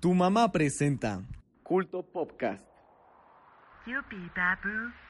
Tu 0.00 0.14
mamá 0.14 0.48
presenta 0.48 1.22
Culto 1.64 2.02
Podcast. 2.04 2.64
Yuppie 3.84 4.30
Babu. 4.36 5.07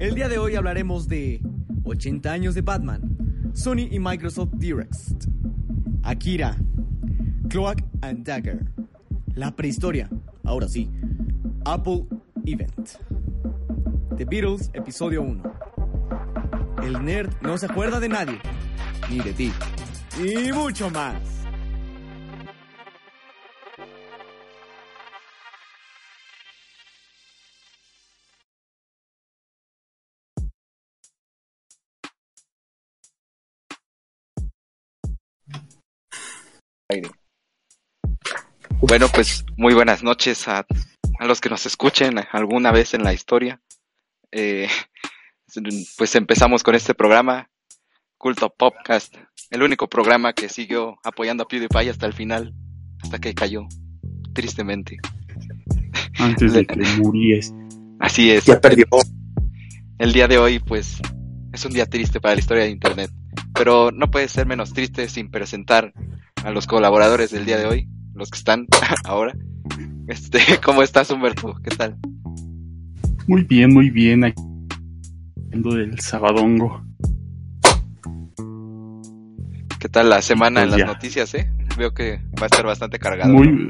El 0.00 0.14
día 0.14 0.28
de 0.28 0.38
hoy 0.38 0.54
hablaremos 0.54 1.08
de 1.08 1.40
80 1.82 2.30
años 2.30 2.54
de 2.54 2.60
Batman, 2.60 3.50
Sony 3.52 3.88
y 3.90 3.98
Microsoft 3.98 4.50
Direct, 4.52 4.94
Akira, 6.04 6.56
Cloak 7.48 7.82
and 8.02 8.24
Dagger, 8.24 8.64
la 9.34 9.56
prehistoria, 9.56 10.08
ahora 10.44 10.68
sí, 10.68 10.88
Apple 11.64 12.06
Event, 12.44 12.90
The 14.16 14.24
Beatles, 14.24 14.70
episodio 14.72 15.22
1. 15.22 15.42
El 16.84 17.04
nerd 17.04 17.32
no 17.40 17.58
se 17.58 17.66
acuerda 17.66 17.98
de 17.98 18.08
nadie, 18.08 18.38
ni 19.10 19.18
de 19.18 19.32
ti, 19.32 19.52
y 20.22 20.52
mucho 20.52 20.90
más. 20.90 21.37
Aire. 36.88 37.10
Bueno, 38.80 39.08
pues 39.12 39.44
muy 39.56 39.74
buenas 39.74 40.02
noches 40.02 40.48
a, 40.48 40.66
a 41.18 41.26
los 41.26 41.40
que 41.40 41.50
nos 41.50 41.66
escuchen 41.66 42.18
alguna 42.32 42.72
vez 42.72 42.94
en 42.94 43.04
la 43.04 43.12
historia. 43.12 43.60
Eh, 44.32 44.68
pues 45.98 46.14
empezamos 46.14 46.62
con 46.62 46.74
este 46.74 46.94
programa, 46.94 47.50
Culto 48.16 48.50
Podcast, 48.50 49.14
el 49.50 49.62
único 49.62 49.88
programa 49.88 50.32
que 50.32 50.48
siguió 50.48 50.98
apoyando 51.04 51.44
a 51.44 51.48
PewDiePie 51.48 51.90
hasta 51.90 52.06
el 52.06 52.14
final, 52.14 52.54
hasta 53.02 53.18
que 53.18 53.34
cayó, 53.34 53.66
tristemente. 54.32 54.98
Antes 56.18 56.52
de 56.52 56.66
que 56.66 56.76
muriese. 56.98 57.52
Así 58.00 58.30
es. 58.30 58.44
Ya 58.44 58.60
perdió. 58.60 58.86
El 59.98 60.12
día 60.12 60.28
de 60.28 60.38
hoy, 60.38 60.58
pues, 60.60 61.00
es 61.52 61.64
un 61.64 61.72
día 61.72 61.86
triste 61.86 62.20
para 62.20 62.34
la 62.34 62.40
historia 62.40 62.64
de 62.64 62.70
Internet, 62.70 63.10
pero 63.54 63.90
no 63.90 64.10
puede 64.10 64.28
ser 64.28 64.46
menos 64.46 64.72
triste 64.72 65.08
sin 65.08 65.30
presentar 65.30 65.92
a 66.44 66.50
los 66.50 66.66
colaboradores 66.66 67.30
del 67.30 67.44
día 67.44 67.58
de 67.58 67.66
hoy, 67.66 67.88
los 68.14 68.30
que 68.30 68.38
están 68.38 68.66
ahora. 69.04 69.34
Este, 70.06 70.38
¿cómo 70.64 70.82
estás, 70.82 71.10
Humberto? 71.10 71.54
¿Qué 71.62 71.70
tal? 71.76 71.96
Muy 73.26 73.42
bien, 73.42 73.72
muy 73.72 73.90
bien. 73.90 74.24
Aquí 74.24 74.42
del 75.50 75.98
sabadongo. 76.00 76.82
¿Qué 79.78 79.88
tal 79.88 80.10
la 80.10 80.22
semana 80.22 80.62
en 80.62 80.68
Pues 80.70 80.80
las 80.80 80.88
ya. 80.88 80.94
noticias, 80.94 81.34
eh? 81.34 81.50
Veo 81.76 81.94
que 81.94 82.20
va 82.40 82.42
a 82.42 82.46
estar 82.46 82.64
bastante 82.66 82.98
cargado. 82.98 83.32
Muy, 83.32 83.68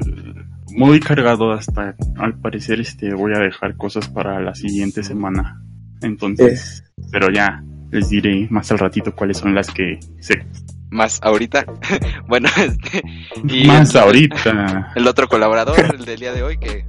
muy 0.75 0.99
cargado 0.99 1.51
hasta, 1.51 1.95
al 2.17 2.39
parecer, 2.39 2.79
este, 2.79 3.13
voy 3.13 3.33
a 3.35 3.39
dejar 3.39 3.75
cosas 3.77 4.07
para 4.09 4.39
la 4.41 4.55
siguiente 4.55 5.03
semana. 5.03 5.61
Entonces, 6.01 6.83
pero 7.11 7.31
ya 7.31 7.63
les 7.91 8.09
diré 8.09 8.47
más 8.49 8.71
al 8.71 8.79
ratito 8.79 9.13
cuáles 9.15 9.37
son 9.37 9.53
las 9.53 9.69
que 9.69 9.99
sé. 10.19 10.45
Más 10.89 11.19
ahorita. 11.21 11.65
bueno, 12.27 12.49
este. 12.57 13.03
Y 13.47 13.67
Más 13.67 13.93
el, 13.93 14.01
ahorita. 14.01 14.91
El 14.95 15.07
otro 15.07 15.27
colaborador, 15.27 15.95
el 15.95 16.05
del 16.05 16.19
día 16.19 16.33
de 16.33 16.43
hoy, 16.43 16.57
que 16.57 16.85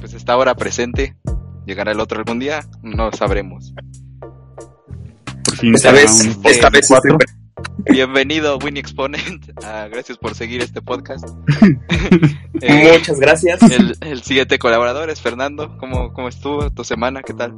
pues 0.00 0.14
está 0.14 0.34
ahora 0.34 0.54
presente. 0.54 1.16
¿Llegará 1.66 1.92
el 1.92 2.00
otro 2.00 2.18
algún 2.18 2.38
día? 2.38 2.60
No 2.82 3.12
sabremos. 3.12 3.74
Por 5.44 5.56
fin 5.56 5.74
Esta 5.74 5.92
vez, 5.92 6.24
un 6.24 6.46
esta 6.46 6.70
vez 6.70 6.86
cuatro. 6.88 7.18
Bienvenido, 7.90 8.58
Winnie 8.58 8.80
Exponent. 8.80 9.50
Ah, 9.64 9.88
gracias 9.90 10.16
por 10.16 10.34
seguir 10.34 10.62
este 10.62 10.80
podcast. 10.80 11.28
Eh, 12.60 12.92
Muchas 12.98 13.20
gracias. 13.20 13.62
el, 13.62 13.96
el 14.00 14.22
siguiente 14.22 14.58
colaborador 14.58 15.10
es 15.10 15.20
Fernando. 15.20 15.76
¿Cómo, 15.78 16.12
¿Cómo 16.12 16.28
estuvo 16.28 16.70
tu 16.70 16.84
semana? 16.84 17.22
¿Qué 17.22 17.34
tal? 17.34 17.54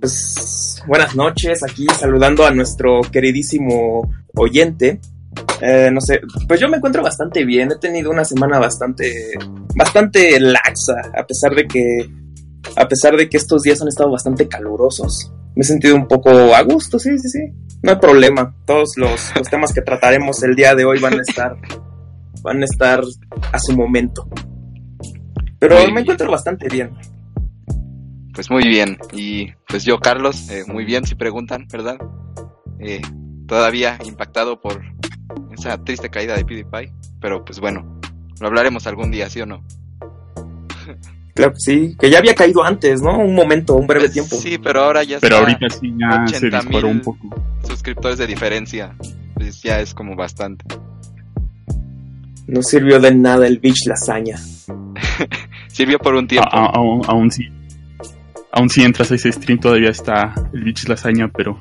Pues, 0.00 0.82
buenas 0.86 1.16
noches, 1.16 1.62
aquí 1.62 1.86
saludando 1.98 2.46
a 2.46 2.50
nuestro 2.50 3.00
queridísimo 3.10 4.10
oyente. 4.34 5.00
Eh, 5.60 5.90
no 5.92 6.00
sé, 6.00 6.20
pues 6.48 6.60
yo 6.60 6.68
me 6.68 6.76
encuentro 6.78 7.02
bastante 7.02 7.44
bien. 7.44 7.70
He 7.72 7.78
tenido 7.78 8.10
una 8.10 8.24
semana 8.24 8.58
bastante, 8.58 9.32
bastante 9.74 10.38
laxa, 10.40 10.94
a 11.16 11.24
pesar 11.26 11.54
de 11.54 11.66
que, 11.66 12.10
a 12.76 12.88
pesar 12.88 13.16
de 13.16 13.28
que 13.28 13.36
estos 13.36 13.62
días 13.62 13.80
han 13.82 13.88
estado 13.88 14.10
bastante 14.10 14.48
calurosos. 14.48 15.32
Me 15.54 15.62
he 15.62 15.64
sentido 15.64 15.94
un 15.94 16.08
poco 16.08 16.30
a 16.30 16.60
gusto, 16.62 16.98
sí, 16.98 17.16
sí, 17.18 17.28
sí. 17.28 17.38
No 17.82 17.92
hay 17.92 17.98
problema. 17.98 18.54
Todos 18.66 18.94
los, 18.96 19.32
los 19.36 19.48
temas 19.48 19.72
que 19.72 19.82
trataremos 19.82 20.42
el 20.42 20.54
día 20.56 20.74
de 20.74 20.84
hoy 20.84 20.98
van 21.00 21.18
a 21.18 21.22
estar, 21.22 21.56
van 22.42 22.62
a 22.62 22.64
estar 22.64 23.02
a 23.52 23.58
su 23.58 23.76
momento. 23.76 24.28
Pero 25.60 25.76
Muy 25.76 25.84
me 25.84 25.90
bien. 25.92 25.98
encuentro 26.00 26.30
bastante 26.30 26.68
bien. 26.68 26.90
Pues 28.34 28.50
muy 28.50 28.64
bien. 28.66 28.98
Y 29.12 29.52
pues 29.68 29.84
yo, 29.84 29.98
Carlos, 30.00 30.50
eh, 30.50 30.64
muy 30.66 30.84
bien 30.84 31.06
si 31.06 31.14
preguntan, 31.14 31.66
¿verdad? 31.72 31.98
Eh, 32.80 33.00
todavía 33.46 33.98
impactado 34.04 34.60
por 34.60 34.82
esa 35.54 35.82
triste 35.82 36.10
caída 36.10 36.36
de 36.36 36.44
PewDiePie. 36.44 36.92
Pero 37.20 37.44
pues 37.44 37.60
bueno, 37.60 38.00
lo 38.40 38.46
hablaremos 38.46 38.86
algún 38.86 39.10
día, 39.10 39.28
¿sí 39.30 39.40
o 39.40 39.46
no? 39.46 39.64
Claro 41.34 41.52
que 41.52 41.58
sí, 41.60 41.96
que 41.98 42.10
ya 42.10 42.18
había 42.18 42.34
caído 42.34 42.62
antes, 42.62 43.02
¿no? 43.02 43.18
Un 43.18 43.34
momento, 43.34 43.74
un 43.74 43.86
breve 43.88 44.08
tiempo. 44.08 44.36
Sí, 44.36 44.56
pero 44.58 44.82
ahora 44.84 45.02
ya 45.02 45.18
Pero 45.20 45.38
ahorita 45.38 45.68
sí 45.68 45.92
ya 45.98 46.26
se 46.28 46.36
80,000 46.46 46.50
disparó 46.70 46.88
un 46.88 47.00
poco. 47.00 47.28
suscriptores 47.66 48.18
de 48.18 48.26
diferencia. 48.28 48.94
Pues 49.34 49.60
ya 49.62 49.80
es 49.80 49.92
como 49.94 50.14
bastante. 50.14 50.64
No 52.46 52.62
sirvió 52.62 53.00
de 53.00 53.12
nada 53.14 53.46
el 53.48 53.58
bitch 53.58 53.86
lasaña. 53.88 54.36
Sirvió 55.68 55.98
por 55.98 56.14
un 56.14 56.28
tiempo. 56.28 56.48
A- 56.52 56.66
a- 56.66 56.70
aún, 56.76 57.02
aún 57.08 57.30
sí. 57.32 57.48
Aún 58.52 58.70
si 58.70 58.84
entras 58.84 59.10
a 59.10 59.16
ese 59.16 59.32
stream 59.32 59.58
todavía 59.58 59.88
está 59.90 60.32
el 60.52 60.62
bitch 60.62 60.86
lasaña, 60.88 61.28
pero. 61.34 61.60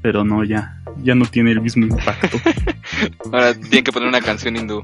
Pero 0.00 0.24
no, 0.24 0.44
ya. 0.44 0.77
Ya 1.02 1.14
no 1.14 1.26
tiene 1.26 1.52
el 1.52 1.60
mismo 1.60 1.84
impacto. 1.86 2.38
Ahora 3.32 3.54
tienen 3.54 3.84
que 3.84 3.92
poner 3.92 4.08
una 4.08 4.20
canción 4.20 4.56
hindú. 4.56 4.82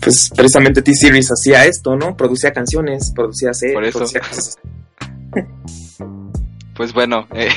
Pues 0.00 0.30
precisamente 0.34 0.82
T-Series 0.82 1.28
hacía 1.30 1.64
esto, 1.64 1.96
¿no? 1.96 2.16
Producía 2.16 2.52
canciones, 2.52 3.12
producía 3.14 3.54
series, 3.54 3.74
Por 3.74 3.84
eso. 3.84 3.98
producía 3.98 4.20
cosas. 4.20 4.58
Pues 6.74 6.94
bueno, 6.94 7.28
eh, 7.34 7.50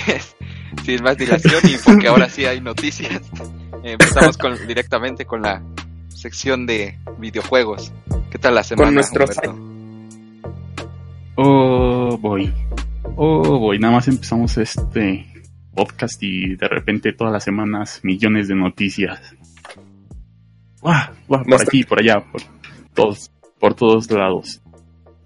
sin 0.85 1.01
más 1.01 1.18
dilación 1.18 1.62
y 1.63 1.78
porque 1.78 2.09
ahora 2.09 2.29
sí 2.29 2.46
hay 2.46 2.59
noticias, 2.59 3.22
eh, 3.81 3.94
empezamos 3.94 4.38
con, 4.38 4.67
directamente 4.67 5.25
con 5.25 5.41
la 5.41 5.63
sección 6.09 6.66
de 6.66 7.00
videojuegos. 7.17 7.94
¿Qué 8.29 8.38
tal 8.38 8.56
la 8.56 8.63
semana? 8.63 8.91
nuestro 8.91 9.23
Humberto? 9.23 9.56
Oh, 11.35 12.17
voy. 12.17 12.53
Oh, 13.16 13.57
voy. 13.57 13.79
Nada 13.79 13.96
más 13.96 14.07
empezamos 14.09 14.57
este 14.57 15.25
podcast 15.75 16.22
y 16.24 16.56
de 16.56 16.68
repente 16.68 17.13
todas 17.13 17.34
las 17.34 17.44
semanas 17.44 18.00
millones 18.03 18.47
de 18.47 18.56
noticias. 18.56 19.36
Guau, 20.82 21.14
guau, 21.28 21.44
por 21.44 21.61
aquí, 21.61 21.84
por 21.84 21.99
allá, 21.99 22.23
por 22.32 22.41
todos, 22.94 23.32
por 23.59 23.73
todos 23.73 24.09
lados. 24.09 24.61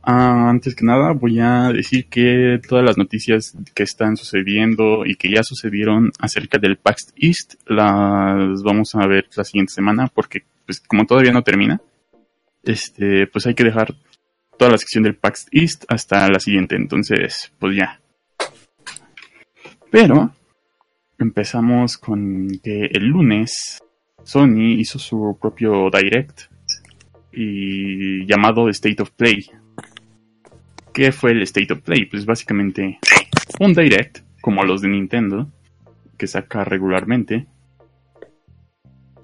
Ah, 0.01 0.49
antes 0.49 0.75
que 0.75 0.85
nada, 0.85 1.11
voy 1.11 1.39
a 1.39 1.71
decir 1.71 2.07
que 2.07 2.59
todas 2.67 2.83
las 2.83 2.97
noticias 2.97 3.55
que 3.75 3.83
están 3.83 4.17
sucediendo 4.17 5.05
y 5.05 5.15
que 5.15 5.29
ya 5.29 5.43
sucedieron 5.43 6.11
acerca 6.19 6.57
del 6.57 6.77
PAX 6.77 7.13
East 7.15 7.55
las 7.67 8.63
vamos 8.63 8.95
a 8.95 9.05
ver 9.05 9.27
la 9.35 9.43
siguiente 9.43 9.73
semana 9.73 10.07
porque, 10.07 10.43
pues, 10.65 10.79
como 10.79 11.05
todavía 11.05 11.31
no 11.31 11.43
termina, 11.43 11.81
este, 12.63 13.27
pues 13.27 13.45
hay 13.45 13.53
que 13.53 13.65
dejar 13.65 13.93
toda 14.57 14.71
la 14.71 14.77
sección 14.77 15.03
del 15.03 15.15
PAX 15.15 15.47
East 15.51 15.85
hasta 15.89 16.27
la 16.29 16.39
siguiente. 16.39 16.75
Entonces, 16.75 17.51
pues 17.59 17.75
ya. 17.75 17.99
Pero 19.91 20.33
empezamos 21.19 21.97
con 21.97 22.47
que 22.63 22.85
el 22.85 23.05
lunes 23.07 23.79
Sony 24.23 24.73
hizo 24.77 24.99
su 24.99 25.37
propio 25.41 25.89
direct 25.89 26.41
y 27.31 28.25
llamado 28.25 28.69
State 28.69 29.01
of 29.01 29.11
Play. 29.11 29.49
¿Qué 30.93 31.11
fue 31.11 31.31
el 31.31 31.41
State 31.43 31.71
of 31.73 31.81
Play? 31.81 32.05
Pues 32.05 32.25
básicamente 32.25 32.99
un 33.59 33.73
direct 33.73 34.19
como 34.41 34.63
los 34.63 34.81
de 34.81 34.89
Nintendo 34.89 35.47
que 36.17 36.27
saca 36.27 36.63
regularmente 36.63 37.47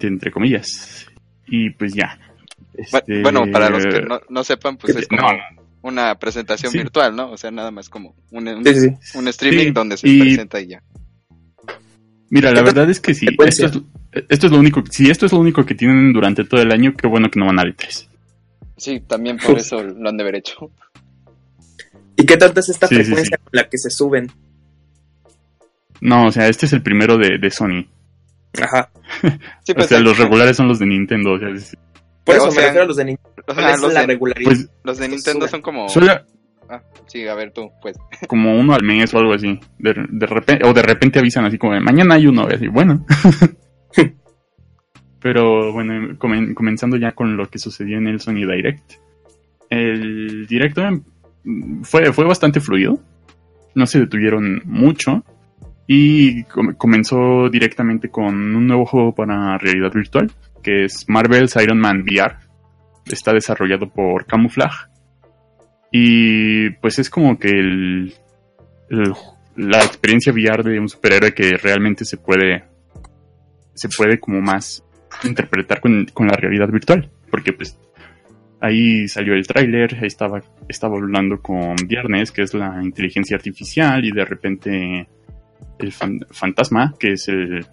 entre 0.00 0.30
comillas. 0.30 1.06
Y 1.46 1.70
pues 1.70 1.94
ya. 1.94 2.18
Bu- 2.74 2.98
Este, 2.98 3.22
Bueno, 3.22 3.46
para 3.50 3.70
los 3.70 3.84
que 3.86 4.02
no, 4.02 4.20
no 4.28 4.44
sepan, 4.44 4.76
pues 4.76 4.94
¿qué 4.94 5.00
es 5.00 5.08
como 5.08 5.22
no, 5.22 5.38
una 5.82 6.14
presentación 6.18 6.70
Sí. 6.72 6.78
virtual, 6.78 7.16
¿no? 7.16 7.30
O 7.30 7.36
sea, 7.38 7.50
nada 7.50 7.70
más 7.70 7.88
como 7.88 8.14
un, 8.30 8.46
un, 8.48 8.64
Sí, 8.64 8.74
sí, 8.74 8.88
sí. 9.00 9.18
un 9.18 9.28
streaming 9.28 9.64
Sí, 9.66 9.70
donde 9.70 9.96
se 9.96 10.08
y- 10.08 10.20
presenta 10.20 10.60
y 10.60 10.66
ya. 10.68 10.82
Mira, 12.30 12.50
la 12.50 12.60
¿Qué 12.60 12.64
tal 12.66 12.74
verdad 12.74 12.90
es 12.90 13.00
que 13.00 13.14
sí, 13.14 13.26
esto 13.28 13.44
es, 13.44 14.24
esto 14.28 14.46
es 14.46 14.52
lo 14.52 14.58
único, 14.58 14.82
si 14.90 15.10
esto 15.10 15.26
es 15.26 15.32
lo 15.32 15.38
único 15.38 15.64
que 15.64 15.74
tienen 15.74 16.12
durante 16.12 16.44
todo 16.44 16.60
el 16.60 16.72
año, 16.72 16.94
qué 16.96 17.06
bueno 17.06 17.30
que 17.30 17.38
no 17.38 17.46
van 17.46 17.58
a 17.60 17.62
E3. 17.62 18.08
Sí, 18.76 19.00
también 19.06 19.38
por 19.38 19.58
eso 19.58 19.82
lo 19.82 20.08
han 20.08 20.16
de 20.16 20.22
haber 20.22 20.36
hecho. 20.36 20.70
¿Y 22.16 22.24
qué 22.26 22.36
tanta 22.36 22.60
es 22.60 22.68
esta 22.68 22.88
Sí, 22.88 22.96
sí, 22.96 23.04
frecuencia 23.04 23.36
con 23.38 23.50
la 23.52 23.68
que 23.68 23.78
se 23.78 23.90
suben? 23.90 24.30
No, 26.00 26.26
o 26.26 26.32
sea, 26.32 26.48
este 26.48 26.66
es 26.66 26.72
el 26.72 26.82
primero 26.82 27.16
de, 27.16 27.38
de 27.38 27.50
Sony. 27.50 27.86
Ajá. 28.60 28.90
Sí, 29.64 29.72
O 29.72 29.74
pues, 29.76 29.86
sea, 29.88 30.00
los 30.00 30.18
regulares 30.18 30.56
son 30.56 30.68
los 30.68 30.78
de 30.78 30.86
Nintendo. 30.86 31.32
O 31.32 31.38
sea, 31.38 31.48
es- 31.50 31.76
Por 32.24 32.34
eso 32.36 32.48
o 32.48 32.52
me 32.52 32.60
refiero 32.60 32.82
a 32.82 32.86
los 32.86 32.96
de 32.96 33.04
Nintendo. 33.04 33.42
o 33.46 33.54
¿Cuál 33.54 33.56
sea, 33.66 33.70
es 33.74 33.80
los, 33.80 33.92
la 33.94 34.00
de, 34.00 34.06
regularidad? 34.06 34.50
pues 34.50 34.68
los 34.84 34.98
de 34.98 35.08
Nintendo 35.08 35.40
suben. 35.46 35.50
son 35.50 35.62
como... 35.62 35.88
Ah, 36.68 36.82
sí, 37.06 37.26
a 37.26 37.34
ver 37.34 37.52
tú, 37.52 37.70
pues. 37.80 37.96
como 38.28 38.58
uno 38.58 38.74
al 38.74 38.82
mes 38.82 39.12
o 39.14 39.18
algo 39.18 39.32
así. 39.34 39.58
De, 39.78 39.92
repente, 39.92 40.64
o 40.66 40.72
de 40.72 40.82
repente 40.82 41.18
avisan 41.18 41.44
así 41.44 41.58
como, 41.58 41.78
mañana 41.80 42.14
hay 42.16 42.26
uno, 42.26 42.46
y 42.50 42.54
así, 42.54 42.68
bueno. 42.68 43.04
Pero 45.20 45.72
bueno, 45.72 46.16
comen- 46.18 46.54
comenzando 46.54 46.96
ya 46.96 47.12
con 47.12 47.36
lo 47.36 47.48
que 47.48 47.58
sucedió 47.58 47.98
en 47.98 48.06
el 48.06 48.20
Sony 48.20 48.46
Direct. 48.46 48.92
El 49.70 50.46
directo 50.46 50.82
mm, 51.44 51.82
fue, 51.82 52.12
fue 52.12 52.24
bastante 52.26 52.60
fluido. 52.60 53.00
No 53.74 53.86
se 53.86 53.98
detuvieron 54.00 54.62
mucho. 54.64 55.24
Y 55.88 56.44
com- 56.44 56.74
comenzó 56.74 57.48
directamente 57.50 58.08
con 58.08 58.34
un 58.54 58.66
nuevo 58.66 58.86
juego 58.86 59.14
para 59.14 59.56
realidad 59.58 59.92
virtual, 59.92 60.30
que 60.62 60.84
es 60.84 61.08
Marvel's 61.08 61.56
Iron 61.62 61.78
Man 61.78 62.02
VR. 62.02 62.36
Está 63.06 63.32
desarrollado 63.32 63.88
por 63.88 64.26
Camouflage. 64.26 64.88
Y 65.98 66.70
pues 66.80 66.98
es 66.98 67.08
como 67.08 67.38
que 67.38 67.48
la 69.56 69.78
experiencia 69.78 70.32
VR 70.32 70.62
de 70.62 70.78
un 70.78 70.88
superhéroe 70.88 71.32
que 71.32 71.56
realmente 71.56 72.04
se 72.04 72.18
puede 72.18 72.64
se 73.74 73.88
puede 73.88 74.18
como 74.20 74.40
más 74.40 74.84
interpretar 75.24 75.80
con, 75.80 76.04
con 76.12 76.26
la 76.26 76.34
realidad 76.36 76.68
virtual 76.68 77.10
porque 77.30 77.52
pues 77.54 77.78
ahí 78.60 79.08
salió 79.08 79.34
el 79.34 79.46
tráiler 79.46 80.04
estaba 80.04 80.42
estaba 80.68 80.96
hablando 80.96 81.40
con 81.40 81.74
Viernes 81.86 82.30
que 82.32 82.42
es 82.42 82.52
la 82.54 82.78
inteligencia 82.82 83.36
artificial 83.36 84.04
y 84.04 84.10
de 84.12 84.24
repente 84.24 85.08
el 85.78 85.92
fan- 85.92 86.26
fantasma 86.30 86.94
que 86.98 87.12
es 87.12 87.28
el 87.28 87.64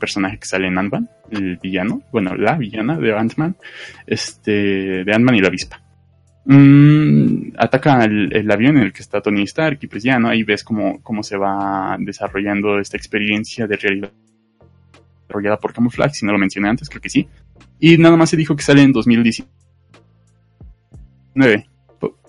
personaje 0.00 0.38
que 0.38 0.46
sale 0.46 0.68
en 0.68 0.78
Ant-Man 0.78 1.10
el 1.30 1.56
villano 1.58 2.02
bueno 2.12 2.34
la 2.34 2.56
villana 2.56 2.96
de 2.98 3.12
Ant-Man 3.14 3.56
este 4.06 5.04
de 5.04 5.12
Ant-Man 5.14 5.34
y 5.36 5.40
la 5.40 5.48
avispa 5.48 5.82
Mm, 6.50 7.52
ataca 7.58 8.02
el, 8.04 8.34
el 8.34 8.50
avión 8.50 8.78
en 8.78 8.84
el 8.84 8.92
que 8.94 9.02
está 9.02 9.20
Tony 9.20 9.42
Stark 9.42 9.80
y 9.82 9.86
pues 9.86 10.02
ya, 10.02 10.18
¿no? 10.18 10.28
Ahí 10.28 10.44
ves 10.44 10.64
cómo, 10.64 10.98
cómo 11.02 11.22
se 11.22 11.36
va 11.36 11.94
desarrollando 12.00 12.78
esta 12.80 12.96
experiencia 12.96 13.66
de 13.66 13.76
realidad 13.76 14.10
desarrollada 15.26 15.58
por 15.58 15.74
Camouflage, 15.74 16.14
si 16.14 16.24
no 16.24 16.32
lo 16.32 16.38
mencioné 16.38 16.70
antes, 16.70 16.88
creo 16.88 17.02
que 17.02 17.10
sí. 17.10 17.28
Y 17.78 17.98
nada 17.98 18.16
más 18.16 18.30
se 18.30 18.38
dijo 18.38 18.56
que 18.56 18.62
sale 18.62 18.80
en 18.82 18.92
2019. 18.92 21.66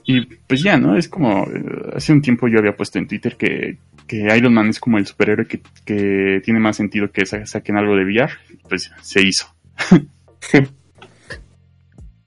Y 0.03 0.25
pues 0.25 0.63
ya, 0.63 0.77
¿no? 0.77 0.97
Es 0.97 1.07
como, 1.07 1.45
eh, 1.45 1.91
hace 1.95 2.11
un 2.11 2.21
tiempo 2.21 2.49
yo 2.49 2.59
había 2.59 2.75
puesto 2.75 2.99
en 2.99 3.07
Twitter 3.07 3.37
que, 3.37 3.77
que 4.05 4.35
Iron 4.35 4.53
Man 4.53 4.67
es 4.67 4.81
como 4.81 4.97
el 4.97 5.05
superhéroe 5.05 5.47
que, 5.47 5.61
que 5.85 6.41
tiene 6.43 6.59
más 6.59 6.75
sentido 6.75 7.09
que 7.11 7.25
sa- 7.25 7.45
saquen 7.45 7.77
algo 7.77 7.95
de 7.95 8.03
VR. 8.03 8.33
Pues 8.67 8.91
se 9.01 9.21
hizo. 9.25 9.45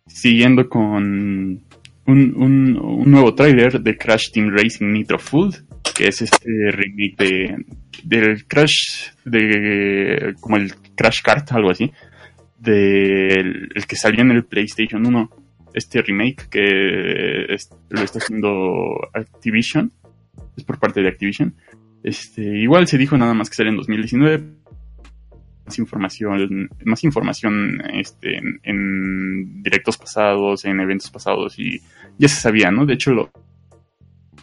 Siguiendo 0.07 0.69
con 0.69 1.63
un, 2.07 2.35
un, 2.37 2.79
un 2.79 3.11
nuevo 3.11 3.35
tráiler 3.35 3.81
de 3.81 3.97
Crash 3.97 4.31
Team 4.33 4.51
Racing 4.51 4.93
Nitro 4.93 5.19
Food, 5.19 5.57
que 5.95 6.09
es 6.09 6.23
este 6.23 6.71
remake 6.71 7.17
de 7.17 7.65
del 8.05 8.47
Crash 8.47 9.11
de 9.25 10.35
como 10.41 10.57
el 10.57 10.75
Crash 10.97 11.23
Kart, 11.23 11.53
algo 11.53 11.71
así, 11.71 11.91
del 12.59 13.71
el 13.75 13.87
que 13.87 13.97
salió 13.97 14.23
en 14.23 14.33
el 14.33 14.45
PlayStation 14.45 15.07
1, 15.07 15.31
este 15.75 16.03
remake 16.03 16.49
que 16.51 17.57
lo 17.91 18.03
está 18.03 18.19
haciendo 18.19 19.09
Activision, 19.13 19.93
es 20.57 20.65
por 20.65 20.79
parte 20.79 21.03
de 21.03 21.09
Activision. 21.09 21.55
Este, 22.03 22.43
igual 22.43 22.89
se 22.89 22.99
dijo 22.99 23.17
nada 23.17 23.35
más 23.35 23.49
que 23.49 23.57
sale 23.57 23.71
en 23.71 23.77
2019. 23.77 24.62
Más 25.65 25.79
información, 25.79 26.69
más 26.85 27.05
información 27.05 27.83
este, 27.95 28.37
en, 28.37 28.61
en 28.65 29.63
directos 29.63 29.97
pasados, 29.97 30.65
en 30.65 30.81
eventos 30.81 31.11
pasados 31.11 31.59
y 31.59 31.81
ya 32.19 32.29
se 32.29 32.41
sabía, 32.41 32.71
¿no? 32.71 32.85
De 32.85 32.95
hecho, 32.95 33.13
lo 33.13 33.31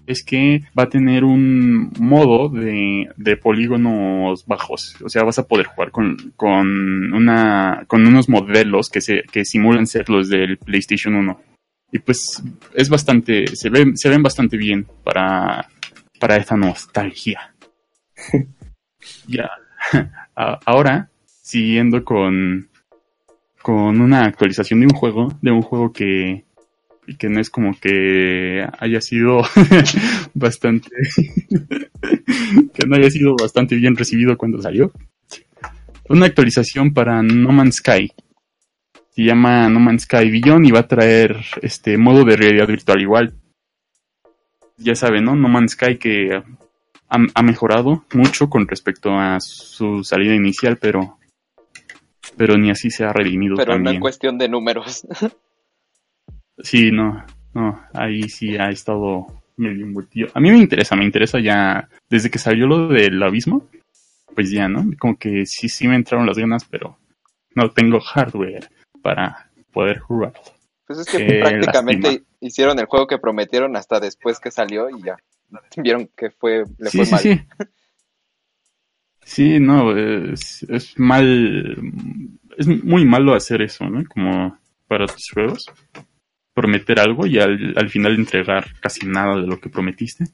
es 0.10 0.24
que 0.24 0.64
va 0.78 0.84
a 0.84 0.90
tener 0.90 1.24
un 1.24 1.92
modo 2.00 2.50
de, 2.50 3.10
de 3.16 3.38
polígonos 3.38 4.44
bajos. 4.48 4.96
O 5.04 5.08
sea, 5.10 5.24
vas 5.24 5.38
a 5.38 5.48
poder 5.48 5.68
jugar 5.68 5.92
con, 5.92 6.34
con, 6.36 7.14
una, 7.14 7.84
con 7.86 8.08
unos 8.08 8.28
modelos 8.28 8.90
que, 8.90 9.02
se, 9.02 9.22
que 9.32 9.46
simulan 9.46 9.86
ser 9.86 10.10
los 10.10 10.28
del 10.28 10.58
PlayStation 10.58 11.14
1. 11.14 11.42
Y 11.92 12.00
pues 12.00 12.42
es 12.74 12.90
bastante, 12.90 13.56
se, 13.56 13.70
ve, 13.70 13.92
se 13.94 14.10
ven 14.10 14.24
bastante 14.24 14.58
bien 14.58 14.88
para, 15.04 15.70
para 16.20 16.38
esta 16.38 16.58
nostalgia. 16.58 17.54
ya. 19.28 19.48
Ahora, 20.40 21.10
siguiendo 21.26 22.06
con, 22.06 22.70
con 23.62 24.00
una 24.00 24.24
actualización 24.24 24.80
de 24.80 24.86
un 24.86 24.94
juego, 24.94 25.38
de 25.42 25.52
un 25.52 25.62
juego 25.62 25.92
que, 25.92 26.46
que 27.18 27.28
no 27.28 27.42
es 27.42 27.50
como 27.50 27.78
que 27.78 28.66
haya 28.80 29.02
sido 29.02 29.42
bastante 30.34 30.90
que 32.74 32.88
no 32.88 32.96
haya 32.96 33.10
sido 33.10 33.36
bastante 33.36 33.76
bien 33.76 33.98
recibido 33.98 34.38
cuando 34.38 34.62
salió. 34.62 34.94
Una 36.08 36.28
actualización 36.28 36.94
para 36.94 37.22
No 37.22 37.52
Man's 37.52 37.76
Sky. 37.76 38.10
Se 39.10 39.24
llama 39.24 39.68
No 39.68 39.82
Man's 39.82 40.04
Sky 40.04 40.30
Beyond 40.30 40.68
y 40.68 40.72
va 40.72 40.80
a 40.80 40.88
traer 40.88 41.36
este 41.62 41.98
modo 41.98 42.24
de 42.24 42.38
realidad 42.38 42.68
virtual 42.68 43.02
igual. 43.02 43.34
Ya 44.78 44.96
saben, 44.96 45.26
¿no? 45.26 45.36
No 45.36 45.50
Man's 45.50 45.74
Sky 45.74 45.98
que 45.98 46.42
ha, 47.10 47.18
ha 47.34 47.44
mejorado 47.44 48.04
mucho 48.14 48.50
con 48.50 48.68
respecto 48.68 49.12
a 49.12 49.40
su 49.40 50.04
salida 50.04 50.36
inicial, 50.36 50.78
pero 50.78 51.20
pero 52.38 52.58
ni 52.58 52.72
así 52.72 52.90
se 52.90 53.04
ha 53.04 53.12
redimido 53.12 53.56
Pero 53.58 53.78
no 53.78 53.92
en 53.92 54.00
cuestión 54.00 54.38
de 54.38 54.50
números. 54.50 55.06
Sí, 56.62 56.92
no, 56.92 57.26
no, 57.54 57.82
ahí 57.94 58.24
sí 58.24 58.58
ha 58.58 58.70
estado 58.70 59.26
medio 59.56 59.86
embutido. 59.86 60.28
A 60.34 60.42
mí 60.42 60.52
me 60.52 60.58
interesa, 60.58 60.94
me 60.94 61.06
interesa 61.06 61.40
ya, 61.40 61.88
desde 62.10 62.30
que 62.30 62.38
salió 62.38 62.68
lo 62.68 62.90
del 62.90 63.24
abismo, 63.24 63.70
pues 64.36 64.52
ya, 64.52 64.68
¿no? 64.68 64.86
Como 65.00 65.18
que 65.18 65.46
sí, 65.46 65.70
sí 65.70 65.88
me 65.88 65.96
entraron 65.96 66.28
las 66.28 66.38
ganas, 66.38 66.66
pero 66.66 66.98
no 67.56 67.72
tengo 67.72 68.02
hardware 68.02 68.70
para 69.02 69.50
poder 69.72 70.00
jugar. 70.00 70.34
Pues 70.86 71.00
es 71.00 71.06
que 71.06 71.26
Qué 71.26 71.40
prácticamente 71.40 72.08
lástima. 72.08 72.28
hicieron 72.42 72.80
el 72.80 72.88
juego 72.88 73.08
que 73.08 73.20
prometieron 73.20 73.78
hasta 73.78 74.02
después 74.02 74.42
que 74.42 74.52
salió 74.52 74.90
y 74.90 75.02
ya. 75.02 75.16
Vieron 75.78 76.10
que 76.16 76.30
fue, 76.32 76.64
le 76.78 76.90
Sí, 76.90 76.98
fue 76.98 77.06
sí, 77.06 77.12
mal. 77.12 77.20
sí. 77.22 77.42
Sí, 79.24 79.60
no, 79.60 79.96
es, 79.96 80.64
es 80.64 80.98
mal, 80.98 81.76
es 82.58 82.68
muy 82.68 83.06
malo 83.06 83.34
hacer 83.36 83.62
eso, 83.62 83.88
¿no? 83.88 84.04
Como 84.08 84.58
para 84.88 85.06
tus 85.06 85.30
juegos. 85.32 85.66
Prometer 86.56 87.00
algo 87.00 87.28
y 87.28 87.38
al, 87.40 87.74
al 87.78 87.90
final 87.90 88.16
entregar 88.16 88.66
casi 88.82 89.06
nada 89.06 89.36
de 89.36 89.46
lo 89.48 89.60
que 89.60 89.70
prometiste. 89.70 90.26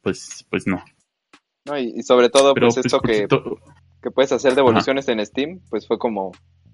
Pues, 0.00 0.46
pues 0.48 0.66
no. 0.66 0.82
¿no? 1.66 1.78
Y, 1.78 1.92
y 1.96 2.02
sobre 2.02 2.30
todo, 2.30 2.54
Pero 2.54 2.68
pues 2.68 2.76
pues, 2.76 2.86
esto 2.86 3.00
que, 3.00 3.26
que 4.00 4.10
puedes 4.10 4.32
hacer 4.32 4.54
devoluciones 4.54 5.08
en 5.08 5.24
Steam, 5.26 5.60
pues 5.68 5.86
fue 5.88 5.98
como 5.98 6.30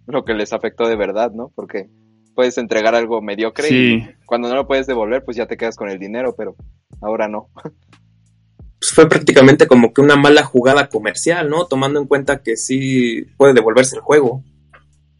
lo 0.06 0.24
que 0.24 0.34
les 0.34 0.52
afectó 0.52 0.86
de 0.86 0.96
verdad, 0.96 1.32
¿no? 1.32 1.50
Porque 1.54 1.88
puedes 2.36 2.56
entregar 2.58 2.94
algo 2.94 3.20
mediocre 3.20 3.66
Sí. 3.66 3.94
y 3.94 4.08
cuando 4.26 4.48
no 4.48 4.54
lo 4.54 4.68
puedes 4.68 4.86
devolver, 4.86 5.24
pues 5.24 5.36
ya 5.36 5.46
te 5.46 5.56
quedas 5.56 5.74
con 5.74 5.88
el 5.90 5.98
dinero, 5.98 6.36
pero 6.36 6.54
ahora 7.00 7.26
no. 7.26 7.48
Pues 8.78 8.92
fue 8.94 9.08
prácticamente 9.08 9.66
como 9.66 9.92
que 9.92 10.02
una 10.02 10.16
mala 10.16 10.44
jugada 10.44 10.88
comercial, 10.88 11.48
¿no? 11.48 11.66
Tomando 11.66 11.98
en 11.98 12.06
cuenta 12.06 12.42
que 12.42 12.56
sí 12.56 13.24
puede 13.38 13.54
devolverse 13.54 13.96
el 13.96 14.02
juego. 14.02 14.44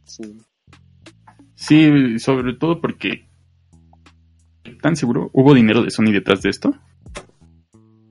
Sí. 0.04 0.38
Sí, 1.54 2.18
sobre 2.18 2.52
todo 2.54 2.80
porque 2.80 3.26
tan 4.82 4.94
seguro 4.94 5.30
hubo 5.32 5.54
dinero 5.54 5.82
de 5.82 5.90
Sony 5.90 6.12
detrás 6.12 6.42
de 6.42 6.50
esto. 6.50 6.74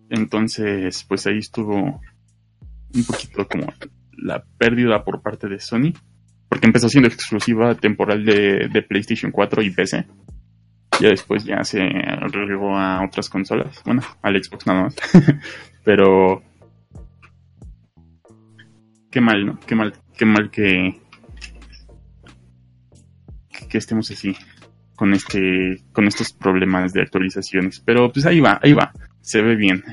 Entonces, 0.10 1.06
pues 1.08 1.28
ahí 1.28 1.38
estuvo 1.38 1.76
un 1.76 3.04
poquito 3.06 3.48
como 3.48 3.72
la 4.18 4.44
pérdida 4.58 5.04
por 5.04 5.22
parte 5.22 5.48
de 5.48 5.60
Sony. 5.60 5.94
Porque 6.56 6.68
empezó 6.68 6.88
siendo 6.88 7.10
exclusiva 7.10 7.76
temporal 7.76 8.24
de, 8.24 8.86
PlayStation 8.88 9.30
4 9.30 9.62
y 9.62 9.72
PC. 9.72 10.06
Ya 11.02 11.10
después 11.10 11.44
ya 11.44 11.62
se 11.66 11.80
regó 11.80 12.78
a 12.78 13.04
otras 13.06 13.30
consolas. 13.30 13.82
Bueno, 13.84 14.02
al 14.22 14.42
Xbox 14.42 14.66
nada 14.66 14.84
más. 14.84 14.96
Pero... 15.84 16.42
Qué 19.12 19.20
mal, 19.20 19.46
¿no? 19.46 19.60
Qué 19.68 19.76
mal, 19.76 19.96
qué 20.18 20.26
mal 20.26 20.50
que, 20.50 21.02
que 23.70 23.78
estemos 23.78 24.10
así 24.12 24.34
con 24.96 25.14
este 25.14 25.84
con 25.92 26.08
estos 26.08 26.32
problemas 26.32 26.94
de 26.94 27.02
actualizaciones, 27.02 27.82
pero 27.82 28.12
pues 28.12 28.26
ahí 28.26 28.40
va, 28.40 28.60
ahí 28.62 28.74
va, 28.74 28.94
se 29.22 29.42
ve 29.42 29.56
bien. 29.56 29.84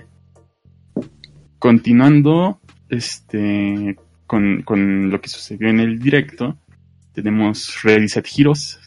Continuando 1.59 2.61
este 2.89 3.97
con, 4.33 4.63
con 4.63 5.11
lo 5.11 5.21
que 5.21 5.29
sucedió 5.29 5.69
en 5.69 5.79
el 5.79 5.99
directo, 5.99 6.57
tenemos 7.13 7.83
Ready 7.83 8.09
Set 8.09 8.27
Heroes 8.35 8.81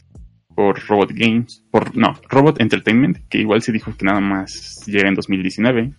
por 0.56 0.80
Robot 0.88 1.12
Games, 1.14 1.64
por 1.70 1.96
no, 1.96 2.20
Robot 2.28 2.60
Entertainment, 2.60 3.20
que 3.30 3.38
igual 3.38 3.62
se 3.62 3.72
dijo 3.72 3.96
que 3.96 4.06
nada 4.06 4.22
más 4.22 4.82
llega 4.88 5.08
en 5.08 5.14
2019. 5.14 5.94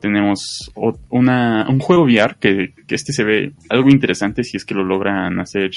Tenemos 0.00 0.72
una, 1.10 1.66
un 1.68 1.80
juego 1.80 2.04
VR 2.04 2.36
que, 2.40 2.72
que 2.86 2.94
este 2.94 3.12
se 3.12 3.24
ve 3.24 3.52
algo 3.68 3.90
interesante 3.90 4.42
si 4.42 4.56
es 4.56 4.64
que 4.64 4.74
lo 4.74 4.84
logran 4.84 5.38
hacer 5.38 5.72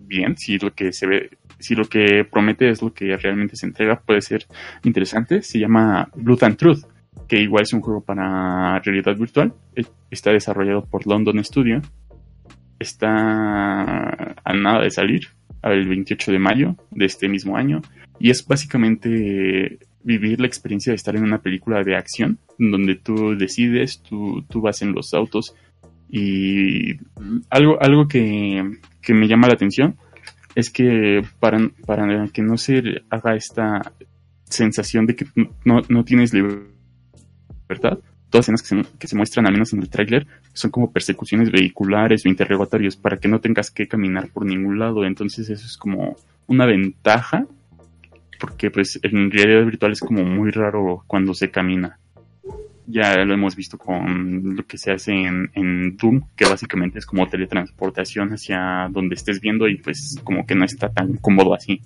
bien, 0.00 0.36
si 0.36 0.58
lo 0.58 0.74
que 0.74 0.92
se 0.92 1.06
ve, 1.06 1.30
si 1.58 1.74
lo 1.74 1.86
que 1.86 2.26
promete 2.30 2.68
es 2.68 2.82
lo 2.82 2.92
que 2.92 3.16
realmente 3.16 3.56
se 3.56 3.64
entrega, 3.64 4.02
puede 4.04 4.20
ser 4.20 4.44
interesante. 4.84 5.40
Se 5.40 5.58
llama 5.58 6.10
Blood 6.14 6.44
and 6.44 6.56
Truth, 6.58 6.84
que 7.28 7.40
igual 7.40 7.62
es 7.62 7.72
un 7.72 7.80
juego 7.80 8.00
para 8.00 8.78
realidad 8.80 9.16
virtual. 9.16 9.52
Eh, 9.74 9.84
Está 10.10 10.32
desarrollado 10.32 10.84
por 10.84 11.06
London 11.06 11.42
Studio. 11.44 11.80
Está 12.78 14.34
a 14.42 14.52
nada 14.54 14.82
de 14.82 14.90
salir, 14.90 15.28
el 15.62 15.88
28 15.88 16.32
de 16.32 16.38
mayo 16.38 16.76
de 16.90 17.04
este 17.04 17.28
mismo 17.28 17.56
año. 17.56 17.82
Y 18.18 18.30
es 18.30 18.46
básicamente 18.46 19.78
vivir 20.02 20.40
la 20.40 20.46
experiencia 20.46 20.90
de 20.90 20.96
estar 20.96 21.14
en 21.14 21.22
una 21.22 21.38
película 21.38 21.82
de 21.84 21.96
acción, 21.96 22.38
donde 22.58 22.96
tú 22.96 23.36
decides, 23.36 24.02
tú, 24.02 24.42
tú 24.48 24.60
vas 24.60 24.82
en 24.82 24.92
los 24.92 25.14
autos. 25.14 25.54
Y 26.08 26.96
algo, 27.50 27.80
algo 27.80 28.08
que, 28.08 28.78
que 29.00 29.14
me 29.14 29.28
llama 29.28 29.46
la 29.46 29.54
atención 29.54 29.96
es 30.54 30.70
que 30.70 31.22
para, 31.38 31.70
para 31.86 32.26
que 32.28 32.42
no 32.42 32.56
se 32.56 33.02
haga 33.10 33.36
esta 33.36 33.92
sensación 34.44 35.06
de 35.06 35.14
que 35.14 35.26
no, 35.64 35.82
no 35.88 36.04
tienes 36.04 36.34
libertad, 36.34 36.79
todas 37.78 37.98
las 38.32 38.40
escenas 38.44 38.62
que 38.62 38.68
se, 38.68 38.98
que 38.98 39.08
se 39.08 39.16
muestran, 39.16 39.46
al 39.46 39.52
menos 39.52 39.72
en 39.72 39.80
el 39.80 39.88
tráiler, 39.88 40.26
son 40.52 40.70
como 40.70 40.92
persecuciones 40.92 41.50
vehiculares 41.50 42.24
o 42.24 42.28
interrogatorios 42.28 42.96
para 42.96 43.16
que 43.18 43.28
no 43.28 43.40
tengas 43.40 43.70
que 43.70 43.88
caminar 43.88 44.28
por 44.28 44.44
ningún 44.44 44.78
lado. 44.78 45.04
Entonces 45.04 45.48
eso 45.50 45.66
es 45.66 45.76
como 45.76 46.16
una 46.46 46.66
ventaja, 46.66 47.46
porque 48.38 48.70
pues 48.70 48.98
en 49.02 49.30
realidad 49.30 49.64
virtual 49.64 49.92
es 49.92 50.00
como 50.00 50.24
muy 50.24 50.50
raro 50.50 51.04
cuando 51.06 51.34
se 51.34 51.50
camina. 51.50 51.98
Ya 52.86 53.24
lo 53.24 53.34
hemos 53.34 53.54
visto 53.54 53.78
con 53.78 54.56
lo 54.56 54.66
que 54.66 54.76
se 54.76 54.90
hace 54.90 55.12
en, 55.12 55.50
en 55.54 55.96
Doom, 55.96 56.22
que 56.34 56.46
básicamente 56.46 56.98
es 56.98 57.06
como 57.06 57.28
teletransportación 57.28 58.30
hacia 58.30 58.88
donde 58.90 59.14
estés 59.14 59.40
viendo 59.40 59.68
y 59.68 59.76
pues 59.76 60.18
como 60.24 60.44
que 60.44 60.56
no 60.56 60.64
está 60.64 60.88
tan 60.88 61.16
cómodo 61.18 61.54
así. 61.54 61.82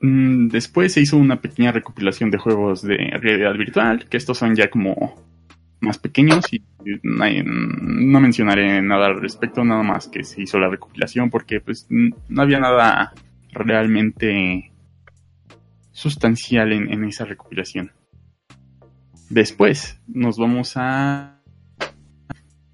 Mm, 0.00 0.48
Después 0.48 0.92
se 0.94 1.00
hizo 1.00 1.16
una 1.16 1.40
pequeña 1.40 1.72
recopilación 1.72 2.30
de 2.30 2.38
juegos 2.38 2.82
de 2.82 2.96
realidad 3.20 3.54
virtual, 3.54 4.06
que 4.08 4.16
estos 4.16 4.38
son 4.38 4.54
ya 4.54 4.70
como 4.70 5.14
más 5.80 5.98
pequeños 5.98 6.44
y 6.52 6.62
no, 7.02 8.20
mencionaré 8.20 8.82
nada 8.82 9.06
al 9.06 9.20
respecto, 9.20 9.64
nada 9.64 9.82
más 9.82 10.08
que 10.08 10.24
se 10.24 10.42
hizo 10.42 10.58
la 10.58 10.68
recopilación 10.68 11.30
porque 11.30 11.60
pues 11.60 11.86
no 11.88 12.42
había 12.42 12.60
nada 12.60 13.14
realmente 13.52 14.72
sustancial 15.90 16.72
en, 16.72 16.92
en 16.92 17.04
esa 17.04 17.24
recopilación. 17.24 17.92
Después 19.30 20.00
nos 20.06 20.36
vamos 20.38 20.74
a 20.76 21.40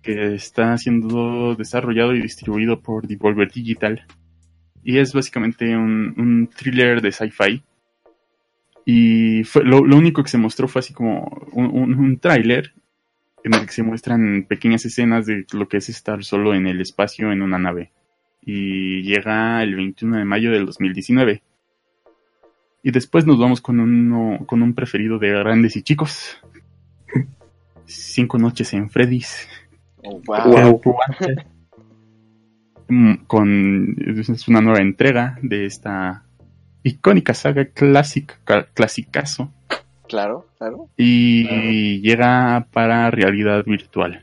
que 0.03 0.35
está 0.35 0.77
siendo 0.79 1.55
desarrollado 1.57 2.15
y 2.15 2.23
distribuido 2.23 2.81
por 2.81 3.07
Devolver 3.07 3.51
Digital 3.51 4.07
y 4.87 4.99
es 4.99 5.13
básicamente 5.13 5.77
un, 5.77 6.15
un 6.17 6.47
thriller 6.47 7.03
de 7.03 7.11
sci-fi. 7.11 7.61
Y 8.85 9.43
fue, 9.43 9.65
lo, 9.65 9.85
lo 9.85 9.97
único 9.97 10.23
que 10.23 10.29
se 10.29 10.39
mostró 10.39 10.69
fue 10.69 10.79
así 10.79 10.95
como 10.95 11.25
un, 11.51 11.67
un, 11.67 11.95
un 11.99 12.19
tráiler 12.21 12.73
en 13.43 13.55
el 13.55 13.67
que 13.67 13.73
se 13.73 13.83
muestran 13.83 14.47
pequeñas 14.49 14.85
escenas 14.85 15.27
de 15.27 15.45
lo 15.53 15.69
que 15.69 15.79
es 15.79 15.89
estar 15.89 16.23
solo 16.23 16.55
en 16.55 16.69
el 16.69 16.81
espacio 16.81 17.33
en 17.33 17.43
una 17.43 17.59
nave. 17.59 17.91
Y 18.41 19.03
llega 19.03 19.61
el 19.65 19.75
21 19.75 20.19
de 20.19 20.25
mayo 20.25 20.53
del 20.53 20.67
2019. 20.67 21.43
Y 22.85 22.91
después 22.93 23.27
nos 23.27 23.41
vamos 23.41 23.61
con, 23.61 23.81
uno, 23.81 24.47
con 24.47 24.63
un 24.63 24.73
preferido 24.73 25.19
de 25.19 25.31
grandes 25.31 25.75
y 25.75 25.83
chicos. 25.83 26.39
Cinco 27.87 28.39
noches 28.39 28.73
en 28.73 28.89
Freddy's. 28.89 29.49
Oh, 30.05 30.23
wow. 30.25 30.81
Wow. 30.81 30.95
Mm, 32.89 33.15
con 33.27 33.97
es 34.17 34.49
una 34.49 34.61
nueva 34.61 34.81
entrega 34.81 35.39
de 35.43 35.67
esta 35.67 36.23
icónica 36.85 37.35
saga 37.35 37.65
clásica 37.65 38.37
clasicazo 38.75 39.53
Claro, 40.09 40.47
claro. 40.57 40.89
y 40.97 42.01
llega 42.01 42.67
para 42.73 43.11
realidad 43.11 43.65
virtual. 43.65 44.23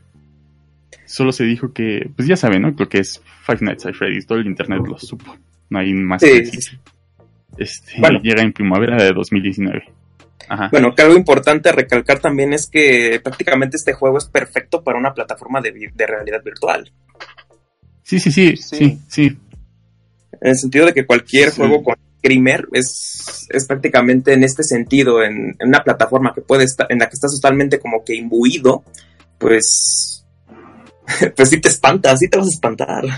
Solo 1.06 1.34
se 1.34 1.44
dijo 1.44 1.74
que, 1.74 2.10
pues 2.16 2.26
ya 2.28 2.38
saben, 2.38 2.62
¿no? 2.62 2.74
Lo 2.78 2.88
que 2.88 3.00
es 3.00 3.22
Five 3.46 3.60
Nights 3.62 3.86
at 3.86 3.94
Freddy's, 3.94 4.26
todo 4.26 4.38
el 4.40 4.48
internet 4.48 4.82
lo 4.88 4.98
supo. 4.98 5.36
No 5.70 5.80
hay 5.80 5.94
más 5.94 6.22
que 6.22 6.28
Sí, 6.28 6.40
decir. 6.40 6.62
sí, 6.62 6.72
sí. 6.72 6.78
Este, 7.58 8.00
Bueno. 8.00 8.20
llega 8.24 8.42
en 8.42 8.54
primavera 8.54 8.96
de 8.96 9.12
2019. 9.12 9.84
Ajá. 10.48 10.70
Bueno, 10.72 10.96
que 10.96 11.02
algo 11.02 11.16
importante 11.18 11.70
a 11.70 11.74
recalcar 11.74 12.20
también 12.20 12.54
es 12.54 12.70
que 12.70 13.20
prácticamente 13.24 13.76
este 13.78 13.94
juego 13.94 14.18
es 14.18 14.26
perfecto 14.26 14.84
para 14.84 14.98
una 14.98 15.14
plataforma 15.14 15.62
de, 15.62 15.92
de 15.94 16.08
realidad 16.08 16.42
virtual. 16.44 16.90
Sí, 18.04 18.20
sí, 18.20 18.32
sí, 18.32 18.56
Sí. 18.58 18.76
sí, 18.78 19.00
sí. 19.08 19.38
En 20.42 20.50
el 20.50 20.58
sentido 20.58 20.86
de 20.86 20.94
que 20.94 21.06
cualquier 21.06 21.52
Sí. 21.52 21.58
juego 21.58 21.84
con 21.84 21.96
Screamer 22.20 22.68
es, 22.74 23.48
es 23.50 23.66
prácticamente 23.66 24.34
en 24.34 24.44
este 24.44 24.64
sentido, 24.64 25.24
en, 25.24 25.56
en 25.60 25.68
una 25.68 25.84
plataforma 25.84 26.34
que 26.34 26.42
puede 26.42 26.64
estar, 26.66 26.88
en 26.92 27.00
la 27.00 27.08
que 27.08 27.14
estás 27.16 27.34
totalmente 27.34 27.80
como 27.80 28.04
que 28.04 28.16
imbuido, 28.16 28.84
pues, 29.38 30.26
pues 31.36 31.50
sí 31.50 31.60
te 31.62 31.70
espantas, 31.70 32.20
sí 32.20 32.30
te 32.30 32.38
vas 32.38 32.48
a 32.48 32.52
espantar. 32.52 33.04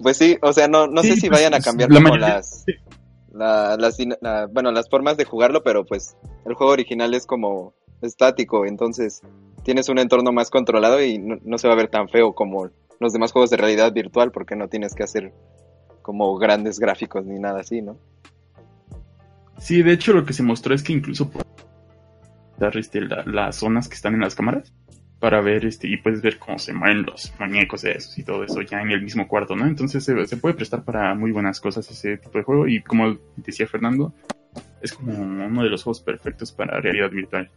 Pues 0.00 0.16
sí, 0.16 0.38
o 0.42 0.52
sea, 0.52 0.68
no, 0.68 0.86
no 0.86 1.02
Sí, 1.02 1.08
sé 1.08 1.14
si 1.16 1.28
pues, 1.28 1.40
vayan 1.40 1.54
a 1.54 1.60
cambiar 1.60 1.90
la 1.90 1.96
como 1.98 2.10
mayoría- 2.14 2.36
las, 2.36 2.64
la- 3.32 3.76
las, 3.76 3.96
la- 4.20 4.46
bueno, 4.46 4.70
las 4.70 4.88
formas 4.88 5.16
de 5.16 5.24
jugarlo, 5.24 5.64
pero 5.64 5.84
pues 5.84 6.16
el 6.46 6.54
juego 6.54 6.72
original 6.72 7.12
es 7.14 7.26
como 7.26 7.74
estático, 8.00 8.64
entonces 8.64 9.22
tienes 9.64 9.88
un 9.88 9.98
entorno 9.98 10.30
más 10.30 10.50
controlado 10.50 11.02
y 11.02 11.18
no, 11.18 11.38
no 11.42 11.58
se 11.58 11.66
va 11.66 11.74
a 11.74 11.76
ver 11.76 11.88
tan 11.88 12.08
feo 12.08 12.32
como 12.32 12.70
los 13.00 13.12
demás 13.12 13.32
juegos 13.32 13.50
de 13.50 13.56
realidad 13.56 13.92
virtual 13.92 14.30
porque 14.32 14.56
no 14.56 14.68
tienes 14.68 14.94
que 14.94 15.02
hacer 15.04 15.32
como 16.02 16.36
grandes 16.38 16.78
gráficos 16.78 17.24
ni 17.26 17.38
nada 17.38 17.60
así, 17.60 17.82
¿no? 17.82 17.98
Sí, 19.58 19.82
de 19.82 19.92
hecho 19.92 20.12
lo 20.12 20.24
que 20.24 20.32
se 20.32 20.42
mostró 20.42 20.74
es 20.74 20.82
que 20.82 20.92
incluso 20.92 21.30
puedes 21.30 21.46
dar 22.58 22.76
este, 22.76 23.00
la- 23.00 23.24
las 23.26 23.56
zonas 23.56 23.88
que 23.88 23.94
están 23.94 24.14
en 24.14 24.20
las 24.20 24.34
cámaras 24.34 24.72
para 25.20 25.40
ver 25.40 25.64
este 25.66 25.88
y 25.88 25.96
puedes 25.96 26.22
ver 26.22 26.38
cómo 26.38 26.58
se 26.60 26.72
mueven 26.72 27.02
los 27.02 27.32
muñecos 27.40 27.82
de 27.82 27.92
esos 27.92 28.16
y 28.18 28.22
todo 28.24 28.44
eso 28.44 28.62
ya 28.62 28.80
en 28.80 28.92
el 28.92 29.02
mismo 29.02 29.26
cuarto, 29.26 29.56
¿no? 29.56 29.66
Entonces 29.66 30.04
se, 30.04 30.26
se 30.26 30.36
puede 30.36 30.54
prestar 30.54 30.84
para 30.84 31.12
muy 31.14 31.32
buenas 31.32 31.60
cosas 31.60 31.90
ese 31.90 32.18
tipo 32.18 32.38
de 32.38 32.44
juego 32.44 32.68
y 32.68 32.82
como 32.82 33.16
decía 33.36 33.66
Fernando, 33.66 34.12
es 34.80 34.92
como 34.92 35.12
uno 35.12 35.62
de 35.64 35.70
los 35.70 35.82
juegos 35.82 36.00
perfectos 36.00 36.52
para 36.52 36.80
realidad 36.80 37.10
virtual. 37.10 37.50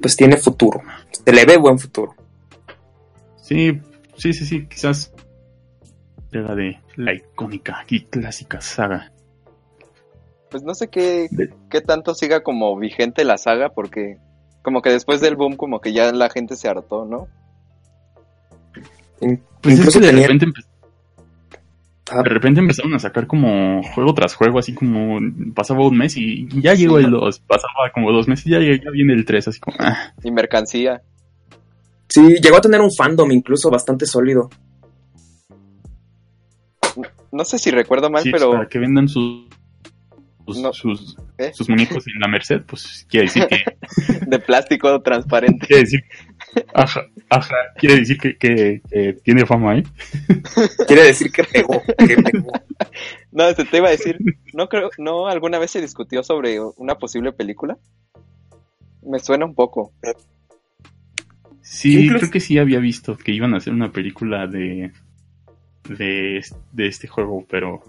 Pues 0.00 0.16
tiene 0.16 0.36
futuro, 0.36 0.80
se 1.10 1.32
le 1.32 1.44
ve 1.44 1.56
buen 1.56 1.78
futuro. 1.78 2.14
Sí, 3.48 3.80
sí, 4.16 4.32
sí, 4.34 4.44
sí, 4.44 4.66
quizás 4.66 5.12
era 6.32 6.54
de 6.54 6.78
la 6.96 7.14
icónica 7.14 7.84
y 7.88 8.00
clásica 8.02 8.60
saga. 8.60 9.10
Pues 10.50 10.62
no 10.62 10.74
sé 10.74 10.88
qué, 10.88 11.28
De- 11.30 11.52
qué 11.70 11.80
tanto 11.80 12.14
siga 12.14 12.42
como 12.42 12.76
vigente 12.78 13.24
la 13.24 13.38
saga 13.38 13.70
porque 13.70 14.18
como 14.62 14.82
que 14.82 14.90
después 14.90 15.20
del 15.22 15.36
boom 15.36 15.56
como 15.56 15.80
que 15.80 15.92
ya 15.94 16.12
la 16.12 16.28
gente 16.28 16.56
se 16.56 16.68
hartó, 16.68 17.06
¿no? 17.06 17.28
Pues 19.62 19.74
es 19.74 19.78
Incluso 19.80 20.00
que 20.00 20.06
de 20.06 20.12
tenía- 20.12 20.26
repente 20.26 20.46
empe- 20.46 20.64
Ah, 22.10 22.22
De 22.22 22.30
repente 22.30 22.60
empezaron 22.60 22.94
a 22.94 22.98
sacar 22.98 23.26
como 23.26 23.82
juego 23.94 24.14
tras 24.14 24.34
juego, 24.34 24.58
así 24.58 24.72
como 24.74 25.18
pasaba 25.54 25.86
un 25.86 25.98
mes 25.98 26.16
y 26.16 26.48
ya 26.62 26.72
llegó 26.72 26.98
Sí. 26.98 27.04
el 27.04 27.10
2, 27.10 27.40
pasaba 27.40 27.90
como 27.92 28.10
dos 28.12 28.26
meses 28.26 28.46
y 28.46 28.50
ya, 28.50 28.60
ya 28.60 28.90
viene 28.90 29.12
el 29.12 29.26
3, 29.26 29.46
así 29.48 29.60
como... 29.60 29.76
ah. 29.80 30.14
Y 30.24 30.30
mercancía. 30.30 31.02
Sí, 32.08 32.36
llegó 32.42 32.56
a 32.56 32.60
tener 32.60 32.80
un 32.80 32.92
fandom 32.92 33.30
incluso 33.32 33.70
bastante 33.70 34.06
sólido. 34.06 34.48
No 37.30 37.44
sé 37.44 37.58
si 37.58 37.70
recuerdo 37.70 38.10
mal, 38.10 38.22
Sí, 38.22 38.30
pero 38.32 38.52
para 38.52 38.68
que 38.68 38.78
vendan 38.78 39.08
sus 39.08 39.46
sus, 40.46 40.58
No. 40.62 40.72
sus, 40.72 41.16
¿Eh? 41.36 41.50
sus 41.52 41.68
muñecos 41.68 42.06
en 42.06 42.20
la 42.20 42.28
Merced, 42.28 42.62
pues 42.66 43.06
quiere 43.10 43.26
decir 43.26 43.46
que... 43.46 43.58
de 44.26 44.38
plástico 44.38 45.02
transparente. 45.02 45.66
quiere 45.66 45.82
decir... 45.82 46.00
Ajá, 46.72 47.02
ajá, 47.28 47.54
quiere 47.76 47.96
decir 47.96 48.16
que, 48.16 48.38
que, 48.38 48.80
que 48.90 49.12
tiene 49.22 49.44
fama, 49.44 49.76
¿eh? 49.76 49.82
Quiere 50.88 51.04
decir 51.04 51.30
que 51.30 51.44
pegó, 51.44 51.82
que 51.98 52.16
pegó. 52.16 52.50
No, 53.30 53.54
te, 53.54 53.66
te 53.66 53.76
iba 53.76 53.88
a 53.88 53.92
decir, 53.92 54.18
no 54.54 54.68
creo, 54.70 54.88
no 54.96 55.28
alguna 55.28 55.58
vez 55.58 55.70
se 55.72 55.82
discutió 55.82 56.22
sobre 56.22 56.58
una 56.76 56.94
posible 56.96 57.32
película. 57.32 57.76
Me 59.02 59.18
suena 59.18 59.44
un 59.44 59.54
poco. 59.54 59.92
Sí, 61.70 62.04
Incluso- 62.04 62.18
creo 62.20 62.30
que 62.32 62.40
sí 62.40 62.58
había 62.58 62.78
visto 62.80 63.16
que 63.16 63.32
iban 63.32 63.52
a 63.54 63.58
hacer 63.58 63.72
una 63.74 63.92
película 63.92 64.46
de, 64.46 64.90
de, 65.88 66.44
de 66.72 66.86
este 66.86 67.06
juego, 67.08 67.44
pero 67.48 67.80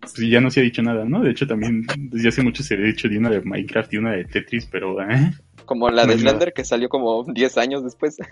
pues 0.00 0.14
ya 0.28 0.40
no 0.40 0.50
se 0.50 0.60
ha 0.60 0.62
dicho 0.62 0.82
nada, 0.82 1.04
¿no? 1.06 1.22
De 1.22 1.30
hecho, 1.30 1.46
también 1.46 1.86
desde 1.96 2.28
hace 2.28 2.42
mucho 2.42 2.62
se 2.62 2.74
había 2.74 2.86
dicho 2.86 3.08
de 3.08 3.18
una 3.18 3.30
de 3.30 3.40
Minecraft 3.40 3.92
y 3.94 3.96
una 3.96 4.12
de 4.12 4.24
Tetris, 4.24 4.66
pero 4.66 5.00
¿eh? 5.02 5.32
Como 5.64 5.88
la 5.88 6.04
No 6.04 6.10
de 6.10 6.16
nada. 6.16 6.30
Slender 6.30 6.52
que 6.52 6.64
salió 6.64 6.88
como 6.88 7.24
10 7.24 7.58
años 7.58 7.82
después. 7.82 8.16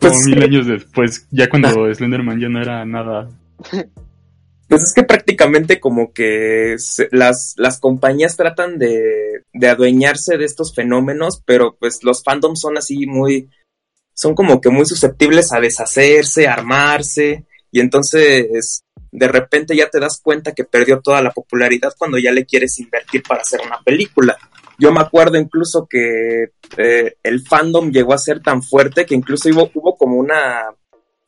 Pues, 0.00 0.14
como 0.14 0.34
mil 0.34 0.42
años 0.42 0.66
después, 0.66 1.28
ya 1.30 1.48
cuando 1.50 1.68
Slenderman 1.94 2.40
ya 2.40 2.48
no 2.48 2.60
era 2.62 2.84
nada. 2.86 3.28
Pues 4.70 4.84
es 4.84 4.92
que 4.94 5.02
prácticamente 5.02 5.80
como 5.80 6.12
que 6.12 6.76
se- 6.78 7.08
las, 7.10 7.54
las 7.56 7.80
compañías 7.80 8.36
tratan 8.36 8.78
de, 8.78 9.42
de 9.52 9.68
adueñarse 9.68 10.38
de 10.38 10.44
estos 10.44 10.72
fenómenos, 10.72 11.42
pero 11.44 11.76
pues 11.76 12.04
los 12.04 12.22
fandoms 12.22 12.60
son 12.60 12.78
así 12.78 13.04
muy, 13.04 13.50
son 14.14 14.36
como 14.36 14.60
que 14.60 14.70
muy 14.70 14.86
susceptibles 14.86 15.52
a 15.52 15.58
deshacerse, 15.58 16.46
armarse, 16.46 17.46
y 17.72 17.80
entonces 17.80 18.82
de 19.10 19.26
repente 19.26 19.74
ya 19.74 19.90
te 19.90 19.98
das 19.98 20.20
cuenta 20.22 20.52
que 20.52 20.62
perdió 20.62 21.00
toda 21.00 21.20
la 21.20 21.32
popularidad 21.32 21.92
cuando 21.98 22.16
ya 22.18 22.30
le 22.30 22.46
quieres 22.46 22.78
invertir 22.78 23.24
para 23.24 23.40
hacer 23.40 23.60
una 23.66 23.80
película. 23.84 24.38
Yo 24.78 24.92
me 24.92 25.00
acuerdo 25.00 25.36
incluso 25.36 25.88
que 25.90 26.52
eh, 26.76 27.16
el 27.24 27.44
fandom 27.44 27.90
llegó 27.90 28.12
a 28.14 28.18
ser 28.18 28.40
tan 28.40 28.62
fuerte 28.62 29.04
que 29.04 29.16
incluso 29.16 29.48
hubo 29.48 29.96
como 29.96 30.14
una 30.16 30.72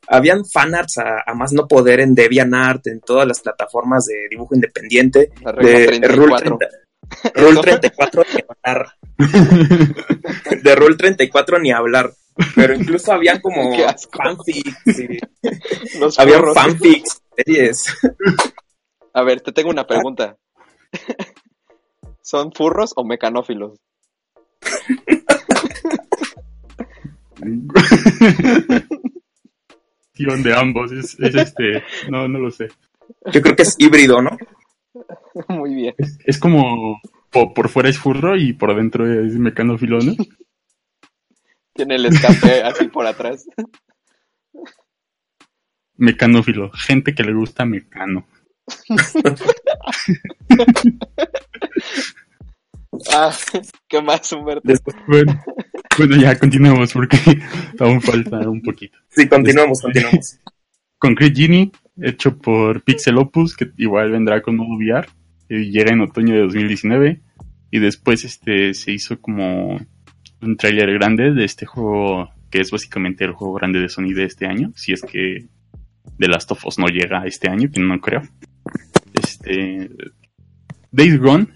habían 0.07 0.45
fanarts 0.45 0.97
a, 0.97 1.23
a 1.25 1.33
más 1.33 1.53
no 1.53 1.67
poder 1.67 1.99
en 1.99 2.15
DeviantArt, 2.15 2.87
en 2.87 2.99
todas 3.01 3.27
las 3.27 3.39
plataformas 3.41 4.05
de 4.05 4.27
dibujo 4.29 4.55
independiente, 4.55 5.31
La 5.41 5.51
de 5.53 5.85
34. 5.87 6.57
Rule, 6.59 6.61
30 6.61 7.41
Rule 7.41 7.61
34 7.61 8.23
ni 8.33 8.41
hablar. 8.47 8.87
De 10.63 10.75
Rule 10.75 10.95
34 10.95 11.59
ni 11.59 11.71
hablar. 11.71 12.11
Pero 12.55 12.73
incluso 12.73 13.11
habían 13.13 13.39
como 13.41 13.71
fanfics, 14.11 14.99
y- 14.99 15.19
habían 16.17 16.53
fanfics, 16.53 17.21
series. 17.35 17.85
A 19.13 19.21
ver, 19.23 19.41
te 19.41 19.51
tengo 19.51 19.69
una 19.69 19.85
pregunta. 19.85 20.35
¿Son 22.21 22.51
furros 22.51 22.93
o 22.95 23.03
mecanófilos? 23.05 23.77
De 30.25 30.53
ambos, 30.55 30.91
es, 30.91 31.19
es 31.19 31.35
este, 31.35 31.83
no, 32.09 32.27
no 32.27 32.39
lo 32.39 32.51
sé. 32.51 32.67
Yo 33.31 33.41
creo 33.41 33.55
que 33.55 33.63
es 33.63 33.75
híbrido, 33.77 34.21
¿no? 34.21 34.37
Muy 35.49 35.75
bien. 35.75 35.95
Es 36.25 36.37
como 36.39 36.99
po- 37.31 37.53
por 37.53 37.69
fuera 37.69 37.89
es 37.89 37.97
furro 37.97 38.35
y 38.37 38.53
por 38.53 38.75
dentro 38.75 39.05
es 39.11 39.33
mecanófilo, 39.37 39.99
¿no? 39.99 40.13
Tiene 41.73 41.95
el 41.95 42.05
escape 42.05 42.61
así 42.63 42.87
por 42.87 43.05
atrás. 43.05 43.45
Mecanófilo, 45.97 46.71
gente 46.71 47.13
que 47.13 47.23
le 47.23 47.33
gusta 47.33 47.65
mecano. 47.65 48.25
Ah, 53.11 53.31
¿qué 53.87 54.01
más, 54.01 54.31
Humberto? 54.31 54.61
Después, 54.65 54.95
Bueno, 55.07 55.43
bueno, 55.97 56.15
ya 56.17 56.37
continuamos 56.37 56.93
porque 56.93 57.17
aún 57.79 58.01
falta 58.01 58.49
un 58.49 58.61
poquito. 58.61 58.97
sí, 59.09 59.27
continuamos, 59.27 59.81
continuamos. 59.81 60.39
Concrete 60.97 61.35
Genie, 61.35 61.71
hecho 62.01 62.37
por 62.37 62.81
Pixel 62.81 63.17
Opus, 63.17 63.57
que 63.57 63.71
igual 63.77 64.11
vendrá 64.11 64.41
con 64.41 64.55
modo 64.55 64.77
VR, 64.77 65.07
y 65.49 65.69
llega 65.69 65.91
en 65.91 66.01
otoño 66.01 66.33
de 66.33 66.41
2019. 66.41 67.21
Y 67.71 67.79
después 67.79 68.23
este 68.23 68.73
se 68.73 68.91
hizo 68.91 69.19
como 69.19 69.81
un 70.41 70.57
tráiler 70.57 70.93
grande 70.93 71.33
de 71.33 71.43
este 71.43 71.65
juego, 71.65 72.29
que 72.49 72.61
es 72.61 72.71
básicamente 72.71 73.25
el 73.25 73.33
juego 73.33 73.53
grande 73.53 73.79
de 73.79 73.89
Sony 73.89 74.13
de 74.13 74.25
este 74.25 74.45
año, 74.45 74.71
si 74.75 74.93
es 74.93 75.01
que 75.01 75.47
The 76.17 76.27
Last 76.27 76.51
of 76.51 76.65
Us 76.65 76.79
no 76.79 76.87
llega 76.87 77.25
este 77.25 77.49
año, 77.49 77.69
que 77.71 77.81
no 77.81 77.99
creo. 77.99 78.21
Este 79.13 79.89
Days 80.91 81.19
Gone, 81.19 81.47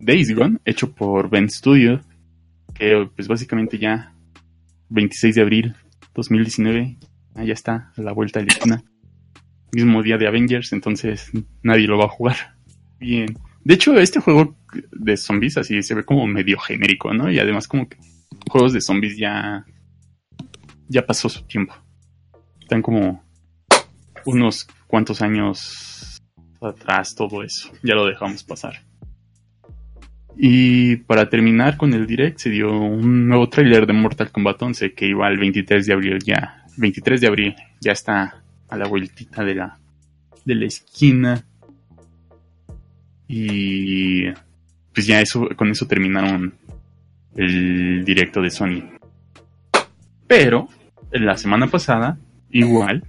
Days 0.00 0.34
Gone, 0.34 0.58
hecho 0.64 0.92
por 0.92 1.30
Ben 1.30 1.50
Studio, 1.50 2.00
que 2.78 3.08
pues 3.14 3.28
básicamente 3.28 3.78
ya 3.78 4.14
26 4.90 5.34
de 5.34 5.42
abril 5.42 5.76
2019 6.14 6.98
Ah, 7.38 7.44
ya 7.44 7.52
está, 7.52 7.92
a 7.96 8.02
la 8.02 8.12
vuelta 8.12 8.40
de 8.40 8.46
la 8.46 8.52
esquina. 8.52 8.84
Mismo 9.72 10.02
día 10.02 10.18
de 10.18 10.26
Avengers, 10.26 10.72
entonces 10.72 11.30
nadie 11.62 11.86
lo 11.86 11.96
va 11.96 12.06
a 12.06 12.08
jugar. 12.08 12.56
Bien. 12.98 13.38
De 13.62 13.74
hecho, 13.74 13.96
este 13.96 14.18
juego 14.18 14.56
de 14.90 15.16
zombies 15.16 15.56
así 15.56 15.80
se 15.84 15.94
ve 15.94 16.04
como 16.04 16.26
medio 16.26 16.58
genérico, 16.58 17.14
¿no? 17.14 17.30
Y 17.30 17.38
además 17.38 17.68
como 17.68 17.88
que 17.88 17.96
juegos 18.50 18.72
de 18.72 18.80
zombies 18.80 19.16
ya 19.16 19.64
ya 20.88 21.06
pasó 21.06 21.28
su 21.28 21.46
tiempo. 21.46 21.74
Están 22.60 22.82
como 22.82 23.22
unos 24.24 24.66
cuantos 24.88 25.22
años 25.22 26.18
atrás 26.60 27.14
todo 27.14 27.44
eso. 27.44 27.70
Ya 27.84 27.94
lo 27.94 28.04
dejamos 28.04 28.42
pasar. 28.42 28.84
Y 30.40 30.96
para 30.96 31.28
terminar 31.28 31.76
con 31.76 31.92
el 31.92 32.06
direct 32.06 32.38
se 32.38 32.50
dio 32.50 32.70
un 32.70 33.26
nuevo 33.28 33.48
tráiler 33.48 33.86
de 33.86 33.92
Mortal 33.92 34.30
Kombat 34.30 34.62
11 34.62 34.94
que 34.94 35.06
iba 35.06 35.28
el 35.28 35.36
23 35.36 35.84
de 35.84 35.92
abril 35.92 36.18
ya 36.24 36.64
23 36.76 37.20
de 37.20 37.26
abril 37.26 37.56
ya 37.80 37.90
está 37.90 38.40
a 38.68 38.76
la 38.76 38.86
vueltita 38.86 39.44
de 39.44 39.54
la 39.56 39.78
de 40.44 40.54
la 40.54 40.66
esquina. 40.66 41.44
Y 43.26 44.30
pues 44.94 45.06
ya 45.06 45.20
eso 45.20 45.48
con 45.56 45.70
eso 45.70 45.86
terminaron 45.86 46.54
el 47.36 48.04
directo 48.04 48.40
de 48.40 48.50
Sony. 48.50 48.82
Pero 50.26 50.68
la 51.10 51.36
semana 51.36 51.66
pasada 51.66 52.18
igual 52.50 53.04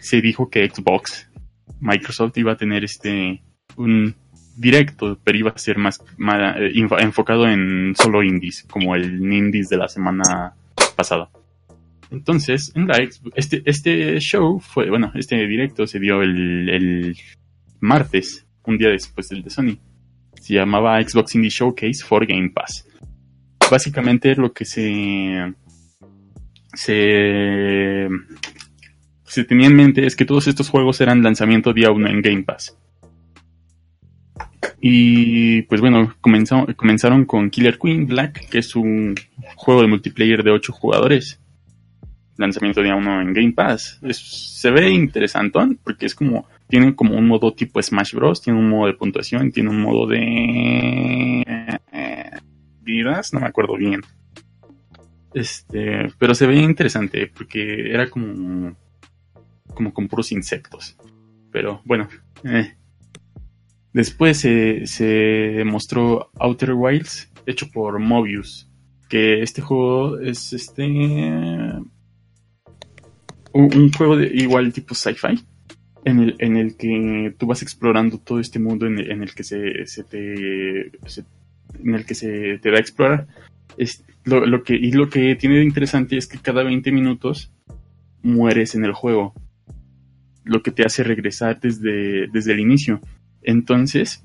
se 0.00 0.20
dijo 0.20 0.50
que 0.50 0.68
Xbox 0.68 1.28
Microsoft 1.80 2.36
iba 2.38 2.52
a 2.52 2.56
tener 2.56 2.82
este 2.82 3.42
un 3.76 4.14
directo 4.56 5.18
pero 5.22 5.38
iba 5.38 5.50
a 5.50 5.58
ser 5.58 5.78
más, 5.78 6.00
eh, 6.00 6.72
enfocado 6.98 7.48
en 7.48 7.94
solo 7.96 8.22
indies 8.22 8.66
como 8.70 8.94
el 8.94 9.20
indies 9.32 9.68
de 9.68 9.76
la 9.76 9.88
semana 9.88 10.54
pasada 10.96 11.30
entonces, 12.12 12.72
en 12.74 12.86
la 12.86 12.98
este, 13.34 13.62
este 13.64 14.20
show 14.20 14.60
fue, 14.60 14.90
bueno, 14.90 15.10
este 15.14 15.46
directo 15.46 15.86
se 15.86 15.98
dio 15.98 16.20
el, 16.20 17.16
martes, 17.80 18.46
un 18.66 18.76
día 18.76 18.90
después 18.90 19.30
del 19.30 19.42
de 19.42 19.48
Sony. 19.48 19.78
Se 20.38 20.54
llamaba 20.54 21.02
Xbox 21.02 21.34
Indie 21.34 21.50
Showcase 21.50 22.04
for 22.04 22.26
Game 22.26 22.50
Pass. 22.50 22.86
Básicamente 23.70 24.34
lo 24.36 24.52
que 24.52 24.66
se, 24.66 25.54
se, 26.74 28.08
tenía 29.48 29.68
en 29.68 29.76
mente 29.76 30.04
es 30.04 30.14
que 30.14 30.26
todos 30.26 30.46
estos 30.48 30.68
juegos 30.68 31.00
eran 31.00 31.22
lanzamiento 31.22 31.72
día 31.72 31.90
uno 31.90 32.08
en 32.08 32.20
Game 32.20 32.42
Pass. 32.42 32.76
Y 34.80 35.62
pues 35.62 35.80
bueno, 35.80 36.14
comenzó- 36.20 36.66
comenzaron 36.76 37.24
con 37.24 37.50
Killer 37.50 37.78
Queen 37.78 38.06
Black, 38.06 38.48
que 38.48 38.58
es 38.58 38.74
un 38.76 39.14
juego 39.56 39.82
de 39.82 39.88
multiplayer 39.88 40.42
de 40.42 40.50
8 40.50 40.72
jugadores 40.72 41.38
lanzamiento 42.38 42.82
día 42.82 42.96
uno 42.96 43.20
en 43.20 43.32
Game 43.32 43.52
Pass. 43.52 44.00
Se 44.10 44.70
ve 44.70 44.90
interesantón 44.90 45.78
porque 45.84 46.06
es 46.06 46.14
como, 46.14 46.46
tiene 46.68 46.94
como 46.96 47.14
un 47.16 47.28
modo 47.28 47.52
tipo 47.52 47.80
Smash 47.80 48.14
Bros, 48.14 48.42
tiene 48.42 48.58
un 48.58 48.68
modo 48.68 48.86
de 48.88 48.94
puntuación, 48.94 49.52
tiene 49.52 49.70
un 49.70 49.80
modo 49.80 50.06
de 50.08 51.44
vidas, 52.80 53.32
no 53.32 53.40
me 53.40 53.46
acuerdo 53.46 53.76
bien. 53.76 54.00
Este, 55.34 56.08
pero 56.18 56.34
se 56.34 56.46
ve 56.46 56.56
interesante 56.56 57.30
porque 57.32 57.90
era 57.90 58.08
como, 58.10 58.74
como 59.74 59.92
con 59.94 60.08
puros 60.08 60.32
insectos. 60.32 60.96
Pero 61.50 61.80
bueno, 61.84 62.08
eh. 62.44 62.74
Después 63.92 64.38
se, 64.38 64.86
se 64.86 65.62
mostró 65.64 66.30
Outer 66.38 66.72
Wilds 66.74 67.30
hecho 67.46 67.70
por 67.70 67.98
Mobius. 67.98 68.68
Que 69.08 69.42
este 69.42 69.60
juego 69.60 70.18
es 70.20 70.52
este 70.54 70.84
un, 73.52 73.92
juego 73.92 74.16
de 74.16 74.28
igual 74.34 74.72
tipo 74.72 74.94
sci-fi 74.94 75.38
en 76.04 76.18
el, 76.20 76.36
en 76.38 76.56
el 76.56 76.76
que 76.76 77.34
tú 77.38 77.46
vas 77.46 77.62
explorando 77.62 78.18
todo 78.18 78.40
este 78.40 78.58
mundo 78.58 78.86
en 78.86 78.98
el, 78.98 79.10
en 79.10 79.22
el 79.22 79.34
que 79.34 79.44
se, 79.44 79.86
se 79.86 80.04
te 80.04 80.90
se- 81.06 81.24
en 81.82 81.94
el 81.94 82.04
que 82.04 82.14
se 82.14 82.58
te 82.58 82.70
da 82.70 82.78
a 82.78 82.80
explorar 82.80 83.26
es 83.76 84.04
lo, 84.24 84.46
lo 84.46 84.62
que 84.62 84.74
y 84.74 84.92
lo 84.92 85.08
que 85.08 85.36
tiene 85.36 85.56
de 85.56 85.64
interesante 85.64 86.16
es 86.16 86.26
que 86.26 86.38
cada 86.38 86.62
20 86.62 86.90
minutos 86.92 87.52
mueres 88.22 88.74
en 88.74 88.84
el 88.84 88.92
juego 88.92 89.34
lo 90.44 90.62
que 90.62 90.70
te 90.70 90.84
hace 90.84 91.04
regresar 91.04 91.60
desde, 91.60 92.26
desde 92.28 92.52
el 92.52 92.60
inicio 92.60 93.00
entonces 93.42 94.24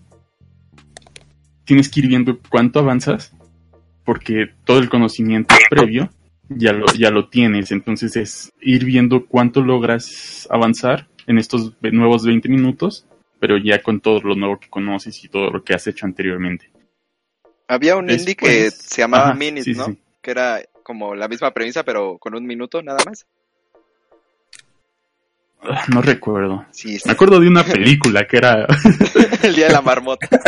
tienes 1.66 1.90
que 1.90 2.00
ir 2.02 2.08
viendo 2.08 2.40
cuánto 2.50 2.80
avanzas 2.80 3.34
porque 4.04 4.50
todo 4.64 4.80
el 4.80 4.88
conocimiento 4.88 5.54
previo 5.70 6.10
ya 6.50 6.72
lo, 6.72 6.86
ya 6.94 7.12
lo 7.12 7.28
tienes. 7.30 7.72
Entonces 7.72 8.16
es 8.16 8.54
ir 8.62 8.86
viendo 8.86 9.26
cuánto 9.26 9.62
logras 9.62 10.48
avanzar 10.50 11.08
en 11.28 11.38
estos 11.38 11.74
nuevos 11.82 12.26
20 12.26 12.48
minutos, 12.50 13.06
pero 13.40 13.58
ya 13.58 13.82
con 13.84 14.00
todo 14.00 14.22
lo 14.22 14.36
nuevo 14.36 14.60
que 14.60 14.70
conoces 14.70 15.24
y 15.24 15.28
todo 15.28 15.50
lo 15.52 15.64
que 15.64 15.74
has 15.74 15.86
hecho 15.88 16.06
anteriormente. 16.06 16.72
Había 17.68 17.98
un 17.98 18.10
indie 18.10 18.36
que 18.36 18.72
se 18.72 19.02
llamaba 19.02 19.38
sí, 19.38 19.74
¿no? 19.74 19.86
sí. 19.88 19.98
Que 20.22 20.32
era 20.32 20.62
como 20.84 21.16
la 21.16 21.28
misma 21.28 21.54
premisa, 21.54 21.84
pero 21.84 22.18
con 22.18 22.34
un 22.34 22.46
minuto 22.46 22.82
nada 22.82 23.00
más. 23.06 23.28
Ah, 25.64 25.84
No 25.90 26.02
recuerdo. 26.02 26.66
Sí, 26.72 26.98
Me 27.06 27.12
acuerdo 27.12 27.40
de 27.40 27.48
una 27.48 27.64
película 27.64 28.28
que 28.28 28.38
era... 28.38 28.66
el 29.44 29.56
día 29.56 29.68
de 29.68 29.74
la 29.74 29.82
marmota. 29.82 30.28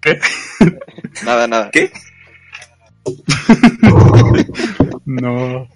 ¿Qué? 0.00 0.18
Nada, 1.24 1.46
nada. 1.46 1.70
¿Qué? 1.70 1.90
No. 5.06 5.68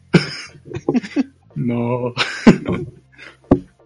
No. 1.54 2.14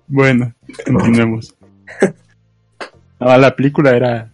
Bueno, 0.06 0.54
continuemos. 0.84 1.54
No, 3.18 3.38
la 3.38 3.56
película 3.56 3.90
era 3.96 4.30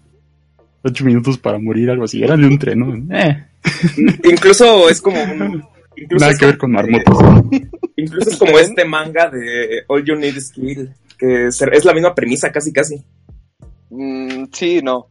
ocho 0.83 1.05
minutos 1.05 1.39
para 1.39 1.59
morir, 1.59 1.91
algo 1.91 2.05
así. 2.05 2.23
Era 2.23 2.37
de 2.37 2.47
un 2.47 2.59
tren, 2.59 2.79
¿no? 2.79 3.17
Eh, 3.17 3.47
Incluso 4.25 4.89
es 4.91 5.01
como 5.01 5.23
un. 5.23 5.65
Incluso 6.01 6.21
nada 6.25 6.33
es 6.33 6.39
que 6.39 6.47
ver 6.47 6.59
con 6.59 6.73
marmotas. 6.73 7.17
Incluso 7.97 8.31
es 8.31 8.37
como 8.37 8.59
este 8.59 8.85
manga 8.85 9.29
de 9.31 9.83
All 9.89 10.05
You 10.05 10.15
Need 10.17 10.37
is 10.37 10.53
Kill, 10.53 10.95
que 11.19 11.47
es 11.49 11.85
la 11.85 11.93
misma 11.95 12.15
premisa 12.15 12.53
casi 12.53 12.73
casi. 12.73 13.05
Mm, 13.91 14.45
sí, 14.53 14.81
no. 14.83 15.09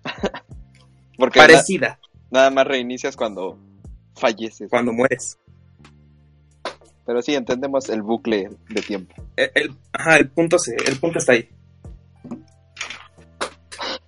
Porque 1.18 1.40
na- 1.40 1.48
Parecida 1.48 2.00
nada 2.32 2.50
más 2.52 2.68
reinicias 2.68 3.16
cuando 3.16 3.58
falleces. 4.16 4.70
cuando 4.70 4.94
mueres. 4.94 5.38
Pero 7.06 7.22
sí, 7.22 7.34
entendemos 7.36 7.90
el 7.90 8.02
bucle 8.02 8.50
de 8.70 8.82
tiempo. 8.82 9.16
El, 9.36 9.50
el- 9.56 9.72
ajá, 9.94 10.18
el 10.18 10.30
punto, 10.30 10.60
se, 10.60 10.76
el 10.76 10.98
punto 11.00 11.20
está 11.20 11.32
ahí. 11.34 11.50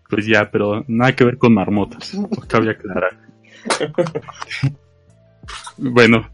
Pues 0.10 0.26
ya, 0.26 0.50
pero 0.52 0.84
nada 0.88 1.16
que 1.16 1.24
ver 1.24 1.38
con 1.38 1.54
marmotas. 1.54 2.12
Cabe 2.48 2.72
aclarar. 2.72 3.18
bueno. 5.78 6.30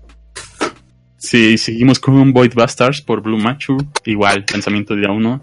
Sí, 1.25 1.57
seguimos 1.57 1.99
con 1.99 2.31
Void 2.33 2.53
Bastards 2.53 3.01
por 3.01 3.19
Blue 3.23 3.39
Machu. 3.39 3.77
Igual, 4.05 4.45
lanzamiento 4.51 4.95
día 4.95 5.09
1. 5.09 5.41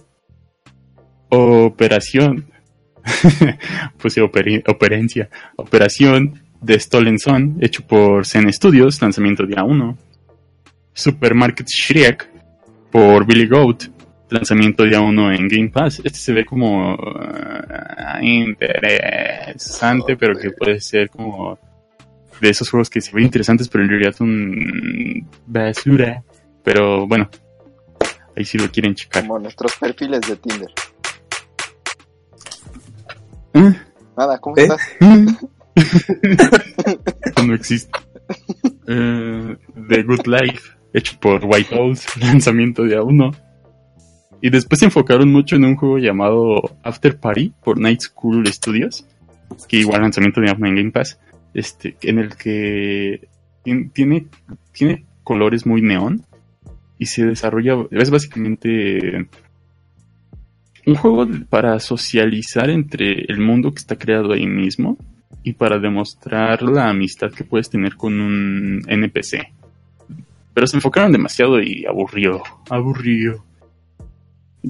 Operación. 1.30 2.46
sí, 3.04 4.20
operi- 4.20 4.62
operencia. 4.68 5.28
Operación 5.56 6.40
de 6.60 6.78
Stolen 6.78 7.18
Son, 7.18 7.56
hecho 7.60 7.84
por 7.84 8.24
Zen 8.24 8.52
Studios, 8.52 9.02
lanzamiento 9.02 9.44
día 9.44 9.64
1. 9.64 9.98
Supermarket 10.92 11.66
Shrek 11.66 12.28
por 12.92 13.26
Billy 13.26 13.48
Goat, 13.48 13.86
lanzamiento 14.30 14.84
día 14.84 15.00
1 15.00 15.32
en 15.32 15.48
Game 15.48 15.70
Pass. 15.70 16.00
Este 16.04 16.18
se 16.20 16.32
ve 16.32 16.44
como 16.44 16.96
ah, 16.96 18.20
interesante, 18.22 20.16
pero 20.16 20.38
que 20.38 20.52
puede 20.52 20.80
ser 20.80 21.10
como 21.10 21.58
de 22.40 22.50
esos 22.50 22.70
juegos 22.70 22.90
que 22.90 23.00
se 23.00 23.12
ven 23.12 23.24
interesantes, 23.24 23.68
pero 23.68 23.84
en 23.84 23.90
realidad 23.90 24.14
son 24.14 25.28
basura. 25.46 26.22
Pero 26.64 27.06
bueno, 27.06 27.28
ahí 28.36 28.44
sí 28.44 28.58
lo 28.58 28.70
quieren 28.70 28.94
checar. 28.94 29.22
Como 29.22 29.38
nuestros 29.38 29.76
perfiles 29.76 30.20
de 30.22 30.36
Tinder. 30.36 30.70
¿Eh? 33.54 33.74
Nada, 34.16 34.38
¿cómo 34.38 34.56
¿Eh? 34.56 34.62
estás? 34.62 34.80
No 37.46 37.54
existe. 37.54 37.98
Eh, 38.86 39.56
The 39.88 40.02
Good 40.02 40.26
Life, 40.26 40.70
hecho 40.92 41.18
por 41.18 41.44
White 41.44 41.74
Owls, 41.74 42.06
lanzamiento 42.20 42.84
día 42.84 43.02
1. 43.02 43.32
Y 44.40 44.50
después 44.50 44.80
se 44.80 44.86
enfocaron 44.86 45.32
mucho 45.32 45.56
en 45.56 45.64
un 45.64 45.76
juego 45.76 45.98
llamado 45.98 46.76
After 46.82 47.18
Party 47.18 47.52
por 47.62 47.78
Night 47.78 48.00
School 48.00 48.46
Studios, 48.48 49.06
que 49.68 49.78
igual 49.78 50.02
lanzamiento 50.02 50.40
día 50.40 50.54
1 50.56 50.66
en 50.66 50.74
Game 50.74 50.90
Pass, 50.90 51.18
este, 51.54 51.96
en 52.02 52.18
el 52.18 52.36
que 52.36 53.28
tien- 53.64 53.90
tiene, 53.92 54.26
tiene 54.72 55.04
colores 55.22 55.66
muy 55.66 55.82
neón 55.82 56.24
y 56.98 57.06
se 57.06 57.24
desarrolla, 57.26 57.76
es 57.90 58.10
básicamente 58.10 59.26
un 60.86 60.94
juego 60.96 61.26
para 61.48 61.78
socializar 61.78 62.68
entre 62.70 63.24
el 63.28 63.38
mundo 63.40 63.70
que 63.72 63.78
está 63.78 63.96
creado 63.96 64.32
ahí 64.32 64.46
mismo 64.46 64.96
y 65.44 65.52
para 65.54 65.78
demostrar 65.78 66.62
la 66.62 66.88
amistad 66.88 67.30
que 67.32 67.44
puedes 67.44 67.70
tener 67.70 67.96
con 67.96 68.20
un 68.20 68.82
NPC. 68.86 69.46
Pero 70.54 70.66
se 70.66 70.76
enfocaron 70.76 71.12
demasiado 71.12 71.60
y 71.62 71.84
aburrió, 71.86 72.42
aburrió. 72.68 73.44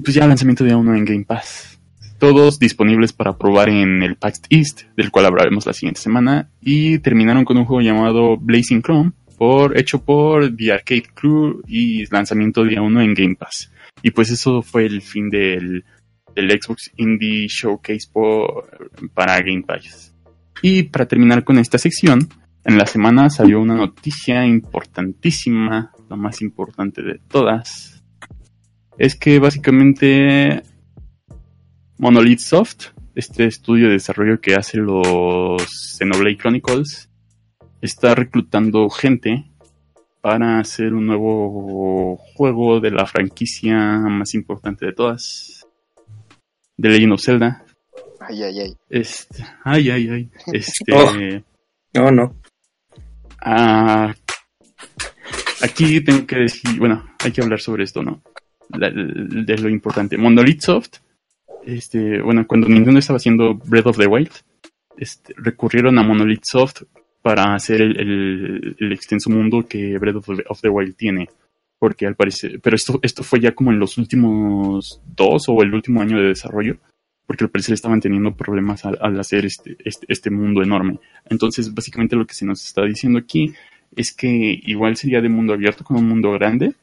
Pues 0.03 0.15
ya 0.15 0.25
lanzamiento 0.25 0.63
de 0.63 0.73
uno 0.75 0.95
en 0.95 1.05
Game 1.05 1.25
Pass. 1.25 1.79
Todos 2.23 2.57
disponibles 2.57 3.11
para 3.11 3.37
probar 3.37 3.67
en 3.67 4.01
el 4.01 4.15
PAX 4.15 4.43
East, 4.49 4.83
del 4.95 5.11
cual 5.11 5.25
hablaremos 5.25 5.65
la 5.65 5.73
siguiente 5.73 5.99
semana. 5.99 6.49
Y 6.61 6.99
terminaron 6.99 7.43
con 7.43 7.57
un 7.57 7.65
juego 7.65 7.81
llamado 7.81 8.37
Blazing 8.37 8.81
Chrome, 8.81 9.11
por, 9.37 9.77
hecho 9.77 10.05
por 10.05 10.55
The 10.55 10.71
Arcade 10.71 11.09
Crew 11.13 11.61
y 11.67 12.05
lanzamiento 12.05 12.63
día 12.63 12.81
1 12.81 13.01
en 13.01 13.13
Game 13.13 13.35
Pass. 13.35 13.73
Y 14.01 14.11
pues 14.11 14.31
eso 14.31 14.61
fue 14.61 14.85
el 14.85 15.01
fin 15.01 15.29
del, 15.29 15.83
del 16.33 16.61
Xbox 16.61 16.91
Indie 16.95 17.47
Showcase 17.49 18.07
por, 18.13 18.89
para 19.13 19.41
Game 19.41 19.63
Pass. 19.63 20.15
Y 20.61 20.83
para 20.83 21.05
terminar 21.05 21.43
con 21.43 21.59
esta 21.59 21.77
sección, 21.77 22.29
en 22.63 22.77
la 22.77 22.85
semana 22.85 23.29
salió 23.29 23.59
una 23.59 23.75
noticia 23.75 24.45
importantísima, 24.45 25.91
la 26.09 26.15
más 26.15 26.41
importante 26.41 27.01
de 27.01 27.19
todas. 27.27 28.01
Es 28.97 29.13
que 29.17 29.39
básicamente 29.39 30.63
Monolith 31.97 32.39
Soft, 32.39 32.87
este 33.15 33.45
estudio 33.45 33.87
de 33.87 33.93
desarrollo 33.93 34.39
que 34.41 34.55
hace 34.55 34.77
los 34.77 35.61
Xenoblade 35.97 36.37
Chronicles, 36.37 37.09
está 37.81 38.15
reclutando 38.15 38.89
gente 38.89 39.45
para 40.21 40.59
hacer 40.59 40.93
un 40.93 41.05
nuevo 41.05 42.17
juego 42.35 42.79
de 42.79 42.91
la 42.91 43.05
franquicia 43.05 43.75
más 43.99 44.33
importante 44.33 44.85
de 44.85 44.93
todas, 44.93 45.67
de 46.77 46.89
Legend 46.89 47.13
of 47.13 47.21
Zelda. 47.21 47.65
Ay, 48.19 48.41
ay, 48.43 48.59
ay. 48.61 48.77
Este, 48.89 49.43
ay, 49.63 49.89
ay, 49.91 50.09
ay. 50.09 50.29
Este, 50.53 50.93
Oh. 50.93 51.11
No, 51.95 52.09
no. 52.11 52.35
ah, 53.41 54.15
aquí 55.61 56.01
tengo 56.01 56.25
que 56.25 56.37
decir, 56.37 56.79
bueno, 56.79 57.05
hay 57.19 57.31
que 57.31 57.41
hablar 57.41 57.59
sobre 57.59 57.83
esto, 57.83 58.01
¿no? 58.01 58.23
La- 58.69 58.89
de 58.89 59.57
lo 59.59 59.69
importante. 59.69 60.17
Monolith 60.17 60.61
Soft, 60.61 60.97
este, 61.65 62.21
bueno, 62.21 62.45
cuando 62.47 62.67
Nintendo 62.67 62.99
estaba 62.99 63.17
haciendo 63.17 63.55
Breath 63.55 63.87
of 63.87 63.97
the 63.97 64.07
Wild, 64.07 64.31
este, 64.97 65.33
recurrieron 65.37 65.97
a 65.97 66.03
Monolith 66.03 66.43
Soft 66.45 66.83
para 67.21 67.55
hacer 67.55 67.81
el, 67.81 68.91
extenso 68.91 69.29
mundo 69.29 69.65
que 69.67 69.97
Breath 69.97 70.27
of 70.47 70.61
the, 70.61 70.69
Wild 70.69 70.95
tiene. 70.95 71.29
Porque 71.79 72.05
al 72.05 72.15
parecer, 72.15 72.59
pero 72.61 72.75
esto, 72.75 72.99
esto 73.01 73.23
fue 73.23 73.39
ya 73.39 73.53
como 73.53 73.71
en 73.71 73.79
los 73.79 73.97
últimos 73.97 75.01
dos 75.05 75.49
o 75.49 75.61
el 75.61 75.73
último 75.73 76.01
año 76.01 76.17
de 76.17 76.29
desarrollo, 76.29 76.77
porque 77.25 77.43
al 77.43 77.49
parecer 77.49 77.73
estaban 77.73 77.99
teniendo 77.99 78.35
problemas 78.35 78.85
al, 78.85 78.97
al 79.01 79.19
hacer 79.19 79.45
este, 79.45 79.75
este, 79.83 80.05
este 80.09 80.29
mundo 80.29 80.61
enorme. 80.61 80.99
Entonces, 81.29 81.73
básicamente 81.73 82.15
lo 82.15 82.25
que 82.25 82.33
se 82.33 82.45
nos 82.45 82.63
está 82.63 82.83
diciendo 82.83 83.19
aquí 83.19 83.53
es 83.95 84.13
que 84.13 84.59
igual 84.63 84.95
sería 84.95 85.21
de 85.21 85.29
mundo 85.29 85.53
abierto 85.53 85.83
con 85.83 85.97
un 85.97 86.07
mundo 86.07 86.31
grande, 86.31 86.73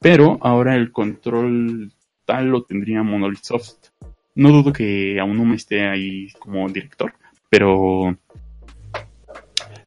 pero 0.00 0.38
ahora 0.40 0.76
el 0.76 0.92
control 0.92 1.92
tal 2.24 2.48
lo 2.48 2.62
tendría 2.62 3.02
Monolith 3.02 3.44
Soft. 3.44 3.88
No 4.34 4.50
dudo 4.50 4.72
que 4.72 5.18
aún 5.20 5.36
no 5.36 5.54
esté 5.54 5.86
ahí 5.86 6.28
como 6.38 6.68
director, 6.68 7.12
pero 7.48 8.16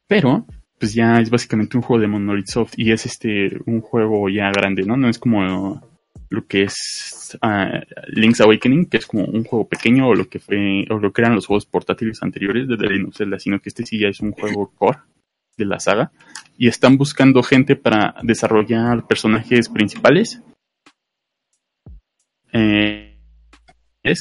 pero 0.06 0.46
pues 0.78 0.94
ya 0.94 1.20
es 1.20 1.28
básicamente 1.28 1.76
un 1.76 1.82
juego 1.82 2.00
de 2.00 2.08
Monolith 2.08 2.46
Soft 2.46 2.74
y 2.76 2.92
es 2.92 3.04
este 3.04 3.58
un 3.66 3.80
juego 3.80 4.28
ya 4.28 4.50
grande, 4.50 4.84
¿no? 4.84 4.96
No 4.96 5.08
es 5.08 5.18
como 5.18 5.82
lo 6.30 6.46
que 6.46 6.62
es 6.62 7.38
ah, 7.42 7.80
Link's 8.08 8.40
Awakening, 8.40 8.86
que 8.86 8.98
es 8.98 9.06
como 9.06 9.24
un 9.24 9.44
juego 9.44 9.68
pequeño 9.68 10.08
o 10.08 10.14
lo 10.14 10.28
que 10.28 10.38
fue 10.38 10.86
o 10.90 10.98
lo 10.98 11.12
que 11.12 11.22
eran 11.22 11.34
los 11.34 11.46
juegos 11.46 11.66
portátiles 11.66 12.22
anteriores 12.22 12.68
de 12.68 12.76
Legend 12.76 13.08
of 13.08 13.40
sino 13.40 13.60
que 13.60 13.68
este 13.68 13.84
sí 13.84 13.98
ya 13.98 14.08
es 14.08 14.20
un 14.20 14.32
juego 14.32 14.72
core 14.74 14.98
de 15.56 15.64
la 15.64 15.80
saga 15.80 16.12
y 16.56 16.68
están 16.68 16.96
buscando 16.96 17.42
gente 17.42 17.76
para 17.76 18.14
desarrollar 18.22 19.06
personajes 19.06 19.68
principales. 19.68 20.42
Eh, 22.52 23.07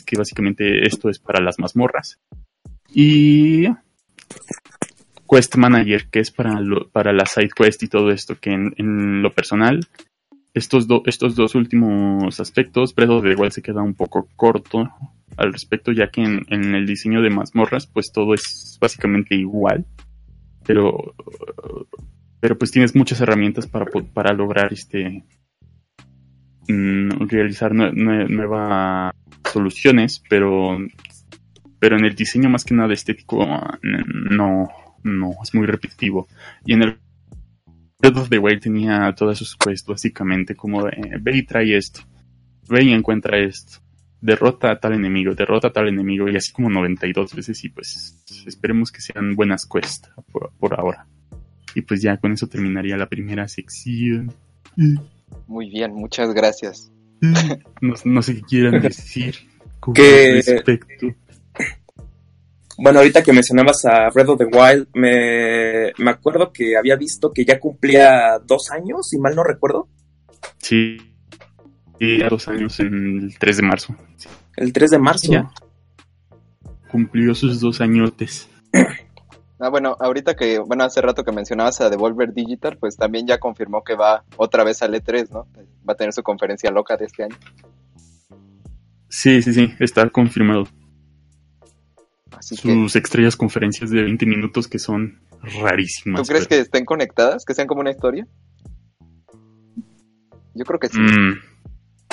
que 0.05 0.17
básicamente 0.17 0.85
esto 0.85 1.09
es 1.09 1.19
para 1.19 1.41
las 1.43 1.59
mazmorras. 1.59 2.19
Y 2.93 3.67
Quest 5.29 5.55
Manager, 5.57 6.07
que 6.09 6.19
es 6.19 6.31
para, 6.31 6.59
para 6.91 7.11
la 7.13 7.25
side 7.25 7.49
quest 7.55 7.83
y 7.83 7.87
todo 7.87 8.11
esto, 8.11 8.37
que 8.39 8.51
en, 8.51 9.21
lo 9.21 9.33
personal, 9.33 9.85
estos, 10.53 10.87
do- 10.87 11.03
estos 11.05 11.35
dos 11.35 11.53
últimos 11.55 12.39
aspectos, 12.39 12.95
Breath 12.95 13.21
the 13.23 13.35
Wild 13.35 13.51
se 13.51 13.61
queda 13.61 13.81
un 13.81 13.93
poco 13.93 14.27
corto 14.35 14.89
al 15.35 15.51
respecto, 15.51 15.91
ya 15.91 16.09
que 16.09 16.23
en, 16.23 16.75
el 16.75 16.85
diseño 16.87 17.21
de 17.21 17.29
mazmorras, 17.29 17.87
pues 17.87 18.11
todo 18.13 18.33
es 18.33 18.77
básicamente 18.81 19.35
igual, 19.35 19.85
pero, 20.65 21.13
pero 22.39 22.57
pues 22.57 22.71
tienes 22.71 22.95
muchas 22.95 23.19
herramientas 23.21 23.67
para, 23.67 23.85
para 24.13 24.33
lograr 24.33 24.71
este 24.71 25.23
mm, 26.69 27.27
realizar 27.27 27.73
nue- 27.73 27.93
nue- 27.93 28.27
nuevas 28.29 29.13
soluciones, 29.51 30.21
pero 30.29 30.77
pero 31.79 31.97
en 31.97 32.05
el 32.05 32.15
diseño 32.15 32.49
más 32.49 32.63
que 32.63 32.73
nada 32.73 32.93
estético 32.93 33.45
no, 33.83 34.67
no, 35.03 35.31
es 35.43 35.53
muy 35.53 35.65
repetitivo. 35.65 36.27
Y 36.65 36.73
en 36.73 36.83
el 36.83 36.99
Breath 37.99 38.17
of 38.17 38.29
the 38.29 38.39
Wild 38.39 38.61
tenía 38.61 39.13
todas 39.15 39.37
sus 39.37 39.55
quests 39.55 39.87
básicamente 39.87 40.55
como 40.55 40.83
de, 40.83 41.17
ve 41.19 41.37
y 41.37 41.45
trae 41.45 41.77
esto, 41.77 42.01
ve 42.69 42.83
y 42.83 42.93
encuentra 42.93 43.39
esto, 43.39 43.79
derrota 44.21 44.71
a 44.71 44.79
tal 44.79 44.93
enemigo, 44.93 45.33
derrota 45.33 45.69
a 45.69 45.73
tal 45.73 45.87
enemigo, 45.87 46.29
y 46.29 46.35
así 46.35 46.51
como 46.51 46.69
92 46.69 47.35
veces, 47.35 47.63
y 47.63 47.69
pues 47.69 48.23
esperemos 48.45 48.91
que 48.91 49.01
sean 49.01 49.35
buenas 49.35 49.67
quests 49.67 50.09
por, 50.31 50.51
por 50.59 50.79
ahora. 50.79 51.07
Y 51.73 51.81
pues 51.81 52.01
ya 52.01 52.17
con 52.17 52.31
eso 52.31 52.47
terminaría 52.47 52.97
la 52.97 53.07
primera 53.07 53.47
sección. 53.47 54.31
Muy 55.47 55.69
bien, 55.69 55.93
muchas 55.93 56.33
gracias. 56.33 56.91
No, 57.81 57.93
no 58.05 58.21
sé 58.21 58.35
qué 58.35 58.41
quieran 58.41 58.81
decir 58.81 59.35
con 59.79 59.93
Que- 59.93 60.41
respecto. 60.45 61.07
Bueno, 62.79 62.99
ahorita 62.99 63.23
que 63.23 63.33
mencionabas 63.33 63.85
a 63.85 64.09
Breath 64.13 64.29
of 64.29 64.37
the 64.37 64.45
Wild, 64.45 64.87
me, 64.93 65.91
me 65.97 66.11
acuerdo 66.11 66.51
que 66.53 66.77
había 66.77 66.95
visto 66.95 67.31
que 67.33 67.43
ya 67.43 67.59
cumplía 67.59 68.37
dos 68.45 68.69
años, 68.69 69.07
si 69.09 69.17
mal 69.17 69.35
no 69.35 69.43
recuerdo. 69.43 69.87
Sí. 70.59 70.97
Y 71.99 72.21
a 72.21 72.29
dos 72.29 72.47
años 72.47 72.79
en 72.79 73.17
el 73.23 73.39
3 73.39 73.57
de 73.57 73.63
marzo. 73.63 73.95
El 74.55 74.71
3 74.73 74.91
de 74.91 74.99
marzo. 74.99 75.31
Ya. 75.31 75.49
Cumplió 76.91 77.33
sus 77.33 77.59
dos 77.59 77.81
añotes. 77.81 78.47
Ah, 79.59 79.69
bueno, 79.69 79.97
ahorita 79.99 80.35
que, 80.35 80.59
bueno, 80.59 80.83
hace 80.83 81.01
rato 81.01 81.23
que 81.23 81.31
mencionabas 81.31 81.81
a 81.81 81.89
Devolver 81.89 82.31
Digital, 82.33 82.77
pues 82.77 82.95
también 82.95 83.25
ya 83.25 83.39
confirmó 83.39 83.83
que 83.83 83.95
va 83.95 84.23
otra 84.37 84.63
vez 84.63 84.83
al 84.83 84.93
E3, 84.93 85.29
¿no? 85.31 85.47
Va 85.87 85.93
a 85.93 85.95
tener 85.95 86.13
su 86.13 86.21
conferencia 86.21 86.69
loca 86.69 86.95
de 86.95 87.05
este 87.05 87.23
año. 87.23 87.35
Sí, 89.09 89.41
sí, 89.41 89.53
sí, 89.53 89.73
está 89.79 90.07
confirmado. 90.09 90.65
Así 92.37 92.55
que, 92.55 92.61
Sus 92.71 92.95
estrellas 92.95 93.35
conferencias 93.35 93.89
de 93.89 94.03
20 94.03 94.27
minutos 94.27 94.67
que 94.67 94.77
son 94.77 95.21
rarísimas. 95.61 96.21
¿tú 96.21 96.27
crees 96.27 96.47
pero- 96.47 96.57
que 96.59 96.63
estén 96.63 96.85
conectadas? 96.85 97.43
¿Que 97.43 97.55
sean 97.55 97.67
como 97.67 97.81
una 97.81 97.89
historia? 97.91 98.27
Yo 100.53 100.65
creo 100.65 100.79
que 100.79 100.89
sí. 100.89 100.99
Mm, 100.99 101.33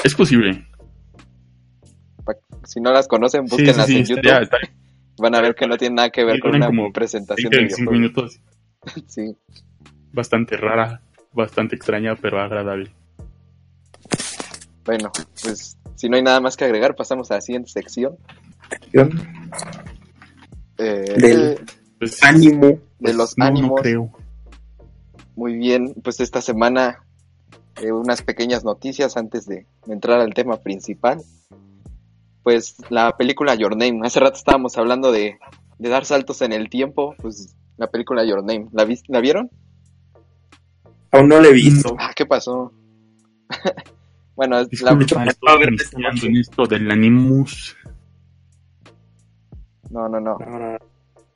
es 0.03 0.15
posible. 0.15 0.67
Si 2.65 2.81
no 2.81 2.91
las 2.93 3.07
conocen, 3.07 3.43
Sí, 3.49 3.57
sí, 3.57 3.63
búsquenlas 3.65 3.87
sí, 3.87 3.97
en 3.97 4.03
estaría- 4.03 4.23
YouTube. 4.41 4.43
estaría- 4.45 4.75
Van 5.19 5.35
a 5.35 5.41
ver 5.41 5.55
que 5.55 5.67
no 5.67 5.77
tiene 5.77 5.97
nada 5.97 6.11
que 6.11 6.25
ver 6.25 6.41
con 6.41 6.55
una 6.57 6.67
como 6.67 6.93
presentación 6.93 7.51
de 7.51 7.59
20, 7.59 7.75
25 7.83 7.91
videojuegos. 7.93 8.41
minutos. 8.41 9.05
Sí. 9.09 9.37
Bastante 10.13 10.57
rara, 10.57 11.01
bastante 11.33 11.75
extraña, 11.77 12.15
pero 12.17 12.41
agradable. 12.41 12.93
Bueno, 14.85 15.11
pues 15.43 15.79
si 15.95 16.09
no 16.09 16.17
hay 16.17 16.23
nada 16.23 16.41
más 16.41 16.57
que 16.57 16.65
agregar, 16.67 16.95
pasamos 16.95 17.31
a 17.31 17.37
la 17.37 17.41
siguiente 17.41 17.71
sección. 17.71 18.17
Eh, 20.79 21.15
Del- 21.19 21.59
Pues, 21.99 22.23
Ánimo. 22.23 22.67
de 22.67 22.81
pues, 23.01 23.15
los 23.17 23.39
no, 23.39 23.45
no 23.47 23.51
ánimos. 23.51 23.81
creo. 23.81 24.11
Muy 25.37 25.57
bien, 25.57 25.95
pues 26.03 26.21
esta 26.21 26.41
semana 26.43 26.99
eh, 27.83 27.91
unas 27.93 28.23
pequeñas 28.23 28.65
noticias 28.65 29.17
antes 29.17 29.47
de, 29.47 29.67
de 29.87 29.93
entrar 29.93 30.21
al 30.21 30.35
tema 30.35 30.59
principal. 30.59 31.23
Pues 32.45 32.77
la 32.91 33.17
película 33.17 33.55
Your 33.57 33.73
Name, 33.77 34.01
hace 34.05 34.21
rato 34.21 34.37
estábamos 34.37 34.77
hablando 34.79 35.11
de, 35.11 35.39
de 35.79 35.89
dar 35.89 36.05
saltos 36.05 36.41
en 36.43 36.53
el 36.53 36.69
tiempo, 36.69 37.17
pues 37.21 37.57
la 37.79 37.89
película 37.89 38.25
Your 38.25 38.45
Name, 38.45 38.69
¿la, 38.73 38.87
¿la 39.09 39.21
vieron? 39.21 39.51
Aún 41.11 41.29
no 41.29 41.41
lo 41.41 41.49
he 41.49 41.53
visto. 41.53 41.97
Ah, 41.99 42.13
¿qué 42.15 42.27
pasó? 42.27 42.73
bueno, 44.37 44.59
es 44.61 44.81
la, 44.83 44.93
la- 44.93 44.97
en 46.23 46.37
esto 46.37 46.67
del 46.67 46.91
Animus. 46.91 47.77
no, 49.91 50.09
no, 50.09 50.21
no. 50.21 50.37
No, 50.39 50.47
no, 50.47 50.59
no. 50.73 50.79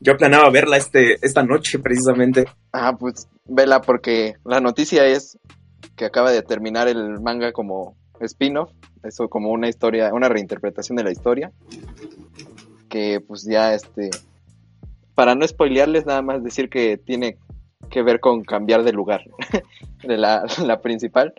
Yo 0.00 0.16
planeaba 0.16 0.50
verla 0.50 0.76
este, 0.76 1.14
esta 1.26 1.42
noche 1.42 1.78
precisamente. 1.80 2.44
Ah, 2.72 2.96
pues 2.96 3.28
vela 3.46 3.80
porque 3.80 4.34
la 4.44 4.60
noticia 4.60 5.06
es 5.06 5.38
que 5.96 6.04
acaba 6.04 6.30
de 6.30 6.42
terminar 6.42 6.86
el 6.86 7.20
manga 7.20 7.52
como 7.52 7.96
spin-off, 8.20 8.70
eso 9.02 9.28
como 9.28 9.50
una 9.50 9.68
historia, 9.68 10.12
una 10.12 10.28
reinterpretación 10.28 10.96
de 10.96 11.04
la 11.04 11.10
historia, 11.10 11.52
que 12.88 13.20
pues 13.20 13.44
ya 13.44 13.74
este, 13.74 14.10
para 15.14 15.34
no 15.34 15.46
spoilearles 15.46 16.06
nada 16.06 16.22
más 16.22 16.42
decir 16.42 16.68
que 16.70 16.96
tiene 16.96 17.38
que 17.90 18.02
ver 18.02 18.20
con 18.20 18.44
cambiar 18.44 18.82
de 18.82 18.92
lugar 18.92 19.24
de 20.02 20.16
la, 20.16 20.44
la 20.64 20.80
principal 20.80 21.34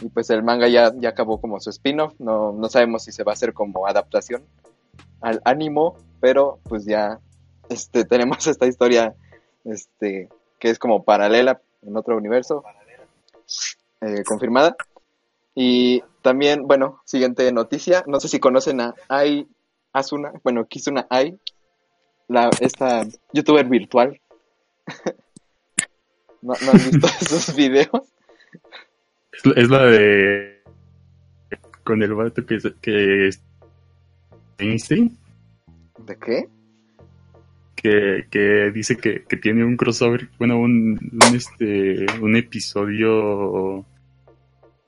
y 0.00 0.08
pues 0.08 0.28
el 0.30 0.42
manga 0.42 0.68
ya, 0.68 0.92
ya 0.96 1.10
acabó 1.10 1.40
como 1.40 1.60
su 1.60 1.70
spin-off, 1.70 2.14
no, 2.18 2.52
no 2.52 2.68
sabemos 2.68 3.04
si 3.04 3.12
se 3.12 3.22
va 3.22 3.32
a 3.32 3.34
hacer 3.34 3.52
como 3.52 3.86
adaptación 3.86 4.44
al 5.20 5.40
ánimo, 5.44 5.96
pero 6.20 6.58
pues 6.64 6.84
ya 6.84 7.20
este, 7.68 8.04
tenemos 8.04 8.46
esta 8.46 8.66
historia 8.66 9.14
este, 9.64 10.28
que 10.58 10.70
es 10.70 10.78
como 10.78 11.04
paralela 11.04 11.60
en 11.82 11.96
otro 11.96 12.16
universo, 12.16 12.64
eh, 14.00 14.22
confirmada. 14.24 14.76
Y 15.54 16.02
también, 16.24 16.66
bueno, 16.66 17.02
siguiente 17.04 17.52
noticia, 17.52 18.02
no 18.06 18.18
sé 18.18 18.28
si 18.28 18.40
conocen 18.40 18.80
a 18.80 18.94
Ai 19.10 19.46
Asuna, 19.92 20.32
bueno, 20.42 20.64
Kizuna 20.66 21.06
Ai, 21.10 21.38
la, 22.28 22.48
esta 22.60 23.06
youtuber 23.34 23.68
virtual. 23.68 24.18
¿No, 26.40 26.54
¿No 26.64 26.70
han 26.72 26.78
visto 26.78 27.06
esos 27.20 27.54
videos? 27.54 27.90
Es, 29.54 29.68
la- 29.68 29.84
de. 29.84 30.62
Con 31.84 32.02
el 32.02 32.14
vato 32.14 32.44
que. 32.46 32.58
que 32.80 33.28
es- 33.28 33.42
Einstein. 34.58 35.16
¿De 35.98 36.16
qué? 36.16 36.48
Que, 37.76 38.26
que 38.30 38.70
dice 38.72 38.96
que, 38.96 39.24
que 39.24 39.36
tiene 39.36 39.62
un 39.64 39.76
crossover. 39.76 40.30
Bueno, 40.38 40.58
un, 40.58 40.98
un, 41.12 41.34
este, 41.36 42.06
un 42.20 42.34
episodio. 42.36 43.84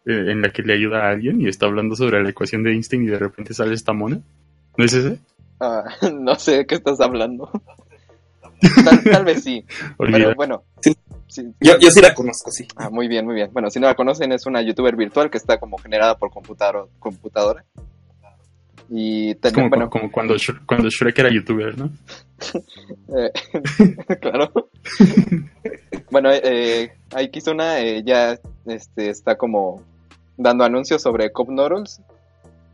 Eh, 0.07 0.31
En 0.31 0.41
la 0.41 0.51
que 0.51 0.63
le 0.63 0.75
ayuda 0.75 1.05
a 1.05 1.11
alguien 1.11 1.41
y 1.41 1.49
está 1.49 1.67
hablando 1.67 1.97
sobre 1.97 2.23
la 2.23 2.31
ecuación 2.31 2.63
de 2.63 2.73
Einstein 2.73 3.03
y 3.03 3.07
de 3.07 3.19
repente 3.19 3.55
sale 3.55 3.75
esta 3.75 3.93
mona. 3.93 4.21
¿No 4.77 4.85
es 4.85 4.93
ese? 4.93 5.19
Ah, 5.61 5.85
no 6.13 6.35
sé 6.37 6.59
de 6.59 6.67
qué 6.67 6.77
estás 6.77 7.01
hablando. 7.01 7.51
Tal, 8.85 9.05
tal 9.05 9.25
vez 9.27 9.45
sí. 9.45 9.67
Pero 9.99 10.35
bueno. 10.35 10.65
Sí. 10.81 10.97
sí. 11.27 11.43
Yo, 11.61 11.79
yo 11.79 11.91
sí 11.91 12.01
la 12.01 12.15
conozco, 12.15 12.51
sí. 12.51 12.67
Ah, 12.75 12.89
muy 12.89 13.07
bien, 13.07 13.27
muy 13.27 13.35
bien. 13.35 13.51
Bueno, 13.53 13.69
si 13.69 13.79
no 13.79 13.87
la 13.87 13.95
conocen, 13.95 14.33
es 14.33 14.47
una 14.47 14.63
youtuber 14.63 14.97
virtual 14.97 15.31
que 15.31 15.37
está 15.37 15.59
como 15.59 15.77
generada 15.77 16.17
por 16.17 16.31
computador, 16.31 16.89
computadora. 16.99 17.67
Y 18.89 19.35
tenemos, 19.35 19.53
como, 19.53 19.69
bueno, 19.69 19.91
como 19.91 20.11
cuando, 20.11 20.37
cuando 20.65 20.89
Shrek 20.89 21.19
era 21.19 21.31
youtuber, 21.31 21.77
¿no? 21.77 21.91
eh, 23.19 23.31
claro. 24.21 24.53
bueno, 26.11 26.31
eh, 26.33 26.93
Aikizuna 27.15 27.81
eh, 27.81 28.03
ya 28.05 28.39
este, 28.65 29.11
está 29.11 29.37
como 29.37 29.83
dando 30.37 30.65
anuncios 30.65 31.03
sobre 31.03 31.31
Cup 31.33 31.51
Noodles, 31.51 32.01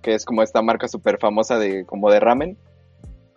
que 0.02 0.14
es 0.14 0.24
como 0.24 0.42
esta 0.42 0.62
marca 0.62 0.88
súper 0.88 1.18
famosa 1.18 1.58
de, 1.58 1.84
como 1.84 2.10
de 2.10 2.20
ramen. 2.20 2.58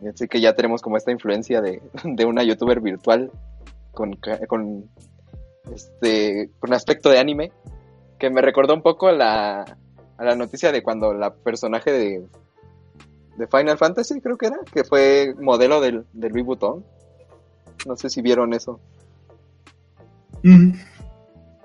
Así 0.10 0.28
que 0.28 0.42
ya 0.42 0.56
tenemos 0.56 0.82
como 0.82 0.98
esta 0.98 1.12
influencia 1.12 1.62
de, 1.62 1.82
de 2.04 2.26
una 2.26 2.44
youtuber 2.44 2.82
virtual 2.82 3.32
con, 3.92 4.18
con, 4.48 4.90
este, 5.74 6.50
con 6.60 6.74
aspecto 6.74 7.10
de 7.10 7.20
anime, 7.20 7.52
que 8.20 8.30
me 8.30 8.42
recordó 8.42 8.74
un 8.74 8.82
poco 8.82 9.08
a 9.08 9.14
la, 9.14 9.78
a 10.18 10.24
la 10.24 10.36
noticia 10.36 10.72
de 10.72 10.84
cuando 10.84 11.14
la 11.14 11.34
personaje 11.34 11.92
de, 11.92 12.26
de 13.38 13.48
Final 13.48 13.78
Fantasy, 13.78 14.22
creo 14.22 14.38
que 14.38 14.48
era, 14.48 14.58
que 14.72 14.84
fue 14.84 15.36
modelo 15.40 15.82
del, 15.82 16.06
del 16.14 16.32
Louis 16.32 16.46
Vuitton. 16.46 16.86
No 17.86 17.96
sé 17.96 18.10
si 18.10 18.22
vieron 18.22 18.54
eso. 18.54 18.80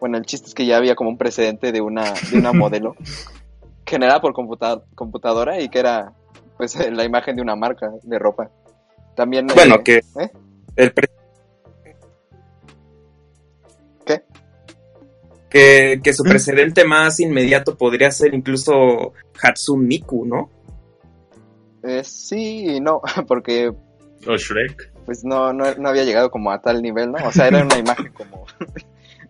Bueno, 0.01 0.17
el 0.19 0.25
chiste 0.25 0.49
es 0.49 0.55
que 0.55 0.67
ya 0.67 0.77
había 0.79 0.95
como 0.95 1.11
un 1.11 1.19
precedente 1.19 1.73
de 1.73 1.81
una, 1.81 2.13
de 2.31 2.39
una 2.39 2.53
modelo 2.53 2.95
generada 3.87 4.21
por 4.21 4.33
computa- 4.33 4.83
computadora 4.95 5.61
y 5.61 5.69
que 5.69 5.79
era 5.79 6.13
pues 6.57 6.75
la 6.91 7.05
imagen 7.05 7.37
de 7.37 7.43
una 7.43 7.57
marca 7.57 7.91
de 8.03 8.19
ropa. 8.19 8.51
También 9.15 9.49
eh, 9.51 9.53
Bueno, 9.55 9.83
que 9.83 9.97
¿eh? 10.19 10.31
el 10.77 10.93
pre- 10.93 11.09
¿Qué? 14.07 14.23
Que, 15.49 16.01
que 16.03 16.13
su 16.13 16.23
precedente 16.23 16.85
más 16.85 17.19
inmediato 17.21 17.77
podría 17.77 18.11
ser 18.11 18.35
incluso 18.35 19.13
Hatsune 19.43 19.87
Miku, 19.87 20.25
¿no? 20.27 20.51
eh, 21.83 22.05
sí 22.05 22.77
y 22.77 22.81
no, 22.81 23.01
porque 23.27 23.73
O 24.27 24.37
Shrek. 24.37 24.93
pues 25.07 25.25
no, 25.25 25.53
no, 25.53 25.75
no 25.77 25.89
había 25.89 26.05
llegado 26.05 26.31
como 26.31 26.51
a 26.53 26.61
tal 26.61 26.83
nivel, 26.83 27.11
¿no? 27.11 27.27
O 27.27 27.33
sea, 27.33 27.49
era 27.49 27.63
una 27.65 27.79
imagen 27.79 28.13
como 28.13 28.45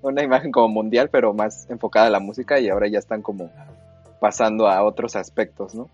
una 0.02 0.22
imagen 0.22 0.52
como 0.52 0.68
mundial, 0.68 1.08
pero 1.10 1.32
más 1.34 1.68
enfocada 1.70 2.06
a 2.06 2.10
la 2.10 2.20
música 2.20 2.58
y 2.60 2.68
ahora 2.68 2.88
ya 2.88 2.98
están 2.98 3.22
como 3.22 3.50
pasando 4.20 4.68
a 4.68 4.82
otros 4.84 5.16
aspectos, 5.16 5.74
¿no? 5.74 5.88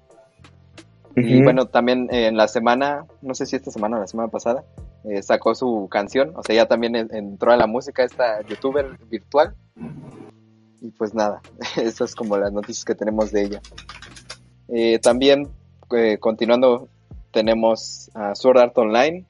Y 1.18 1.42
bueno, 1.42 1.66
también 1.66 2.08
eh, 2.12 2.26
en 2.26 2.36
la 2.36 2.46
semana, 2.46 3.06
no 3.22 3.34
sé 3.34 3.46
si 3.46 3.56
esta 3.56 3.70
semana 3.70 3.96
o 3.96 4.00
la 4.00 4.06
semana 4.06 4.28
pasada, 4.28 4.64
eh, 5.04 5.22
sacó 5.22 5.54
su 5.54 5.88
canción, 5.90 6.32
o 6.36 6.42
sea, 6.42 6.54
ya 6.54 6.66
también 6.66 6.94
en- 6.94 7.14
entró 7.14 7.52
a 7.52 7.56
la 7.56 7.66
música 7.66 8.04
esta 8.04 8.42
youtuber 8.42 8.98
virtual. 9.08 9.54
Y 10.82 10.90
pues 10.90 11.14
nada, 11.14 11.40
esas 11.76 12.10
es 12.10 12.14
como 12.14 12.36
las 12.36 12.52
noticias 12.52 12.84
que 12.84 12.94
tenemos 12.94 13.32
de 13.32 13.44
ella. 13.44 13.60
Eh, 14.68 14.98
también, 14.98 15.48
continuando, 16.20 16.88
tenemos 17.30 18.10
a 18.14 18.34
Sword 18.34 18.58
Art 18.58 18.76
Online, 18.78 19.24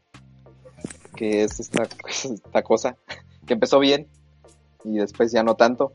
que 1.14 1.44
es 1.44 1.60
esta, 1.60 1.84
esta 2.08 2.62
cosa 2.62 2.96
que 3.46 3.52
empezó 3.54 3.78
bien 3.78 4.08
y 4.86 4.98
después 4.98 5.32
ya 5.32 5.42
no 5.42 5.56
tanto. 5.56 5.92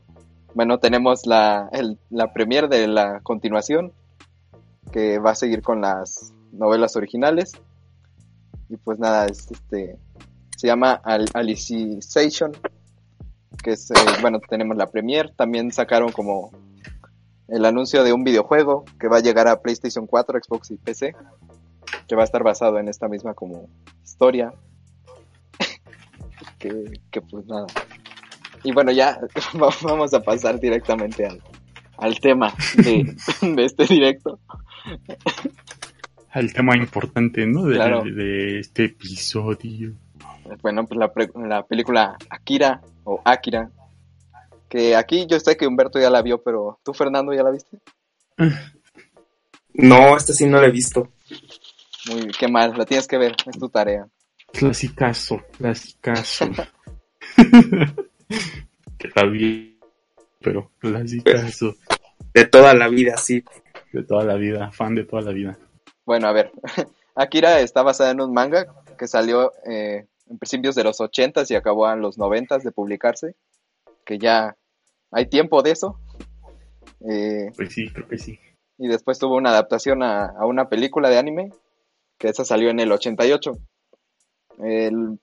Bueno, 0.54 0.78
tenemos 0.78 1.26
la, 1.26 1.68
el, 1.72 1.98
la 2.10 2.32
premier 2.32 2.68
de 2.68 2.86
la 2.86 3.20
continuación, 3.20 3.92
que 4.92 5.18
va 5.18 5.30
a 5.30 5.34
seguir 5.34 5.62
con 5.62 5.80
las 5.80 6.32
novelas 6.52 6.94
originales. 6.96 7.52
Y 8.68 8.76
pues 8.76 8.98
nada, 8.98 9.26
es 9.26 9.50
este 9.50 9.98
se 10.62 10.68
llama 10.68 10.92
Al 10.92 11.26
Alicization, 11.34 12.52
que 13.64 13.72
es, 13.72 13.90
eh, 13.90 13.94
bueno, 14.20 14.38
tenemos 14.38 14.76
la 14.76 14.86
premier, 14.86 15.34
también 15.34 15.72
sacaron 15.72 16.12
como 16.12 16.52
el 17.48 17.64
anuncio 17.64 18.04
de 18.04 18.12
un 18.12 18.22
videojuego 18.22 18.84
que 19.00 19.08
va 19.08 19.16
a 19.16 19.20
llegar 19.20 19.48
a 19.48 19.60
PlayStation 19.60 20.06
4, 20.06 20.38
Xbox 20.40 20.70
y 20.70 20.76
PC, 20.76 21.16
que 22.06 22.14
va 22.14 22.22
a 22.22 22.24
estar 22.24 22.44
basado 22.44 22.78
en 22.78 22.88
esta 22.88 23.08
misma 23.08 23.34
como 23.34 23.68
historia. 24.04 24.54
que 26.60 27.20
pues 27.22 27.44
nada. 27.46 27.66
Y 28.64 28.72
bueno, 28.72 28.92
ya 28.92 29.18
vamos 29.82 30.14
a 30.14 30.20
pasar 30.20 30.58
directamente 30.60 31.26
al, 31.26 31.42
al 31.98 32.20
tema 32.20 32.54
de, 32.76 33.14
de 33.42 33.64
este 33.64 33.86
directo. 33.86 34.38
Al 36.30 36.52
tema 36.52 36.76
importante, 36.76 37.46
¿no? 37.46 37.64
De, 37.64 37.74
Claro. 37.76 38.02
de 38.04 38.60
este 38.60 38.84
episodio. 38.86 39.92
Bueno, 40.62 40.84
pues 40.86 40.98
la, 40.98 41.12
pre- 41.12 41.30
la 41.34 41.64
película 41.66 42.16
Akira 42.30 42.80
o 43.04 43.20
Akira, 43.24 43.70
que 44.68 44.96
aquí 44.96 45.26
yo 45.28 45.38
sé 45.40 45.56
que 45.56 45.66
Humberto 45.66 45.98
ya 46.00 46.10
la 46.10 46.22
vio, 46.22 46.42
pero 46.42 46.78
tú 46.82 46.92
Fernando 46.94 47.32
ya 47.32 47.42
la 47.42 47.50
viste. 47.50 47.78
No, 49.74 50.16
esta 50.16 50.32
sí 50.32 50.46
no 50.46 50.60
la 50.60 50.66
he 50.68 50.70
visto. 50.70 51.12
Muy 52.08 52.28
qué 52.38 52.48
mal, 52.48 52.76
la 52.76 52.84
tienes 52.84 53.06
que 53.06 53.18
ver, 53.18 53.34
es 53.46 53.58
tu 53.58 53.68
tarea. 53.68 54.06
Clasicazo, 54.52 55.40
clasicazo. 55.56 56.46
que 58.98 59.08
la 59.14 59.24
vi, 59.26 59.78
pero 60.40 60.70
clasicazo. 60.78 61.74
De 62.34 62.46
toda 62.46 62.74
la 62.74 62.88
vida, 62.88 63.16
sí. 63.16 63.44
De 63.92 64.02
toda 64.04 64.24
la 64.24 64.34
vida, 64.36 64.70
fan 64.72 64.94
de 64.94 65.04
toda 65.04 65.22
la 65.22 65.32
vida. 65.32 65.58
Bueno, 66.04 66.28
a 66.28 66.32
ver, 66.32 66.50
Akira 67.14 67.60
está 67.60 67.82
basada 67.82 68.10
en 68.10 68.20
un 68.20 68.32
manga 68.32 68.66
que 68.98 69.06
salió 69.06 69.52
eh, 69.68 70.06
en 70.28 70.38
principios 70.38 70.74
de 70.74 70.84
los 70.84 70.98
80s 71.00 71.50
y 71.50 71.54
acabó 71.54 71.90
en 71.90 72.00
los 72.00 72.18
90s 72.18 72.62
de 72.62 72.72
publicarse, 72.72 73.34
que 74.04 74.18
ya 74.18 74.56
hay 75.10 75.26
tiempo 75.26 75.62
de 75.62 75.70
eso. 75.72 75.98
Eh, 77.08 77.50
Pues 77.56 77.72
sí, 77.74 77.88
creo 77.90 78.08
que 78.08 78.18
sí. 78.18 78.38
y 78.78 78.88
después 78.88 79.18
tuvo 79.18 79.36
una 79.36 79.50
adaptación 79.50 80.02
a, 80.02 80.26
a 80.26 80.46
una 80.46 80.68
película 80.68 81.08
de 81.10 81.18
anime, 81.18 81.50
que 82.18 82.28
esa 82.28 82.44
salió 82.44 82.70
en 82.70 82.80
el 82.80 82.92
88. 82.92 83.58
El, 84.58 85.18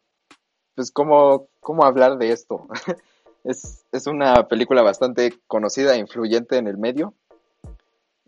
pues, 0.80 0.92
¿cómo, 0.92 1.50
¿cómo 1.60 1.84
hablar 1.84 2.18
de 2.18 2.32
esto? 2.32 2.66
es, 3.44 3.84
es 3.92 4.08
una 4.08 4.48
película 4.48 4.82
bastante 4.82 5.38
conocida 5.46 5.94
e 5.94 6.00
influyente 6.00 6.56
en 6.56 6.68
el 6.68 6.78
medio. 6.78 7.16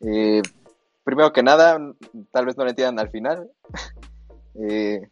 Eh, 0.02 0.42
primero 1.06 1.32
que 1.32 1.44
nada, 1.44 1.80
tal 2.34 2.46
vez 2.46 2.58
no 2.58 2.66
lo 2.66 2.70
entiendan 2.72 3.00
al 3.00 3.10
final. 3.10 3.50
Eh, 4.54 5.10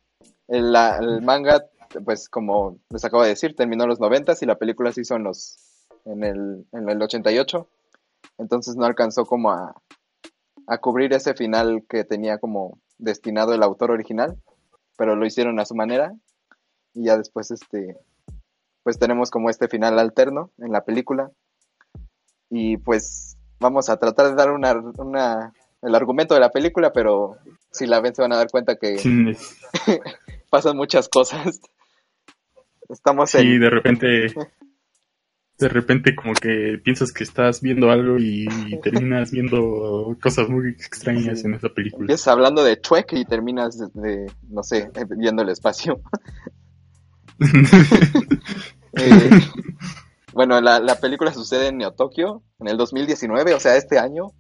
el 0.50 1.22
manga, 1.22 1.64
pues 2.04 2.28
como 2.28 2.78
les 2.90 3.06
acabo 3.06 3.24
de 3.24 3.30
decir, 3.30 3.56
terminó 3.56 3.84
en 3.84 3.90
los 3.90 4.02
90 4.02 4.34
y 4.42 4.46
la 4.46 4.58
película 4.58 4.92
se 4.92 5.00
hizo 5.00 5.16
en, 5.16 5.24
los, 5.24 5.58
en, 6.04 6.26
el, 6.26 6.66
en 6.74 6.90
el 6.90 7.02
88. 7.02 7.66
Entonces 8.38 8.76
no 8.76 8.84
alcanzó 8.84 9.26
como 9.26 9.52
a, 9.52 9.82
a 10.68 10.78
cubrir 10.80 11.14
ese 11.14 11.36
final 11.36 11.86
que 11.88 12.04
tenía 12.04 12.38
como 12.38 12.80
destinado 12.98 13.54
el 13.54 13.64
autor 13.64 13.92
original, 13.92 14.38
pero 14.98 15.16
lo 15.16 15.26
hicieron 15.26 15.58
a 15.62 15.66
su 15.66 15.74
manera 15.74 16.14
y 16.94 17.06
ya 17.06 17.18
después 17.18 17.52
este 17.52 17.98
pues 18.84 18.98
tenemos 18.98 19.30
como 19.30 19.50
este 19.50 19.68
final 19.68 20.00
alterno 20.00 20.52
en 20.58 20.72
la 20.72 20.84
película 20.84 21.32
y 22.50 22.78
pues 22.78 23.38
vamos 23.60 23.90
a 23.90 23.98
tratar 23.98 24.30
de 24.30 24.36
dar 24.36 24.52
una, 24.52 24.74
una 24.98 25.54
el 25.82 25.96
argumento 25.96 26.34
de 26.34 26.40
la 26.40 26.50
película, 26.50 26.92
pero 26.92 27.38
si 27.72 27.86
la 27.86 28.02
ven 28.02 28.16
se 28.16 28.22
van 28.22 28.34
a 28.34 28.38
dar 28.38 28.50
cuenta 28.50 28.76
que 28.76 28.98
Sí, 28.98 29.26
pasan 30.50 30.76
muchas 30.76 31.08
cosas. 31.08 31.62
Estamos 32.90 33.32
sí, 33.32 33.38
en 33.38 33.60
de 33.60 33.70
repente, 33.70 34.08
de 35.58 35.70
repente 35.70 36.16
como 36.16 36.34
que 36.34 36.80
piensas 36.84 37.12
que 37.12 37.24
estás 37.24 37.62
viendo 37.62 37.92
algo 37.92 38.18
y, 38.18 38.48
terminas 38.82 39.32
viendo 39.32 40.18
cosas 40.22 40.50
muy 40.50 40.70
extrañas 40.70 41.46
en 41.46 41.54
esa 41.54 41.70
película. 41.70 42.04
empiezas 42.04 42.28
hablando 42.30 42.64
de 42.64 42.82
Chuek 42.82 43.14
y 43.14 43.26
terminas 43.26 43.78
de, 43.78 43.88
de, 43.94 44.32
no 44.50 44.64
sé, 44.64 44.90
viendo 45.18 45.44
el 45.44 45.50
espacio. 45.50 46.02
Eh, 48.94 49.30
bueno, 50.34 50.60
la, 50.62 50.80
la 50.80 50.96
película 51.00 51.32
sucede 51.32 51.68
en 51.68 51.78
Neo 51.78 51.92
Tokio 51.92 52.42
en 52.60 52.70
el 52.70 52.78
2019, 52.78 53.54
o 53.54 53.60
sea, 53.60 53.76
este 53.76 54.00
año. 54.00 54.32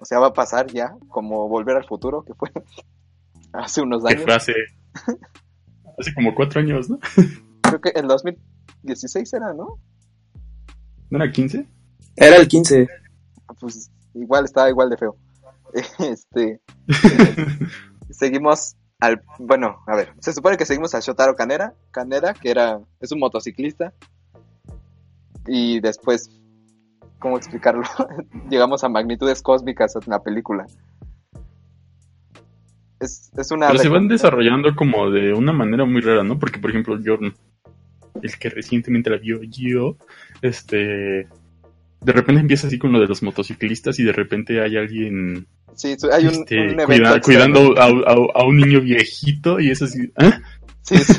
O 0.00 0.04
sea, 0.04 0.18
va 0.18 0.28
a 0.28 0.32
pasar 0.34 0.66
ya, 0.66 0.94
como 1.08 1.48
Volver 1.48 1.76
al 1.76 1.86
Futuro, 1.86 2.22
que 2.22 2.34
fue 2.34 2.50
hace 3.52 3.80
unos 3.80 4.04
años. 4.04 4.24
hace, 4.28 4.52
hace 5.98 6.14
como 6.14 6.34
cuatro 6.34 6.60
años, 6.60 6.90
¿no? 6.90 6.98
Creo 7.62 7.80
que 7.80 7.90
el 7.90 8.06
2016 8.06 9.32
era, 9.32 9.54
¿no? 9.54 9.80
¿No 11.08 11.18
era 11.18 11.32
15? 11.32 11.66
Era 12.16 12.36
el 12.36 12.48
15. 12.48 12.88
Pues 13.60 13.90
igual 14.14 14.44
estaba 14.44 14.68
igual 14.68 14.90
de 14.90 14.96
feo. 14.96 15.16
Este. 15.98 16.60
seguimos 18.10 18.76
al. 19.00 19.22
Bueno, 19.38 19.82
a 19.86 19.96
ver, 19.96 20.12
se 20.20 20.32
supone 20.32 20.56
que 20.56 20.66
seguimos 20.66 20.94
a 20.94 21.00
Shotaro 21.00 21.34
Kaneda, 21.36 21.74
Kaneda, 21.90 22.34
que 22.34 22.50
era. 22.50 22.80
es 23.00 23.12
un 23.12 23.20
motociclista. 23.20 23.92
Y 25.46 25.80
después. 25.80 26.30
¿Cómo 27.18 27.38
explicarlo? 27.38 27.82
Llegamos 28.50 28.84
a 28.84 28.88
magnitudes 28.88 29.42
cósmicas 29.42 29.96
en 29.96 30.02
la 30.06 30.22
película. 30.22 30.66
Es, 33.00 33.30
es 33.36 33.50
una. 33.50 33.68
Pero 33.68 33.78
se 33.78 33.88
van 33.88 34.08
desarrollando 34.08 34.74
como 34.74 35.10
de 35.10 35.32
una 35.32 35.52
manera 35.52 35.84
muy 35.84 36.00
rara, 36.00 36.24
¿no? 36.24 36.38
Porque, 36.38 36.58
por 36.58 36.70
ejemplo, 36.70 37.00
yo, 37.00 37.18
el 38.22 38.38
que 38.38 38.50
recientemente 38.50 39.10
la 39.10 39.18
vio, 39.18 39.42
yo, 39.42 39.96
este, 40.42 41.28
de 42.00 42.12
repente 42.12 42.40
empieza 42.40 42.66
así 42.66 42.78
con 42.78 42.92
lo 42.92 43.00
de 43.00 43.06
los 43.06 43.22
motociclistas 43.22 43.98
y 43.98 44.04
de 44.04 44.12
repente 44.12 44.62
hay 44.62 44.76
alguien 44.76 45.46
Sí, 45.76 45.94
hay 46.12 46.26
un, 46.26 46.32
este, 46.34 46.58
un 46.60 46.80
evento 46.80 46.86
cuida- 46.86 47.16
externo. 47.16 47.54
cuidando 47.54 47.80
a, 47.80 47.84
a- 48.12 48.42
a 48.42 48.44
un 48.46 48.56
niño 48.56 48.80
viejito 48.80 49.60
y 49.60 49.70
es 49.70 49.82
así, 49.82 50.10
¿ah? 50.16 50.40
Sí, 50.82 50.98
sí. 50.98 51.14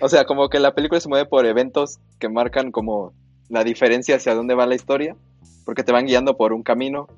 O 0.00 0.08
sea, 0.08 0.24
como 0.26 0.48
que 0.50 0.58
la 0.60 0.74
película 0.74 1.00
se 1.00 1.08
mueve 1.08 1.26
por 1.26 1.46
eventos 1.46 1.98
que 2.18 2.28
marcan 2.28 2.70
como 2.72 3.14
la 3.48 3.64
diferencia 3.64 4.16
hacia 4.16 4.34
dónde 4.34 4.54
va 4.54 4.66
la 4.66 4.74
historia, 4.74 5.16
porque 5.64 5.82
te 5.84 5.92
van 5.92 6.06
guiando 6.06 6.36
por 6.36 6.52
un 6.52 6.62
camino 6.62 7.08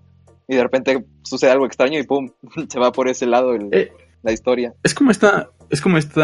y 0.46 0.54
de 0.56 0.62
repente 0.62 1.04
sucede 1.22 1.50
algo 1.50 1.66
extraño 1.66 1.98
y 1.98 2.04
pum, 2.04 2.30
se 2.68 2.78
va 2.78 2.92
por 2.92 3.08
ese 3.08 3.26
lado 3.26 3.54
el- 3.54 3.68
Eh. 3.72 3.92
La 4.22 4.32
historia. 4.32 4.74
Es 4.82 4.94
como 4.94 5.10
esta, 5.10 5.50
es 5.70 5.80
como 5.80 5.98
esta 5.98 6.22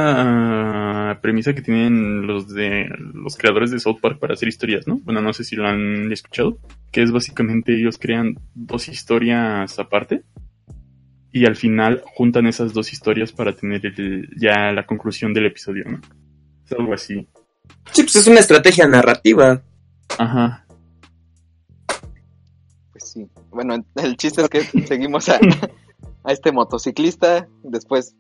ah, 1.11 1.20
premisa 1.20 1.54
que 1.54 1.62
tienen 1.62 2.26
los 2.26 2.48
de 2.52 2.87
los 3.14 3.37
creadores 3.37 3.70
de 3.70 3.78
South 3.80 3.98
Park 4.00 4.18
para 4.18 4.35
hacer 4.35 4.48
historias, 4.48 4.87
¿no? 4.87 4.98
Bueno, 5.04 5.20
no 5.20 5.33
sé 5.33 5.44
si 5.44 5.57
lo 5.57 5.66
han 5.68 6.11
escuchado, 6.12 6.59
que 6.90 7.02
es 7.02 7.12
básicamente 7.12 7.74
ellos 7.74 7.98
crean 7.98 8.38
dos 8.54 8.88
historias 8.88 9.78
aparte 9.78 10.22
y 11.33 11.46
al 11.46 11.57
final 11.57 12.02
juntan 12.04 12.46
esas 12.46 12.72
dos 12.72 12.92
historias 12.92 13.33
para 13.33 13.52
tener 13.52 13.85
el- 13.87 14.28
ya 14.37 14.70
la 14.72 14.87
conclusión 14.87 15.33
del 15.35 15.46
episodio, 15.46 15.85
¿no? 15.88 16.00
Es 16.64 16.72
algo 16.72 16.94
así. 16.94 17.26
Sí, 17.92 18.02
pues 18.02 18.16
es 18.16 18.26
una 18.26 18.40
estrategia 18.40 18.87
narrativa. 18.87 19.62
Ajá. 20.18 20.64
Pues 22.92 23.11
sí. 23.12 23.26
Bueno, 23.50 23.85
el 23.96 24.16
chiste 24.16 24.42
es 24.42 24.48
que 24.48 24.61
seguimos 24.87 25.28
a, 25.28 25.38
a 26.24 26.32
este 26.32 26.52
motociclista, 26.52 27.49
después 27.62 28.16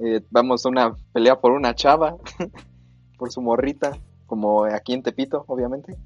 eh, 0.00 0.20
vamos 0.30 0.66
a 0.66 0.68
una 0.68 0.94
pelea 1.12 1.40
por 1.40 1.52
una 1.52 1.74
chava, 1.74 2.16
por 3.18 3.30
su 3.32 3.40
morrita, 3.40 3.92
como 4.26 4.64
aquí 4.64 4.92
en 4.92 5.02
Tepito, 5.02 5.44
obviamente, 5.46 5.96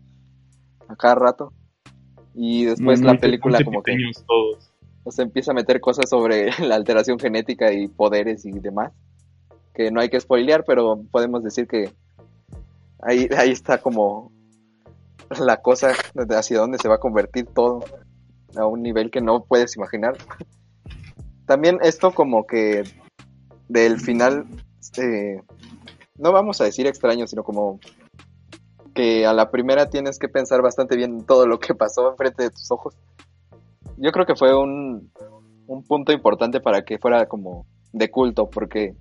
a 0.88 0.96
cada 0.96 1.14
rato. 1.16 1.52
Y 2.34 2.64
después 2.66 3.00
Muy- 3.00 3.06
la 3.06 3.12
muy- 3.14 3.20
película 3.20 3.58
muy 3.58 3.64
como 3.64 3.82
que 3.82 3.96
todos. 4.26 4.70
se 5.08 5.22
empieza 5.22 5.50
a 5.50 5.54
meter 5.54 5.80
cosas 5.80 6.08
sobre 6.08 6.50
la 6.60 6.74
alteración 6.76 7.18
genética 7.18 7.72
y 7.72 7.88
poderes 7.88 8.44
y 8.44 8.52
demás. 8.52 8.92
Que 9.74 9.90
no 9.90 10.00
hay 10.00 10.08
que 10.10 10.20
spoilear, 10.20 10.64
pero 10.64 11.00
podemos 11.10 11.42
decir 11.42 11.66
que 11.66 11.90
ahí, 13.02 13.28
ahí 13.36 13.50
está 13.50 13.78
como 13.78 14.30
la 15.40 15.62
cosa 15.62 15.92
hacia 16.30 16.58
dónde 16.58 16.78
se 16.78 16.88
va 16.88 16.96
a 16.96 17.00
convertir 17.00 17.46
todo 17.46 17.84
a 18.56 18.66
un 18.66 18.82
nivel 18.82 19.10
que 19.10 19.20
no 19.20 19.44
puedes 19.44 19.76
imaginar. 19.76 20.16
También 21.50 21.80
esto 21.82 22.12
como 22.12 22.46
que 22.46 22.84
del 23.66 23.98
final, 23.98 24.46
eh, 24.98 25.42
no 26.16 26.30
vamos 26.30 26.60
a 26.60 26.64
decir 26.64 26.86
extraño, 26.86 27.26
sino 27.26 27.42
como 27.42 27.80
que 28.94 29.26
a 29.26 29.32
la 29.32 29.50
primera 29.50 29.90
tienes 29.90 30.20
que 30.20 30.28
pensar 30.28 30.62
bastante 30.62 30.94
bien 30.94 31.26
todo 31.26 31.48
lo 31.48 31.58
que 31.58 31.74
pasó 31.74 32.08
enfrente 32.08 32.44
de 32.44 32.50
tus 32.50 32.70
ojos. 32.70 32.94
Yo 33.96 34.12
creo 34.12 34.26
que 34.26 34.36
fue 34.36 34.56
un, 34.56 35.10
un 35.66 35.82
punto 35.82 36.12
importante 36.12 36.60
para 36.60 36.84
que 36.84 37.00
fuera 37.00 37.26
como 37.26 37.66
de 37.92 38.12
culto, 38.12 38.48
porque 38.48 38.94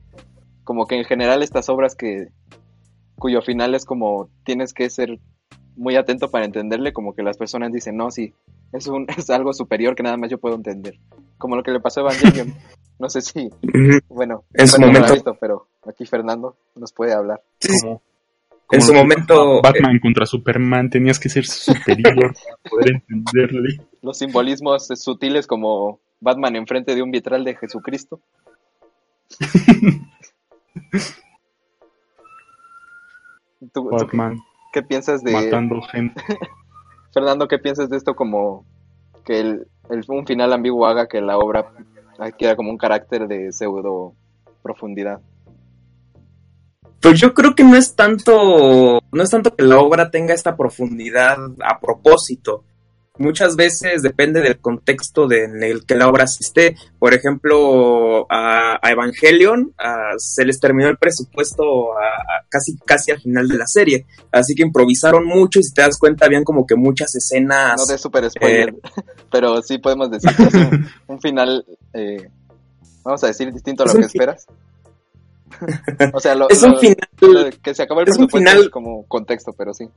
como 0.64 0.88
que 0.88 0.96
en 0.96 1.06
general 1.06 1.44
estas 1.44 1.70
obras 1.70 1.94
que 1.94 2.30
cuyo 3.20 3.44
final 3.44 3.76
es 3.76 3.86
como 3.86 4.28
tienes 4.44 4.74
que 4.74 4.90
ser 4.90 5.20
muy 5.76 5.98
atento 5.98 6.32
para 6.32 6.46
entenderle, 6.46 6.94
como 6.94 7.14
que 7.14 7.22
las 7.22 7.38
personas 7.38 7.72
dicen, 7.72 7.96
no, 7.96 8.10
sí, 8.10 8.34
es, 8.74 8.88
un, 8.88 9.06
es 9.18 9.30
algo 9.30 9.54
superior 9.54 9.96
que 9.96 10.04
nada 10.04 10.18
más 10.18 10.30
yo 10.30 10.38
puedo 10.40 10.56
entender. 10.56 11.00
Como 11.38 11.56
lo 11.56 11.64
que 11.64 11.72
le 11.72 11.80
pasó 11.80 12.02
a 12.02 12.04
Evangelion. 12.12 12.54
No 13.00 13.10
sé 13.10 13.22
si, 13.22 13.50
bueno, 14.10 14.44
En 14.54 14.68
su 14.68 14.80
momento. 14.82 15.14
visto, 15.14 15.38
pero 15.40 15.68
aquí 15.88 16.06
Fernando 16.06 16.58
nos 16.76 16.92
puede 16.92 17.14
hablar. 17.14 17.42
Sí, 17.62 17.70
Como, 17.82 18.02
En 18.72 18.82
su 18.82 18.94
momento, 18.94 19.60
a 19.60 19.62
Batman 19.62 20.00
contra 20.02 20.26
Superman, 20.26 20.90
tenías 20.90 21.18
que 21.18 21.30
ser 21.30 21.46
superior 21.46 22.14
para 22.34 22.58
poder 22.70 22.96
entenderle. 23.08 23.82
Los 24.02 24.18
simbolismos 24.18 24.88
sutiles 24.96 25.48
como 25.48 26.02
Batman 26.20 26.58
enfrente 26.58 26.94
de 26.94 27.02
un 27.02 27.10
vitral 27.12 27.46
de 27.46 27.56
Jesucristo. 27.56 28.20
¿Tú- 33.60 33.68
tú 33.74 33.90
Batman 33.90 34.40
¿Qué 34.74 34.84
piensas 34.84 35.24
de, 35.24 35.32
matando 35.32 35.82
gente. 35.82 36.22
Fernando, 37.14 37.48
qué 37.48 37.58
piensas 37.58 37.90
de 37.90 37.98
esto 37.98 38.16
como 38.16 38.66
que 39.26 39.40
el, 39.40 39.68
un 40.08 40.26
final 40.26 40.54
ambiguo 40.54 40.86
haga 40.86 41.08
que 41.08 41.22
la 41.22 41.38
obra 41.38 41.72
adquiera 42.18 42.56
como 42.56 42.70
un 42.70 42.78
carácter 42.78 43.28
de 43.28 43.52
pseudo 43.52 44.14
profundidad? 44.62 45.22
Pues 47.02 47.20
yo 47.20 47.34
creo 47.34 47.56
que 47.56 47.64
no 47.64 47.76
es 47.76 47.96
tanto, 47.96 49.00
no 49.12 49.24
es 49.24 49.30
tanto 49.30 49.56
que 49.56 49.64
la 49.64 49.80
obra 49.80 50.12
tenga 50.12 50.34
esta 50.34 50.58
profundidad 50.58 51.38
a 51.64 51.80
propósito. 51.80 52.66
Muchas 53.20 53.56
veces 53.56 54.02
depende 54.02 54.42
del 54.42 54.60
contexto 54.60 55.28
de- 55.28 55.44
en 55.44 55.62
el 55.62 55.86
que 55.86 55.94
la 55.96 56.08
obra 56.08 56.24
esté. 56.24 56.76
Por 56.98 57.14
ejemplo, 57.14 58.26
a, 58.32 58.80
a 58.82 58.92
Evangelion 58.92 59.74
a- 59.78 60.14
se 60.18 60.46
les 60.46 60.60
terminó 60.60 60.90
el 60.90 60.98
presupuesto 60.98 61.94
a- 61.98 62.46
casi, 62.50 62.78
casi 62.86 63.12
al 63.12 63.20
final 63.22 63.48
de 63.48 63.58
la 63.58 63.68
serie. 63.68 64.06
Así 64.32 64.56
que 64.56 64.64
improvisaron 64.64 65.26
mucho 65.26 65.60
y 65.60 65.64
si 65.64 65.74
te 65.74 65.82
das 65.82 65.98
cuenta 66.00 66.26
habían 66.26 66.44
como 66.46 66.66
que 66.66 66.76
muchas 66.76 67.14
escenas. 67.16 67.78
No 67.78 67.86
de 67.86 67.98
super 67.98 68.30
spoiler, 68.32 68.74
pero 69.32 69.62
sí 69.62 69.78
podemos 69.80 70.10
decir 70.10 70.34
que 70.36 70.44
es 70.44 70.54
un, 70.54 70.88
un 71.08 71.22
final, 71.22 71.66
eh, 71.94 72.30
vamos 73.04 73.24
a 73.24 73.28
decir, 73.28 73.52
distinto 73.54 73.84
a 73.84 73.88
lo 73.88 73.94
que 73.96 74.06
esperas. 74.06 74.46
o 76.14 76.20
sea, 76.20 76.36
lo, 76.36 76.50
es 76.50 76.64
un 76.64 76.80
final 76.80 76.96
lo 77.20 77.50
que 77.62 77.76
se 77.76 77.84
acabó 77.84 78.02
el 78.02 78.08
es 78.08 78.18
un 78.18 78.28
presupuesto 78.28 78.50
final- 78.52 78.72
como 78.72 79.06
contexto, 79.08 79.52
pero 79.54 79.74
sí. 79.74 79.90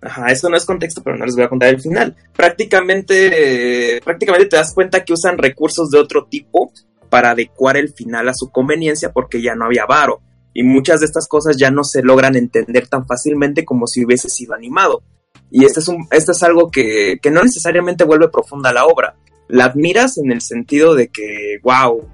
Ajá, 0.00 0.26
eso 0.26 0.48
no 0.48 0.56
es 0.56 0.64
contexto, 0.64 1.02
pero 1.02 1.16
no 1.16 1.24
les 1.24 1.34
voy 1.34 1.44
a 1.44 1.48
contar 1.48 1.70
el 1.70 1.80
final. 1.80 2.14
Prácticamente, 2.34 4.00
prácticamente 4.04 4.48
te 4.48 4.56
das 4.56 4.74
cuenta 4.74 5.04
que 5.04 5.12
usan 5.12 5.38
recursos 5.38 5.90
de 5.90 5.98
otro 5.98 6.26
tipo 6.26 6.72
para 7.08 7.30
adecuar 7.30 7.76
el 7.76 7.92
final 7.92 8.28
a 8.28 8.34
su 8.34 8.50
conveniencia 8.50 9.12
porque 9.12 9.40
ya 9.40 9.54
no 9.54 9.64
había 9.64 9.86
varo. 9.86 10.20
Y 10.52 10.62
muchas 10.62 11.00
de 11.00 11.06
estas 11.06 11.28
cosas 11.28 11.56
ya 11.56 11.70
no 11.70 11.84
se 11.84 12.02
logran 12.02 12.36
entender 12.36 12.88
tan 12.88 13.06
fácilmente 13.06 13.64
como 13.64 13.86
si 13.86 14.04
hubiese 14.04 14.28
sido 14.28 14.54
animado. 14.54 15.02
Y 15.50 15.64
este 15.64 15.80
es, 15.80 15.88
un, 15.88 16.06
este 16.10 16.32
es 16.32 16.42
algo 16.42 16.70
que, 16.70 17.18
que 17.20 17.30
no 17.30 17.42
necesariamente 17.42 18.04
vuelve 18.04 18.28
profunda 18.28 18.72
la 18.72 18.86
obra. 18.86 19.16
La 19.48 19.66
admiras 19.66 20.18
en 20.18 20.32
el 20.32 20.40
sentido 20.40 20.94
de 20.94 21.08
que, 21.08 21.58
wow, 21.62 22.08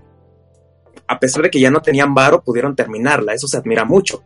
a 1.07 1.19
pesar 1.19 1.43
de 1.43 1.51
que 1.51 1.61
ya 1.61 1.71
no 1.71 1.83
tenían 1.83 2.15
varo, 2.15 2.43
pudieron 2.43 2.77
terminarla. 2.77 3.33
Eso 3.33 3.47
se 3.47 3.57
admira 3.57 3.85
mucho. 3.85 4.23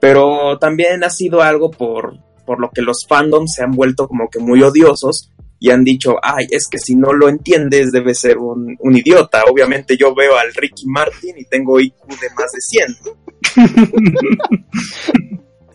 Pero 0.00 0.58
también 0.58 1.04
ha 1.04 1.10
sido 1.10 1.42
algo 1.42 1.70
por, 1.70 2.18
por 2.50 2.58
lo 2.58 2.72
que 2.72 2.82
los 2.82 3.06
fandoms 3.08 3.54
se 3.54 3.62
han 3.62 3.70
vuelto 3.70 4.08
como 4.08 4.28
que 4.28 4.40
muy 4.40 4.60
odiosos 4.60 5.30
y 5.60 5.70
han 5.70 5.84
dicho, 5.84 6.16
ay, 6.20 6.48
es 6.50 6.66
que 6.66 6.78
si 6.78 6.96
no 6.96 7.12
lo 7.12 7.28
entiendes 7.28 7.92
debe 7.92 8.12
ser 8.12 8.38
un, 8.38 8.76
un 8.80 8.96
idiota. 8.96 9.44
Obviamente 9.48 9.96
yo 9.96 10.16
veo 10.16 10.36
al 10.36 10.52
Ricky 10.52 10.84
Martin 10.86 11.38
y 11.38 11.44
tengo 11.44 11.78
IQ 11.78 11.94
de 12.08 12.28
más 12.36 12.50
de 12.50 12.60
100. 12.60 12.96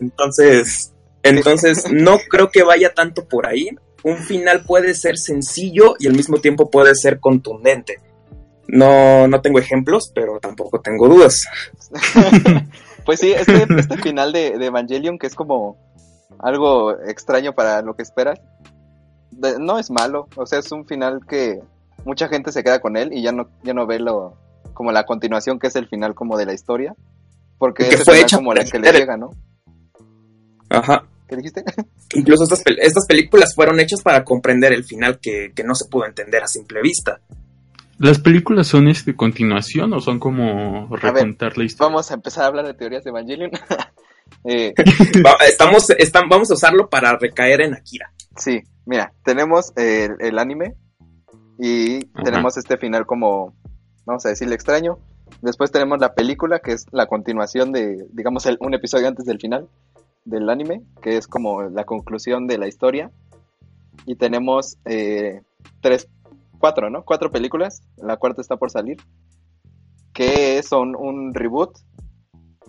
entonces, 0.00 0.92
entonces 1.22 1.90
no 1.90 2.18
creo 2.28 2.50
que 2.50 2.62
vaya 2.62 2.92
tanto 2.92 3.26
por 3.26 3.46
ahí. 3.46 3.70
Un 4.04 4.18
final 4.18 4.62
puede 4.66 4.92
ser 4.92 5.16
sencillo 5.16 5.94
y 5.98 6.08
al 6.08 6.14
mismo 6.14 6.42
tiempo 6.42 6.70
puede 6.70 6.94
ser 6.94 7.20
contundente. 7.20 8.00
No, 8.68 9.26
no 9.28 9.40
tengo 9.40 9.60
ejemplos, 9.60 10.12
pero 10.14 10.40
tampoco 10.40 10.82
tengo 10.82 11.08
dudas. 11.08 11.46
Pues 13.06 13.20
sí, 13.20 13.32
este, 13.32 13.64
este 13.78 13.96
final 13.98 14.32
de, 14.32 14.58
de 14.58 14.66
Evangelion, 14.66 15.16
que 15.16 15.28
es 15.28 15.36
como 15.36 15.78
algo 16.38 16.92
extraño 17.00 17.52
para 17.54 17.82
lo 17.82 17.94
que 17.94 18.02
esperas, 18.02 18.40
de- 19.30 19.58
no 19.58 19.78
es 19.78 19.90
malo. 19.90 20.28
O 20.36 20.46
sea, 20.46 20.58
es 20.60 20.70
un 20.72 20.86
final 20.86 21.20
que 21.28 21.60
mucha 22.04 22.28
gente 22.28 22.52
se 22.52 22.62
queda 22.62 22.80
con 22.80 22.96
él 22.96 23.12
y 23.12 23.22
ya 23.22 23.32
no, 23.32 23.48
ya 23.62 23.74
no 23.74 23.86
ve 23.86 23.98
lo, 23.98 24.34
como 24.74 24.92
la 24.92 25.04
continuación 25.04 25.58
que 25.58 25.66
es 25.68 25.76
el 25.76 25.88
final 25.88 26.14
como 26.14 26.36
de 26.36 26.46
la 26.46 26.54
historia. 26.54 26.94
Porque 27.58 27.88
que 27.88 27.96
fue 27.98 28.20
hecha 28.20 28.36
como 28.36 28.52
la 28.52 28.64
que 28.64 28.78
le 28.78 28.92
llega, 28.92 29.16
¿no? 29.16 29.30
Ajá. 30.68 31.04
¿Qué 31.28 31.36
dijiste? 31.36 31.64
Incluso 32.14 32.44
estas, 32.44 32.64
pel- 32.64 32.78
estas 32.80 33.06
películas 33.06 33.54
fueron 33.54 33.80
hechas 33.80 34.02
para 34.02 34.24
comprender 34.24 34.72
el 34.72 34.84
final 34.84 35.18
que, 35.20 35.52
que 35.54 35.64
no 35.64 35.74
se 35.74 35.86
pudo 35.88 36.06
entender 36.06 36.42
a 36.42 36.48
simple 36.48 36.80
vista. 36.82 37.20
¿Las 37.98 38.18
películas 38.18 38.66
son 38.66 38.88
este 38.88 39.16
continuación 39.16 39.92
o 39.94 40.00
son 40.00 40.18
como 40.20 40.94
recontar 40.96 41.56
la 41.56 41.64
historia? 41.64 41.88
Vamos 41.88 42.10
a 42.10 42.14
empezar 42.14 42.44
a 42.44 42.48
hablar 42.48 42.66
de 42.66 42.74
teorías 42.74 43.02
de 43.04 43.10
Evangelion. 43.10 43.50
Eh, 44.44 44.74
Va- 45.26 45.44
estamos, 45.46 45.90
estam- 45.90 46.28
vamos 46.30 46.50
a 46.50 46.54
usarlo 46.54 46.88
para 46.88 47.16
recaer 47.16 47.60
en 47.62 47.74
Akira. 47.74 48.12
Sí, 48.36 48.62
mira, 48.84 49.12
tenemos 49.24 49.72
el, 49.76 50.16
el 50.20 50.38
anime 50.38 50.74
y 51.58 51.96
Ajá. 52.14 52.24
tenemos 52.24 52.56
este 52.56 52.76
final 52.76 53.06
como, 53.06 53.54
vamos 54.04 54.24
a 54.26 54.28
decirle 54.30 54.54
extraño. 54.54 54.98
Después 55.42 55.72
tenemos 55.72 55.98
la 56.00 56.14
película, 56.14 56.60
que 56.60 56.72
es 56.72 56.86
la 56.92 57.06
continuación 57.06 57.72
de, 57.72 58.06
digamos, 58.12 58.46
el- 58.46 58.58
un 58.60 58.74
episodio 58.74 59.08
antes 59.08 59.24
del 59.26 59.40
final 59.40 59.68
del 60.24 60.48
anime, 60.50 60.82
que 61.02 61.16
es 61.16 61.26
como 61.26 61.62
la 61.62 61.84
conclusión 61.84 62.46
de 62.46 62.58
la 62.58 62.68
historia. 62.68 63.10
Y 64.06 64.16
tenemos 64.16 64.76
eh, 64.84 65.40
tres, 65.80 66.08
cuatro, 66.58 66.90
¿no? 66.90 67.04
Cuatro 67.04 67.30
películas, 67.32 67.82
la 67.96 68.16
cuarta 68.18 68.40
está 68.40 68.56
por 68.56 68.70
salir, 68.70 68.98
que 70.12 70.62
son 70.62 70.94
un 70.96 71.34
reboot, 71.34 71.76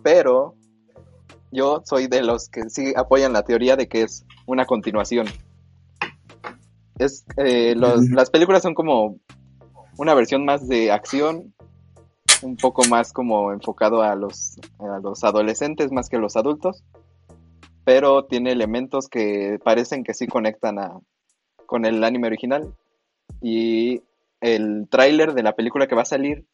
pero 0.03 0.55
yo 1.51 1.81
soy 1.85 2.07
de 2.07 2.23
los 2.23 2.49
que 2.49 2.69
sí 2.69 2.93
apoyan 2.95 3.33
la 3.33 3.43
teoría 3.43 3.75
de 3.75 3.87
que 3.87 4.03
es 4.03 4.25
una 4.45 4.65
continuación. 4.65 5.27
Es, 6.99 7.25
eh, 7.37 7.75
los-. 7.75 8.09
Las 8.09 8.29
películas 8.29 8.63
son 8.63 8.73
como 8.73 9.17
una 9.97 10.13
versión 10.13 10.45
más 10.45 10.67
de 10.67 10.91
acción, 10.91 11.53
un 12.41 12.55
poco 12.57 12.83
más 12.85 13.13
como 13.13 13.51
enfocado 13.51 14.01
a 14.01 14.15
los, 14.15 14.57
a 14.79 14.99
los 14.99 15.23
adolescentes 15.23 15.91
más 15.91 16.09
que 16.09 16.17
a 16.17 16.19
los 16.19 16.35
adultos, 16.35 16.83
pero 17.83 18.25
tiene 18.25 18.51
elementos 18.51 19.07
que 19.07 19.59
parecen 19.63 20.03
que 20.03 20.13
sí 20.13 20.27
conectan 20.27 20.79
a, 20.79 20.99
con 21.65 21.85
el 21.85 22.03
anime 22.03 22.27
original. 22.27 22.73
Y 23.41 24.01
el 24.41 24.87
tráiler 24.89 25.33
de 25.33 25.43
la 25.43 25.53
película 25.53 25.87
que 25.87 25.95
va 25.95 26.03
a 26.03 26.05
salir 26.05 26.45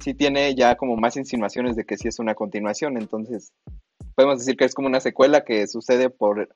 sí 0.00 0.14
tiene 0.14 0.54
ya 0.54 0.76
como 0.76 0.96
más 0.96 1.16
insinuaciones 1.16 1.76
de 1.76 1.84
que 1.84 1.96
sí 1.96 2.08
es 2.08 2.18
una 2.18 2.34
continuación, 2.34 2.96
entonces 2.96 3.52
podemos 4.18 4.40
decir 4.40 4.56
que 4.56 4.64
es 4.64 4.74
como 4.74 4.88
una 4.88 4.98
secuela 4.98 5.44
que 5.44 5.68
sucede 5.68 6.10
por, 6.10 6.48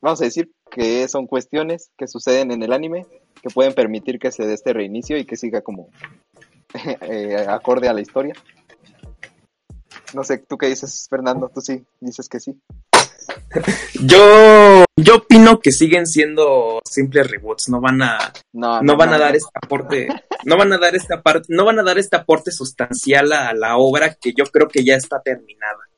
vamos 0.00 0.20
a 0.20 0.24
decir 0.24 0.52
que 0.70 1.08
son 1.08 1.26
cuestiones 1.26 1.90
que 1.98 2.06
suceden 2.06 2.52
en 2.52 2.62
el 2.62 2.72
anime 2.72 3.08
que 3.42 3.50
pueden 3.50 3.74
permitir 3.74 4.20
que 4.20 4.30
se 4.30 4.46
dé 4.46 4.54
este 4.54 4.72
reinicio 4.72 5.18
y 5.18 5.24
que 5.24 5.34
siga 5.34 5.62
como 5.62 5.88
eh, 7.00 7.44
acorde 7.48 7.88
a 7.88 7.92
la 7.92 8.02
historia. 8.02 8.34
No 10.14 10.22
sé, 10.22 10.38
¿tú 10.38 10.56
qué 10.56 10.68
dices, 10.68 11.08
Fernando? 11.10 11.50
Tú 11.52 11.60
sí, 11.60 11.84
dices 11.98 12.28
que 12.28 12.38
sí. 12.38 12.56
Yo, 14.04 14.84
yo 14.96 15.16
opino 15.16 15.58
que 15.58 15.72
siguen 15.72 16.06
siendo 16.06 16.80
simples 16.88 17.28
reboots, 17.28 17.68
no 17.68 17.80
van 17.80 18.00
a, 18.02 18.32
No, 18.52 18.80
no 18.80 18.96
van 18.96 19.12
a 19.12 19.18
dar 19.18 19.34
este 19.34 19.50
aporte, 19.60 20.06
no 20.44 20.56
van 20.56 20.72
a 20.72 20.78
dar 20.78 20.94
esta 20.94 21.20
parte, 21.20 21.46
no 21.48 21.64
van 21.64 21.80
a 21.80 21.82
dar 21.82 21.98
este 21.98 22.14
aporte 22.14 22.52
sustancial 22.52 23.32
a 23.32 23.52
la 23.54 23.76
obra 23.76 24.14
que 24.14 24.32
yo 24.34 24.44
creo 24.44 24.68
que 24.68 24.84
ya 24.84 24.94
está 24.94 25.20
terminada. 25.20 25.88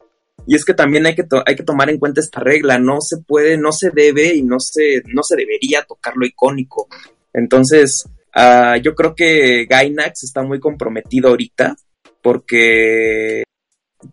Y 0.47 0.55
es 0.55 0.65
que 0.65 0.75
también 0.75 1.07
hay 1.07 1.15
que, 1.15 1.25
hay 1.45 1.57
que 1.57 1.63
tomar 1.63 1.91
en 1.91 1.99
cuenta 1.99 2.21
esta 2.21 2.41
regla, 2.41 2.79
no 2.79 3.01
se 3.01 3.19
puede, 3.19 3.59
no 3.59 3.73
se 3.73 3.91
debe 3.91 4.35
y 4.35 4.43
no 4.43 4.61
se, 4.61 5.03
no 5.13 5.23
se 5.23 5.37
debería 5.37 5.83
tocar 5.83 6.15
lo 6.17 6.27
icónico. 6.27 6.89
Entonces, 7.33 8.05
ah, 8.35 8.77
yo 8.77 8.95
creo 8.95 9.15
que 9.15 9.67
Gainax 9.67 10.25
está 10.25 10.43
muy 10.43 10.61
comprometido 10.61 11.29
ahorita 11.29 11.77
porque 12.23 13.43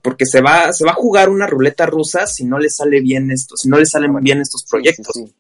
porque 0.02 0.26
se 0.26 0.42
va, 0.42 0.72
se 0.74 0.86
va 0.86 0.92
a 0.92 0.96
jugar 0.96 1.30
una 1.30 1.46
ruleta 1.46 1.86
rusa 1.86 2.26
si 2.26 2.46
no 2.46 2.58
le 2.58 2.70
sale 2.70 3.02
bien 3.02 3.30
esto, 3.32 3.56
si 3.56 3.70
no 3.70 3.78
le 3.78 3.86
salen 3.86 4.14
bien 4.22 4.42
estos 4.42 4.66
proyectos. 4.70 5.14
Sí, 5.14 5.26
sí, 5.26 5.28
sí. 5.28 5.36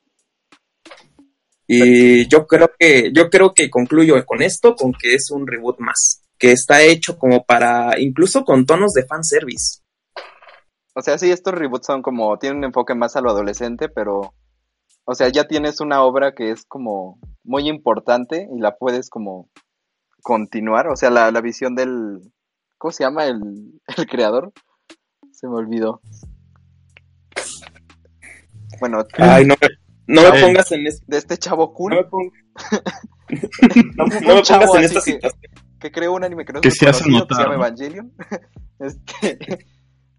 Y 1.67 2.27
yo 2.27 2.45
creo 2.45 2.71
que, 2.77 3.11
yo 3.13 3.29
creo 3.29 3.53
que 3.53 3.69
concluyo 3.69 4.23
con 4.25 4.41
esto, 4.41 4.75
con 4.75 4.93
que 4.93 5.15
es 5.15 5.31
un 5.31 5.47
reboot 5.47 5.79
más, 5.79 6.21
que 6.37 6.51
está 6.51 6.83
hecho 6.83 7.17
como 7.17 7.45
para, 7.45 7.99
incluso 7.99 8.43
con 8.43 8.65
tonos 8.65 8.93
de 8.93 9.05
fanservice. 9.05 9.79
O 10.95 11.01
sea, 11.01 11.17
sí, 11.17 11.31
estos 11.31 11.53
reboots 11.53 11.87
son 11.87 12.01
como, 12.01 12.37
tienen 12.37 12.59
un 12.59 12.63
enfoque 12.65 12.93
más 12.95 13.15
a 13.15 13.21
lo 13.21 13.31
adolescente, 13.31 13.89
pero, 13.89 14.33
o 15.05 15.15
sea, 15.15 15.29
ya 15.29 15.45
tienes 15.47 15.81
una 15.81 16.03
obra 16.03 16.33
que 16.33 16.51
es 16.51 16.65
como 16.65 17.19
muy 17.43 17.67
importante 17.67 18.47
y 18.55 18.59
la 18.59 18.75
puedes 18.77 19.09
como 19.09 19.49
continuar. 20.21 20.87
O 20.89 20.95
sea, 20.95 21.09
la, 21.09 21.31
la 21.31 21.41
visión 21.41 21.75
del, 21.75 22.19
¿cómo 22.77 22.91
se 22.91 23.03
llama 23.03 23.25
el, 23.25 23.39
el 23.97 24.05
creador? 24.07 24.51
Se 25.31 25.47
me 25.47 25.55
olvidó. 25.55 25.99
Bueno, 28.79 29.03
Ay, 29.17 29.45
no, 29.45 29.55
me- 29.61 29.69
no 30.21 30.31
me 30.31 30.41
pongas 30.41 30.71
en 30.73 30.87
es- 30.87 31.05
de 31.07 31.17
este 31.17 31.37
chavo 31.37 31.67
no 31.67 31.73
cool. 31.73 31.95
me 31.95 32.03
pon- 32.03 32.31
no, 33.95 34.05
no 34.05 34.05
me 34.05 34.21
pongas 34.21 34.49
en 34.49 34.57
así 34.57 34.85
esta 34.85 34.99
que- 35.01 35.11
situación. 35.11 35.41
que 35.79 35.91
creó 35.91 36.13
un 36.13 36.23
anime 36.23 36.45
que 36.45 36.53
no 36.53 36.59
es 36.59 36.63
Que 36.63 36.71
se 36.71 36.87
hace 36.87 37.03
conocido, 37.03 37.27
que 37.27 37.35
se 37.35 37.41
llama 37.41 37.55
¿no? 37.55 37.65
Evangelion. 37.65 38.13
Este, 38.79 39.37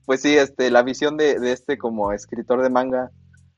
pues 0.07 0.21
sí, 0.23 0.37
este, 0.37 0.71
la 0.71 0.83
visión 0.83 1.17
de, 1.17 1.39
de 1.39 1.53
este 1.53 1.79
como 1.79 2.13
escritor 2.13 2.63
de 2.63 2.71
manga 2.71 3.11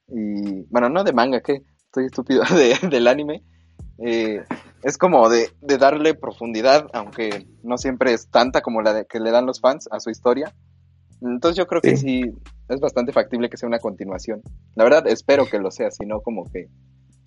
y, 0.08 0.62
bueno, 0.70 0.88
no 0.88 1.02
de 1.04 1.12
manga, 1.12 1.40
que 1.40 1.62
estoy 1.86 2.06
estúpido, 2.06 2.42
de- 2.54 2.88
del 2.88 3.08
anime, 3.08 3.42
eh, 4.04 4.42
es 4.82 4.98
como 4.98 5.28
de, 5.28 5.50
de 5.60 5.78
darle 5.78 6.14
profundidad, 6.14 6.86
aunque 6.92 7.46
no 7.62 7.78
siempre 7.78 8.12
es 8.12 8.28
tanta 8.30 8.60
como 8.60 8.82
la 8.82 8.92
de- 8.92 9.06
que 9.06 9.18
le 9.20 9.30
dan 9.30 9.46
los 9.46 9.60
fans 9.60 9.88
a 9.90 10.00
su 10.00 10.10
historia. 10.10 10.54
Entonces 11.22 11.56
yo 11.56 11.66
creo 11.66 11.80
que 11.80 11.96
sí, 11.96 12.30
es 12.68 12.78
bastante 12.80 13.12
factible 13.12 13.48
que 13.48 13.56
sea 13.56 13.68
una 13.68 13.78
continuación. 13.78 14.42
La 14.74 14.84
verdad, 14.84 15.06
espero 15.08 15.46
que 15.46 15.58
lo 15.58 15.70
sea, 15.70 15.90
si 15.90 16.04
no 16.04 16.20
como 16.20 16.44
que 16.52 16.68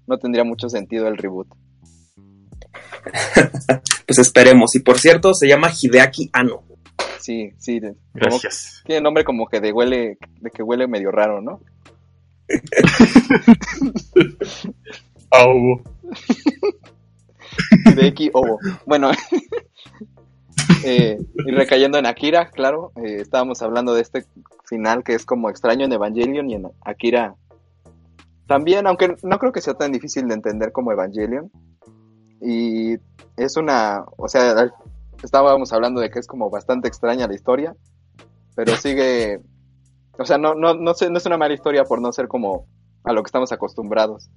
no 0.08 0.18
tendría 0.20 0.44
mucho 0.44 0.70
sentido 0.70 1.08
el 1.08 1.18
reboot. 1.18 1.48
Pues 4.06 4.18
esperemos. 4.20 4.76
Y 4.76 4.80
por 4.80 4.98
cierto, 4.98 5.34
se 5.36 5.48
llama 5.48 5.70
Hideaki 5.70 6.30
Anno. 6.34 6.64
Sí, 7.20 7.52
sí, 7.58 7.82
Gracias. 8.14 8.84
Tiene 8.86 9.02
nombre 9.02 9.24
como 9.24 9.48
que 9.48 9.60
de 9.60 9.72
huele, 9.72 10.18
de 10.40 10.52
que 10.52 10.64
huele 10.64 10.88
medio 10.88 11.12
raro, 11.12 11.42
¿no? 11.42 11.62
Au. 15.32 15.84
De 17.96 18.08
X 18.08 18.32
Ovo. 18.34 18.60
Bueno, 18.86 19.12
eh, 20.86 21.18
y 21.46 21.52
recayendo 21.52 21.98
en 21.98 22.06
Akira, 22.06 22.50
claro, 22.50 22.92
eh, 22.96 23.18
estábamos 23.20 23.62
hablando 23.62 23.94
de 23.94 24.02
este 24.02 24.26
final 24.66 25.04
que 25.04 25.14
es 25.14 25.26
como 25.26 25.50
extraño 25.50 25.86
en 25.86 25.92
Evangelion 25.92 26.50
y 26.50 26.56
en 26.56 26.68
Akira 26.82 27.36
también, 28.48 28.88
aunque 28.88 29.16
no 29.22 29.40
creo 29.40 29.52
que 29.52 29.62
sea 29.62 29.76
tan 29.76 29.92
difícil 29.92 30.28
de 30.28 30.34
entender 30.34 30.72
como 30.72 30.92
Evangelion. 30.92 31.52
Y 32.42 32.96
es 33.38 33.58
una, 33.58 34.06
o 34.18 34.28
sea, 34.28 34.72
estábamos 35.24 35.72
hablando 35.74 36.02
de 36.02 36.10
que 36.10 36.20
es 36.20 36.28
como 36.28 36.50
bastante 36.50 36.88
extraña 36.88 37.28
la 37.28 37.36
historia, 37.36 37.76
pero 38.56 38.76
sigue, 38.76 39.40
o 40.18 40.26
sea, 40.26 40.38
no, 40.38 40.54
no, 40.56 40.74
no, 40.74 40.94
sé, 40.94 41.10
no 41.10 41.18
es 41.18 41.26
una 41.26 41.38
mala 41.38 41.54
historia 41.54 41.84
por 41.84 42.02
no 42.02 42.12
ser 42.12 42.28
como 42.28 42.66
a 43.04 43.14
lo 43.14 43.24
que 43.24 43.28
estamos 43.28 43.52
acostumbrados. 43.52 44.30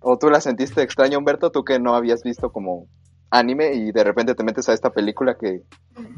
¿O 0.00 0.18
tú 0.18 0.30
la 0.30 0.40
sentiste 0.40 0.82
extraña, 0.82 1.18
Humberto? 1.18 1.50
Tú 1.52 1.64
que 1.64 1.78
no 1.78 1.94
habías 1.94 2.22
visto 2.24 2.50
como 2.50 2.86
anime 3.30 3.74
y 3.74 3.92
de 3.92 4.02
repente 4.04 4.34
te 4.34 4.42
metes 4.44 4.68
a 4.68 4.72
esta 4.72 4.90
película 4.90 5.36
que, 5.38 5.62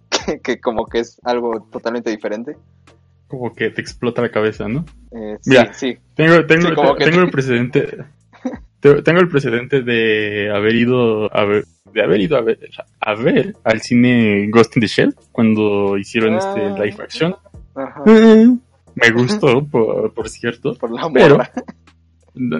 que, 0.08 0.40
que 0.40 0.60
como 0.60 0.86
que 0.86 1.00
es 1.00 1.20
algo 1.24 1.60
totalmente 1.70 2.10
diferente. 2.10 2.56
Como 3.28 3.52
que 3.52 3.70
te 3.70 3.80
explota 3.80 4.22
la 4.22 4.30
cabeza, 4.30 4.68
¿no? 4.68 4.84
Eh, 5.10 5.36
sí, 5.40 5.50
Mira. 5.50 5.74
sí. 5.74 5.98
Tengo, 6.14 6.46
tengo, 6.46 6.68
Sí, 6.68 6.74
como 6.74 6.94
que 6.94 7.04
tengo 7.04 7.18
te- 7.18 7.24
el 7.24 7.30
precedente. 7.30 8.04
te- 8.84 9.02
Tengo 9.02 9.20
el 9.20 9.28
precedente 9.28 9.80
de 9.82 10.50
haber 10.54 10.74
ido 10.74 11.34
a 11.34 11.44
ver, 11.46 11.64
de 11.92 12.02
haber 12.02 12.20
ido 12.20 12.36
a 12.36 12.42
ver, 12.42 12.58
a 13.00 13.14
ver 13.14 13.56
al 13.64 13.80
cine 13.80 14.46
Ghost 14.50 14.76
in 14.76 14.80
the 14.82 14.86
Shell 14.86 15.14
cuando 15.32 15.96
hicieron 15.96 16.34
este 16.34 16.60
Ah. 16.60 16.76
live 16.84 17.02
action. 17.02 17.34
Ajá, 17.74 18.02
Me 18.04 19.10
gustó, 19.12 19.64
por, 19.66 20.12
por 20.12 20.28
cierto. 20.28 20.74
por 20.74 20.90
la 20.92 21.10
Pero-. 21.10 21.38
No, 22.34 22.58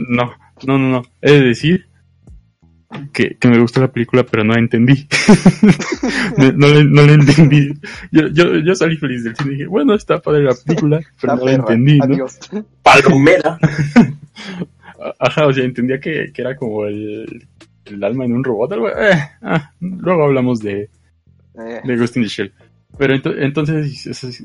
no, 0.66 0.78
no, 0.78 0.78
no. 0.78 1.02
He 1.20 1.32
de 1.32 1.40
decir 1.42 1.86
que, 3.12 3.36
que 3.36 3.48
me 3.48 3.58
gustó 3.58 3.80
la 3.80 3.92
película, 3.92 4.24
pero 4.24 4.44
no 4.44 4.54
la 4.54 4.60
entendí. 4.60 5.06
no, 6.38 6.52
no 6.52 6.66
la, 6.68 6.84
no 6.84 7.02
la 7.02 7.12
entendí. 7.12 7.68
Yo, 8.12 8.28
yo, 8.28 8.54
yo 8.56 8.74
salí 8.74 8.96
feliz 8.96 9.24
del 9.24 9.36
cine 9.36 9.50
y 9.50 9.54
dije, 9.56 9.66
bueno, 9.66 9.94
está 9.94 10.20
padre 10.20 10.44
la 10.44 10.54
película, 10.54 11.00
pero 11.20 11.34
La 11.34 11.38
no 11.40 11.44
la 11.46 11.52
entendí, 11.52 11.98
¿no? 11.98 12.26
Palomera. 12.82 13.58
Ajá, 15.18 15.46
o 15.46 15.52
sea, 15.52 15.64
entendía 15.64 16.00
que, 16.00 16.32
que 16.32 16.42
era 16.42 16.56
como 16.56 16.86
el, 16.86 17.46
el 17.84 18.04
alma 18.04 18.24
en 18.24 18.32
un 18.32 18.44
robot. 18.44 18.72
Algo, 18.72 18.88
eh, 18.88 19.18
ah, 19.42 19.72
luego 19.80 20.24
hablamos 20.24 20.60
de, 20.60 20.88
Eh, 21.56 21.80
de 21.84 21.96
Ghost 21.96 22.16
in 22.16 22.22
the 22.24 22.28
Shell. 22.28 22.52
Pero 22.98 23.14
ento- 23.14 23.34
entonces, 23.38 24.06
es- 24.06 24.24
es- 24.24 24.44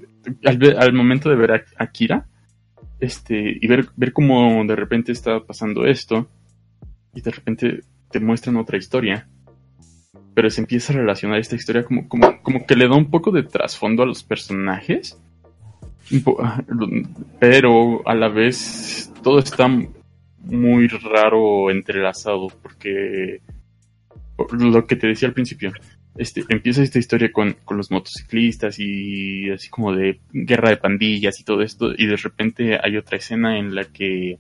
al, 0.78 0.94
momento 0.94 1.30
de 1.30 1.36
ver 1.36 1.52
a, 1.54 1.64
a 1.78 1.88
Kira, 1.88 2.28
este, 3.00 3.58
y 3.62 3.68
ver, 3.68 3.88
ver 3.96 4.12
cómo 4.14 4.64
de 4.66 4.76
repente 4.76 5.12
está 5.12 5.40
pasando 5.40 5.86
esto, 5.86 6.28
y 7.14 7.22
de 7.22 7.32
repente 7.32 7.80
te 8.12 8.20
muestran 8.20 8.58
otra 8.58 8.78
historia, 8.78 9.28
pero 10.34 10.50
se 10.50 10.62
empieza 10.62 10.94
a 10.94 10.98
relacionar 10.98 11.40
esta 11.40 11.56
historia 11.56 11.84
como, 11.84 12.08
como, 12.10 12.42
como 12.42 12.66
que 12.66 12.76
le 12.76 12.88
da 12.88 12.96
un 12.96 13.10
poco 13.10 13.32
de 13.32 13.44
trasfondo 13.44 14.04
a 14.04 14.06
los 14.06 14.24
personajes, 14.24 15.18
ah, 16.44 16.62
pero 17.40 18.08
a 18.08 18.14
la 18.16 18.28
vez 18.30 19.12
todo 19.24 19.40
está 19.40 19.68
muy 20.44 20.88
raro 20.88 21.70
entrelazado, 21.72 22.48
porque 22.62 23.42
por 24.36 24.62
lo 24.62 24.86
que 24.88 24.96
te 24.96 25.08
decía 25.08 25.28
al 25.28 25.34
principio, 25.34 25.72
este, 26.18 26.44
empieza 26.50 26.82
esta 26.82 27.00
historia 27.00 27.32
con, 27.32 27.54
con 27.66 27.78
los 27.78 27.92
motociclistas 27.92 28.80
y 28.80 29.50
así 29.50 29.70
como 29.70 29.94
de 29.96 30.20
guerra 30.32 30.70
de 30.70 30.78
pandillas 30.78 31.40
y 31.40 31.44
todo 31.44 31.62
esto, 31.62 31.94
y 31.98 32.06
de 32.08 32.16
repente 32.16 32.80
hay 32.82 32.98
otra 32.98 33.18
escena 33.18 33.58
en 33.60 33.76
la 33.76 33.86
que 33.86 34.38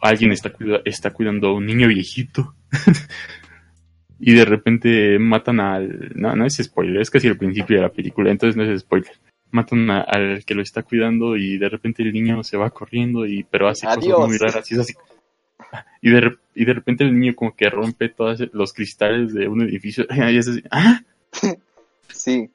alguien 0.00 0.32
está, 0.32 0.50
cuida- 0.50 0.82
está 0.84 1.10
cuidando 1.12 1.48
a 1.48 1.54
un 1.54 1.66
niño 1.66 1.88
viejito. 1.88 2.54
y 4.18 4.32
de 4.34 4.44
repente 4.44 5.18
matan 5.18 5.60
al... 5.60 6.12
No, 6.14 6.34
no 6.36 6.44
es 6.44 6.56
spoiler, 6.56 7.00
es 7.00 7.10
casi 7.10 7.26
el 7.28 7.38
principio 7.38 7.76
de 7.76 7.82
la 7.82 7.88
película, 7.92 8.30
entonces 8.30 8.56
no 8.56 8.64
es 8.64 8.80
spoiler. 8.80 9.12
Matan 9.52 9.90
a- 9.90 10.00
al 10.02 10.44
que 10.44 10.54
lo 10.54 10.62
está 10.62 10.82
cuidando 10.82 11.36
y 11.36 11.58
de 11.58 11.68
repente 11.68 12.02
el 12.02 12.12
niño 12.12 12.42
se 12.44 12.56
va 12.56 12.70
corriendo 12.70 13.26
y 13.26 13.44
pero 13.44 13.68
hace 13.68 13.86
Adiós. 13.86 14.14
cosas 14.14 14.28
muy 14.28 14.38
raras 14.38 14.70
y 14.70 14.74
es 14.74 14.80
así. 14.80 14.94
Y 16.02 16.10
de, 16.10 16.36
y 16.54 16.64
de 16.64 16.72
repente 16.72 17.04
el 17.04 17.18
niño 17.18 17.34
como 17.36 17.54
que 17.54 17.68
rompe 17.68 18.08
todos 18.08 18.42
los 18.52 18.72
cristales 18.72 19.34
de 19.34 19.46
un 19.48 19.62
edificio 19.62 20.06
y 20.30 20.36
es 20.36 20.48
así, 20.48 20.62
¡ah! 20.70 21.00
sí, 22.08 22.50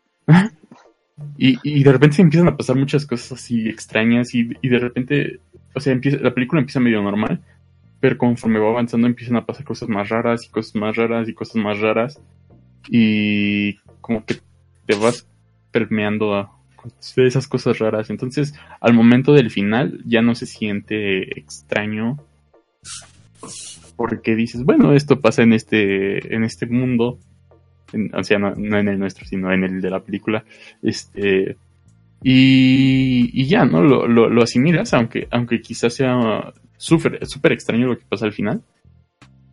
Y, 1.38 1.58
y 1.64 1.84
de 1.84 1.92
repente 1.92 2.18
se 2.18 2.22
empiezan 2.22 2.48
a 2.50 2.58
pasar 2.58 2.76
muchas 2.76 3.06
cosas 3.06 3.34
así 3.34 3.68
extrañas 3.70 4.34
y, 4.36 4.50
y 4.62 4.70
de 4.70 4.80
repente, 4.80 5.40
o 5.74 5.80
sea, 5.80 5.94
empieza, 5.94 6.18
la 6.18 6.34
película 6.34 6.60
empieza 6.62 6.80
medio 6.80 7.02
normal, 7.02 7.42
pero 8.00 8.18
conforme 8.18 8.60
va 8.60 8.70
avanzando 8.70 9.08
empiezan 9.08 9.38
a 9.38 9.46
pasar 9.46 9.64
cosas 9.66 9.88
más 9.90 10.10
raras 10.10 10.46
y 10.46 10.50
cosas 10.50 10.76
más 10.76 10.96
raras 10.96 11.30
y 11.30 11.34
cosas 11.34 11.56
más 11.56 11.80
raras 11.80 12.20
y 12.90 13.78
como 14.02 14.26
que 14.26 14.36
te 14.86 14.96
vas 14.96 15.28
permeando 15.72 16.36
a 16.36 16.52
esas 17.16 17.48
cosas 17.48 17.80
raras. 17.80 18.10
Entonces, 18.10 18.54
al 18.82 18.94
momento 18.94 19.34
del 19.34 19.52
final 19.52 20.02
ya 20.06 20.22
no 20.22 20.36
se 20.36 20.46
siente 20.46 21.40
extraño 21.40 22.18
porque 23.96 24.36
dices, 24.36 24.64
bueno, 24.64 24.94
esto 24.94 25.22
pasa 25.22 25.44
en 25.44 25.54
este 25.54 26.36
en 26.36 26.44
este 26.44 26.66
mundo, 26.66 27.20
en- 27.94 28.14
o 28.14 28.24
sea, 28.24 28.38
no, 28.40 28.54
en 28.56 28.88
el 28.88 29.00
nuestro, 29.00 29.26
sino 29.26 29.52
en 29.54 29.64
el 29.64 29.82
de 29.82 29.90
la 29.90 30.02
película. 30.04 30.44
Este 30.82 31.58
y, 32.24 33.30
y 33.34 33.46
ya, 33.48 33.66
¿no? 33.66 33.82
Lo, 33.84 34.08
lo, 34.08 34.30
lo 34.30 34.42
asimilas, 34.44 34.94
aunque, 34.94 35.28
aunque 35.32 35.62
quizás 35.62 35.94
sea 35.94 36.54
súper 36.78 37.52
extraño 37.52 37.88
lo 37.88 37.98
que 37.98 38.06
pasa 38.10 38.26
al 38.26 38.34
final. 38.34 38.62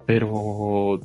Pero 0.07 1.01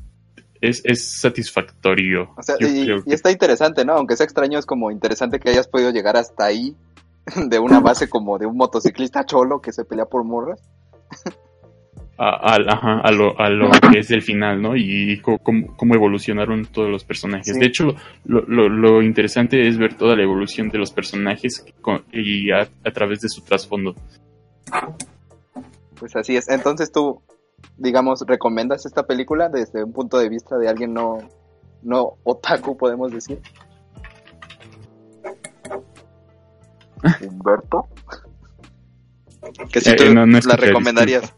es, 0.62 0.82
es 0.86 1.20
satisfactorio. 1.22 2.30
o 2.38 2.43
sea, 2.43 2.55
Yo 2.60 2.68
y, 2.68 2.84
creo 2.86 2.97
y 2.99 3.03
que- 3.03 3.14
está 3.16 3.32
interesante, 3.32 3.86
¿no? 3.86 3.93
Aunque 3.93 4.16
sea 4.16 4.26
extraño, 4.26 4.60
es 4.60 4.66
como 4.66 4.91
interesante 4.91 5.39
que 5.39 5.49
hayas 5.49 5.68
podido 5.68 5.91
llegar 5.91 6.18
hasta 6.18 6.45
ahí 6.45 6.76
de 7.49 7.60
una 7.60 7.80
base 7.80 8.10
como 8.10 8.38
de 8.38 8.45
un 8.45 8.58
motociclista 8.58 9.26
cholo 9.26 9.60
que 9.62 9.72
se 9.74 9.86
pelea 9.86 10.05
por 10.05 10.24
morras. 10.24 10.62
a, 12.20 12.55
ajá, 12.68 12.99
a 13.03 13.12
lo, 13.12 13.39
a 13.39 13.49
lo 13.49 13.70
que 13.91 13.99
es 13.99 14.10
el 14.12 14.22
final, 14.24 14.60
¿no? 14.62 14.76
Y 14.76 15.22
cómo, 15.22 15.38
cómo 15.78 15.93
evolucionaron 15.93 16.66
todos 16.66 16.89
los 16.89 17.03
personajes. 17.03 17.53
Sí. 17.53 17.60
De 17.60 17.66
hecho, 17.68 17.95
lo, 18.26 18.41
lo, 18.47 18.70
lo 18.70 19.03
interesante 19.03 19.68
es 19.68 19.78
ver 19.78 19.93
toda 19.95 20.16
la 20.16 20.24
evolución 20.24 20.70
de 20.70 20.80
los 20.80 20.91
personajes 20.91 21.64
con- 21.82 22.03
y 22.12 22.49
a, 22.51 22.62
a 22.84 22.91
través 22.91 23.20
de 23.22 23.30
su 23.30 23.41
trasfondo. 23.41 23.93
Pues 25.99 26.16
así 26.16 26.36
es. 26.36 26.47
Entonces 26.49 26.91
tú, 26.91 27.22
digamos, 27.78 28.21
recomiendas 28.28 28.86
esta 28.86 29.03
película 29.05 29.49
desde 29.49 29.84
un 29.84 29.93
punto 29.93 30.17
de 30.17 30.30
vista 30.30 30.57
de 30.57 30.67
alguien 30.69 30.93
no, 30.93 31.17
no 31.84 32.17
otaku, 32.23 32.75
podemos 32.78 33.11
decir. 33.11 33.39
Humberto. 37.21 37.88
Que 39.71 39.82
si 39.82 39.91
Eh, 39.91 39.95
tú 39.95 40.03
eh, 40.03 40.13
no- 40.13 40.25
no 40.25 40.39
la 40.39 40.55
recomendarías. 40.55 41.34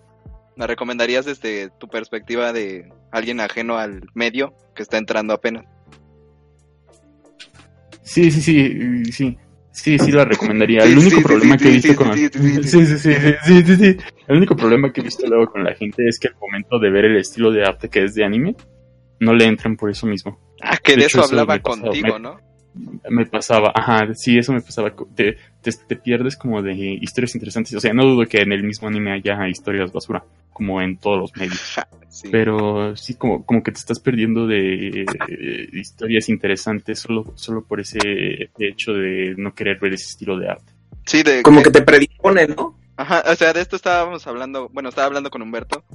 ¿La 0.56 0.68
recomendarías 0.68 1.26
desde 1.26 1.70
tu 1.78 1.88
perspectiva 1.88 2.52
de 2.52 2.92
alguien 3.12 3.40
ajeno 3.40 3.78
al 3.78 4.02
medio 4.14 4.54
que 4.76 4.84
está 4.84 4.98
entrando 4.98 5.34
apenas? 5.34 5.66
Sí, 8.02 8.30
sí, 8.32 8.42
sí, 8.42 9.06
sí. 9.12 9.38
Sí, 9.82 9.98
sí 9.98 10.12
la 10.12 10.26
recomendaría. 10.26 10.84
El 10.84 10.98
único 10.98 11.22
problema 11.22 11.58
que 11.58 11.70
he 11.70 11.72
visto 11.72 11.96
con... 11.96 12.14
sí, 12.14 12.28
sí, 12.32 12.40
sí, 12.40 12.64
Sí, 12.64 12.86
sí, 12.86 12.98
sí, 12.98 13.14
sí, 13.14 13.34
sí, 13.44 13.64
sí, 13.66 13.76
sí. 13.76 13.98
El 14.28 14.38
único 14.38 14.56
problema 14.56 14.92
que 14.92 15.02
he 15.02 15.04
visto 15.04 15.26
luego 15.26 15.52
con 15.52 15.64
la 15.64 15.74
gente 15.74 16.08
es 16.08 16.20
que 16.20 16.28
al 16.28 16.36
momento 16.36 16.80
de 16.80 16.90
ver 16.90 17.06
el 17.06 17.18
estilo 17.18 17.52
de 17.52 17.64
arte 17.64 17.90
que 17.90 18.04
es 18.04 18.14
de 18.14 18.26
anime, 18.26 18.56
no 19.20 19.34
le 19.34 19.46
entran 19.46 19.78
por 19.78 19.90
eso 19.90 20.06
mismo. 20.06 20.40
Ah, 20.62 20.78
que 20.78 20.98
De 20.98 21.06
eso 21.06 21.24
hablaba 21.24 21.60
contigo, 21.60 22.20
¿no? 22.20 22.49
Me 23.10 23.26
pasaba, 23.26 23.72
ajá, 23.76 24.14
sí, 24.14 24.38
eso 24.38 24.54
me 24.54 24.62
pasaba. 24.62 24.94
Te, 25.16 25.38
te, 25.62 25.72
te 25.72 25.96
pierdes 25.96 26.36
como 26.36 26.62
de 26.62 26.74
historias 26.74 27.36
interesantes. 27.36 27.74
O 27.76 27.80
sea, 27.80 27.94
no 27.94 28.06
dudo 28.06 28.26
que 28.26 28.42
en 28.42 28.52
el 28.52 28.64
mismo 28.64 28.88
anime 28.88 29.14
haya 29.14 29.48
historias 29.48 29.92
basura, 29.92 30.24
como 30.54 30.82
en 30.82 30.98
todos 30.98 31.20
los 31.20 31.36
medios. 31.36 31.78
Sí. 32.10 32.30
Pero 32.32 32.96
sí, 32.96 33.16
como, 33.16 33.46
como 33.46 33.62
que 33.62 33.72
te 33.72 33.80
estás 33.80 34.00
perdiendo 34.00 34.48
de 34.48 35.02
eh, 35.02 35.70
historias 35.74 36.30
interesantes 36.30 37.00
solo, 37.00 37.34
solo 37.36 37.64
por 37.64 37.80
ese 37.80 38.00
hecho 38.58 38.94
de 38.94 39.36
no 39.38 39.54
querer 39.54 39.80
ver 39.80 39.94
ese 39.94 40.10
estilo 40.10 40.38
de 40.38 40.50
arte. 40.50 40.74
Sí, 41.06 41.24
de 41.24 41.44
Como 41.44 41.62
que 41.62 41.72
te 41.72 41.82
predispone, 41.82 42.48
¿no? 42.48 42.78
Ajá, 42.98 43.24
o 43.26 43.36
sea, 43.36 43.54
de 43.54 43.62
esto 43.62 43.76
estábamos 43.76 44.28
hablando, 44.28 44.70
bueno, 44.70 44.90
estaba 44.90 45.08
hablando 45.08 45.30
con 45.30 45.42
Humberto, 45.42 45.86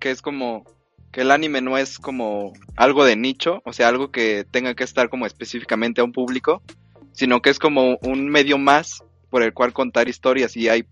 que 0.00 0.10
es 0.10 0.20
como 0.20 0.64
que 1.12 1.20
el 1.20 1.30
anime 1.30 1.60
no 1.60 1.76
es 1.76 1.98
como 1.98 2.54
algo 2.74 3.04
de 3.04 3.16
nicho, 3.16 3.62
o 3.64 3.72
sea, 3.72 3.88
algo 3.88 4.10
que 4.10 4.44
tenga 4.50 4.74
que 4.74 4.82
estar 4.82 5.10
como 5.10 5.26
específicamente 5.26 6.00
a 6.00 6.04
un 6.04 6.12
público, 6.12 6.62
sino 7.12 7.42
que 7.42 7.50
es 7.50 7.58
como 7.58 7.98
un 8.02 8.28
medio 8.28 8.56
más 8.56 9.04
por 9.28 9.42
el 9.42 9.52
cual 9.52 9.74
contar 9.74 10.08
historias 10.08 10.56
y 10.56 10.70
hay 10.70 10.86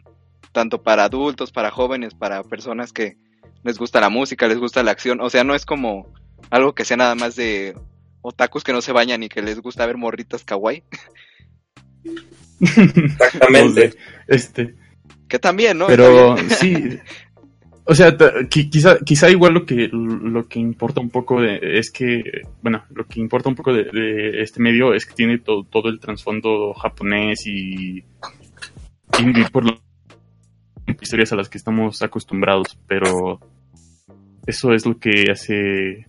tanto 0.53 0.83
para 0.83 1.05
adultos, 1.05 1.53
para 1.53 1.71
jóvenes, 1.71 2.15
para 2.15 2.43
personas 2.43 2.93
que 2.93 3.17
les 3.65 3.79
gusta 3.79 4.01
la 4.01 4.11
música, 4.11 4.47
les 4.47 4.59
gusta 4.59 4.83
la 4.83 4.91
acción, 4.91 5.21
o 5.21 5.31
sea, 5.31 5.43
no 5.43 5.55
es 5.55 5.65
como 5.65 6.13
algo 6.51 6.75
que 6.75 6.85
sea 6.85 6.99
nada 6.99 7.15
más 7.15 7.35
de 7.37 7.75
otakus 8.21 8.63
que 8.63 8.73
no 8.73 8.83
se 8.83 8.93
bañan 8.93 9.23
y 9.23 9.29
que 9.31 9.41
les 9.43 9.61
gusta 9.61 9.87
ver 9.87 9.97
morritas 9.97 10.45
kawaii, 10.45 10.85
Exactamente. 12.61 13.95
Este, 14.27 14.75
que 15.29 15.39
también, 15.39 15.79
¿no? 15.79 15.87
pero 15.87 16.37
sí. 16.59 16.99
O 17.91 17.95
sea, 17.97 18.17
quizá, 18.49 18.99
quizá 19.01 19.29
igual 19.31 19.53
lo 19.53 19.67
que, 19.67 19.89
lo 19.93 20.47
que 20.47 20.61
importa 20.61 21.01
un 21.01 21.11
poco 21.11 21.41
de, 21.41 21.59
es 21.61 21.91
que, 21.91 22.23
bueno, 22.63 22.85
lo 22.95 23.05
que 23.07 23.19
importa 23.19 23.49
un 23.49 23.57
poco 23.57 23.73
de, 23.73 24.41
este 24.43 24.63
medio 24.63 24.95
es 24.95 25.05
que 25.05 25.15
tiene 25.15 25.39
to- 25.39 25.65
todo 25.69 25.89
el 25.89 25.99
trasfondo 25.99 26.73
japonés 26.75 27.45
y, 27.49 28.05
y 29.19 29.45
por 29.51 29.65
las 29.65 29.81
historias 31.03 31.33
a 31.33 31.37
las 31.37 31.49
que 31.49 31.59
estamos 31.59 32.01
acostumbrados, 32.03 32.79
pero 32.87 33.41
eso 34.47 34.73
es 34.73 34.87
lo 34.87 34.97
que 34.99 35.25
hace 35.29 36.07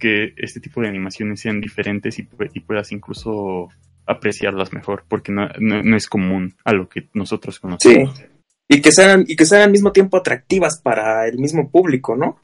que 0.00 0.32
este 0.36 0.58
tipo 0.58 0.80
de 0.80 0.88
animaciones 0.88 1.40
sean 1.40 1.60
diferentes 1.60 2.18
y, 2.18 2.26
y 2.54 2.60
puedas 2.60 2.90
incluso 2.90 3.68
apreciarlas 4.04 4.72
mejor, 4.72 5.04
porque 5.06 5.30
no, 5.30 5.48
no, 5.60 5.96
es 5.96 6.08
común 6.08 6.56
a 6.64 6.72
lo 6.72 6.88
que 6.88 7.06
nosotros 7.14 7.60
Sí. 7.80 8.02
Y 8.72 8.80
que 8.80 8.92
sean, 8.92 9.24
y 9.26 9.34
que 9.34 9.44
sean 9.46 9.62
al 9.62 9.70
mismo 9.72 9.90
tiempo 9.90 10.16
atractivas 10.16 10.80
para 10.80 11.26
el 11.26 11.38
mismo 11.38 11.70
público, 11.72 12.14
¿no? 12.14 12.38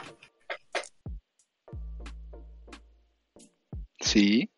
Sí. 4.01 4.51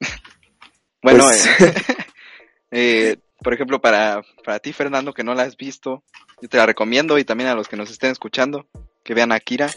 bueno, 1.02 1.24
Pues- 1.24 1.46
eh, 1.60 1.74
eh, 2.70 3.16
por 3.42 3.54
ejemplo, 3.54 3.80
para, 3.80 4.22
para 4.44 4.58
ti, 4.58 4.72
Fernando, 4.72 5.14
que 5.14 5.24
no 5.24 5.34
la 5.34 5.44
has 5.44 5.56
visto, 5.56 6.04
yo 6.42 6.48
te 6.48 6.56
la 6.58 6.66
recomiendo 6.66 7.18
y 7.18 7.24
también 7.24 7.48
a 7.48 7.54
los 7.54 7.68
que 7.68 7.76
nos 7.76 7.90
estén 7.90 8.10
escuchando, 8.10 8.66
que 9.04 9.14
vean 9.14 9.32
Akira. 9.32 9.70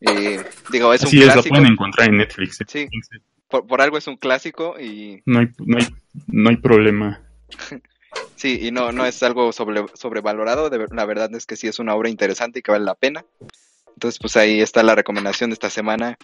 Eh, 0.00 0.40
digo, 0.70 0.92
es 0.92 1.02
Así 1.02 1.16
un 1.16 1.22
es, 1.22 1.26
la 1.28 1.32
clásico. 1.34 1.54
pueden 1.56 1.72
encontrar 1.72 2.08
en 2.10 2.18
Netflix. 2.18 2.60
¿eh? 2.60 2.64
Sí. 2.68 2.86
Por, 3.48 3.66
por 3.66 3.80
algo 3.80 3.96
es 3.98 4.06
un 4.06 4.16
clásico 4.18 4.78
y 4.78 5.22
No 5.26 5.40
hay, 5.40 5.46
no 5.58 5.78
hay, 5.78 5.86
no 6.28 6.50
hay 6.50 6.56
problema. 6.58 7.22
sí, 8.36 8.58
y 8.62 8.70
no, 8.70 8.92
no 8.92 9.04
es 9.06 9.22
algo 9.22 9.52
sobre, 9.52 9.84
sobrevalorado. 9.94 10.70
de 10.70 10.86
la 10.90 11.04
verdad 11.04 11.34
es 11.34 11.46
que 11.46 11.56
sí 11.56 11.66
es 11.68 11.78
una 11.78 11.94
obra 11.94 12.08
interesante 12.10 12.58
y 12.58 12.62
que 12.62 12.72
vale 12.72 12.84
la 12.84 12.94
pena. 12.94 13.24
Entonces, 13.94 14.18
pues 14.20 14.36
ahí 14.36 14.60
está 14.60 14.82
la 14.82 14.94
recomendación 14.94 15.50
de 15.50 15.54
esta 15.54 15.70
semana 15.70 16.18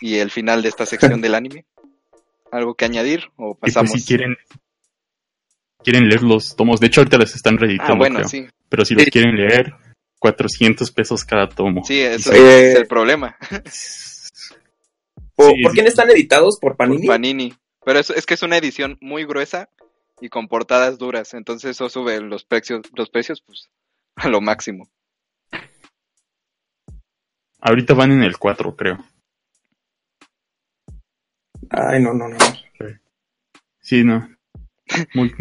y 0.00 0.16
el 0.18 0.30
final 0.30 0.62
de 0.62 0.68
esta 0.68 0.84
sección 0.86 1.20
del 1.20 1.34
anime. 1.34 1.64
¿Algo 2.52 2.74
que 2.74 2.84
añadir 2.84 3.24
o 3.36 3.54
pues 3.56 3.74
pasamos? 3.74 3.92
si 3.92 4.04
quieren, 4.06 4.36
quieren 5.82 6.08
leer 6.08 6.22
los 6.22 6.54
tomos, 6.54 6.78
de 6.80 6.86
hecho 6.86 7.00
ahorita 7.00 7.18
les 7.18 7.34
están 7.34 7.56
reeditando, 7.58 7.94
ah, 7.94 7.98
bueno, 7.98 8.16
creo. 8.16 8.28
sí. 8.28 8.46
pero 8.68 8.84
si 8.84 8.94
los 8.94 9.04
quieren 9.06 9.34
leer, 9.36 9.74
400 10.20 10.90
pesos 10.92 11.24
cada 11.24 11.48
tomo. 11.48 11.82
Sí, 11.84 12.00
eso 12.00 12.30
Sí. 12.32 12.38
es 12.38 12.76
el 12.76 12.86
problema. 12.86 13.36
¿Por, 15.34 15.50
Sí, 15.52 15.62
¿por 15.62 15.72
sí. 15.72 15.74
quién 15.74 15.86
están 15.86 16.10
editados? 16.10 16.58
¿Por 16.60 16.72
por 16.72 16.76
Panini? 16.76 17.06
Panini. 17.06 17.54
Pero 17.84 17.98
es, 17.98 18.10
es 18.10 18.24
que 18.24 18.34
es 18.34 18.42
una 18.42 18.56
edición 18.56 18.96
muy 19.00 19.24
gruesa 19.24 19.68
y 20.20 20.28
con 20.28 20.48
portadas 20.48 20.98
duras. 20.98 21.34
Entonces 21.34 21.72
eso 21.72 21.88
sube 21.88 22.20
los 22.20 22.44
precios, 22.44 22.82
los 22.94 23.10
precios 23.10 23.42
pues 23.42 23.70
a 24.16 24.28
lo 24.28 24.40
máximo. 24.40 24.88
Ahorita 27.60 27.94
van 27.94 28.12
en 28.12 28.22
el 28.22 28.36
4, 28.36 28.76
creo. 28.76 28.98
Ay, 31.70 32.02
no, 32.02 32.12
no, 32.12 32.28
no. 32.28 32.36
Sí, 33.80 34.04
no. 34.04 34.28
Muy, 35.14 35.34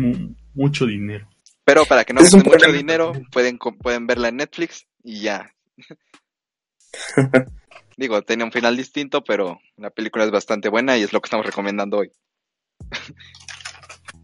mucho 0.54 0.86
dinero. 0.86 1.28
Pero 1.66 1.86
para 1.86 2.06
que 2.06 2.14
no 2.14 2.22
gasten 2.22 2.40
mucho 2.40 2.52
problema. 2.52 2.78
dinero, 2.78 3.14
pueden, 3.32 3.58
pueden 3.58 4.08
verla 4.08 4.30
en 4.30 4.38
Netflix 4.38 4.88
y 5.04 5.22
ya. 5.22 5.54
Digo, 7.98 8.22
tiene 8.24 8.44
un 8.44 8.52
final 8.52 8.76
distinto, 8.76 9.24
pero 9.24 9.60
la 9.78 9.90
película 9.90 10.26
es 10.26 10.32
bastante 10.32 10.70
buena 10.70 10.98
y 10.98 11.04
es 11.04 11.14
lo 11.14 11.22
que 11.22 11.28
estamos 11.28 11.46
recomendando 11.46 11.98
hoy. 11.98 12.12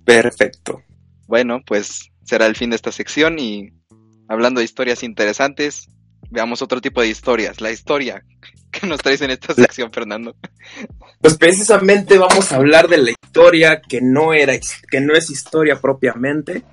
Perfecto. 0.09 0.81
Bueno, 1.27 1.61
pues 1.63 2.11
será 2.25 2.47
el 2.47 2.55
fin 2.55 2.71
de 2.71 2.77
esta 2.77 2.91
sección 2.91 3.37
y 3.37 3.69
hablando 4.27 4.59
de 4.59 4.65
historias 4.65 5.03
interesantes, 5.03 5.87
veamos 6.31 6.63
otro 6.63 6.81
tipo 6.81 6.99
de 7.01 7.09
historias. 7.09 7.61
La 7.61 7.69
historia 7.69 8.23
que 8.71 8.87
nos 8.87 9.01
traes 9.01 9.21
en 9.21 9.29
esta 9.29 9.53
sección, 9.53 9.91
Fernando. 9.91 10.35
Pues 11.21 11.37
precisamente 11.37 12.17
vamos 12.17 12.49
a 12.49 12.55
hablar 12.55 12.87
de 12.87 12.97
la 12.97 13.11
historia 13.11 13.81
que 13.81 13.99
no 14.01 14.33
era, 14.33 14.53
que 14.89 15.01
no 15.01 15.13
es 15.15 15.29
historia 15.29 15.81
propiamente, 15.81 16.63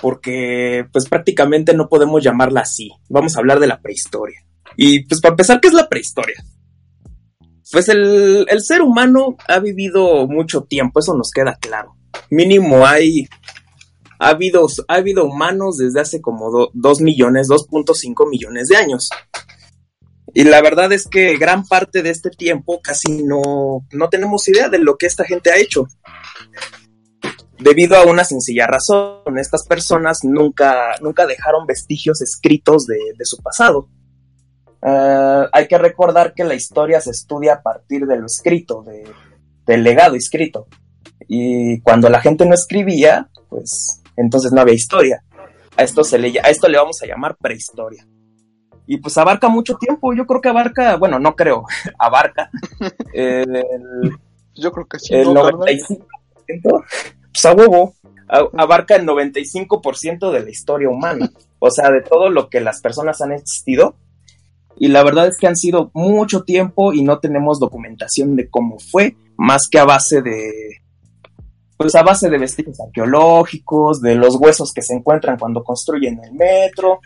porque 0.00 0.86
pues 0.90 1.06
prácticamente 1.06 1.74
no 1.74 1.86
podemos 1.86 2.24
llamarla 2.24 2.62
así. 2.62 2.90
Vamos 3.10 3.36
a 3.36 3.40
hablar 3.40 3.60
de 3.60 3.66
la 3.66 3.82
prehistoria. 3.82 4.42
Y 4.74 5.04
pues 5.04 5.20
para 5.20 5.34
empezar, 5.34 5.60
¿qué 5.60 5.68
es 5.68 5.74
la 5.74 5.86
prehistoria? 5.86 6.42
Pues 7.70 7.90
el, 7.90 8.46
el 8.48 8.62
ser 8.62 8.80
humano 8.80 9.36
ha 9.46 9.58
vivido 9.58 10.26
mucho 10.26 10.62
tiempo, 10.62 11.00
eso 11.00 11.14
nos 11.14 11.30
queda 11.30 11.58
claro. 11.60 11.97
Mínimo 12.30 12.86
hay, 12.86 13.26
ha 14.18 14.30
habido, 14.30 14.66
ha 14.88 14.94
habido 14.94 15.24
humanos 15.24 15.78
desde 15.78 16.00
hace 16.00 16.20
como 16.20 16.70
2 16.72 17.00
millones, 17.00 17.48
2.5 17.48 18.28
millones 18.28 18.68
de 18.68 18.76
años. 18.76 19.08
Y 20.34 20.44
la 20.44 20.60
verdad 20.60 20.92
es 20.92 21.06
que 21.06 21.36
gran 21.36 21.64
parte 21.64 22.02
de 22.02 22.10
este 22.10 22.30
tiempo 22.30 22.80
casi 22.82 23.22
no, 23.22 23.86
no 23.92 24.08
tenemos 24.08 24.46
idea 24.48 24.68
de 24.68 24.78
lo 24.78 24.96
que 24.96 25.06
esta 25.06 25.24
gente 25.24 25.50
ha 25.50 25.56
hecho. 25.56 25.86
Debido 27.58 27.96
a 27.96 28.04
una 28.04 28.24
sencilla 28.24 28.66
razón, 28.66 29.38
estas 29.38 29.66
personas 29.66 30.20
nunca, 30.22 30.94
nunca 31.00 31.26
dejaron 31.26 31.66
vestigios 31.66 32.20
escritos 32.20 32.86
de, 32.86 32.98
de 33.16 33.24
su 33.24 33.38
pasado. 33.38 33.88
Eh, 34.80 35.44
hay 35.52 35.66
que 35.66 35.78
recordar 35.78 36.34
que 36.34 36.44
la 36.44 36.54
historia 36.54 37.00
se 37.00 37.10
estudia 37.10 37.54
a 37.54 37.62
partir 37.62 38.06
de 38.06 38.16
lo 38.16 38.26
escrito, 38.26 38.82
de, 38.82 39.04
del 39.66 39.82
legado 39.82 40.14
escrito. 40.14 40.66
Y 41.26 41.80
cuando 41.80 42.08
la 42.08 42.20
gente 42.20 42.46
no 42.46 42.54
escribía, 42.54 43.28
pues 43.48 44.02
entonces 44.16 44.52
no 44.52 44.60
había 44.60 44.74
historia. 44.74 45.22
A 45.76 45.82
esto, 45.82 46.04
se 46.04 46.18
le, 46.18 46.38
a 46.40 46.50
esto 46.50 46.68
le 46.68 46.78
vamos 46.78 47.02
a 47.02 47.06
llamar 47.06 47.36
prehistoria 47.36 48.06
y 48.88 48.96
pues 48.96 49.18
abarca 49.18 49.48
mucho 49.48 49.76
tiempo. 49.76 50.14
Yo 50.14 50.26
creo 50.26 50.40
que 50.40 50.48
abarca, 50.48 50.96
bueno, 50.96 51.20
no 51.20 51.36
creo, 51.36 51.64
abarca 51.98 52.50
el, 53.12 53.62
Yo 54.54 54.72
creo 54.72 54.88
que 54.88 54.98
sí. 54.98 55.14
el 55.14 55.32
¿no, 55.32 55.42
carnal? 55.42 55.78
95%, 56.48 56.84
pues 57.30 57.44
a 57.44 57.52
huevo, 57.52 57.94
abarca 58.26 58.96
el 58.96 59.06
95% 59.06 60.32
de 60.32 60.40
la 60.42 60.50
historia 60.50 60.88
humana. 60.88 61.30
O 61.58 61.70
sea, 61.70 61.90
de 61.90 62.00
todo 62.00 62.30
lo 62.30 62.48
que 62.48 62.60
las 62.60 62.80
personas 62.80 63.20
han 63.20 63.32
existido. 63.32 63.94
Y 64.78 64.88
la 64.88 65.02
verdad 65.02 65.26
es 65.26 65.36
que 65.36 65.46
han 65.46 65.56
sido 65.56 65.90
mucho 65.92 66.44
tiempo 66.44 66.94
y 66.94 67.02
no 67.02 67.18
tenemos 67.18 67.60
documentación 67.60 68.36
de 68.36 68.48
cómo 68.48 68.78
fue, 68.78 69.16
más 69.36 69.68
que 69.68 69.80
a 69.80 69.84
base 69.84 70.22
de, 70.22 70.78
pues 71.78 71.94
a 71.94 72.02
base 72.02 72.28
de 72.28 72.36
vestigios 72.38 72.78
arqueológicos, 72.80 74.02
de 74.02 74.14
los 74.16 74.34
huesos 74.36 74.74
que 74.74 74.82
se 74.82 74.92
encuentran 74.94 75.38
cuando 75.38 75.64
construyen 75.64 76.20
el 76.22 76.32
metro, 76.34 77.00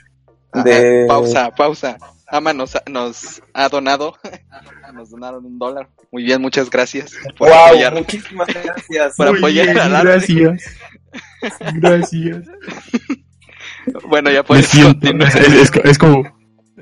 Ajá, 0.51 0.64
de... 0.64 1.05
Pausa, 1.07 1.51
pausa. 1.51 1.97
Ama 2.27 2.55
nos, 2.55 2.75
ha- 2.75 2.83
nos 2.91 3.43
ha 3.53 3.68
donado. 3.68 4.16
nos 4.95 5.11
donaron 5.11 5.45
un 5.45 5.59
dólar. 5.59 5.89
Muy 6.11 6.25
bien, 6.25 6.41
muchas 6.43 6.68
gracias 6.70 7.12
por 7.39 7.49
wow, 7.49 7.59
apoyar. 7.66 7.95
muchísimas 7.95 8.49
gracias. 8.49 9.14
Por 9.16 9.29
Muy 9.31 9.39
apoyar 9.39 9.64
bien. 9.66 9.77
Gracias. 10.03 10.64
Gracias. 11.75 12.47
Bueno, 14.09 14.31
ya 14.31 14.43
puedes 14.43 14.66
siento- 14.68 14.93
continuar. 15.01 15.29
es, 15.37 15.37
es- 15.75 15.85
es 15.85 15.99
como. 15.99 16.23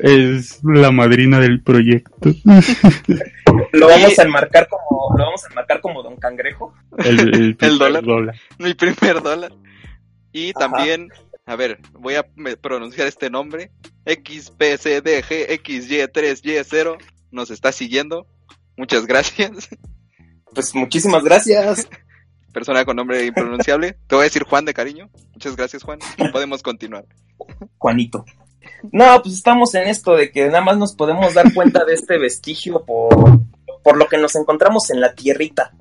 Es 0.03 0.61
la 0.65 0.91
madrina 0.91 1.39
del 1.41 1.63
proyecto. 1.63 2.31
Lo 3.73 3.89
Y- 3.89 3.91
vamos 4.03 4.19
a 4.19 4.23
enmarcar 4.23 4.69
como, 4.69 5.17
lo 5.17 5.25
vamos 5.25 5.45
a 5.45 5.49
enmarcar 5.49 5.81
como 5.81 6.03
Don 6.03 6.17
Cangrejo. 6.17 6.75
El, 6.99 7.21
el, 7.35 7.57
El 7.61 7.79
dólar. 7.79 8.05
dólar. 8.05 8.35
Mi 8.59 8.75
primer 8.75 9.23
dólar. 9.23 9.53
Y 10.33 10.51
Ajá. 10.51 10.59
también, 10.69 11.09
a 11.47 11.57
ver, 11.57 11.79
voy 11.93 12.15
a 12.15 12.25
pronunciar 12.61 13.07
este 13.09 13.31
nombre. 13.31 13.71
XPCDGXY3Y0 14.07 16.97
nos 17.31 17.51
está 17.51 17.73
siguiendo. 17.73 18.27
Muchas 18.77 19.07
gracias. 19.07 19.69
Pues 20.55 20.75
muchísimas 20.75 21.23
gracias. 21.25 21.89
persona 22.53 22.85
con 22.85 22.97
nombre 22.97 23.25
impronunciable. 23.27 23.97
Te 24.09 24.15
voy 24.17 24.23
a 24.23 24.25
decir 24.25 24.43
Juan 24.45 24.65
de 24.65 24.75
cariño. 24.75 25.09
Muchas 25.33 25.55
gracias, 25.57 25.83
Juan. 25.85 25.99
Podemos 26.33 26.63
continuar. 26.63 27.05
Juanito. 27.79 28.25
No, 28.93 29.21
pues 29.23 29.35
estamos 29.35 29.75
en 29.75 29.89
esto 29.89 30.15
de 30.15 30.31
que 30.31 30.47
nada 30.47 30.61
más 30.61 30.79
nos 30.79 30.95
podemos 30.95 31.35
dar 31.35 31.53
cuenta 31.55 31.85
de 31.85 31.95
este 31.95 32.19
vestigio 32.19 32.85
por, 32.85 33.41
por 33.83 33.97
lo 33.97 34.07
que 34.07 34.19
nos 34.19 34.37
encontramos 34.37 34.91
en 34.91 35.01
la 35.01 35.15
tierrita. 35.15 35.73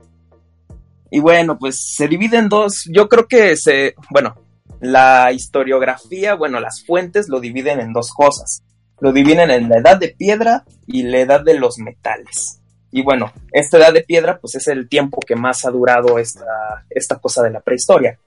Y 1.12 1.20
bueno, 1.20 1.58
pues 1.58 1.94
se 1.96 2.08
divide 2.08 2.38
en 2.38 2.50
dos. 2.50 2.84
Yo 2.92 3.10
creo 3.10 3.28
que 3.28 3.56
se, 3.58 3.96
bueno, 4.12 4.36
la 4.80 5.32
historiografía, 5.32 6.36
bueno, 6.36 6.60
las 6.60 6.86
fuentes 6.86 7.30
lo 7.30 7.40
dividen 7.40 7.80
en 7.80 7.94
dos 7.94 8.12
cosas. 8.12 8.64
Lo 9.00 9.12
dividen 9.12 9.50
en 9.50 9.70
la 9.70 9.78
edad 9.78 9.98
de 9.98 10.10
piedra 10.10 10.66
y 10.86 11.04
la 11.04 11.20
edad 11.20 11.42
de 11.42 11.56
los 11.56 11.80
metales. 11.80 12.62
Y 12.92 13.02
bueno, 13.04 13.32
esta 13.52 13.78
edad 13.78 13.94
de 13.94 14.02
piedra, 14.04 14.40
pues 14.40 14.56
es 14.56 14.68
el 14.68 14.90
tiempo 14.90 15.20
que 15.26 15.36
más 15.36 15.66
ha 15.66 15.72
durado 15.72 16.20
esta, 16.20 16.46
esta 16.90 17.18
cosa 17.18 17.44
de 17.44 17.52
la 17.52 17.60
prehistoria. 17.62 18.20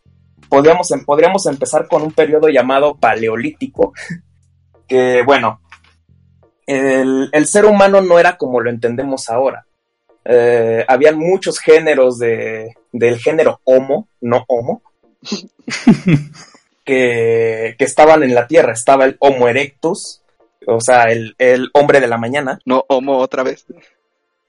Podríamos, 0.48 0.90
em- 0.92 1.04
podríamos 1.04 1.46
empezar 1.46 1.88
con 1.88 2.02
un 2.02 2.12
periodo 2.12 2.48
llamado 2.48 2.94
paleolítico, 2.96 3.92
que 4.88 5.22
bueno, 5.24 5.60
el, 6.66 7.28
el 7.32 7.46
ser 7.46 7.64
humano 7.64 8.00
no 8.00 8.18
era 8.18 8.36
como 8.36 8.60
lo 8.60 8.70
entendemos 8.70 9.28
ahora. 9.28 9.66
Eh, 10.24 10.84
habían 10.86 11.18
muchos 11.18 11.58
géneros 11.58 12.18
de, 12.18 12.74
del 12.92 13.18
género 13.18 13.60
Homo, 13.64 14.08
no 14.20 14.44
Homo, 14.46 14.82
que, 16.84 17.74
que 17.78 17.84
estaban 17.84 18.22
en 18.22 18.34
la 18.34 18.46
Tierra. 18.46 18.72
Estaba 18.72 19.04
el 19.04 19.16
Homo 19.18 19.48
erectus, 19.48 20.22
o 20.66 20.80
sea, 20.80 21.04
el, 21.04 21.34
el 21.38 21.68
hombre 21.74 22.00
de 22.00 22.06
la 22.06 22.18
mañana, 22.18 22.58
No, 22.64 22.84
Homo 22.88 23.18
otra 23.18 23.42
vez. 23.42 23.66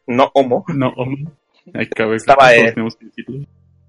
no 0.07 0.31
Homo. 0.33 0.65
No, 0.67 0.89
hombre. 0.95 1.25
Hay 1.73 1.87
que 1.87 2.03
ver 2.03 2.15
Estaba, 2.15 2.49
decirlo. 2.49 2.89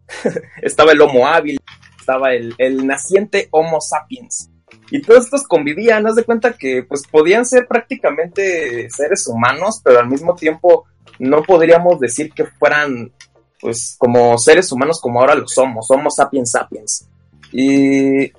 estaba 0.63 0.93
el 0.93 1.01
Homo 1.01 1.27
hábil, 1.27 1.59
estaba 1.99 2.33
el, 2.35 2.55
el 2.59 2.87
naciente 2.87 3.49
Homo 3.51 3.81
sapiens. 3.81 4.51
Y 4.91 5.03
todos 5.03 5.25
estos 5.25 5.45
convivían, 5.45 6.07
haz 6.07 6.15
de 6.15 6.25
cuenta 6.25 6.53
que 6.53 6.83
pues 6.83 7.03
podían 7.11 7.47
ser 7.47 7.67
prácticamente 7.67 8.89
seres 8.91 9.27
humanos, 9.27 9.81
pero 9.83 9.99
al 9.99 10.09
mismo 10.09 10.35
tiempo 10.35 10.85
no 11.19 11.43
podríamos 11.43 12.01
decir 12.01 12.33
que 12.33 12.45
fueran 12.45 13.13
pues 13.61 13.97
como 13.99 14.37
seres 14.39 14.71
humanos 14.73 15.01
como 15.01 15.21
ahora 15.21 15.35
lo 15.35 15.49
somos, 15.49 15.91
Homo 15.91 16.11
sapiens 16.11 16.51
sapiens. 16.51 17.09
Y 17.51 18.33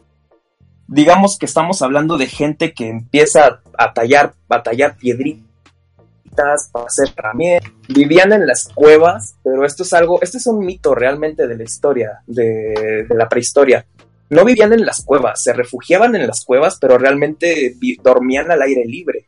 digamos 0.88 1.38
que 1.40 1.46
estamos 1.46 1.82
hablando 1.82 2.18
de 2.18 2.28
gente 2.28 2.74
que 2.74 2.90
empieza 2.90 3.62
a 3.78 3.94
tallar, 3.94 4.36
a 4.50 4.64
piedritas 4.94 6.70
para 6.72 6.86
hacer 6.86 7.12
herramientas. 7.18 7.72
Vivían 7.88 8.34
en 8.34 8.46
las 8.46 8.68
cuevas, 8.68 9.36
pero 9.44 9.66
esto 9.66 9.84
es 9.84 9.94
algo, 9.94 10.22
este 10.22 10.38
es 10.38 10.48
un 10.48 10.60
mito 10.60 10.94
realmente 10.94 11.48
de 11.48 11.58
la 11.58 11.64
historia, 11.64 12.22
de 12.28 13.08
la 13.10 13.28
prehistoria. 13.28 13.86
No 14.30 14.44
vivían 14.44 14.74
en 14.74 14.86
las 14.86 15.04
cuevas, 15.04 15.44
se 15.44 15.54
refugiaban 15.54 16.16
en 16.16 16.26
las 16.26 16.44
cuevas, 16.44 16.78
pero 16.80 16.98
realmente 16.98 17.76
dormían 18.02 18.50
al 18.52 18.62
aire 18.62 18.84
libre. 18.86 19.26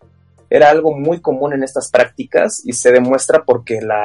Era 0.49 0.69
algo 0.69 0.97
muy 0.97 1.21
común 1.21 1.53
en 1.53 1.63
estas 1.63 1.91
prácticas 1.91 2.61
y 2.65 2.73
se 2.73 2.91
demuestra 2.91 3.43
porque 3.43 3.81
la, 3.81 3.99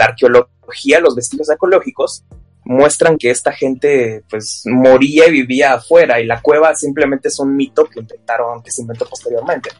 arqueología, 0.00 1.00
los 1.00 1.16
vestigios 1.16 1.50
arqueológicos, 1.50 2.24
muestran 2.64 3.18
que 3.18 3.30
esta 3.30 3.52
gente 3.52 4.22
pues 4.30 4.62
moría 4.64 5.28
y 5.28 5.32
vivía 5.32 5.74
afuera 5.74 6.18
y 6.20 6.26
la 6.26 6.40
cueva 6.40 6.74
simplemente 6.74 7.28
es 7.28 7.38
un 7.38 7.54
mito 7.54 7.84
que 7.84 8.00
inventaron, 8.00 8.62
que 8.62 8.70
se 8.70 8.80
inventó 8.80 9.06
posteriormente. 9.06 9.70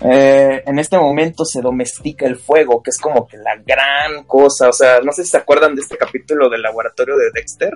Eh, 0.00 0.62
en 0.66 0.78
este 0.78 0.98
momento 0.98 1.44
se 1.44 1.62
domestica 1.62 2.26
el 2.26 2.36
fuego, 2.36 2.82
que 2.82 2.90
es 2.90 2.98
como 2.98 3.26
que 3.26 3.38
la 3.38 3.56
gran 3.56 4.24
cosa, 4.24 4.68
o 4.68 4.72
sea, 4.72 5.00
no 5.00 5.10
sé 5.10 5.24
si 5.24 5.30
se 5.30 5.38
acuerdan 5.38 5.74
de 5.74 5.82
este 5.82 5.96
capítulo 5.96 6.48
del 6.50 6.62
laboratorio 6.62 7.16
de 7.16 7.30
Dexter, 7.32 7.72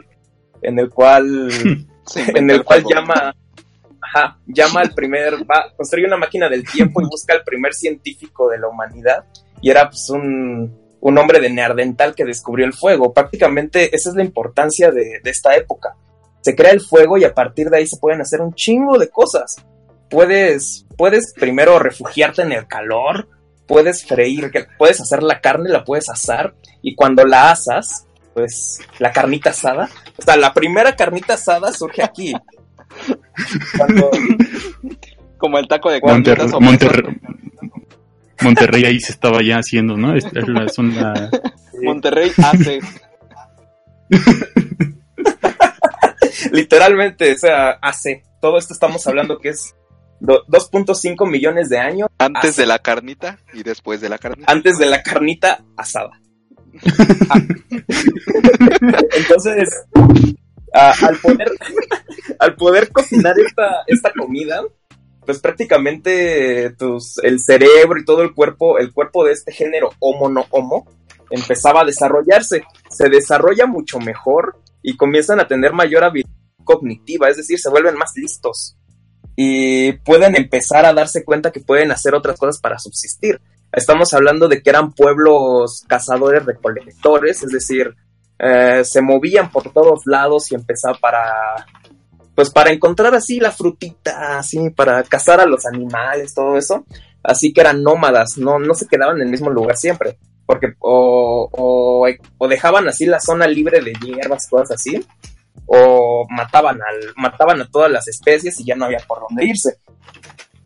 en 0.62 0.78
el 0.78 0.90
cual, 0.90 1.48
en 2.14 2.50
el 2.50 2.64
cual 2.64 2.84
llama, 2.88 3.34
ajá, 4.00 4.38
llama 4.46 4.80
al 4.80 4.94
primer, 4.94 5.34
va, 5.50 5.72
construye 5.76 6.06
una 6.06 6.16
máquina 6.16 6.48
del 6.48 6.64
tiempo 6.64 7.00
y 7.00 7.04
busca 7.06 7.34
al 7.34 7.42
primer 7.44 7.72
científico 7.74 8.48
de 8.48 8.58
la 8.58 8.68
humanidad, 8.68 9.24
y 9.60 9.70
era 9.70 9.88
pues 9.90 10.08
un, 10.10 10.76
un 11.00 11.18
hombre 11.18 11.40
de 11.40 11.50
Neandertal 11.50 12.14
que 12.14 12.24
descubrió 12.24 12.66
el 12.66 12.72
fuego. 12.72 13.12
Prácticamente 13.12 13.94
esa 13.94 14.10
es 14.10 14.16
la 14.16 14.24
importancia 14.24 14.90
de, 14.90 15.20
de 15.22 15.30
esta 15.30 15.54
época. 15.56 15.94
Se 16.42 16.54
crea 16.56 16.70
el 16.72 16.80
fuego 16.80 17.18
y 17.18 17.24
a 17.24 17.34
partir 17.34 17.68
de 17.68 17.78
ahí 17.78 17.86
se 17.86 17.98
pueden 17.98 18.20
hacer 18.22 18.40
un 18.40 18.54
chingo 18.54 18.98
de 18.98 19.08
cosas. 19.10 19.56
Puedes, 20.08 20.86
puedes 20.96 21.34
primero 21.34 21.78
refugiarte 21.78 22.42
en 22.42 22.52
el 22.52 22.66
calor, 22.66 23.28
puedes 23.66 24.04
freír, 24.06 24.50
que- 24.50 24.66
puedes 24.78 25.00
hacer 25.00 25.22
la 25.22 25.40
carne, 25.40 25.68
la 25.68 25.84
puedes 25.84 26.08
asar 26.08 26.54
y 26.82 26.94
cuando 26.94 27.24
la 27.24 27.50
asas, 27.50 28.06
pues 28.34 28.80
la 28.98 29.12
carnita 29.12 29.50
asada, 29.50 29.88
o 30.16 30.22
sea, 30.22 30.36
la 30.36 30.52
primera 30.54 30.94
carnita 30.96 31.34
asada 31.34 31.72
surge 31.72 32.02
aquí. 32.02 32.32
Cuando- 33.76 34.10
Como 35.38 35.58
el 35.58 35.66
taco 35.68 35.90
de 35.90 36.00
Monter- 36.02 36.40
o 36.52 36.60
Monterrey, 36.60 37.16
Monterrey 38.42 38.84
ahí 38.84 39.00
se 39.00 39.12
estaba 39.12 39.38
ya 39.42 39.56
haciendo, 39.58 39.96
¿no? 39.96 40.14
Es, 40.14 40.24
es 40.26 40.48
la 40.48 40.68
zona. 40.68 41.30
Monterrey 41.82 42.30
hace. 42.42 42.80
literalmente, 46.52 47.32
o 47.32 47.38
sea, 47.38 47.70
hace. 47.82 48.22
Todo 48.40 48.58
esto 48.58 48.72
estamos 48.74 49.06
hablando 49.06 49.38
que 49.38 49.50
es 49.50 49.74
do- 50.20 50.44
2.5 50.46 51.28
millones 51.30 51.68
de 51.68 51.78
años 51.78 52.08
Antes 52.18 52.50
Hace. 52.52 52.62
de 52.62 52.66
la 52.66 52.78
carnita 52.78 53.38
y 53.52 53.62
después 53.62 54.00
de 54.00 54.08
la 54.08 54.18
carnita. 54.18 54.50
antes 54.50 54.78
de 54.78 54.86
la 54.86 55.02
carnita 55.02 55.62
asada. 55.76 56.10
Entonces, 59.16 59.86
al 60.72 61.16
poder 61.18 61.50
al 62.38 62.56
poder 62.56 62.90
cocinar 62.90 63.38
esta, 63.38 63.82
esta 63.86 64.12
comida, 64.12 64.62
pues 65.24 65.40
prácticamente 65.40 66.74
el 67.22 67.40
cerebro 67.40 68.00
y 68.00 68.04
todo 68.04 68.22
el 68.22 68.34
cuerpo, 68.34 68.78
el 68.78 68.92
cuerpo 68.92 69.24
de 69.24 69.32
este 69.32 69.52
género 69.52 69.90
homo 69.98 70.28
no 70.28 70.46
homo, 70.50 70.86
empezaba 71.30 71.82
a 71.82 71.84
desarrollarse. 71.84 72.64
Se 72.88 73.08
desarrolla 73.08 73.66
mucho 73.66 74.00
mejor 74.00 74.58
y 74.82 74.96
comienzan 74.96 75.40
a 75.40 75.46
tener 75.46 75.72
mayor 75.72 76.04
habilidad 76.04 76.30
cognitiva, 76.64 77.28
es 77.28 77.36
decir, 77.36 77.58
se 77.58 77.70
vuelven 77.70 77.96
más 77.96 78.12
listos 78.16 78.76
y 79.36 79.92
pueden 79.92 80.36
empezar 80.36 80.84
a 80.84 80.92
darse 80.92 81.24
cuenta 81.24 81.50
que 81.50 81.60
pueden 81.60 81.90
hacer 81.90 82.14
otras 82.14 82.38
cosas 82.38 82.60
para 82.60 82.78
subsistir. 82.78 83.40
Estamos 83.72 84.12
hablando 84.14 84.48
de 84.48 84.62
que 84.62 84.70
eran 84.70 84.92
pueblos 84.92 85.84
cazadores 85.86 86.44
recolectores, 86.44 87.42
es 87.42 87.50
decir, 87.50 87.94
eh, 88.38 88.82
se 88.84 89.02
movían 89.02 89.50
por 89.50 89.72
todos 89.72 90.06
lados 90.06 90.50
y 90.50 90.54
empezaba 90.54 90.98
para 90.98 91.66
pues 92.34 92.48
para 92.48 92.72
encontrar 92.72 93.14
así 93.14 93.38
la 93.38 93.50
frutita, 93.50 94.38
así 94.38 94.70
para 94.70 95.02
cazar 95.02 95.40
a 95.40 95.46
los 95.46 95.66
animales, 95.66 96.32
todo 96.32 96.56
eso. 96.56 96.86
Así 97.22 97.52
que 97.52 97.60
eran 97.60 97.82
nómadas, 97.82 98.38
no, 98.38 98.58
no 98.58 98.72
se 98.72 98.86
quedaban 98.86 99.16
en 99.16 99.24
el 99.24 99.28
mismo 99.28 99.50
lugar 99.50 99.76
siempre, 99.76 100.16
porque 100.46 100.72
o, 100.78 101.50
o, 102.38 102.48
dejaban 102.48 102.88
así 102.88 103.04
la 103.04 103.20
zona 103.20 103.46
libre 103.46 103.82
de 103.82 103.92
hierbas, 103.92 104.48
cosas 104.48 104.70
así, 104.70 105.04
o 105.66 106.26
mataban, 106.30 106.80
al, 106.80 107.12
mataban 107.16 107.60
a 107.60 107.68
todas 107.68 107.90
las 107.90 108.08
especies 108.08 108.58
y 108.58 108.64
ya 108.64 108.74
no 108.74 108.86
había 108.86 109.04
por 109.06 109.20
dónde 109.20 109.44
irse. 109.44 109.76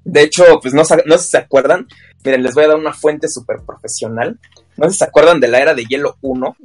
De 0.05 0.23
hecho, 0.23 0.45
pues 0.63 0.75
no, 0.75 0.83
no 1.07 1.19
sé 1.19 1.25
si 1.25 1.31
se 1.31 1.39
acuerdan, 1.39 1.89
miren, 2.25 2.43
les 2.43 2.55
voy 2.55 2.65
a 2.65 2.69
dar 2.69 2.77
una 2.77 2.93
fuente 2.93 3.29
súper 3.29 3.59
profesional. 3.67 4.39
No 4.77 4.87
sé 4.87 4.93
si 4.93 4.99
se 4.99 5.05
acuerdan 5.05 5.41
de 5.41 5.49
la 5.49 5.61
era 5.61 5.75
de 5.75 5.85
hielo 5.85 6.17
1. 6.23 6.57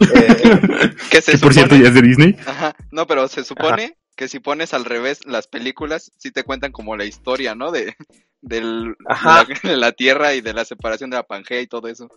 Eh, 0.00 0.90
Que 1.10 1.20
se 1.20 1.38
por 1.38 1.54
cierto 1.54 1.76
ya 1.76 1.88
es 1.88 1.94
de 1.94 2.02
Disney. 2.02 2.36
Ajá, 2.46 2.74
no, 2.90 3.06
pero 3.06 3.28
se 3.28 3.44
supone 3.44 3.96
que 4.16 4.28
si 4.28 4.40
pones 4.40 4.74
al 4.74 4.84
revés 4.84 5.24
las 5.26 5.46
películas, 5.46 6.12
sí 6.18 6.30
te 6.30 6.44
cuentan 6.44 6.72
como 6.72 6.96
la 6.96 7.04
historia, 7.04 7.54
¿no? 7.54 7.70
De, 7.70 7.96
del, 8.40 8.94
Ajá. 9.06 9.46
La, 9.48 9.58
de 9.70 9.76
la 9.76 9.92
Tierra 9.92 10.34
y 10.34 10.40
de 10.40 10.52
la 10.52 10.64
separación 10.64 11.10
de 11.10 11.16
la 11.16 11.22
Pangea 11.22 11.60
y 11.60 11.66
todo 11.66 11.88
eso. 11.88 12.08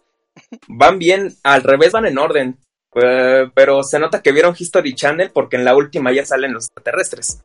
van 0.68 1.00
bien, 1.00 1.34
al 1.44 1.64
revés 1.64 1.92
van 1.92 2.06
en 2.06 2.18
orden. 2.18 2.58
Eh, 2.96 3.50
pero 3.54 3.84
se 3.84 4.00
nota 4.00 4.22
que 4.22 4.32
vieron 4.32 4.56
History 4.58 4.96
Channel 4.96 5.32
porque 5.32 5.58
en 5.58 5.66
la 5.66 5.76
última 5.76 6.14
ya 6.14 6.26
salen 6.26 6.54
los 6.54 6.66
extraterrestres. 6.66 7.44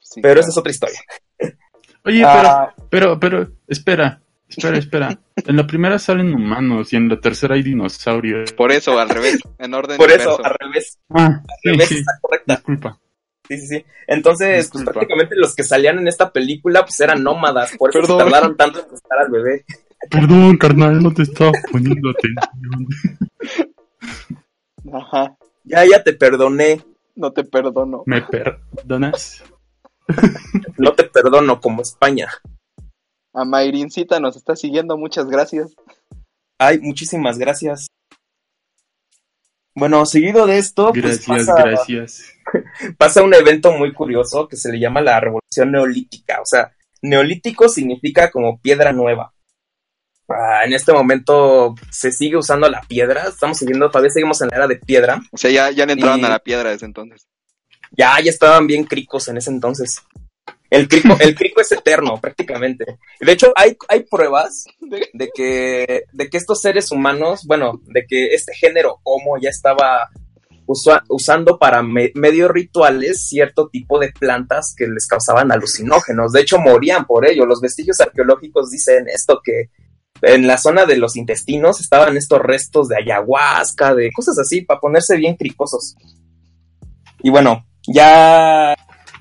Sí, 0.00 0.20
Pero 0.20 0.34
claro. 0.34 0.40
esa 0.40 0.50
es 0.50 0.58
otra 0.58 0.70
historia. 0.72 1.00
Oye, 2.04 2.22
Ah, 2.24 2.72
pero, 2.90 3.18
pero, 3.18 3.20
pero, 3.20 3.52
espera, 3.68 4.20
espera, 4.48 4.78
espera. 4.78 5.18
En 5.46 5.56
la 5.56 5.66
primera 5.66 5.98
salen 5.98 6.32
humanos 6.32 6.92
y 6.92 6.96
en 6.96 7.08
la 7.08 7.18
tercera 7.20 7.56
hay 7.56 7.62
dinosaurios. 7.64 8.52
Por 8.52 8.70
eso, 8.70 8.98
al 9.00 9.08
revés, 9.08 9.40
en 9.58 9.74
orden 9.74 9.96
por 9.96 10.10
eso, 10.10 10.30
inverso. 10.32 10.44
al 10.44 10.54
revés, 10.60 10.98
Ah, 11.10 11.26
al 11.26 11.42
sí, 11.62 11.70
revés 11.70 11.88
sí, 11.88 11.94
está 11.98 12.12
correcta. 12.20 12.54
disculpa. 12.54 13.00
Sí, 13.48 13.58
sí, 13.58 13.66
sí. 13.66 13.84
Entonces, 14.06 14.70
pues 14.72 14.84
prácticamente 14.84 15.34
los 15.36 15.54
que 15.56 15.64
salían 15.64 15.98
en 15.98 16.06
esta 16.08 16.30
película 16.30 16.82
pues 16.82 16.98
eran 17.00 17.22
nómadas, 17.24 17.76
por 17.76 17.90
eso 17.90 18.00
se 18.00 18.06
Perdón. 18.06 18.18
tardaron 18.30 18.56
tanto 18.56 18.78
en 18.84 18.90
buscar 18.90 19.18
al 19.18 19.30
bebé. 19.30 19.64
Perdón, 20.10 20.56
carnal, 20.56 21.02
no 21.02 21.12
te 21.12 21.22
estaba 21.22 21.50
poniendo 21.72 22.10
atención. 22.10 22.86
Ajá, 24.92 25.36
Ya, 25.64 25.84
ya 25.84 26.02
te 26.02 26.12
perdoné, 26.12 26.80
no 27.16 27.32
te 27.32 27.42
perdono. 27.44 28.02
¿Me 28.06 28.22
perdonas? 28.22 29.42
no 30.78 30.92
te 30.94 31.04
perdono 31.04 31.60
como 31.60 31.82
España. 31.82 32.28
A 33.32 33.44
Mairincita 33.44 34.20
nos 34.20 34.36
está 34.36 34.54
siguiendo, 34.56 34.96
muchas 34.96 35.26
gracias. 35.26 35.74
Ay, 36.58 36.78
muchísimas 36.80 37.38
gracias. 37.38 37.88
Bueno, 39.76 40.06
seguido 40.06 40.46
de 40.46 40.58
esto, 40.58 40.92
pues 40.92 41.26
Gracias, 41.26 41.46
pasa, 41.48 41.64
gracias. 41.64 42.32
pasa 42.98 43.22
un 43.24 43.34
evento 43.34 43.72
muy 43.72 43.92
curioso 43.92 44.46
que 44.46 44.56
se 44.56 44.70
le 44.70 44.78
llama 44.78 45.00
la 45.00 45.18
revolución 45.18 45.72
neolítica. 45.72 46.40
O 46.40 46.46
sea, 46.46 46.72
neolítico 47.02 47.68
significa 47.68 48.30
como 48.30 48.60
piedra 48.60 48.92
nueva. 48.92 49.32
Ah, 50.28 50.64
en 50.64 50.72
este 50.72 50.92
momento 50.92 51.74
se 51.90 52.12
sigue 52.12 52.36
usando 52.36 52.70
la 52.70 52.80
piedra, 52.82 53.24
estamos 53.28 53.58
siguiendo, 53.58 53.90
todavía 53.90 54.10
seguimos 54.10 54.40
en 54.40 54.48
la 54.48 54.56
era 54.56 54.66
de 54.68 54.76
piedra. 54.76 55.20
O 55.32 55.36
sea, 55.36 55.50
ya, 55.50 55.70
ya 55.72 55.84
le 55.86 55.94
entraron 55.94 56.20
Y- 56.20 56.24
a 56.24 56.28
la 56.28 56.38
piedra 56.38 56.70
desde 56.70 56.86
entonces. 56.86 57.26
Ya, 57.96 58.18
ya 58.20 58.30
estaban 58.30 58.66
bien 58.66 58.84
cricos 58.84 59.28
en 59.28 59.36
ese 59.36 59.50
entonces. 59.50 60.00
El 60.70 60.88
crico, 60.88 61.16
el 61.20 61.34
crico 61.34 61.60
es 61.60 61.70
eterno, 61.72 62.18
prácticamente. 62.20 62.98
De 63.20 63.32
hecho, 63.32 63.52
hay, 63.56 63.76
hay 63.88 64.00
pruebas 64.04 64.64
de 65.12 65.30
que, 65.34 66.04
de 66.12 66.28
que 66.28 66.36
estos 66.36 66.60
seres 66.60 66.90
humanos, 66.90 67.44
bueno, 67.46 67.80
de 67.86 68.04
que 68.06 68.34
este 68.34 68.54
género 68.54 68.98
Homo 69.04 69.36
ya 69.40 69.50
estaba 69.50 70.10
usando 71.08 71.58
para 71.58 71.82
me- 71.82 72.10
medios 72.14 72.50
rituales 72.50 73.28
cierto 73.28 73.68
tipo 73.68 73.98
de 73.98 74.10
plantas 74.18 74.74
que 74.76 74.86
les 74.86 75.06
causaban 75.06 75.52
alucinógenos. 75.52 76.32
De 76.32 76.40
hecho, 76.40 76.58
morían 76.58 77.04
por 77.06 77.26
ello. 77.26 77.44
Los 77.46 77.60
vestigios 77.60 78.00
arqueológicos 78.00 78.70
dicen 78.70 79.06
esto, 79.08 79.40
que 79.44 79.68
en 80.22 80.46
la 80.46 80.56
zona 80.56 80.86
de 80.86 80.96
los 80.96 81.16
intestinos 81.16 81.80
estaban 81.80 82.16
estos 82.16 82.40
restos 82.40 82.88
de 82.88 82.96
ayahuasca, 82.96 83.94
de 83.94 84.10
cosas 84.10 84.38
así, 84.38 84.62
para 84.62 84.80
ponerse 84.80 85.16
bien 85.16 85.36
cricosos. 85.36 85.96
Y 87.22 87.30
bueno, 87.30 87.66
ya 87.86 88.74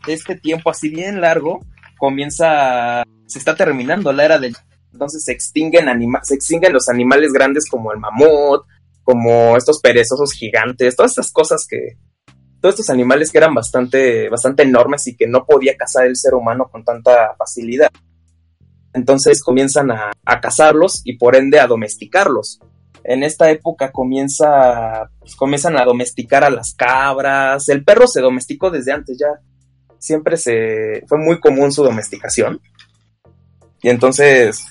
este 0.08 0.36
tiempo 0.36 0.70
así 0.70 0.90
bien 0.90 1.22
largo 1.22 1.66
comienza, 1.98 3.04
se 3.26 3.40
está 3.40 3.56
terminando 3.56 4.12
la 4.12 4.26
era 4.26 4.40
del... 4.40 4.56
Entonces 4.92 5.24
se 5.24 5.32
extinguen, 5.32 5.90
anima 5.90 6.20
se 6.24 6.36
extinguen 6.36 6.74
los 6.74 6.88
animales 6.88 7.32
grandes 7.34 7.66
como 7.70 7.92
el 7.92 8.00
mamut, 8.00 8.64
como 9.04 9.58
estos 9.58 9.80
perezosos 9.82 10.34
gigantes, 10.34 10.96
todas 10.96 11.12
estas 11.12 11.32
cosas 11.32 11.66
que... 11.68 11.98
Todos 12.62 12.76
estos 12.76 12.90
animales 12.92 13.30
que 13.30 13.40
eran 13.40 13.54
bastante, 13.54 14.30
bastante 14.30 14.64
enormes 14.64 15.06
y 15.08 15.18
que 15.18 15.28
no 15.28 15.46
podía 15.46 15.76
cazar 15.76 16.06
el 16.06 16.16
ser 16.16 16.34
humano 16.34 16.70
con 16.72 16.86
tanta 16.86 17.36
facilidad. 17.38 17.90
Entonces 18.94 19.44
comienzan 19.44 19.92
a, 19.92 20.12
a 20.24 20.40
cazarlos 20.40 21.02
y 21.04 21.18
por 21.18 21.36
ende 21.36 21.60
a 21.60 21.68
domesticarlos. 21.68 22.62
En 23.04 23.24
esta 23.24 23.50
época 23.50 23.92
comienza, 23.92 25.10
pues, 25.20 25.36
comienzan 25.36 25.78
a 25.78 25.86
domesticar 25.86 26.44
a 26.44 26.50
las 26.50 26.74
cabras. 26.74 27.68
El 27.70 27.84
perro 27.84 28.08
se 28.08 28.22
domesticó 28.22 28.70
desde 28.70 28.94
antes 28.94 29.18
ya. 29.20 29.40
Siempre 30.00 30.38
se 30.38 31.04
fue 31.08 31.18
muy 31.18 31.40
común 31.40 31.72
su 31.72 31.84
domesticación. 31.84 32.62
Y 33.82 33.90
entonces 33.90 34.66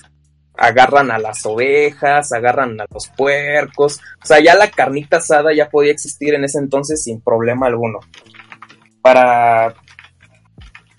agarran 0.55 1.11
a 1.11 1.17
las 1.17 1.45
ovejas, 1.45 2.31
agarran 2.31 2.79
a 2.81 2.85
los 2.91 3.07
puercos. 3.09 3.99
O 4.23 4.25
sea, 4.25 4.39
ya 4.39 4.55
la 4.55 4.69
carnita 4.69 5.17
asada 5.17 5.53
ya 5.53 5.69
podía 5.69 5.91
existir 5.91 6.33
en 6.33 6.43
ese 6.43 6.59
entonces 6.59 7.03
sin 7.03 7.21
problema 7.21 7.67
alguno. 7.67 7.99
Para 9.01 9.75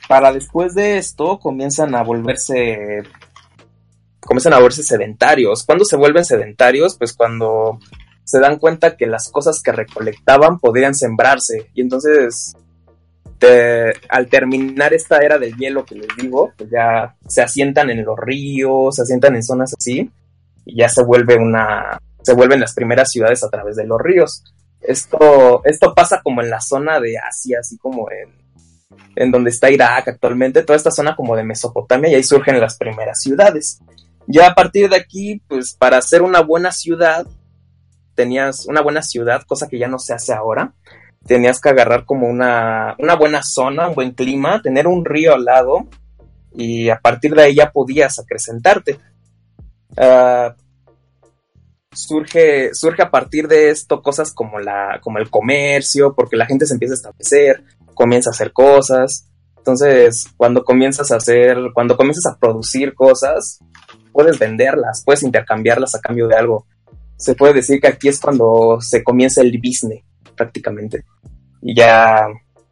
para 0.09 0.33
después 0.33 0.75
de 0.75 0.99
esto 0.99 1.39
comienzan 1.39 1.95
a 1.95 2.03
volverse 2.03 3.03
comienzan 4.25 4.53
a 4.55 4.57
volverse 4.57 4.83
sedentarios. 4.83 5.65
¿Cuándo 5.65 5.85
se 5.85 5.97
vuelven 5.97 6.25
sedentarios? 6.25 6.97
Pues 6.97 7.13
cuando 7.13 7.79
se 8.25 8.41
dan 8.41 8.59
cuenta 8.59 8.97
que 8.97 9.07
las 9.07 9.29
cosas 9.31 9.61
que 9.63 9.73
recolectaban 9.73 10.59
podrían 10.59 10.95
sembrarse. 10.95 11.71
Y 11.75 11.83
entonces, 11.83 12.57
te- 13.39 13.93
al 14.09 14.29
terminar 14.29 14.95
esta 14.95 15.19
era 15.19 15.39
del 15.39 15.57
hielo 15.57 15.85
que 15.85 15.95
les 15.97 16.09
digo, 16.17 16.53
pues 16.57 16.71
ya 16.71 17.17
se 17.29 17.43
asientan 17.43 17.91
en 17.91 18.05
los 18.05 18.19
ríos, 18.19 18.97
se 18.97 19.03
asientan 19.03 19.37
en 19.37 19.43
zonas 19.43 19.75
así, 19.79 20.11
y 20.65 20.77
ya 20.79 20.89
se 20.89 21.03
vuelve 21.05 21.37
una, 21.37 21.99
se 22.23 22.33
vuelven 22.33 22.61
las 22.61 22.75
primeras 22.75 23.11
ciudades 23.11 23.45
a 23.45 23.51
través 23.51 23.77
de 23.77 23.87
los 23.87 24.01
ríos. 24.01 24.43
Esto, 24.81 25.63
esto 25.65 25.95
pasa 25.95 26.21
como 26.23 26.41
en 26.43 26.51
la 26.51 26.61
zona 26.61 27.01
de 27.01 27.19
Asia, 27.19 27.59
así 27.61 27.77
como 27.79 28.11
en, 28.11 28.31
en 29.17 29.31
donde 29.31 29.51
está 29.51 29.71
Irak 29.71 30.09
actualmente, 30.09 30.63
toda 30.63 30.77
esta 30.77 30.91
zona 30.91 31.15
como 31.15 31.37
de 31.37 31.45
Mesopotamia, 31.45 32.11
y 32.11 32.15
ahí 32.15 32.23
surgen 32.23 32.61
las 32.61 32.77
primeras 32.79 33.21
ciudades. 33.21 33.81
Ya 34.27 34.49
a 34.49 34.55
partir 34.55 34.89
de 34.89 34.97
aquí, 34.97 35.43
pues 35.49 35.75
para 35.75 35.99
hacer 35.99 36.23
una 36.23 36.41
buena 36.41 36.73
ciudad, 36.73 37.27
tenías 38.15 38.67
una 38.67 38.81
buena 38.81 39.03
ciudad, 39.03 39.43
cosa 39.47 39.69
que 39.69 39.79
ya 39.79 39.89
no 39.89 39.99
se 39.99 40.15
hace 40.15 40.33
ahora, 40.33 40.73
tenías 41.27 41.61
que 41.61 41.71
agarrar 41.71 42.05
como 42.05 42.29
una, 42.29 42.95
una 42.99 43.15
buena 43.17 43.43
zona, 43.43 43.89
un 43.89 43.95
buen 43.95 44.13
clima, 44.13 44.63
tener 44.63 44.87
un 44.87 45.05
río 45.05 45.35
al 45.35 45.45
lado, 45.45 45.89
y 46.55 46.89
a 46.89 46.99
partir 46.99 47.35
de 47.35 47.43
ahí 47.43 47.55
ya 47.57 47.73
podías 47.73 48.19
acrecentarte. 48.19 48.99
Ah, 49.97 50.55
surge, 51.93 52.75
surge 52.75 53.03
a 53.03 53.11
partir 53.11 53.49
de 53.49 53.71
esto 53.71 54.03
cosas 54.03 54.33
como, 54.33 54.59
la, 54.59 55.01
como 55.03 55.19
el 55.19 55.31
comercio, 55.31 56.15
porque 56.15 56.37
la 56.37 56.47
gente 56.47 56.67
se 56.67 56.75
empieza 56.75 56.95
a 56.95 56.97
establecer, 56.97 57.65
comienza 57.95 58.31
a 58.31 58.33
hacer 58.33 58.53
cosas. 58.53 59.29
Entonces, 59.57 60.29
cuando 60.37 60.65
comienzas 60.65 61.11
a 61.11 61.17
hacer, 61.17 61.57
cuando 61.73 61.97
comienzas 61.97 62.27
a 62.27 62.39
producir 62.39 62.95
cosas, 62.95 63.61
puedes 64.15 64.39
venderlas, 64.39 65.03
puedes 65.05 65.25
intercambiarlas 65.25 65.95
a 65.95 66.01
cambio 66.01 66.29
de 66.29 66.37
algo. 66.37 66.67
Se 67.17 67.35
puede 67.35 67.53
decir 67.53 67.81
que 67.81 67.89
aquí 67.89 68.09
es 68.09 68.21
cuando 68.21 68.79
se 68.81 69.03
comienza 69.03 69.43
el 69.43 69.59
business, 69.59 70.05
prácticamente. 70.37 71.05
Y 71.61 71.75
ya 71.77 72.27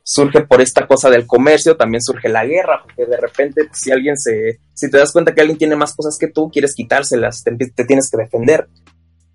surge 0.05 0.43
por 0.43 0.61
esta 0.61 0.87
cosa 0.87 1.11
del 1.11 1.27
comercio, 1.27 1.77
también 1.77 2.01
surge 2.03 2.29
la 2.29 2.47
guerra, 2.47 2.83
porque 2.83 3.07
de 3.07 3.17
repente 3.17 3.65
pues, 3.65 3.79
si 3.79 3.91
alguien 3.91 4.17
se, 4.17 4.61
si 4.73 4.91
te 4.91 4.99
das 4.99 5.13
cuenta 5.13 5.35
que 5.35 5.41
alguien 5.41 5.59
tiene 5.59 5.77
más 5.77 5.95
cosas 5.95 6.17
que 6.19 6.29
tú, 6.29 6.49
quieres 6.51 6.75
quitárselas, 6.75 7.43
te, 7.43 7.53
te 7.57 7.85
tienes 7.85 8.09
que 8.11 8.17
defender. 8.17 8.69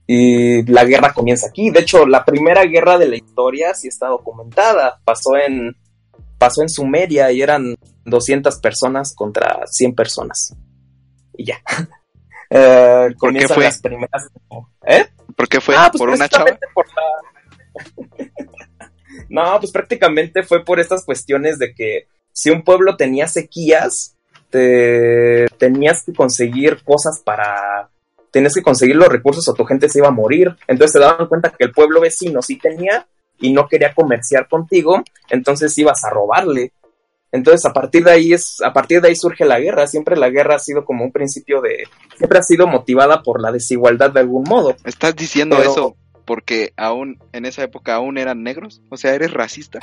Y 0.10 0.64
la 0.72 0.86
guerra 0.86 1.14
comienza 1.14 1.47
aquí. 1.47 1.70
De 1.70 1.82
hecho, 1.82 2.05
la 2.05 2.24
primera 2.24 2.64
guerra 2.64 2.97
de 2.97 3.10
la 3.10 3.18
historia 3.18 3.74
sí 3.74 3.89
está 3.89 4.08
documentada. 4.08 5.01
Pasó 5.03 5.36
en, 5.36 5.76
pasó 6.38 6.62
en 6.62 6.70
Sumeria 6.70 7.30
y 7.34 7.41
eran 7.41 7.76
200 8.05 8.60
personas 8.60 9.14
contra 9.14 9.60
100 9.66 9.95
personas. 9.95 10.55
Y 11.34 11.47
ya. 11.47 11.58
Eh, 12.50 13.10
¿Por 13.20 13.34
qué 13.34 13.48
fue? 13.48 13.64
las 13.66 13.82
primeras. 13.82 14.28
¿Eh? 14.86 15.06
¿Por 15.36 15.48
qué 15.50 15.60
fue? 15.62 15.76
Ah, 15.78 15.89
pues 15.91 16.00
¿Por 16.00 16.10
una 16.10 16.28
chava? 16.30 16.58
por 16.74 16.86
la- 16.95 18.28
no, 19.30 19.60
pues 19.60 19.72
prácticamente 19.72 20.43
fue 20.43 20.64
por 20.64 20.80
estas 20.80 21.04
cuestiones 21.04 21.60
de 21.60 21.74
que 21.74 22.08
si 22.32 22.50
un 22.50 22.64
pueblo 22.64 22.95
tenía 22.98 23.28
sequías, 23.28 24.16
te 24.50 25.48
tenías 25.58 26.04
que 26.04 26.14
conseguir 26.14 26.84
cosas 26.84 27.22
para 27.24 27.89
tenías 28.32 28.54
que 28.54 28.62
conseguir 28.62 28.95
los 28.95 29.08
recursos 29.10 29.48
o 29.48 29.54
tu 29.54 29.66
gente 29.66 29.89
se 29.89 30.00
iba 30.00 30.08
a 30.10 30.12
morir. 30.12 30.56
Entonces 30.68 30.93
se 30.93 31.00
daban 31.00 31.28
cuenta 31.28 31.50
que 31.58 31.66
el 31.66 31.72
pueblo 31.72 32.02
vecino 32.02 32.41
sí 32.41 32.58
tenía 32.58 33.08
y 33.39 33.52
no 33.52 33.68
quería 33.68 33.93
comerciar 33.93 34.48
contigo, 34.48 35.04
entonces 35.30 35.78
ibas 35.78 36.04
a 36.04 36.10
robarle. 36.10 36.72
Entonces 37.32 37.66
a 37.66 37.74
partir 37.74 38.04
de 38.04 38.12
ahí 38.12 38.34
es 38.34 38.62
a 38.64 38.72
partir 38.74 39.02
de 39.02 39.10
ahí 39.10 39.16
surge 39.16 39.46
la 39.46 39.60
guerra, 39.60 39.88
siempre 39.88 40.16
la 40.16 40.30
guerra 40.30 40.56
ha 40.56 40.60
sido 40.60 40.86
como 40.86 41.04
un 41.04 41.12
principio 41.12 41.62
de 41.62 41.84
siempre 42.16 42.40
ha 42.40 42.44
sido 42.44 42.68
motivada 42.68 43.22
por 43.22 43.42
la 43.42 43.52
desigualdad 43.52 44.12
de 44.12 44.22
algún 44.22 44.44
modo. 44.44 44.76
¿Estás 44.86 45.16
diciendo 45.16 45.58
Pero- 45.58 45.72
eso 45.72 45.98
porque 46.26 46.74
aún 46.76 47.20
en 47.32 47.46
esa 47.46 47.64
época 47.64 47.96
aún 47.96 48.18
eran 48.18 48.44
negros? 48.44 48.82
O 48.90 48.98
sea, 48.98 49.16
¿eres 49.16 49.32
racista? 49.32 49.80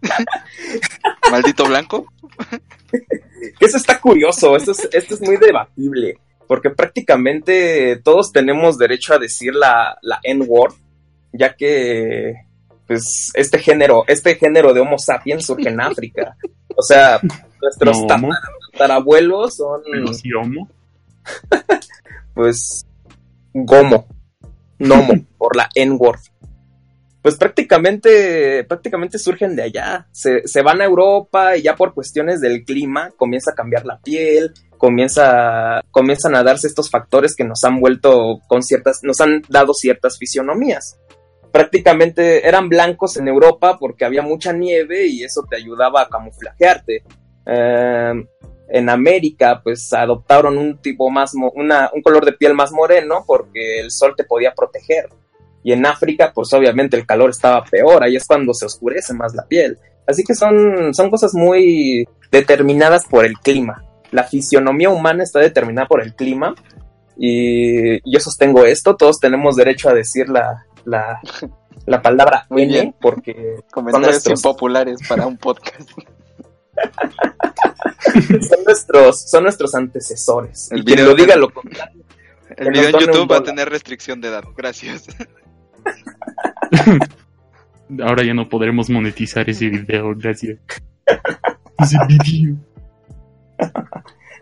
¿Maldito 1.30 1.66
blanco? 1.66 2.06
Eso 3.60 3.76
está 3.76 4.00
curioso, 4.00 4.56
esto 4.56 4.70
es, 4.72 4.88
esto 4.92 5.14
es 5.14 5.20
muy 5.20 5.36
debatible, 5.36 6.18
porque 6.46 6.70
prácticamente 6.70 8.00
todos 8.02 8.32
tenemos 8.32 8.78
derecho 8.78 9.14
a 9.14 9.18
decir 9.18 9.54
la, 9.54 9.98
la 10.00 10.20
N-word, 10.22 10.74
ya 11.32 11.54
que 11.54 12.34
pues 12.92 13.30
este 13.34 13.58
género, 13.58 14.04
este 14.06 14.34
género 14.34 14.74
de 14.74 14.80
Homo 14.80 14.98
sapiens 14.98 15.46
surge 15.46 15.70
en 15.70 15.80
África. 15.80 16.36
O 16.76 16.82
sea, 16.82 17.18
nuestros 17.62 18.00
No, 18.02 18.06
tatar- 18.06 18.30
tatarabuelos 18.72 19.56
son 19.56 19.80
Pero 19.90 20.12
sí, 20.12 20.28
homo. 20.34 20.68
pues 22.34 22.84
gomo, 23.54 24.06
nomo, 24.78 25.14
por 25.38 25.56
la 25.56 25.68
N-word. 25.74 26.20
Pues 27.22 27.36
prácticamente, 27.36 28.64
prácticamente 28.64 29.18
surgen 29.18 29.54
de 29.56 29.62
allá. 29.62 30.08
Se, 30.10 30.46
se 30.46 30.60
van 30.60 30.80
a 30.80 30.84
Europa 30.84 31.56
y 31.56 31.62
ya 31.62 31.76
por 31.76 31.94
cuestiones 31.94 32.40
del 32.40 32.64
clima 32.64 33.10
comienza 33.16 33.52
a 33.52 33.54
cambiar 33.54 33.86
la 33.86 34.00
piel, 34.00 34.52
comienza, 34.76 35.80
comienzan 35.92 36.34
a 36.34 36.42
darse 36.42 36.66
estos 36.66 36.90
factores 36.90 37.36
que 37.36 37.44
nos 37.44 37.62
han 37.62 37.78
vuelto 37.80 38.40
con 38.48 38.62
ciertas, 38.62 38.98
nos 39.02 39.20
han 39.20 39.42
dado 39.48 39.72
ciertas 39.72 40.18
fisionomías. 40.18 40.98
Prácticamente 41.52 42.48
eran 42.48 42.68
blancos 42.68 43.16
en 43.18 43.28
Europa 43.28 43.76
porque 43.78 44.04
había 44.04 44.22
mucha 44.22 44.52
nieve 44.52 45.06
y 45.06 45.22
eso 45.22 45.44
te 45.48 45.56
ayudaba 45.56 46.02
a 46.02 46.08
camuflajearte. 46.08 47.04
Eh, 47.46 48.24
en 48.68 48.88
América, 48.88 49.60
pues 49.62 49.92
adoptaron 49.92 50.56
un 50.56 50.78
tipo 50.78 51.10
más, 51.10 51.32
una, 51.34 51.90
un 51.92 52.00
color 52.00 52.24
de 52.24 52.32
piel 52.32 52.54
más 52.54 52.72
moreno 52.72 53.22
porque 53.26 53.80
el 53.80 53.90
sol 53.90 54.14
te 54.16 54.24
podía 54.24 54.54
proteger. 54.54 55.10
Y 55.62 55.72
en 55.72 55.84
África, 55.84 56.32
pues 56.34 56.52
obviamente 56.54 56.96
el 56.96 57.06
calor 57.06 57.30
estaba 57.30 57.62
peor, 57.64 58.02
ahí 58.02 58.16
es 58.16 58.26
cuando 58.26 58.54
se 58.54 58.64
oscurece 58.64 59.12
más 59.12 59.34
la 59.34 59.46
piel. 59.46 59.78
Así 60.06 60.24
que 60.24 60.34
son, 60.34 60.94
son 60.94 61.10
cosas 61.10 61.34
muy 61.34 62.08
determinadas 62.30 63.04
por 63.04 63.26
el 63.26 63.34
clima. 63.34 63.84
La 64.10 64.24
fisionomía 64.24 64.88
humana 64.88 65.22
está 65.22 65.38
determinada 65.38 65.86
por 65.86 66.02
el 66.02 66.14
clima. 66.14 66.54
Y 67.16 67.98
yo 68.10 68.20
sostengo 68.20 68.64
esto, 68.64 68.96
todos 68.96 69.20
tenemos 69.20 69.54
derecho 69.56 69.90
a 69.90 69.94
decir 69.94 70.30
la, 70.30 70.64
la, 70.84 71.20
la 71.86 72.02
palabra 72.02 72.46
Muy 72.48 72.62
N 72.62 72.72
bien. 72.72 72.94
porque 73.00 73.56
son 73.72 74.02
nuestros, 74.02 74.40
impopulares 74.40 75.00
para 75.08 75.26
un 75.26 75.36
podcast. 75.36 75.90
son 78.14 78.64
nuestros, 78.64 79.20
son 79.30 79.42
nuestros 79.44 79.74
antecesores. 79.74 80.70
El 80.72 80.80
y 80.80 80.84
quien 80.84 81.04
lo 81.04 81.14
diga 81.14 81.36
lo 81.36 81.50
contrario. 81.50 82.04
El 82.56 82.70
video 82.70 82.88
en 82.88 82.98
YouTube 82.98 83.30
va 83.30 83.38
a 83.38 83.42
tener 83.42 83.68
restricción 83.68 84.20
de 84.20 84.28
edad. 84.28 84.44
Gracias. 84.56 85.06
Ahora 88.02 88.24
ya 88.24 88.34
no 88.34 88.48
podremos 88.48 88.88
monetizar 88.88 89.48
ese 89.50 89.68
video, 89.68 90.14
gracias. 90.16 90.58
Ese 91.78 91.98
video. 92.08 92.56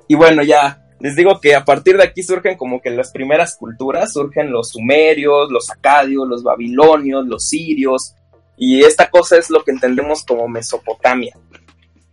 Y 0.08 0.16
bueno, 0.16 0.42
ya 0.42 0.82
les 1.00 1.16
digo 1.16 1.40
que 1.40 1.54
a 1.54 1.64
partir 1.64 1.96
de 1.96 2.04
aquí 2.04 2.22
surgen 2.22 2.56
como 2.56 2.80
que 2.80 2.90
las 2.90 3.10
primeras 3.10 3.56
culturas, 3.56 4.12
surgen 4.12 4.52
los 4.52 4.70
sumerios, 4.70 5.50
los 5.50 5.70
acadios, 5.70 6.28
los 6.28 6.42
babilonios, 6.42 7.26
los 7.26 7.48
sirios, 7.48 8.14
y 8.58 8.84
esta 8.84 9.08
cosa 9.08 9.38
es 9.38 9.48
lo 9.48 9.64
que 9.64 9.70
entendemos 9.70 10.24
como 10.24 10.46
Mesopotamia. 10.46 11.34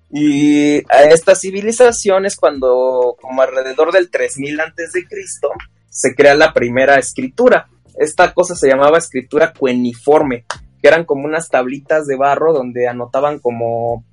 Y 0.09 0.77
a 0.89 1.03
esta 1.11 1.35
civilización 1.35 2.25
es 2.25 2.37
cuando, 2.37 3.17
como 3.21 3.41
alrededor 3.41 3.91
del 3.91 4.09
3000 4.09 4.61
antes 4.61 4.93
de 4.93 5.05
Cristo, 5.05 5.49
se 5.89 6.15
crea 6.15 6.35
la 6.35 6.53
primera 6.53 6.97
escritura. 6.97 7.67
Esta 7.99 8.33
cosa 8.33 8.55
se 8.55 8.69
llamaba 8.69 8.97
escritura 8.97 9.51
cueniforme, 9.51 10.45
que 10.81 10.87
eran 10.87 11.03
como 11.03 11.25
unas 11.25 11.49
tablitas 11.49 12.07
de 12.07 12.15
barro 12.15 12.53
donde 12.53 12.87
anotaban 12.87 13.39
como, 13.39 14.05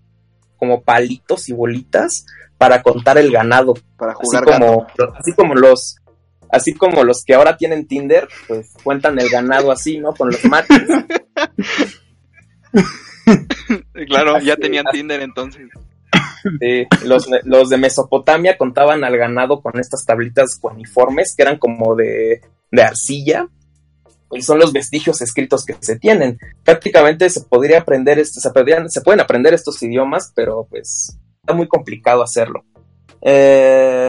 como 0.56 0.82
palitos 0.82 1.48
y 1.48 1.52
bolitas 1.52 2.26
para 2.68 2.82
contar 2.82 3.18
el 3.18 3.30
ganado 3.30 3.74
Para 3.96 4.12
así 4.12 4.20
jugar 4.22 4.44
como, 4.44 4.86
así 5.18 5.32
como 5.34 5.54
los 5.54 5.96
así 6.50 6.72
como 6.74 7.02
los 7.04 7.24
que 7.24 7.34
ahora 7.34 7.56
tienen 7.56 7.86
Tinder, 7.86 8.28
pues 8.46 8.72
cuentan 8.84 9.18
el 9.18 9.28
ganado 9.28 9.72
así, 9.72 9.98
¿no? 9.98 10.12
Con 10.14 10.28
los 10.30 10.40
gato. 10.42 10.72
Claro, 14.06 14.38
ya 14.40 14.52
Así- 14.54 14.62
tenían 14.62 14.86
así- 14.86 14.98
Tinder 14.98 15.20
entonces. 15.22 15.62
Sí, 16.60 16.86
los, 17.06 17.26
los 17.44 17.70
de 17.70 17.78
Mesopotamia 17.78 18.58
contaban 18.58 19.02
al 19.02 19.16
ganado 19.16 19.62
con 19.62 19.78
estas 19.80 20.04
tablitas 20.04 20.58
uniformes 20.62 21.34
que 21.34 21.42
eran 21.42 21.58
como 21.58 21.94
de, 21.96 22.42
de 22.70 22.82
arcilla 22.82 23.48
y 24.30 24.42
son 24.42 24.58
los 24.58 24.72
vestigios 24.72 25.22
escritos 25.22 25.64
que 25.64 25.74
se 25.80 25.98
tienen. 25.98 26.38
Prácticamente 26.62 27.30
se 27.30 27.40
podría 27.42 27.78
aprender, 27.80 28.18
esto- 28.18 28.40
se, 28.40 28.50
podrían- 28.50 28.90
se 28.90 29.00
pueden 29.00 29.20
aprender 29.20 29.54
estos 29.54 29.82
idiomas, 29.82 30.32
pero 30.36 30.66
pues 30.68 31.16
está 31.44 31.52
muy 31.52 31.68
complicado 31.68 32.22
hacerlo. 32.22 32.64
Eh, 33.20 34.08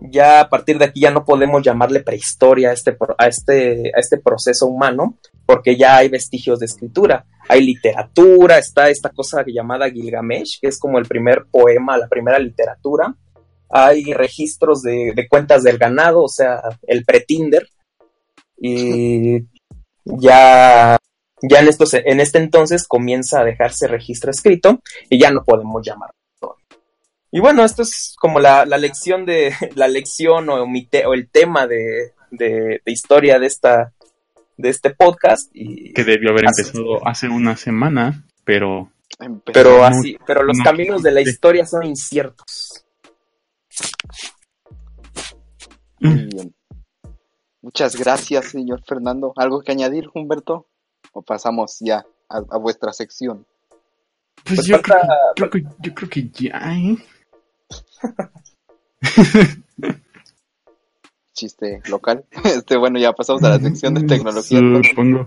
ya 0.00 0.40
a 0.40 0.48
partir 0.48 0.78
de 0.78 0.84
aquí 0.84 1.00
ya 1.00 1.10
no 1.10 1.24
podemos 1.24 1.62
llamarle 1.62 2.00
prehistoria 2.00 2.70
a 2.70 2.72
este, 2.72 2.96
este, 3.26 3.90
este 3.98 4.18
proceso 4.18 4.66
humano, 4.66 5.18
porque 5.44 5.76
ya 5.76 5.96
hay 5.96 6.08
vestigios 6.08 6.60
de 6.60 6.66
escritura. 6.66 7.26
Hay 7.48 7.64
literatura, 7.64 8.58
está 8.58 8.88
esta 8.88 9.10
cosa 9.10 9.44
llamada 9.46 9.90
Gilgamesh, 9.90 10.60
que 10.60 10.68
es 10.68 10.78
como 10.78 10.98
el 10.98 11.06
primer 11.06 11.46
poema, 11.50 11.98
la 11.98 12.08
primera 12.08 12.38
literatura. 12.38 13.12
Hay 13.68 14.12
registros 14.12 14.82
de, 14.82 15.12
de 15.14 15.28
cuentas 15.28 15.64
del 15.64 15.76
ganado, 15.76 16.22
o 16.22 16.28
sea, 16.28 16.60
el 16.86 17.04
pre-Tinder. 17.04 17.68
Y 18.58 19.40
ya, 20.04 20.96
ya 21.50 21.60
en, 21.60 21.68
estos, 21.68 21.94
en 21.94 22.20
este 22.20 22.38
entonces 22.38 22.86
comienza 22.86 23.40
a 23.40 23.44
dejarse 23.44 23.86
registro 23.88 24.30
escrito 24.30 24.80
y 25.10 25.18
ya 25.20 25.30
no 25.30 25.44
podemos 25.44 25.82
llamarlo. 25.84 26.14
Y 27.32 27.40
bueno, 27.40 27.64
esto 27.64 27.82
es 27.82 28.14
como 28.18 28.38
la, 28.40 28.64
la 28.64 28.78
lección 28.78 29.26
de 29.26 29.52
la 29.74 29.88
lección 29.88 30.48
o, 30.48 30.66
mi 30.66 30.86
te- 30.86 31.06
o 31.06 31.12
el 31.14 31.28
tema 31.28 31.66
de, 31.66 32.12
de- 32.30 32.80
de 32.84 32.92
historia 32.92 33.38
de 33.38 33.46
esta 33.46 33.92
de 34.56 34.70
este 34.70 34.90
podcast 34.90 35.50
y 35.52 35.92
Que 35.92 36.02
debió 36.04 36.30
haber 36.30 36.44
empezado 36.46 37.06
hace 37.06 37.28
una 37.28 37.56
semana, 37.56 38.24
pero 38.44 38.90
Empezó. 39.18 39.52
pero 39.52 39.84
así 39.84 40.16
pero 40.26 40.42
los 40.44 40.56
no 40.58 40.64
caminos 40.64 41.02
de 41.02 41.10
la 41.12 41.20
historia 41.20 41.66
son 41.66 41.84
inciertos 41.84 42.84
Muy 46.00 46.24
bien. 46.26 46.54
Muchas 47.62 47.96
gracias, 47.96 48.46
señor 48.50 48.82
Fernando. 48.86 49.32
¿Algo 49.36 49.60
que 49.60 49.72
añadir, 49.72 50.08
Humberto? 50.14 50.66
¿O 51.16 51.22
pasamos 51.22 51.78
ya 51.80 52.04
a, 52.28 52.36
a 52.50 52.58
vuestra 52.58 52.92
sección? 52.92 53.46
pues, 54.44 54.56
Pues 54.56 54.66
yo, 54.66 54.74
falta- 54.76 55.08
creo 55.34 55.48
que, 55.48 55.62
creo 55.62 55.76
yo 55.80 55.94
creo 55.94 56.10
que 56.10 56.28
ya, 56.28 56.60
¿eh? 56.76 56.96
Chiste 61.32 61.80
local. 61.88 62.24
Este, 62.44 62.76
bueno, 62.76 62.98
ya 62.98 63.12
pasamos 63.12 63.42
a 63.44 63.48
la 63.50 63.58
sección 63.60 63.94
de 63.94 64.02
tecnología. 64.04 64.58
entonces. 64.58 64.90
Supongo. 64.90 65.26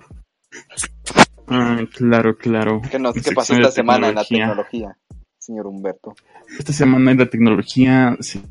Ah, 1.47 1.79
claro, 1.95 2.37
claro. 2.37 2.81
¿Qué, 2.91 2.99
nos, 2.99 3.15
qué 3.15 3.31
pasó 3.31 3.53
esta 3.55 3.71
semana 3.71 4.09
en 4.09 4.15
la 4.15 4.23
tecnología. 4.23 4.47
tecnología, 4.47 4.97
señor 5.39 5.65
Humberto? 5.67 6.13
Esta 6.59 6.71
semana 6.73 7.11
en 7.11 7.17
la 7.17 7.29
tecnología 7.29 8.15
se 8.19 8.41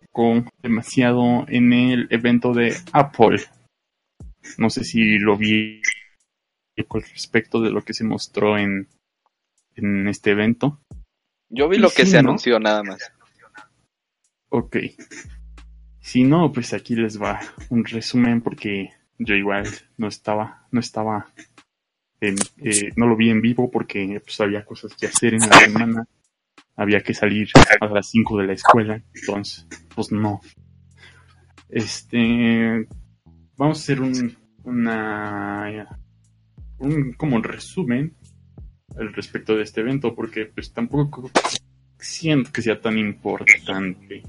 enfocó 0.00 0.50
demasiado 0.62 1.44
en 1.48 1.72
el 1.74 2.06
evento 2.10 2.52
de 2.54 2.74
Apple. 2.92 3.42
No 4.56 4.70
sé 4.70 4.84
si 4.84 5.18
lo 5.18 5.36
vi 5.36 5.80
con 6.88 7.02
respecto 7.02 7.60
de 7.60 7.70
lo 7.70 7.82
que 7.82 7.94
se 7.94 8.04
mostró 8.04 8.56
en, 8.58 8.88
en 9.76 10.08
este 10.08 10.30
evento. 10.32 10.80
Yo 11.48 11.68
vi 11.68 11.78
lo 11.78 11.90
que 11.90 12.06
se 12.06 12.22
¿no? 12.22 12.30
anunció 12.30 12.58
nada 12.58 12.82
más. 12.82 13.12
Ok. 14.48 14.76
Si 16.00 16.24
no, 16.24 16.50
pues 16.52 16.72
aquí 16.74 16.94
les 16.96 17.20
va 17.20 17.40
un 17.70 17.84
resumen 17.84 18.40
porque 18.40 18.90
yo 19.18 19.34
igual 19.34 19.66
no 19.96 20.08
estaba, 20.08 20.66
no 20.72 20.80
estaba, 20.80 21.32
en- 22.20 22.36
eh, 22.58 22.90
no 22.96 23.06
lo 23.06 23.16
vi 23.16 23.30
en 23.30 23.40
vivo 23.40 23.70
porque 23.70 24.20
pues 24.24 24.40
había 24.40 24.64
cosas 24.64 24.94
que 24.94 25.06
hacer 25.06 25.34
en 25.34 25.40
la 25.40 25.58
semana. 25.58 26.04
Había 26.74 27.02
que 27.02 27.12
salir 27.14 27.48
a 27.80 27.86
las 27.86 28.08
5 28.10 28.38
de 28.38 28.46
la 28.46 28.52
escuela, 28.54 29.00
entonces, 29.14 29.66
pues 29.94 30.10
no. 30.10 30.40
Este, 31.68 32.86
vamos 33.56 33.78
a 33.78 33.82
hacer 33.82 34.00
un, 34.00 34.36
una, 34.64 35.86
un, 36.82 37.12
como 37.12 37.40
resumen 37.40 38.14
al 38.96 39.12
respecto 39.14 39.56
de 39.56 39.62
este 39.62 39.80
evento 39.80 40.14
porque 40.14 40.46
pues 40.46 40.72
tampoco 40.72 41.30
siento 41.98 42.52
que 42.52 42.62
sea 42.62 42.80
tan 42.80 42.98
importante. 42.98 44.22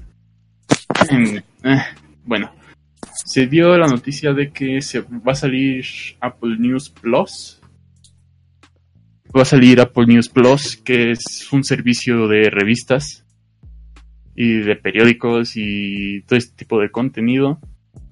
Eh, 1.10 1.78
bueno, 2.24 2.52
se 3.24 3.46
dio 3.46 3.76
la 3.76 3.86
noticia 3.86 4.32
de 4.32 4.50
que 4.50 4.80
se 4.80 5.00
va 5.00 5.32
a 5.32 5.34
salir 5.34 5.84
Apple 6.20 6.56
News 6.58 6.90
Plus. 6.90 7.60
Va 9.36 9.42
a 9.42 9.46
salir 9.46 9.80
Apple 9.80 10.06
News 10.06 10.28
Plus, 10.28 10.76
que 10.76 11.10
es 11.10 11.52
un 11.52 11.64
servicio 11.64 12.28
de 12.28 12.50
revistas 12.50 13.24
y 14.36 14.58
de 14.58 14.76
periódicos 14.76 15.52
y 15.56 16.22
todo 16.22 16.38
este 16.38 16.56
tipo 16.56 16.80
de 16.80 16.90
contenido 16.90 17.60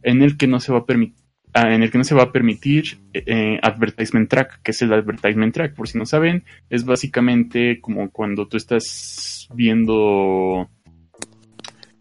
en 0.02 0.22
el 0.22 0.36
que 0.36 0.48
no 0.48 0.60
se 0.60 0.72
va 0.72 0.80
a 0.80 0.86
permitir 0.86 1.21
en 1.54 1.82
el 1.82 1.90
que 1.90 1.98
no 1.98 2.04
se 2.04 2.14
va 2.14 2.24
a 2.24 2.32
permitir 2.32 2.98
eh, 3.12 3.58
advertisement 3.62 4.28
track, 4.28 4.62
que 4.62 4.70
es 4.70 4.82
el 4.82 4.92
advertisement 4.92 5.52
track, 5.52 5.74
por 5.74 5.88
si 5.88 5.98
no 5.98 6.06
saben, 6.06 6.44
es 6.70 6.84
básicamente 6.84 7.80
como 7.80 8.10
cuando 8.10 8.48
tú 8.48 8.56
estás 8.56 9.48
viendo 9.54 10.70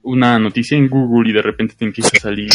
una 0.04 0.39
noticia 0.39 0.78
en 0.78 0.88
Google 0.88 1.30
y 1.30 1.34
de 1.34 1.41
repente 1.41 1.76
te 1.78 1.86
empieza 1.86 2.12
a 2.18 2.20
salir, 2.22 2.49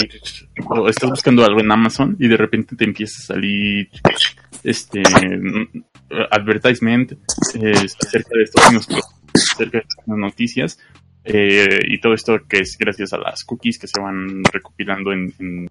o 0.69 0.89
estás 0.89 1.11
buscando 1.11 1.45
algo 1.45 1.61
en 1.61 1.71
Amazon 1.71 2.17
y 2.19 2.29
de 2.29 2.37
repente 2.37 2.75
te 2.75 2.85
empieza 2.85 3.17
a 3.21 3.35
salir 3.35 3.89
este 4.65 5.03
advertisement 6.31 7.13
eh, 7.13 7.73
acerca 7.73 8.31
de 8.37 8.43
estos 8.43 8.73
mismos 8.73 8.89
acerca 9.53 9.79
de 9.79 9.85
estas 9.87 10.09
noticias 10.09 10.79
eh, 11.25 11.81
y 11.87 12.01
todo 12.01 12.15
esto 12.15 12.39
que 12.49 12.59
es 12.59 12.77
gracias 12.79 13.13
a 13.13 13.19
las 13.19 13.45
cookies 13.45 13.79
que 13.79 13.87
se 13.87 14.01
van 14.01 14.43
recopilando 14.53 15.13
en 15.13 15.69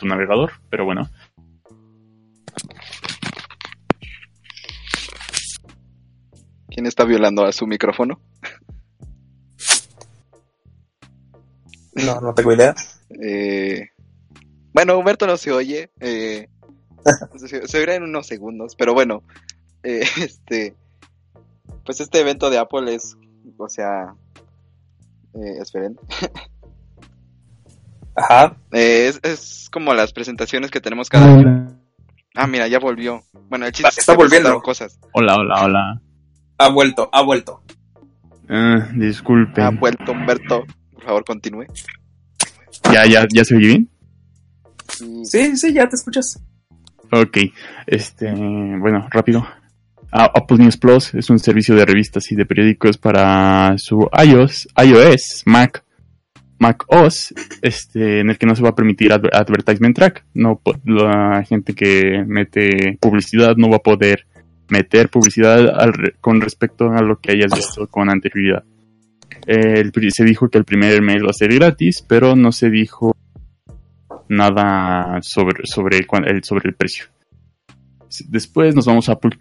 tu 0.00 0.06
navegador, 0.06 0.50
pero 0.70 0.84
bueno. 0.84 1.08
¿Quién 6.68 6.86
está 6.86 7.04
violando 7.04 7.44
a 7.44 7.52
su 7.52 7.66
micrófono? 7.66 8.20
no 11.94 12.20
no 12.20 12.32
tengo 12.34 12.52
idea 12.52 12.74
Eh, 13.22 13.88
bueno, 14.72 14.96
Humberto 14.96 15.26
no 15.26 15.36
se 15.36 15.50
oye. 15.52 15.90
eh, 16.00 16.48
se, 17.36 17.66
se 17.66 17.78
oirá 17.78 17.96
en 17.96 18.04
unos 18.04 18.26
segundos, 18.26 18.76
pero 18.76 18.94
bueno. 18.94 19.22
eh, 19.82 20.02
este. 20.20 20.74
Pues 21.84 22.00
este 22.00 22.20
evento 22.20 22.50
de 22.50 22.58
Apple 22.58 22.94
es. 22.94 23.16
O 23.58 23.68
sea. 23.68 24.14
eh, 25.34 25.58
esperen. 25.60 25.98
ajá 28.16 28.56
Eh, 28.72 29.08
es, 29.08 29.20
es 29.22 29.68
como 29.70 29.94
las 29.94 30.12
presentaciones 30.12 30.70
que 30.70 30.80
tenemos 30.80 31.08
cada 31.08 31.26
año. 31.26 31.76
Ah, 32.34 32.46
mira, 32.46 32.68
ya 32.68 32.78
volvió. 32.78 33.22
Bueno, 33.48 33.66
el 33.66 33.72
chiste 33.72 33.88
es 33.88 33.94
que 33.96 34.00
Está 34.00 34.14
volviendo. 34.14 34.60
cosas. 34.62 34.98
Hola, 35.12 35.36
hola, 35.36 35.64
hola. 35.64 36.00
ha 36.58 36.68
vuelto 36.68 37.08
ha 37.12 37.22
vuelto 37.22 37.62
Ah, 38.48 38.88
disculpen. 38.94 39.64
Ha 39.64 39.70
vuelto 39.70 40.12
Humberto. 40.12 40.64
Por 40.92 41.02
favor, 41.04 41.24
continúe. 41.24 41.66
¿Ya, 42.92 43.06
ya, 43.06 43.26
ya 43.32 43.44
se 43.44 43.56
oye 43.56 43.66
bien? 43.68 43.90
Sí 45.24 45.56
sí 45.56 45.72
ya 45.72 45.88
te 45.88 45.96
escuchas 45.96 46.42
Ok, 47.12 47.38
este, 47.86 48.30
bueno, 48.32 49.06
rápido. 49.10 49.46
Ah, 50.12 50.30
Apple 50.34 50.58
News 50.58 50.76
Plus 50.76 51.14
es 51.14 51.28
un 51.30 51.38
servicio 51.40 51.74
de 51.74 51.84
revistas 51.84 52.30
y 52.30 52.36
de 52.36 52.46
periódicos 52.46 52.98
para 52.98 53.74
su 53.78 54.08
iOS, 54.24 54.68
iOS, 54.84 55.42
Mac, 55.46 55.84
Mac 56.60 56.84
OS, 56.88 57.34
este, 57.62 58.20
en 58.20 58.30
el 58.30 58.38
que 58.38 58.46
no 58.46 58.54
se 58.54 58.62
va 58.62 58.68
a 58.68 58.74
permitir 58.74 59.10
adver- 59.10 59.34
advertisement 59.34 59.96
track. 59.96 60.24
No, 60.34 60.60
la 60.84 61.42
gente 61.42 61.74
que 61.74 62.22
mete 62.26 62.96
publicidad 63.00 63.56
no 63.56 63.70
va 63.70 63.76
a 63.78 63.82
poder 63.82 64.26
meter 64.68 65.08
publicidad 65.08 65.72
con 66.20 66.40
respecto 66.40 66.92
a 66.92 67.02
lo 67.02 67.18
que 67.18 67.32
hayas 67.32 67.50
visto 67.52 67.86
con 67.88 68.08
anterioridad. 68.08 68.62
Se 70.10 70.24
dijo 70.24 70.48
que 70.48 70.58
el 70.58 70.64
primer 70.64 71.02
mes 71.02 71.22
va 71.24 71.30
a 71.30 71.32
ser 71.32 71.52
gratis, 71.54 72.04
pero 72.06 72.36
no 72.36 72.52
se 72.52 72.70
dijo 72.70 73.16
nada 74.28 75.18
sobre, 75.22 75.66
sobre, 75.66 75.96
el, 75.98 76.44
sobre 76.44 76.68
el 76.68 76.74
precio. 76.74 77.06
Después 78.28 78.74
nos 78.74 78.86
vamos 78.86 79.08
a 79.08 79.12
Apple 79.12 79.32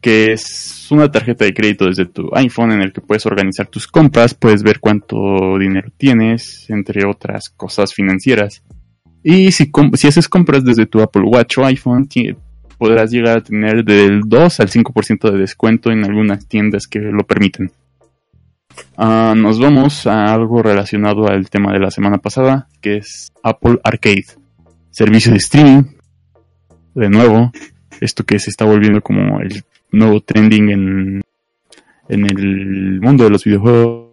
que 0.00 0.32
es 0.32 0.86
una 0.90 1.10
tarjeta 1.10 1.44
de 1.44 1.54
crédito 1.54 1.86
desde 1.86 2.06
tu 2.06 2.30
iPhone 2.34 2.72
en 2.72 2.82
el 2.82 2.92
que 2.92 3.00
puedes 3.00 3.26
organizar 3.26 3.66
tus 3.66 3.86
compras, 3.86 4.34
puedes 4.34 4.62
ver 4.62 4.78
cuánto 4.80 5.58
dinero 5.58 5.90
tienes, 5.96 6.68
entre 6.70 7.04
otras 7.06 7.48
cosas 7.50 7.92
financieras. 7.92 8.62
Y 9.22 9.50
si, 9.50 9.70
si 9.94 10.08
haces 10.08 10.28
compras 10.28 10.64
desde 10.64 10.86
tu 10.86 11.00
Apple 11.00 11.24
Watch 11.24 11.58
o 11.58 11.66
iPhone, 11.66 12.08
podrás 12.78 13.10
llegar 13.10 13.38
a 13.38 13.42
tener 13.42 13.84
del 13.84 14.22
2 14.24 14.60
al 14.60 14.70
5% 14.70 15.30
de 15.32 15.38
descuento 15.38 15.90
en 15.90 16.04
algunas 16.04 16.46
tiendas 16.46 16.86
que 16.86 17.00
lo 17.00 17.26
permiten. 17.26 17.72
Ah, 18.96 19.34
nos 19.36 19.58
vamos 19.58 20.06
a 20.06 20.32
algo 20.32 20.62
relacionado 20.62 21.26
al 21.26 21.50
tema 21.50 21.72
de 21.72 21.80
la 21.80 21.90
semana 21.90 22.18
pasada, 22.18 22.68
que 22.80 22.98
es 22.98 23.32
Apple 23.42 23.80
Arcade, 23.82 24.26
servicio 24.90 25.32
de 25.32 25.38
streaming. 25.38 25.82
De 26.94 27.10
nuevo, 27.10 27.50
esto 28.00 28.24
que 28.24 28.38
se 28.38 28.50
está 28.50 28.64
volviendo 28.64 29.00
como 29.02 29.40
el 29.40 29.64
nuevo 29.90 30.20
trending 30.20 30.70
en, 30.70 31.22
en 32.08 32.24
el 32.24 33.00
mundo 33.00 33.24
de 33.24 33.30
los 33.30 33.44
videojuegos. 33.44 34.08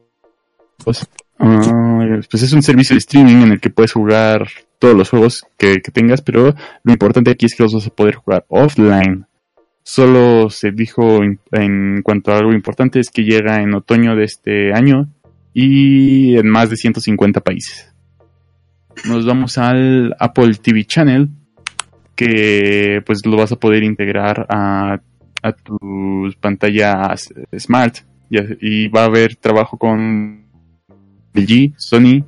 Ah, 1.37 2.19
pues 2.29 2.43
es 2.43 2.53
un 2.53 2.61
servicio 2.61 2.93
de 2.93 2.99
streaming 2.99 3.43
en 3.43 3.51
el 3.53 3.59
que 3.59 3.69
puedes 3.69 3.91
jugar 3.93 4.47
todos 4.79 4.95
los 4.95 5.09
juegos 5.09 5.45
que, 5.57 5.81
que 5.81 5.91
tengas, 5.91 6.21
pero 6.21 6.55
lo 6.83 6.93
importante 6.93 7.31
aquí 7.31 7.45
es 7.45 7.55
que 7.55 7.63
los 7.63 7.73
vas 7.73 7.87
a 7.87 7.89
poder 7.89 8.15
jugar 8.15 8.45
offline. 8.49 9.25
Solo 9.83 10.49
se 10.49 10.71
dijo 10.71 11.23
en, 11.23 11.39
en 11.51 12.01
cuanto 12.01 12.31
a 12.31 12.37
algo 12.37 12.53
importante 12.53 12.99
es 12.99 13.09
que 13.09 13.23
llega 13.23 13.61
en 13.61 13.73
otoño 13.73 14.15
de 14.15 14.23
este 14.23 14.73
año 14.73 15.09
y 15.53 16.37
en 16.37 16.49
más 16.49 16.69
de 16.69 16.77
150 16.77 17.41
países. 17.41 17.93
Nos 19.07 19.25
vamos 19.25 19.57
al 19.57 20.15
Apple 20.19 20.55
TV 20.55 20.85
Channel 20.85 21.29
que 22.15 23.01
pues 23.05 23.25
lo 23.25 23.37
vas 23.37 23.51
a 23.51 23.57
poder 23.57 23.83
integrar 23.83 24.45
a, 24.49 24.99
a 25.45 25.51
tus 25.51 26.35
pantallas 26.37 27.31
smart 27.55 27.97
y, 28.29 28.87
va 28.87 29.03
a 29.03 29.05
haber 29.05 29.35
trabajo 29.35 29.77
con 29.77 30.43
LG, 31.33 31.73
Sony, 31.77 32.23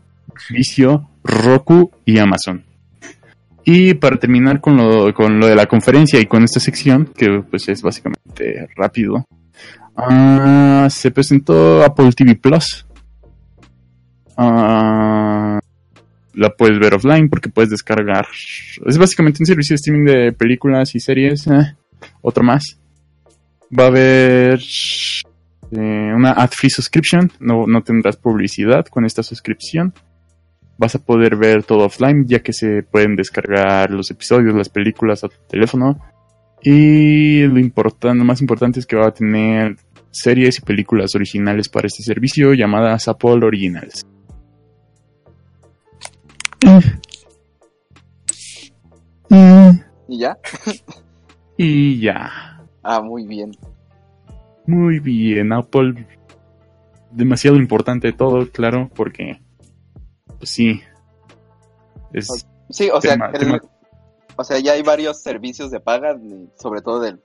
Vizio, 0.52 1.10
Roku 1.24 1.92
y 2.06 2.20
Amazon. 2.20 2.64
Y 3.66 3.96
para 3.96 4.18
terminar 4.18 4.62
con 4.62 4.78
lo, 4.78 5.14
con 5.14 5.40
lo 5.40 5.48
de 5.48 5.56
la 5.56 5.66
conferencia 5.66 6.20
y 6.22 6.28
con 6.28 6.44
esta 6.44 6.60
sección, 6.60 7.12
que 7.18 7.42
pues 7.50 7.68
es 7.68 7.82
básicamente 7.82 8.70
rápido, 8.76 9.26
ah, 9.96 10.88
se 10.90 11.10
presentó 11.10 11.84
Apple 11.84 12.12
TV 12.12 12.36
Plus. 12.36 12.86
Ah, 14.38 15.60
la 16.34 16.50
puedes 16.56 16.80
ver 16.80 16.94
offline 16.94 17.30
porque 17.30 17.50
puedes 17.50 17.72
descargar. 17.72 18.28
Es 18.86 18.98
básicamente 18.98 19.42
un 19.42 19.48
servicio 19.48 19.74
de 19.74 19.78
streaming 19.78 20.06
de 20.06 20.32
películas 20.34 20.94
y 20.94 21.00
series. 21.00 21.48
eh, 21.48 21.76
otro 22.22 22.44
más. 22.44 22.78
Va 23.78 23.86
a 23.86 23.88
haber 23.88 24.60
eh, 25.72 26.14
una 26.16 26.32
ad-free 26.32 26.70
subscription. 26.70 27.32
No, 27.40 27.66
no 27.68 27.82
tendrás 27.82 28.18
publicidad 28.18 28.86
con 28.86 29.06
esta 29.06 29.24
suscripción. 29.24 29.94
Vas 30.78 30.96
a 30.96 31.00
poder 31.00 31.36
ver 31.36 31.64
todo 31.64 31.86
offline 31.86 32.26
ya 32.28 32.40
que 32.40 32.54
se 32.54 32.84
pueden 32.84 33.16
descargar 33.16 33.90
los 33.92 34.12
episodios, 34.12 34.54
las 34.54 34.70
películas 34.70 35.24
a 35.24 35.30
tu 35.30 35.38
teléfono. 35.50 36.00
Y 36.62 37.44
lo 37.44 37.60
importante, 37.60 38.18
lo 38.18 38.26
más 38.26 38.42
importante 38.42 38.80
es 38.80 38.86
que 38.86 38.96
va 38.96 39.08
a 39.08 39.14
tener 39.14 39.78
series 40.12 40.58
y 40.60 40.62
películas 40.62 41.16
originales 41.16 41.70
para 41.70 41.88
este 41.88 42.04
servicio 42.04 42.54
llamadas 42.54 43.08
Apple 43.08 43.46
Originals. 43.46 44.06
¿Y 50.10 50.20
ya? 50.20 50.38
Y 51.58 52.00
ya. 52.00 52.57
Ah, 52.90 53.02
muy 53.02 53.26
bien. 53.28 53.52
Muy 54.66 55.00
bien, 55.00 55.52
Apple. 55.52 56.08
Demasiado 57.12 57.58
importante 57.58 58.14
todo, 58.14 58.50
claro, 58.50 58.90
porque. 58.96 59.42
Pues 60.38 60.50
sí. 60.50 60.82
Es. 62.14 62.48
Sí, 62.70 62.90
o 62.94 63.02
sea, 63.02 63.14
Tema- 63.14 63.32
el- 63.34 63.40
tema- 63.40 63.62
o 64.38 64.44
sea, 64.44 64.60
ya 64.60 64.74
hay 64.74 64.84
varios 64.84 65.22
servicios 65.22 65.72
de 65.72 65.80
paga, 65.80 66.18
sobre 66.58 66.82
todo 66.82 67.00
del, 67.02 67.20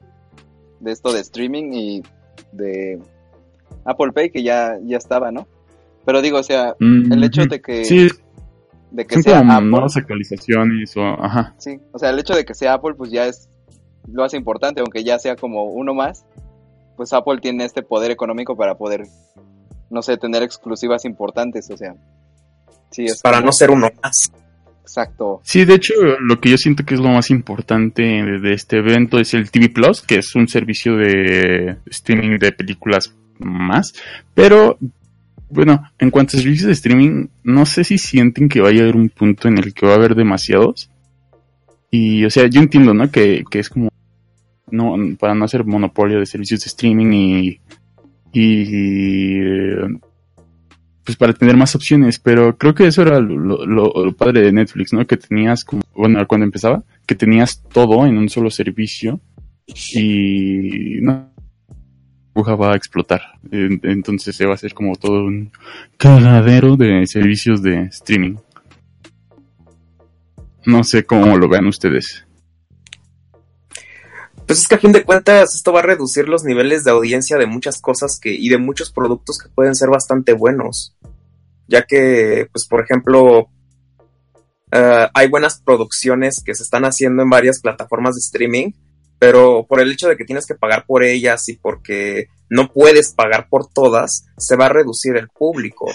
de 0.80 0.92
esto 0.92 1.12
de 1.12 1.20
streaming 1.20 1.72
y 1.72 2.02
de 2.52 3.00
Apple 3.84 4.12
Pay 4.12 4.30
que 4.30 4.42
ya, 4.42 4.78
ya 4.82 4.96
estaba, 4.96 5.30
¿no? 5.30 5.46
Pero 6.04 6.22
digo, 6.22 6.38
o 6.38 6.42
sea, 6.42 6.74
el 6.80 7.22
hecho 7.22 7.44
de 7.46 7.60
que, 7.60 7.84
Sí, 7.84 8.08
de 8.90 9.06
que 9.06 9.14
son 9.14 9.22
sea 9.22 9.38
como 9.38 9.52
Apple, 9.52 9.68
nuevas 9.70 9.96
actualizaciones 9.96 10.96
o. 10.96 11.02
Ajá. 11.02 11.54
sí, 11.58 11.78
o 11.92 11.98
sea, 11.98 12.10
el 12.10 12.18
hecho 12.18 12.34
de 12.34 12.44
que 12.44 12.54
sea 12.54 12.74
Apple, 12.74 12.94
pues 12.96 13.10
ya 13.12 13.26
es 13.26 13.48
lo 14.09 14.24
hace 14.24 14.36
importante, 14.36 14.80
aunque 14.80 15.05
ya 15.05 15.18
sea 15.18 15.36
como 15.36 15.64
uno 15.64 15.94
más, 15.94 16.24
pues 16.96 17.12
Apple 17.12 17.38
tiene 17.40 17.64
este 17.64 17.82
poder 17.82 18.11
económico 18.11 18.57
para 18.57 18.76
poder, 18.76 19.03
no 19.90 20.03
sé, 20.03 20.16
tener 20.16 20.42
exclusivas 20.42 21.05
importantes, 21.05 21.70
o 21.70 21.76
sea, 21.76 21.94
sí, 22.90 23.05
es 23.07 23.20
Para 23.22 23.38
como- 23.38 23.46
no 23.46 23.53
ser 23.53 23.70
uno 23.70 23.88
más. 24.03 24.30
exacto, 24.82 25.40
Sí, 25.44 25.64
de 25.64 25.74
hecho, 25.74 25.94
lo 26.20 26.40
que 26.40 26.50
yo 26.50 26.59
siento 26.59 26.84
que 26.84 26.94
es 26.94 27.00
lo 27.00 27.09
más 27.09 27.30
importante 27.30 28.03
de, 28.03 28.38
de 28.40 28.53
este 28.53 28.78
evento 28.78 29.18
es 29.18 29.32
el 29.34 29.50
TV 29.50 29.68
Plus, 29.70 30.03
que 30.03 30.16
es 30.16 30.34
un 30.34 30.48
servicio 30.48 30.96
de 30.96 31.76
streaming 31.86 32.38
de 32.38 32.53
películas 32.53 33.14
más. 33.38 33.94
Pero, 34.34 34.78
bueno, 35.48 35.82
en 35.98 36.10
cuanto 36.10 36.36
a 36.36 36.40
servicios 36.40 36.66
de 36.66 36.72
streaming, 36.74 37.28
no 37.44 37.64
sé 37.66 37.85
si 37.85 37.97
sienten 37.98 38.48
que 38.48 38.60
vaya 38.60 38.81
a 38.81 38.82
haber 38.85 38.97
un 38.97 39.09
punto 39.09 39.48
en 39.48 39.59
el 39.59 39.72
que 39.72 39.86
va 39.86 39.93
a 39.93 39.97
haber 39.97 40.14
demasiados. 40.14 40.90
Y, 41.90 42.24
o 42.24 42.31
sea, 42.31 42.47
yo 42.48 42.60
entiendo, 42.60 42.94
¿no? 42.94 43.10
Que, 43.10 43.44
que 43.51 43.59
es 43.59 43.68
como, 43.68 43.90
no, 44.73 44.97
para 45.19 45.35
no 45.35 45.44
hacer 45.44 45.65
monopolio 45.65 46.19
de 46.19 46.27
servicios 46.27 46.61
de 46.61 46.66
streaming 46.66 47.12
y, 47.12 47.61
y, 48.32 49.39
pues 51.05 51.16
para 51.16 51.32
tener 51.32 51.57
más 51.57 51.74
opciones, 51.74 52.19
pero 52.19 52.57
creo 52.57 52.74
que 52.74 52.86
eso 52.86 53.03
era 53.03 53.20
lo, 53.20 54.12
padre 54.16 54.43
de 54.43 54.53
Netflix, 54.53 54.93
¿no? 54.93 55.07
Que 55.07 55.16
tenías, 55.16 55.65
bueno, 55.94 56.27
cuando 56.27 56.44
empezaba, 56.44 56.82
que 57.07 57.15
tenías 57.15 57.62
todo 57.73 58.07
en 58.07 58.19
un 58.19 58.28
solo 58.28 58.51
servicio 58.51 59.20
y 59.94 60.99
no 61.03 61.31
va 62.36 62.73
a 62.73 62.77
explotar. 62.77 63.20
En- 63.51 63.81
Entonces 63.82 64.35
se 64.35 64.47
va 64.47 64.53
a 64.53 64.55
hacer 64.55 64.74
como 64.74 64.94
todo 64.97 65.24
un 65.24 65.51
cagadero 65.99 66.77
de 66.77 67.07
servicios 67.07 67.62
de 67.62 67.82
streaming. 67.85 68.36
No 70.65 70.85
sé 70.85 71.05
cómo 71.05 71.36
lo 71.36 71.49
vean 71.49 71.66
ustedes. 71.66 72.24
Pues 74.52 74.60
es 74.60 74.68
que 74.68 74.74
a 74.74 74.78
fin 74.78 74.92
de 74.92 75.02
cuentas 75.02 75.54
esto 75.54 75.72
va 75.72 75.78
a 75.78 75.84
reducir 75.84 76.28
los 76.28 76.44
niveles 76.44 76.84
de 76.84 76.90
audiencia 76.90 77.38
de 77.38 77.46
muchas 77.46 77.80
cosas 77.80 78.20
que 78.20 78.34
y 78.34 78.50
de 78.50 78.58
muchos 78.58 78.92
productos 78.92 79.38
que 79.38 79.48
pueden 79.48 79.74
ser 79.74 79.88
bastante 79.88 80.34
buenos. 80.34 80.94
Ya 81.68 81.86
que, 81.86 82.48
pues 82.52 82.66
por 82.68 82.82
ejemplo, 82.82 83.48
eh, 84.70 85.08
hay 85.14 85.28
buenas 85.30 85.62
producciones 85.62 86.42
que 86.44 86.54
se 86.54 86.64
están 86.64 86.84
haciendo 86.84 87.22
en 87.22 87.30
varias 87.30 87.60
plataformas 87.62 88.14
de 88.14 88.18
streaming, 88.18 88.72
pero 89.18 89.64
por 89.66 89.80
el 89.80 89.90
hecho 89.90 90.06
de 90.06 90.18
que 90.18 90.26
tienes 90.26 90.44
que 90.44 90.54
pagar 90.54 90.84
por 90.84 91.02
ellas 91.02 91.48
y 91.48 91.54
porque 91.56 92.26
no 92.50 92.70
puedes 92.70 93.14
pagar 93.14 93.48
por 93.48 93.72
todas, 93.72 94.26
se 94.36 94.56
va 94.56 94.66
a 94.66 94.68
reducir 94.68 95.16
el 95.16 95.30
público. 95.30 95.86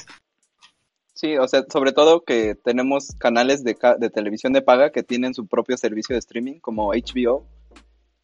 Sí, 1.13 1.38
o 1.38 1.47
sea, 1.47 1.63
sobre 1.71 1.91
todo 1.91 2.23
que 2.23 2.55
tenemos 2.55 3.09
canales 3.19 3.63
de, 3.63 3.75
ca- 3.75 3.97
de 3.97 4.09
televisión 4.09 4.51
de 4.51 4.63
paga 4.63 4.91
que 4.91 5.03
tienen 5.03 5.35
su 5.35 5.45
propio 5.45 5.77
servicio 5.77 6.15
de 6.15 6.19
streaming, 6.21 6.59
como 6.59 6.91
HBO, 6.93 7.45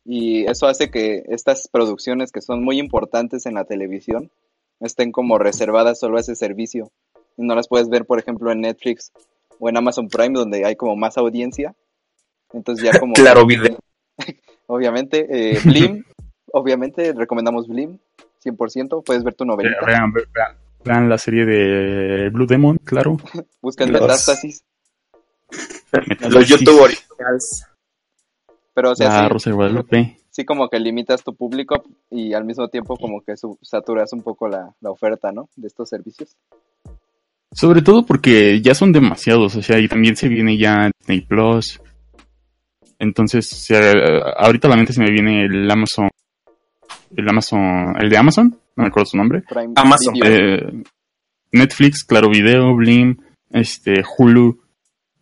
y 0.05 0.45
eso 0.45 0.67
hace 0.67 0.89
que 0.91 1.23
estas 1.27 1.67
producciones 1.67 2.31
que 2.31 2.41
son 2.41 2.63
muy 2.63 2.79
importantes 2.79 3.45
en 3.45 3.53
la 3.55 3.63
televisión 3.65 4.31
estén 4.79 5.11
como 5.11 5.37
reservadas 5.37 5.99
solo 5.99 6.17
a 6.17 6.21
ese 6.21 6.35
servicio. 6.35 6.91
Y 7.37 7.43
no 7.43 7.55
las 7.55 7.67
puedes 7.67 7.89
ver, 7.89 8.05
por 8.05 8.19
ejemplo, 8.19 8.51
en 8.51 8.61
Netflix 8.61 9.11
o 9.59 9.69
en 9.69 9.77
Amazon 9.77 10.09
Prime, 10.09 10.33
donde 10.37 10.65
hay 10.65 10.75
como 10.75 10.95
más 10.95 11.17
audiencia. 11.17 11.73
Entonces 12.51 12.83
ya 12.85 12.99
como... 12.99 13.13
Claro, 13.15 13.45
video. 13.45 13.77
Obviamente, 14.67 15.25
eh, 15.29 15.59
Blim, 15.63 16.03
obviamente 16.53 17.13
recomendamos 17.13 17.67
Blim, 17.67 17.97
100%, 18.43 19.03
puedes 19.03 19.23
ver 19.23 19.33
tu 19.35 19.45
novelita, 19.45 19.85
Vean, 19.85 20.11
vean- 20.13 20.57
vean 20.83 21.09
la 21.09 21.17
serie 21.17 21.45
de 21.45 22.29
Blue 22.29 22.45
Demon, 22.45 22.77
claro. 22.77 23.17
busca 23.61 23.83
en 23.85 23.93
Los- 23.93 24.01
Metástasis. 24.01 24.63
Los 26.29 26.47
YouTube. 26.47 26.89
Pero, 28.73 28.91
o 28.91 28.95
sea, 28.95 29.09
La 29.09 29.23
sí, 29.23 29.29
Rosa 29.29 29.49
de 29.49 29.55
Guadalupe. 29.55 30.17
sí 30.31 30.45
como 30.45 30.67
que 30.69 30.79
limitas 30.79 31.23
tu 31.23 31.35
público 31.35 31.83
y 32.09 32.33
al 32.33 32.43
mismo 32.43 32.67
tiempo 32.67 32.95
como 32.97 33.21
que 33.21 33.33
saturas 33.61 34.11
un 34.13 34.21
poco 34.21 34.47
la, 34.47 34.73
la 34.81 34.89
oferta, 34.91 35.31
¿no? 35.31 35.47
De 35.55 35.67
estos 35.67 35.89
servicios. 35.89 36.35
Sobre 37.51 37.83
todo 37.83 38.03
porque 38.05 38.61
ya 38.61 38.73
son 38.73 38.91
demasiados, 38.91 39.55
o 39.55 39.61
sea, 39.61 39.79
y 39.79 39.87
también 39.87 40.15
se 40.15 40.27
viene 40.27 40.57
ya 40.57 40.89
Disney 40.99 41.21
Plus. 41.21 41.79
Entonces, 42.97 43.51
o 43.53 43.55
sea, 43.55 43.91
ahorita 44.37 44.67
a 44.67 44.71
la 44.71 44.77
mente 44.77 44.93
se 44.93 45.01
me 45.01 45.11
viene 45.11 45.45
el 45.45 45.69
Amazon, 45.69 46.09
el 47.15 47.29
Amazon, 47.29 47.95
el 47.99 48.09
de 48.09 48.17
Amazon, 48.17 48.57
no 48.75 48.83
me 48.83 48.87
acuerdo 48.87 49.05
su 49.05 49.17
nombre. 49.17 49.43
Prime 49.47 49.73
Amazon. 49.75 50.15
Eh, 50.23 50.83
Netflix, 51.51 52.03
Claro 52.03 52.29
Video, 52.29 52.75
Blim, 52.75 53.17
este, 53.51 54.03
Hulu, 54.17 54.62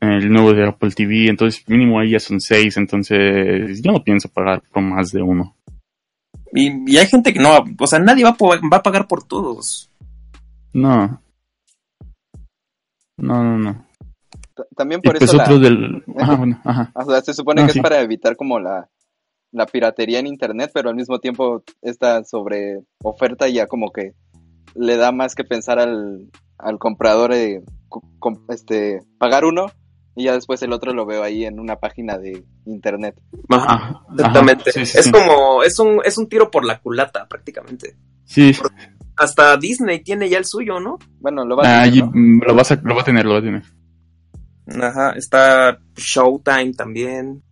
el 0.01 0.29
nuevo 0.31 0.53
de 0.53 0.67
Apple 0.67 0.91
TV, 0.91 1.27
entonces 1.29 1.63
mínimo 1.69 1.99
ahí 1.99 2.11
ya 2.11 2.19
son 2.19 2.39
seis, 2.41 2.75
entonces 2.77 3.81
yo 3.81 3.91
no 3.91 4.03
pienso 4.03 4.27
pagar 4.29 4.61
por 4.73 4.81
más 4.83 5.11
de 5.11 5.21
uno. 5.21 5.55
Y, 6.53 6.91
y 6.91 6.97
hay 6.97 7.05
gente 7.07 7.31
que 7.33 7.39
no, 7.39 7.63
o 7.79 7.87
sea, 7.87 7.99
nadie 7.99 8.23
va 8.25 8.35
va 8.39 8.77
a 8.77 8.83
pagar 8.83 9.07
por 9.07 9.23
todos. 9.25 9.89
No. 10.73 11.21
No, 13.17 13.43
no, 13.43 13.57
no. 13.57 13.85
También 14.75 14.99
Y 15.03 15.07
por 15.07 15.17
pues 15.17 15.29
eso 15.29 15.37
la- 15.37 15.43
otro 15.43 15.59
del... 15.59 16.03
Ajá, 16.17 16.35
bueno, 16.37 16.59
ajá. 16.63 16.91
O 16.95 17.05
sea, 17.09 17.21
se 17.21 17.33
supone 17.33 17.61
Ah, 17.61 17.67
que 17.67 17.73
sí. 17.73 17.79
es 17.79 17.83
para 17.83 18.01
evitar 18.01 18.35
como 18.35 18.59
la, 18.59 18.89
la 19.51 19.65
piratería 19.65 20.19
en 20.19 20.27
internet, 20.27 20.71
pero 20.73 20.89
al 20.89 20.95
mismo 20.95 21.19
tiempo 21.19 21.63
esta 21.81 22.23
sobre 22.23 22.79
oferta 23.03 23.47
ya 23.47 23.67
como 23.67 23.91
que 23.91 24.13
le 24.75 24.97
da 24.97 25.11
más 25.11 25.35
que 25.35 25.43
pensar 25.43 25.79
al, 25.79 26.29
al 26.57 26.79
comprador 26.79 27.31
de 27.33 27.63
co- 27.89 28.03
com- 28.19 28.45
este 28.49 28.99
pagar 29.17 29.45
uno 29.45 29.67
y 30.15 30.25
ya 30.25 30.33
después 30.33 30.61
el 30.61 30.73
otro 30.73 30.93
lo 30.93 31.05
veo 31.05 31.23
ahí 31.23 31.45
en 31.45 31.59
una 31.59 31.77
página 31.77 32.17
de 32.17 32.43
internet. 32.65 33.15
Ajá, 33.49 34.01
exactamente. 34.13 34.69
ajá, 34.69 34.79
sí, 34.79 34.85
sí, 34.85 34.97
es 34.97 35.05
sí. 35.05 35.11
como, 35.11 35.63
es 35.63 35.79
un, 35.79 36.01
es 36.03 36.17
un 36.17 36.27
tiro 36.27 36.51
por 36.51 36.65
la 36.65 36.79
culata, 36.79 37.27
prácticamente. 37.27 37.95
Sí, 38.25 38.53
Hasta 39.15 39.57
Disney 39.57 39.99
tiene 40.03 40.29
ya 40.29 40.37
el 40.37 40.45
suyo, 40.45 40.79
¿no? 40.79 40.97
Bueno, 41.19 41.45
lo 41.45 41.55
va 41.55 41.63
a 41.63 41.81
ah, 41.81 41.85
tener, 41.85 42.03
mm, 42.05 42.41
lo, 42.45 42.55
vas 42.55 42.71
a, 42.71 42.81
lo 42.83 42.95
va 42.95 43.01
a 43.01 43.05
tener, 43.05 43.25
lo 43.25 43.33
va 43.33 43.39
a 43.39 43.43
tener. 43.43 43.63
Ajá, 44.67 45.11
está 45.11 45.79
Showtime 45.95 46.73
también. 46.73 47.43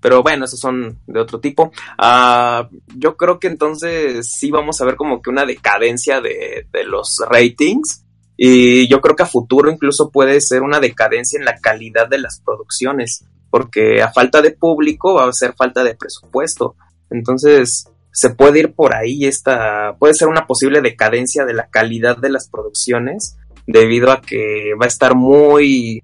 Pero 0.00 0.22
bueno, 0.22 0.46
esos 0.46 0.58
son 0.58 0.98
de 1.06 1.20
otro 1.20 1.40
tipo. 1.40 1.72
Ah, 1.98 2.68
yo 2.96 3.16
creo 3.16 3.38
que 3.38 3.48
entonces 3.48 4.30
sí 4.32 4.50
vamos 4.50 4.80
a 4.80 4.86
ver 4.86 4.96
como 4.96 5.20
que 5.20 5.28
una 5.28 5.44
decadencia 5.44 6.22
de, 6.22 6.66
de 6.72 6.84
los 6.84 7.22
ratings. 7.28 8.06
Y 8.42 8.88
yo 8.88 9.02
creo 9.02 9.14
que 9.14 9.24
a 9.24 9.26
futuro 9.26 9.70
incluso 9.70 10.10
puede 10.10 10.40
ser 10.40 10.62
una 10.62 10.80
decadencia 10.80 11.38
en 11.38 11.44
la 11.44 11.58
calidad 11.58 12.08
de 12.08 12.16
las 12.16 12.40
producciones. 12.40 13.26
Porque 13.50 14.00
a 14.00 14.10
falta 14.12 14.40
de 14.40 14.52
público 14.52 15.12
va 15.12 15.28
a 15.28 15.32
ser 15.34 15.52
falta 15.52 15.84
de 15.84 15.94
presupuesto. 15.94 16.74
Entonces 17.10 17.84
se 18.12 18.30
puede 18.30 18.60
ir 18.60 18.72
por 18.72 18.96
ahí 18.96 19.26
esta. 19.26 19.94
Puede 19.98 20.14
ser 20.14 20.28
una 20.28 20.46
posible 20.46 20.80
decadencia 20.80 21.44
de 21.44 21.52
la 21.52 21.68
calidad 21.68 22.16
de 22.16 22.30
las 22.30 22.48
producciones. 22.48 23.36
Debido 23.66 24.10
a 24.10 24.22
que 24.22 24.70
va 24.80 24.86
a 24.86 24.88
estar 24.88 25.14
muy 25.14 26.02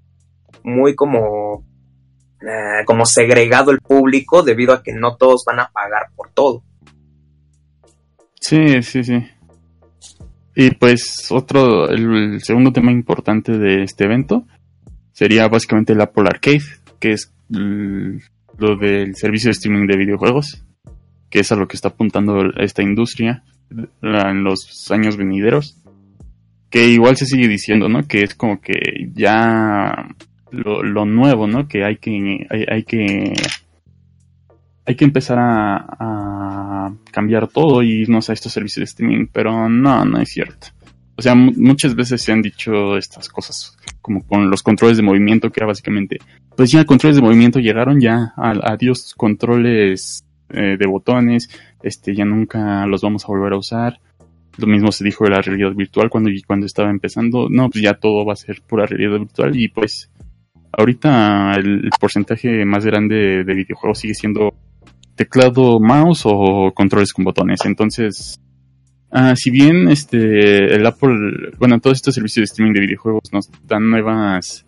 muy 0.63 0.93
como 0.93 1.65
eh, 2.41 2.85
como 2.85 3.07
segregado 3.07 3.71
el 3.71 3.79
público 3.79 4.43
debido 4.43 4.73
a 4.73 4.83
que 4.83 4.93
no 4.93 5.17
todos 5.17 5.43
van 5.43 5.59
a 5.59 5.71
pagar 5.71 6.11
por 6.15 6.29
todo. 6.33 6.61
Sí, 8.39 8.83
sí, 8.83 9.03
sí. 9.03 9.27
Y 10.59 10.71
pues 10.71 11.27
otro, 11.29 11.87
el, 11.87 12.41
segundo 12.41 12.71
tema 12.73 12.91
importante 12.91 13.59
de 13.59 13.83
este 13.83 14.05
evento 14.05 14.47
sería 15.11 15.47
básicamente 15.47 15.93
el 15.93 16.01
Apple 16.01 16.23
Arcade, 16.27 16.63
que 16.99 17.11
es 17.11 17.31
lo 17.49 18.75
del 18.75 19.15
servicio 19.15 19.49
de 19.49 19.51
streaming 19.51 19.85
de 19.85 19.97
videojuegos, 19.97 20.63
que 21.29 21.41
es 21.41 21.51
a 21.51 21.55
lo 21.55 21.67
que 21.67 21.75
está 21.75 21.89
apuntando 21.89 22.41
esta 22.57 22.81
industria 22.81 23.43
la- 24.01 24.31
en 24.31 24.43
los 24.43 24.89
años 24.89 25.15
venideros. 25.15 25.77
Que 26.71 26.87
igual 26.87 27.17
se 27.17 27.27
sigue 27.27 27.47
diciendo, 27.47 27.87
¿no? 27.87 28.07
Que 28.07 28.23
es 28.23 28.33
como 28.33 28.59
que 28.59 28.73
ya 29.13 30.07
lo, 30.49 30.81
lo 30.81 31.05
nuevo, 31.05 31.45
¿no? 31.45 31.67
Que 31.67 31.85
hay 31.85 31.97
que, 31.97 32.47
hay, 32.49 32.65
hay 32.67 32.83
que 32.83 33.33
hay 34.87 34.95
que 34.95 35.03
empezar 35.03 35.37
a, 35.39 36.93
cambiar 37.11 37.49
todo 37.49 37.83
y 37.83 37.91
irnos 37.91 38.29
a 38.29 38.33
estos 38.33 38.53
servicios 38.53 38.79
de 38.81 38.85
streaming, 38.85 39.27
pero 39.31 39.67
no, 39.67 40.05
no 40.05 40.19
es 40.19 40.29
cierto. 40.29 40.67
O 41.17 41.21
sea, 41.21 41.35
mu- 41.35 41.51
muchas 41.57 41.93
veces 41.93 42.21
se 42.21 42.31
han 42.31 42.41
dicho 42.41 42.95
estas 42.95 43.27
cosas, 43.27 43.77
como 44.01 44.25
con 44.25 44.49
los 44.49 44.63
controles 44.63 44.95
de 44.95 45.03
movimiento, 45.03 45.51
que 45.51 45.59
era 45.59 45.67
básicamente, 45.67 46.19
pues 46.55 46.71
ya 46.71 46.85
controles 46.85 47.17
de 47.17 47.21
movimiento 47.21 47.59
llegaron 47.59 47.99
ya, 47.99 48.33
adiós 48.37 49.13
controles 49.17 50.23
eh, 50.49 50.77
de 50.79 50.87
botones, 50.87 51.49
este, 51.83 52.15
ya 52.15 52.23
nunca 52.23 52.85
los 52.87 53.01
vamos 53.01 53.25
a 53.25 53.27
volver 53.27 53.53
a 53.53 53.57
usar. 53.57 53.99
Lo 54.57 54.67
mismo 54.67 54.91
se 54.93 55.03
dijo 55.03 55.25
de 55.25 55.31
la 55.31 55.41
realidad 55.41 55.73
virtual 55.73 56.09
cuando, 56.09 56.31
cuando 56.47 56.65
estaba 56.65 56.89
empezando, 56.89 57.47
no, 57.49 57.69
pues 57.69 57.83
ya 57.83 57.95
todo 57.95 58.25
va 58.25 58.33
a 58.33 58.37
ser 58.37 58.61
pura 58.61 58.85
realidad 58.85 59.19
virtual 59.19 59.55
y 59.55 59.67
pues 59.67 60.09
ahorita 60.71 61.53
el 61.55 61.89
porcentaje 61.99 62.63
más 62.63 62.85
grande 62.85 63.43
de 63.43 63.53
videojuegos 63.53 63.99
sigue 63.99 64.13
siendo 64.13 64.53
teclado, 65.17 65.79
mouse 65.81 66.23
o 66.25 66.71
controles 66.73 67.11
con 67.11 67.25
botones. 67.25 67.59
Entonces, 67.65 68.39
ah, 69.11 69.35
si 69.35 69.49
bien 69.51 69.89
este 69.89 70.73
el 70.75 70.85
Apple, 70.85 71.51
bueno, 71.57 71.79
todos 71.79 71.97
estos 71.97 72.15
servicios 72.15 72.43
de 72.43 72.45
streaming 72.45 72.73
de 72.73 72.81
videojuegos 72.81 73.33
nos 73.33 73.49
dan 73.65 73.89
nuevas 73.89 74.65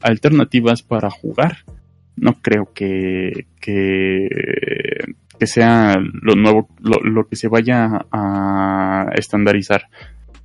alternativas 0.00 0.82
para 0.82 1.10
jugar, 1.10 1.58
no 2.16 2.34
creo 2.40 2.72
que 2.72 3.46
que, 3.60 4.28
que 5.38 5.46
sea 5.46 5.96
lo 5.98 6.34
nuevo, 6.34 6.68
lo, 6.80 7.00
lo 7.02 7.28
que 7.28 7.36
se 7.36 7.48
vaya 7.48 8.06
a 8.10 9.10
estandarizar. 9.14 9.82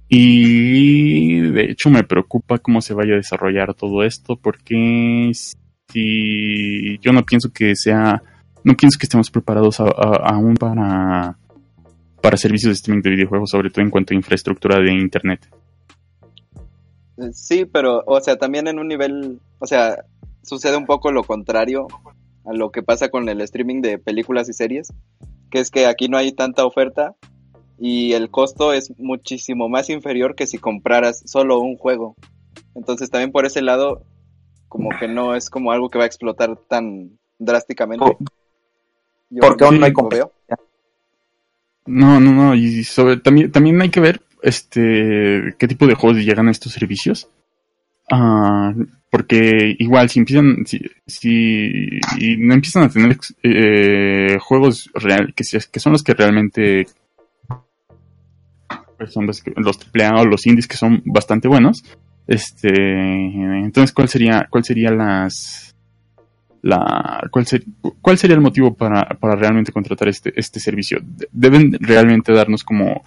Y 0.10 1.40
de 1.40 1.72
hecho 1.72 1.90
me 1.90 2.04
preocupa 2.04 2.60
cómo 2.60 2.82
se 2.82 2.94
vaya 2.94 3.14
a 3.14 3.18
desarrollar 3.18 3.74
todo 3.74 4.04
esto 4.04 4.36
porque 4.36 5.32
si 5.34 6.98
yo 7.00 7.14
no 7.14 7.24
pienso 7.24 7.52
que 7.52 7.76
sea 7.76 8.22
no 8.64 8.76
pienso 8.76 8.98
que 9.00 9.06
estemos 9.06 9.30
preparados 9.30 9.80
a- 9.80 9.84
a- 9.86 10.30
aún 10.34 10.56
para, 10.56 11.38
para 12.22 12.38
servicios 12.38 12.70
de 12.70 12.74
streaming 12.74 13.02
de 13.02 13.10
videojuegos, 13.12 13.50
sobre 13.50 13.70
todo 13.70 13.84
en 13.84 13.92
cuanto 13.92 14.14
a 14.14 14.18
infraestructura 14.18 14.80
de 14.80 14.94
internet. 14.94 15.48
Eh, 17.18 17.32
Sí, 17.34 17.66
pero, 17.66 18.04
o 18.06 18.20
sea, 18.22 18.38
también 18.38 18.68
en 18.68 18.80
un 18.80 18.88
nivel, 18.88 19.40
o 19.60 19.68
sea, 19.68 20.04
sucede 20.42 20.78
un 20.78 20.86
poco 20.86 21.12
lo 21.12 21.24
contrario 21.24 21.88
a 22.46 22.54
lo 22.54 22.72
que 22.72 22.84
pasa 22.84 23.10
con 23.10 23.30
el 23.30 23.42
streaming 23.42 23.82
de 23.82 23.98
películas 24.00 24.50
y 24.50 24.54
series, 24.54 24.92
que 25.50 25.60
es 25.60 25.70
que 25.72 25.86
aquí 25.86 26.08
no 26.10 26.18
hay 26.18 26.32
tanta 26.32 26.66
oferta 26.66 27.16
y 27.80 28.14
el 28.14 28.30
costo 28.30 28.74
es 28.74 28.94
muchísimo 28.98 29.70
más 29.70 29.90
inferior 29.90 30.36
que 30.36 30.48
si 30.48 30.58
compraras 30.58 31.22
solo 31.26 31.60
un 31.60 31.78
juego. 31.78 32.16
Entonces 32.76 33.10
también 33.10 33.32
por 33.32 33.46
ese 33.46 33.62
lado, 33.62 34.04
como 34.68 34.90
que 35.00 35.08
no 35.08 35.36
es 35.36 35.50
como 35.50 35.72
algo 35.72 35.90
que 35.90 35.98
va 36.00 36.06
a 36.06 36.08
explotar 36.08 36.58
tan 36.68 37.20
drásticamente. 37.38 38.06
Yo 39.34 39.42
porque 39.42 39.64
aún 39.66 39.80
no 39.80 39.86
hay 39.86 39.94
competencia. 39.94 40.32
No, 41.86 42.20
no, 42.20 42.32
no, 42.32 42.56
y 42.56 42.84
sobre 42.84 43.18
también 43.18 43.52
también 43.52 43.82
hay 43.82 43.90
que 43.90 44.00
ver 44.00 44.22
este 44.42 45.56
qué 45.58 45.68
tipo 45.68 45.86
de 45.88 45.96
juegos 45.96 46.24
llegan 46.24 46.48
a 46.48 46.52
estos 46.52 46.72
servicios. 46.72 47.28
Ah, 48.12 48.74
porque 49.10 49.76
igual 49.80 50.10
si 50.10 50.20
empiezan 50.20 50.66
si, 50.66 50.80
si 51.08 52.00
y 52.20 52.38
no 52.38 52.54
empiezan 52.54 52.84
a 52.84 52.90
tener 52.90 53.18
eh, 53.44 54.38
juegos 54.42 54.90
real 54.94 55.34
que, 55.36 55.44
que 55.72 55.80
son 55.80 55.92
los 55.94 56.04
que 56.04 56.14
realmente 56.14 56.86
pues 58.98 59.12
son 59.14 59.26
los, 59.26 59.42
que- 59.42 59.54
los 59.56 59.78
AAA 59.94 60.22
o 60.22 60.26
los 60.26 60.46
indies 60.48 60.68
que 60.68 60.78
son 60.78 61.02
bastante 61.06 61.48
buenos 61.48 61.84
este 62.28 62.70
entonces 62.70 63.92
cuál 63.94 64.08
sería 64.10 64.48
cuál 64.50 64.64
sería 64.64 64.92
las 64.92 65.73
la 66.64 67.28
cuál, 67.30 67.46
ser- 67.46 67.64
cuál 68.02 68.18
sería 68.18 68.36
el 68.36 68.42
motivo 68.42 68.74
para, 68.74 69.04
para 69.20 69.36
realmente 69.36 69.72
contratar 69.72 70.08
este, 70.08 70.32
este 70.36 70.60
servicio 70.60 70.98
De- 71.04 71.28
deben 71.32 71.74
realmente 71.80 72.32
darnos 72.34 72.64
como 72.64 73.04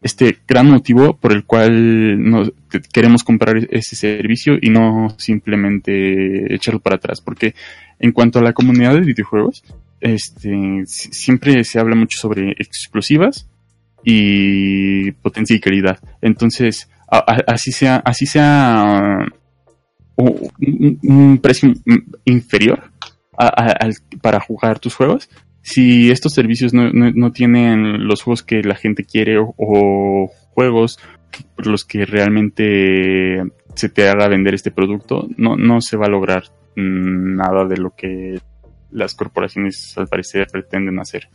este 0.00 0.38
gran 0.48 0.70
motivo 0.70 1.14
por 1.16 1.32
el 1.32 1.44
cual 1.44 2.22
nos, 2.22 2.52
que- 2.70 2.80
queremos 2.80 3.22
comprar 3.24 3.56
ese 3.70 3.96
servicio 3.96 4.54
y 4.62 4.70
no 4.70 5.08
simplemente 5.18 6.54
echarlo 6.54 6.80
para 6.80 6.96
atrás 6.96 7.20
porque 7.20 7.54
en 7.98 8.12
cuanto 8.12 8.38
a 8.38 8.42
la 8.42 8.52
comunidad 8.54 8.94
de 8.94 9.00
videojuegos 9.00 9.62
este 10.00 10.84
si- 10.86 11.12
siempre 11.12 11.64
se 11.64 11.78
habla 11.80 11.96
mucho 11.96 12.16
sobre 12.18 12.52
exclusivas 12.52 13.48
y 14.04 15.10
potencia 15.12 15.54
y 15.56 15.60
calidad. 15.60 15.98
Entonces 16.22 16.88
así 17.08 17.72
sea 17.72 17.96
así 17.96 18.24
sea 18.24 19.18
un, 20.22 20.98
un 21.02 21.38
precio 21.38 21.72
inferior 22.24 22.84
a- 23.36 23.46
a- 23.48 23.72
al- 23.72 23.96
para 24.20 24.40
jugar 24.40 24.78
tus 24.78 24.94
juegos 24.94 25.28
si 25.62 26.10
estos 26.10 26.32
servicios 26.32 26.72
no, 26.72 26.90
no- 26.90 27.10
no 27.14 27.32
tienen 27.32 28.06
los 28.06 28.22
juegos 28.22 28.42
que 28.42 28.62
la 28.62 28.74
gente 28.76 29.04
quiere 29.04 29.38
o, 29.38 29.54
o 29.58 30.30
juegos 30.54 30.98
por 31.54 31.66
los 31.66 31.84
que 31.84 32.06
realmente 32.06 33.42
se 33.74 33.88
te 33.88 34.08
haga 34.08 34.26
vender 34.28 34.54
este 34.54 34.70
producto, 34.70 35.28
no, 35.36 35.56
no 35.56 35.80
se 35.80 35.96
va 35.96 36.06
a 36.06 36.10
lograr 36.10 36.44
nada 36.76 37.66
de 37.66 37.76
lo 37.76 37.94
que 37.94 38.40
las 38.90 39.14
corporaciones 39.14 39.96
al 39.96 40.08
parecer 40.08 40.48
pretenden 40.50 40.98
hacer. 40.98 41.28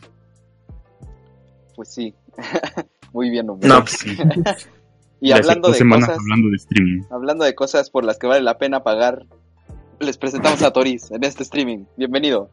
Pues 1.74 1.94
sí. 1.94 2.14
Muy 3.12 3.30
bien. 3.30 3.46
No, 3.46 3.58
pues, 3.58 3.92
Sí, 3.98 4.16
y 5.20 5.28
ya 5.30 5.36
hablando 5.36 5.70
de 5.70 5.78
semanas 5.78 6.08
cosas, 6.08 6.20
hablando 6.22 6.48
de 6.50 6.56
streaming. 6.56 7.02
hablando 7.10 7.44
de 7.44 7.54
cosas 7.54 7.90
por 7.90 8.04
las 8.04 8.18
que 8.18 8.26
vale 8.26 8.42
la 8.42 8.58
pena 8.58 8.82
pagar, 8.82 9.24
les 10.00 10.18
presentamos 10.18 10.62
a 10.62 10.72
Toris 10.72 11.10
en 11.10 11.24
este 11.24 11.42
streaming. 11.42 11.84
Bienvenido. 11.96 12.50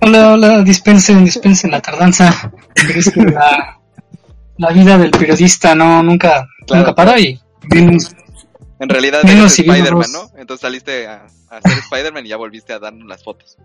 Hola, 0.00 0.32
hola, 0.32 0.62
dispensen, 0.62 1.24
dispensen 1.24 1.70
la 1.70 1.80
tardanza. 1.80 2.52
Es 2.96 3.10
que 3.10 3.22
la, 3.22 3.78
la 4.58 4.70
vida 4.72 4.98
del 4.98 5.10
periodista 5.10 5.74
no 5.74 6.02
nunca, 6.02 6.46
Claro. 6.66 6.82
nunca 6.86 6.94
para 6.94 7.18
y 7.20 7.40
menos- 7.70 8.12
En 8.80 8.88
realidad 8.88 9.22
Menos 9.24 9.58
eres 9.58 9.68
Spider-Man, 9.70 10.12
¿no? 10.12 10.30
Entonces 10.38 10.60
saliste 10.62 11.06
a, 11.06 11.26
a 11.50 11.60
ser 11.60 11.78
Spider-Man 11.84 12.26
y 12.26 12.30
ya 12.30 12.36
volviste 12.36 12.72
a 12.72 12.78
darnos 12.80 13.06
las 13.06 13.22
fotos. 13.22 13.56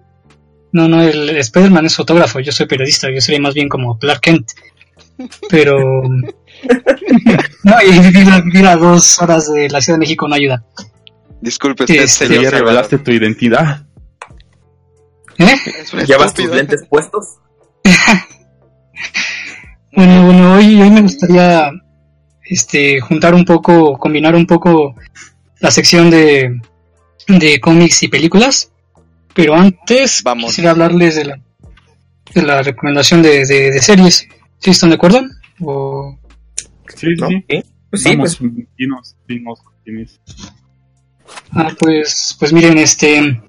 no, 0.72 0.88
no, 0.88 1.02
el 1.02 1.30
Spider-Man 1.38 1.86
es 1.88 1.96
fotógrafo, 1.96 2.40
yo 2.40 2.52
soy 2.52 2.66
periodista, 2.68 3.10
yo 3.12 3.22
sería 3.22 3.40
más 3.40 3.54
bien 3.56 3.68
como 3.70 3.98
Clark 3.98 4.22
Kent. 4.22 4.52
Pero 5.50 5.76
no, 7.68 7.76
y 7.84 8.00
vivir 8.00 8.30
a, 8.30 8.42
vivir 8.42 8.66
a 8.68 8.76
dos 8.76 9.22
horas 9.22 9.52
de 9.54 9.70
la 9.70 9.82
Ciudad 9.82 9.98
de 9.98 10.02
México 10.02 10.28
no 10.28 10.36
ayuda. 10.36 10.64
Disculpe 11.42 11.84
usted, 11.84 11.96
Este, 12.04 12.26
señor 12.28 12.44
Ya 12.44 12.50
Salvador. 12.50 12.68
revelaste 12.68 12.98
tu 13.00 13.12
identidad. 13.12 13.86
¿Eh? 15.38 15.56
¿Llevas 16.08 16.34
tus 16.34 16.50
lentes 16.50 16.84
puestos? 16.90 17.26
Bueno, 19.96 20.26
bueno, 20.26 20.54
hoy, 20.54 20.80
hoy 20.82 20.92
me 20.92 21.02
gustaría 21.02 21.72
este 22.44 23.00
juntar 23.02 23.34
un 23.34 23.46
poco, 23.46 23.98
combinar 23.98 24.36
un 24.36 24.46
poco 24.46 24.94
la 25.60 25.72
sección 25.72 26.12
de, 26.12 26.60
de 27.28 27.60
cómics 27.60 28.04
y 28.04 28.08
películas. 28.08 28.72
Pero 29.34 29.56
antes 29.56 30.22
Vamos. 30.24 30.48
quisiera 30.52 30.72
hablarles 30.72 31.16
de 31.16 31.26
la, 31.26 31.40
de 32.34 32.42
la 32.44 32.62
recomendación 32.62 33.22
de, 33.24 33.46
de, 33.46 33.72
de 33.72 33.80
series. 33.82 34.28
¿Sí 34.60 34.70
están 34.72 34.90
de 34.90 34.96
acuerdo? 34.96 35.22
O- 35.62 36.18
Sí, 36.96 37.08
¿No? 37.18 37.28
sí. 37.28 37.46
¿Sí? 37.50 37.64
Pues 37.90 38.04
sí, 38.04 38.10
Vamos, 38.10 38.38
pues 38.38 38.52
dinos, 38.78 39.16
dinos, 39.28 39.60
tienes. 39.84 40.20
Ah, 41.52 41.72
pues, 41.80 42.36
pues 42.40 42.54
miren, 42.54 42.78
este. 42.78 43.42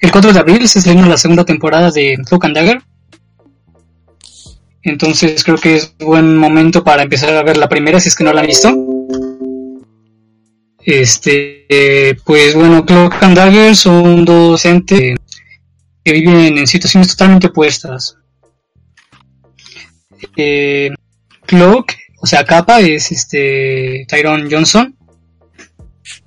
El 0.00 0.10
4 0.10 0.32
de 0.32 0.38
abril 0.38 0.68
se 0.68 0.78
estrena 0.78 1.06
la 1.06 1.16
segunda 1.16 1.44
temporada 1.44 1.90
de 1.90 2.18
Cloak 2.26 2.44
and 2.44 2.56
Dagger. 2.56 2.82
Entonces 4.82 5.42
creo 5.42 5.58
que 5.58 5.76
es 5.76 5.96
buen 5.98 6.36
momento 6.36 6.84
para 6.84 7.02
empezar 7.02 7.34
a 7.34 7.42
ver 7.42 7.56
la 7.56 7.68
primera 7.68 7.98
si 7.98 8.08
es 8.08 8.14
que 8.14 8.24
no 8.24 8.32
la 8.32 8.40
han 8.42 8.46
visto. 8.46 8.74
Este, 10.80 11.66
eh, 11.68 12.16
pues 12.24 12.54
bueno, 12.54 12.86
Cloak 12.86 13.20
and 13.22 13.36
Dagger 13.36 13.74
son 13.74 14.24
dos 14.24 14.64
entes 14.64 15.18
que 16.04 16.12
viven 16.12 16.56
en 16.56 16.66
situaciones 16.68 17.08
totalmente 17.08 17.48
opuestas. 17.48 18.16
Eh, 20.36 20.90
Cloak, 21.46 21.94
o 22.26 22.28
sea, 22.28 22.44
Capa 22.44 22.80
es 22.80 23.12
este 23.12 24.04
Tyrone 24.08 24.48
Johnson, 24.50 24.96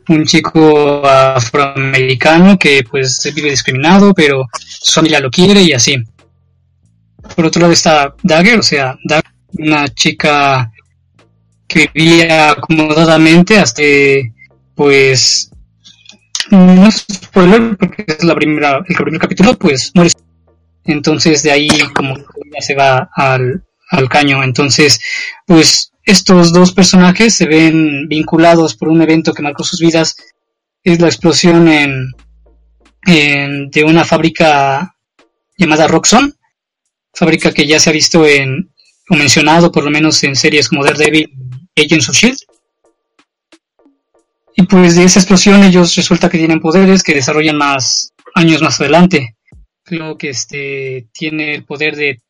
un 0.08 0.24
chico 0.24 1.06
afroamericano 1.06 2.58
que 2.58 2.86
pues 2.90 3.30
vive 3.36 3.50
discriminado, 3.50 4.14
pero 4.14 4.48
su 4.54 4.94
familia 4.94 5.20
lo 5.20 5.30
quiere 5.30 5.62
y 5.62 5.74
así. 5.74 6.02
Por 7.36 7.46
otro 7.46 7.64
lado 7.64 7.74
está 7.74 8.16
Dagger, 8.24 8.60
o 8.60 8.64
sea, 8.64 8.98
Dagger, 9.04 9.34
una 9.58 9.90
chica 9.90 10.72
que 11.68 11.90
vivía 11.94 12.52
acomodadamente 12.52 13.60
hasta 13.60 13.84
pues 14.76 15.52
no 16.50 16.88
es 16.88 17.06
spoiler 17.12 17.76
porque 17.76 18.06
es 18.08 18.24
la 18.24 18.36
primera 18.36 18.82
el 18.88 18.96
primer 18.96 19.20
capítulo 19.20 19.54
pues 19.58 19.92
muere 19.96 20.12
entonces 20.86 21.44
de 21.44 21.52
ahí 21.52 21.68
como 21.94 22.16
que 22.16 22.24
ya 22.54 22.62
se 22.62 22.74
va 22.74 23.10
al, 23.14 23.66
al 23.90 24.10
caño 24.10 24.42
entonces 24.44 25.00
pues 25.46 25.89
estos 26.10 26.52
dos 26.52 26.72
personajes 26.72 27.36
se 27.36 27.46
ven 27.46 28.08
vinculados 28.08 28.76
por 28.76 28.90
un 28.90 29.02
evento 29.02 29.34
que 29.34 29.44
marcó 29.44 29.64
sus 29.64 29.80
vidas 29.80 30.16
es 30.84 31.00
la 31.00 31.08
explosión 31.08 31.68
en, 31.68 32.12
de 33.06 33.84
una 33.84 34.04
fábrica 34.04 34.96
llamada 35.58 35.88
Roxxon 35.88 36.36
fábrica 37.14 37.52
que 37.52 37.68
ya 37.68 37.80
se 37.80 37.90
ha 37.90 37.94
visto 37.94 38.26
en 38.26 38.72
o 39.10 39.16
mencionado 39.16 39.72
por 39.72 39.84
lo 39.84 39.92
menos 39.92 40.24
en 40.24 40.36
series 40.36 40.68
como 40.68 40.84
Daredevil 40.84 41.32
Agents 41.76 42.10
of 42.10 42.16
Shield 42.16 42.40
y 44.56 44.64
pues 44.64 44.96
de 44.96 45.04
esa 45.04 45.20
explosión 45.20 45.64
ellos 45.64 45.96
resulta 45.96 46.30
que 46.30 46.40
tienen 46.40 46.60
poderes 46.60 47.04
que 47.04 47.14
desarrollan 47.14 47.56
más 47.58 48.14
años 48.36 48.62
más 48.62 48.82
adelante. 48.82 49.38
Creo 49.84 50.18
que 50.18 50.30
este 50.30 51.08
tiene 51.14 51.56
el 51.56 51.64
poder 51.64 51.96
de 51.96 52.22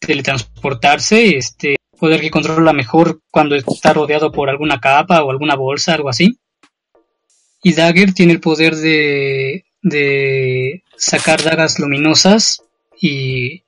teletransportarse, 0.00 1.36
este 1.36 1.76
poder 2.00 2.20
que 2.20 2.30
controla 2.30 2.72
mejor 2.72 3.20
cuando 3.30 3.54
está 3.54 3.92
rodeado 3.92 4.32
por 4.32 4.48
alguna 4.48 4.80
capa 4.80 5.22
o 5.22 5.30
alguna 5.30 5.54
bolsa, 5.54 5.94
algo 5.94 6.08
así. 6.08 6.38
Y 7.62 7.74
Dagger 7.74 8.14
tiene 8.14 8.32
el 8.32 8.40
poder 8.40 8.74
de, 8.74 9.66
de 9.82 10.82
sacar 10.96 11.42
dagas 11.42 11.78
luminosas 11.78 12.62
y, 13.00 13.62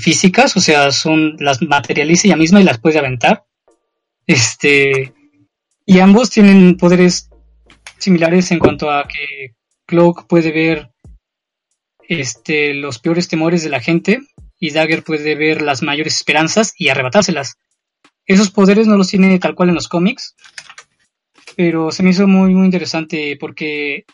físicas, 0.00 0.56
o 0.56 0.60
sea, 0.60 0.92
son 0.92 1.36
las 1.38 1.62
materializa 1.62 2.28
ella 2.28 2.36
misma 2.36 2.60
y 2.60 2.64
las 2.64 2.78
puede 2.78 2.98
aventar. 2.98 3.44
Este, 4.26 5.14
y 5.86 5.98
ambos 6.00 6.28
tienen 6.28 6.76
poderes 6.76 7.30
similares 7.96 8.50
en 8.50 8.58
cuanto 8.58 8.90
a 8.90 9.08
que 9.08 9.54
Cloak 9.86 10.26
puede 10.26 10.52
ver 10.52 10.90
este, 12.06 12.74
los 12.74 12.98
peores 12.98 13.28
temores 13.28 13.62
de 13.62 13.70
la 13.70 13.80
gente 13.80 14.20
y 14.58 14.70
Dagger 14.70 15.04
puede 15.04 15.34
ver 15.34 15.62
las 15.62 15.82
mayores 15.82 16.16
esperanzas 16.16 16.74
y 16.76 16.88
arrebatárselas. 16.88 17.56
Esos 18.26 18.50
poderes 18.50 18.86
no 18.86 18.96
los 18.96 19.08
tiene 19.08 19.38
tal 19.38 19.54
cual 19.54 19.70
en 19.70 19.74
los 19.76 19.88
cómics, 19.88 20.34
pero 21.56 21.90
se 21.90 22.02
me 22.02 22.10
hizo 22.10 22.26
muy, 22.26 22.54
muy 22.54 22.66
interesante 22.66 23.36
porque 23.40 24.04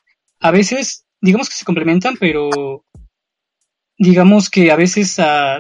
a 0.41 0.51
veces, 0.51 1.07
digamos 1.21 1.49
que 1.49 1.57
se 1.57 1.65
complementan, 1.65 2.17
pero 2.19 2.85
digamos 3.99 4.51
que 4.51 4.71
a 4.71 4.77
veces 4.77 5.19
a, 5.19 5.57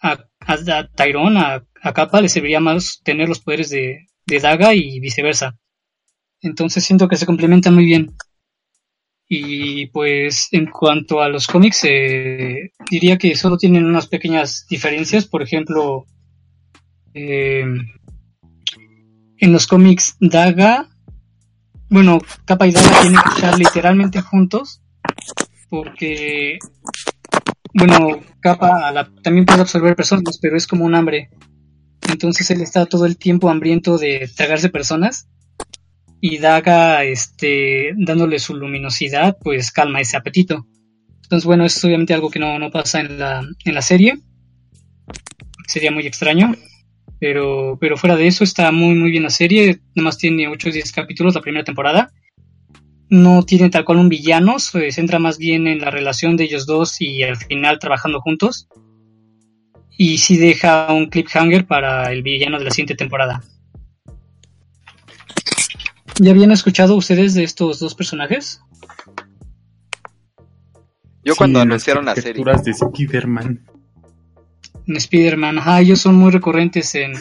a, 0.00 0.24
a, 0.40 0.88
Tyrone, 0.94 1.38
a, 1.38 1.64
a 1.82 1.92
Kappa, 1.92 2.20
le 2.20 2.28
serviría 2.28 2.60
más 2.60 3.00
tener 3.04 3.28
los 3.28 3.40
poderes 3.40 3.70
de, 3.70 4.06
de 4.26 4.40
Daga 4.40 4.74
y 4.74 5.00
viceversa. 5.00 5.58
Entonces 6.40 6.84
siento 6.84 7.08
que 7.08 7.16
se 7.16 7.26
complementan 7.26 7.74
muy 7.74 7.84
bien. 7.84 8.14
Y 9.28 9.86
pues 9.86 10.48
en 10.52 10.66
cuanto 10.66 11.20
a 11.22 11.28
los 11.28 11.46
cómics, 11.46 11.80
eh, 11.84 12.72
diría 12.90 13.16
que 13.16 13.34
solo 13.36 13.56
tienen 13.56 13.84
unas 13.86 14.06
pequeñas 14.06 14.66
diferencias. 14.68 15.26
Por 15.26 15.42
ejemplo, 15.42 16.04
eh, 17.14 17.64
en 19.38 19.52
los 19.52 19.66
cómics 19.66 20.16
Daga, 20.20 20.88
bueno, 21.88 22.18
Kappa 22.44 22.66
y 22.66 22.72
Daga 22.72 23.00
tienen 23.00 23.20
que 23.22 23.34
estar 23.34 23.58
literalmente 23.58 24.20
juntos 24.20 24.82
porque, 25.68 26.58
bueno, 27.72 28.20
Kappa 28.40 28.86
a 28.88 28.92
la- 28.92 29.10
también 29.22 29.46
puede 29.46 29.62
absorber 29.62 29.96
personas, 29.96 30.38
pero 30.40 30.56
es 30.56 30.66
como 30.66 30.84
un 30.84 30.94
hambre. 30.94 31.30
Entonces 32.08 32.50
él 32.50 32.60
está 32.60 32.86
todo 32.86 33.06
el 33.06 33.16
tiempo 33.16 33.48
hambriento 33.48 33.96
de 33.98 34.30
tragarse 34.36 34.68
personas 34.68 35.28
y 36.26 36.38
Daga, 36.38 37.04
este, 37.04 37.92
dándole 37.98 38.38
su 38.38 38.54
luminosidad, 38.54 39.36
pues 39.42 39.70
calma 39.70 40.00
ese 40.00 40.16
apetito. 40.16 40.66
Entonces, 41.22 41.44
bueno, 41.44 41.66
es 41.66 41.84
obviamente 41.84 42.14
algo 42.14 42.30
que 42.30 42.38
no, 42.38 42.58
no 42.58 42.70
pasa 42.70 43.00
en 43.00 43.18
la, 43.18 43.46
en 43.62 43.74
la 43.74 43.82
serie. 43.82 44.16
Sería 45.66 45.90
muy 45.90 46.06
extraño. 46.06 46.54
Pero, 47.20 47.76
pero 47.78 47.98
fuera 47.98 48.16
de 48.16 48.26
eso 48.26 48.42
está 48.42 48.72
muy 48.72 48.94
muy 48.94 49.10
bien 49.10 49.24
la 49.24 49.28
serie. 49.28 49.80
Nada 49.94 50.04
más 50.04 50.16
tiene 50.16 50.48
8 50.48 50.70
o 50.70 50.72
10 50.72 50.92
capítulos 50.92 51.34
la 51.34 51.42
primera 51.42 51.62
temporada. 51.62 52.10
No 53.10 53.42
tiene 53.42 53.68
tal 53.68 53.84
cual 53.84 53.98
un 53.98 54.08
villano, 54.08 54.58
se 54.58 54.92
centra 54.92 55.18
más 55.18 55.36
bien 55.36 55.66
en 55.66 55.80
la 55.80 55.90
relación 55.90 56.38
de 56.38 56.44
ellos 56.44 56.64
dos 56.64 57.02
y 57.02 57.22
al 57.22 57.36
final 57.36 57.78
trabajando 57.78 58.22
juntos. 58.22 58.66
Y 59.98 60.16
sí 60.16 60.38
deja 60.38 60.90
un 60.90 61.10
cliffhanger 61.10 61.66
para 61.66 62.10
el 62.10 62.22
villano 62.22 62.58
de 62.58 62.64
la 62.64 62.70
siguiente 62.70 62.94
temporada. 62.94 63.42
¿Ya 66.20 66.30
habían 66.30 66.52
escuchado 66.52 66.94
ustedes 66.94 67.34
de 67.34 67.44
estos 67.44 67.80
dos 67.80 67.94
personajes? 67.94 68.60
Yo 71.24 71.34
cuando 71.36 71.60
anunciaron 71.60 72.04
la 72.04 72.14
las 72.14 72.22
serie, 72.22 72.44
caricaturas 72.44 72.64
de 72.64 72.70
Spider-Man. 72.72 73.66
En 74.86 74.96
Spider-Man, 74.96 75.58
ajá, 75.58 75.80
ellos 75.80 76.00
son 76.00 76.16
muy 76.16 76.30
recurrentes 76.30 76.94
en, 76.94 77.14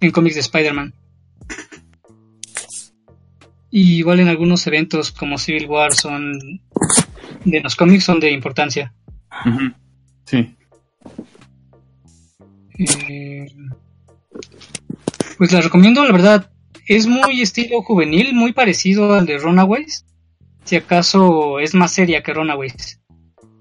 en 0.00 0.10
cómics 0.10 0.34
de 0.34 0.40
Spider-Man. 0.42 0.94
Y 3.70 3.96
igual 3.96 4.20
en 4.20 4.28
algunos 4.28 4.66
eventos 4.68 5.10
como 5.10 5.36
Civil 5.36 5.66
War 5.66 5.92
son 5.92 6.60
de 7.44 7.60
los 7.60 7.74
cómics 7.74 8.04
son 8.04 8.20
de 8.20 8.30
importancia. 8.30 8.94
Sí. 10.26 10.54
Eh, 12.78 13.46
pues 15.38 15.52
la 15.52 15.60
recomiendo, 15.60 16.04
la 16.04 16.12
verdad. 16.12 16.50
Es 16.86 17.06
muy 17.06 17.40
estilo 17.40 17.82
juvenil, 17.82 18.34
muy 18.34 18.52
parecido 18.52 19.14
al 19.14 19.26
de 19.26 19.38
Runaways. 19.38 20.04
Si 20.64 20.76
acaso 20.76 21.58
es 21.58 21.74
más 21.74 21.92
seria 21.92 22.22
que 22.22 22.34
Runaways. 22.34 23.00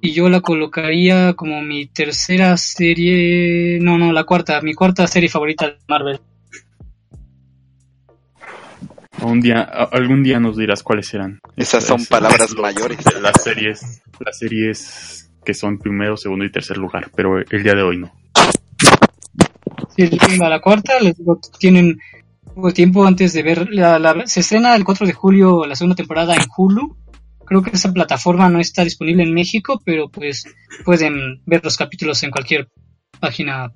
y 0.02 0.12
yo 0.12 0.28
la 0.28 0.42
colocaría 0.42 1.34
como 1.34 1.62
mi 1.62 1.86
tercera 1.86 2.58
serie, 2.58 3.80
no, 3.82 3.98
no, 3.98 4.12
la 4.12 4.26
cuarta, 4.26 4.60
mi 4.62 4.74
cuarta 4.74 5.08
serie 5.08 5.30
favorita 5.30 5.68
de 5.68 5.78
Marvel. 5.88 6.20
Un 9.22 9.40
día, 9.40 9.62
algún 9.62 10.24
día 10.24 10.42
nos 10.42 10.58
dirás 10.58 10.84
cuáles 10.84 11.08
serán. 11.08 11.40
Esas 11.56 11.86
son 11.86 12.06
palabras 12.06 12.54
mayores. 12.58 12.98
Las 13.22 13.42
series, 13.42 14.02
las 14.20 14.38
series 14.38 15.32
que 15.46 15.54
son 15.54 15.78
primero, 15.78 16.18
segundo 16.18 16.44
y 16.44 16.52
tercer 16.52 16.78
lugar, 16.78 17.10
pero 17.16 17.40
el 17.40 17.64
día 17.64 17.74
de 17.74 17.84
hoy 17.84 17.98
no. 18.00 18.14
Sí, 19.96 20.10
a 20.42 20.50
la 20.50 20.60
cuarta, 20.60 21.00
les 21.00 21.16
digo, 21.18 21.40
tienen 21.60 21.98
poco 22.56 22.72
tiempo 22.74 23.06
antes 23.06 23.34
de 23.34 23.44
ver, 23.44 23.68
la, 23.72 24.00
la- 24.00 24.26
se 24.28 24.40
estrena 24.42 24.76
el 24.76 24.84
4 24.84 25.06
de 25.08 25.14
julio 25.14 25.66
la 25.66 25.76
segunda 25.76 25.96
temporada 25.96 26.36
en 26.36 26.44
Hulu. 26.56 26.98
Creo 27.46 27.62
que 27.62 27.72
esa 27.72 27.92
plataforma 27.92 28.48
no 28.50 28.60
está 28.60 28.84
disponible 28.84 29.24
en 29.24 29.34
México, 29.34 29.82
pero 29.84 30.10
pues 30.10 30.46
pueden 30.86 31.42
ver 31.46 31.62
los 31.64 31.76
capítulos 31.78 32.24
en 32.24 32.32
cualquier 32.32 32.70
página 33.20 33.72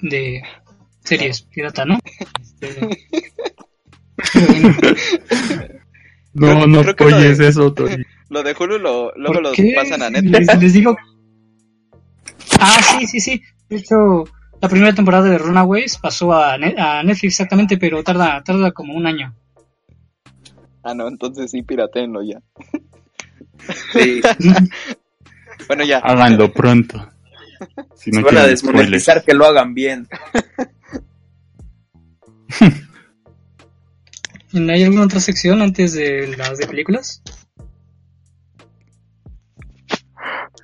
de 0.00 0.42
series 1.04 1.42
pirata, 1.42 1.84
¿no? 1.84 1.98
Este, 2.40 2.88
No, 6.34 6.66
no 6.66 6.80
apoyes 6.80 7.38
de- 7.38 7.48
eso, 7.48 7.72
Tori. 7.74 8.02
Lo 8.30 8.42
de 8.42 8.56
Hulu 8.58 8.78
lo, 8.78 9.12
luego 9.16 9.34
¿por 9.34 9.42
lo 9.42 9.52
pasan 9.74 10.02
a 10.02 10.08
Netflix. 10.10 10.46
Les, 10.46 10.58
les 10.62 10.72
digo. 10.72 10.96
Ah, 12.58 12.80
sí, 12.82 13.06
sí, 13.06 13.20
sí. 13.20 13.42
De 13.68 13.76
hecho, 13.76 14.24
la 14.62 14.68
primera 14.68 14.94
temporada 14.94 15.28
de 15.28 15.36
Runaways 15.38 15.98
pasó 15.98 16.32
a, 16.32 16.56
Ne- 16.56 16.76
a 16.78 17.02
Netflix 17.02 17.34
exactamente, 17.34 17.76
pero 17.78 18.02
tarda, 18.04 18.42
tarda 18.44 18.70
como 18.72 18.94
un 18.94 19.06
año. 19.06 19.34
Ah, 20.84 20.94
no, 20.94 21.08
entonces 21.08 21.50
sí, 21.50 21.62
piratenlo 21.62 22.22
ya. 22.22 22.40
Sí, 23.92 24.20
Bueno, 25.68 25.84
ya. 25.84 25.98
Háganlo 25.98 26.52
pronto. 26.52 27.08
Si 27.94 28.10
se 28.10 28.18
no 28.18 28.24
van 28.26 28.36
a 28.36 28.40
quieren 28.40 28.50
desmonetizar 28.50 29.18
spoilers. 29.20 29.24
que 29.26 29.34
lo 29.34 29.44
hagan 29.46 29.74
bien. 29.74 30.08
¿Hay 34.70 34.82
alguna 34.84 35.04
otra 35.04 35.20
sección 35.20 35.62
antes 35.62 35.92
de 35.94 36.36
las 36.36 36.58
de 36.58 36.66
películas? 36.66 37.22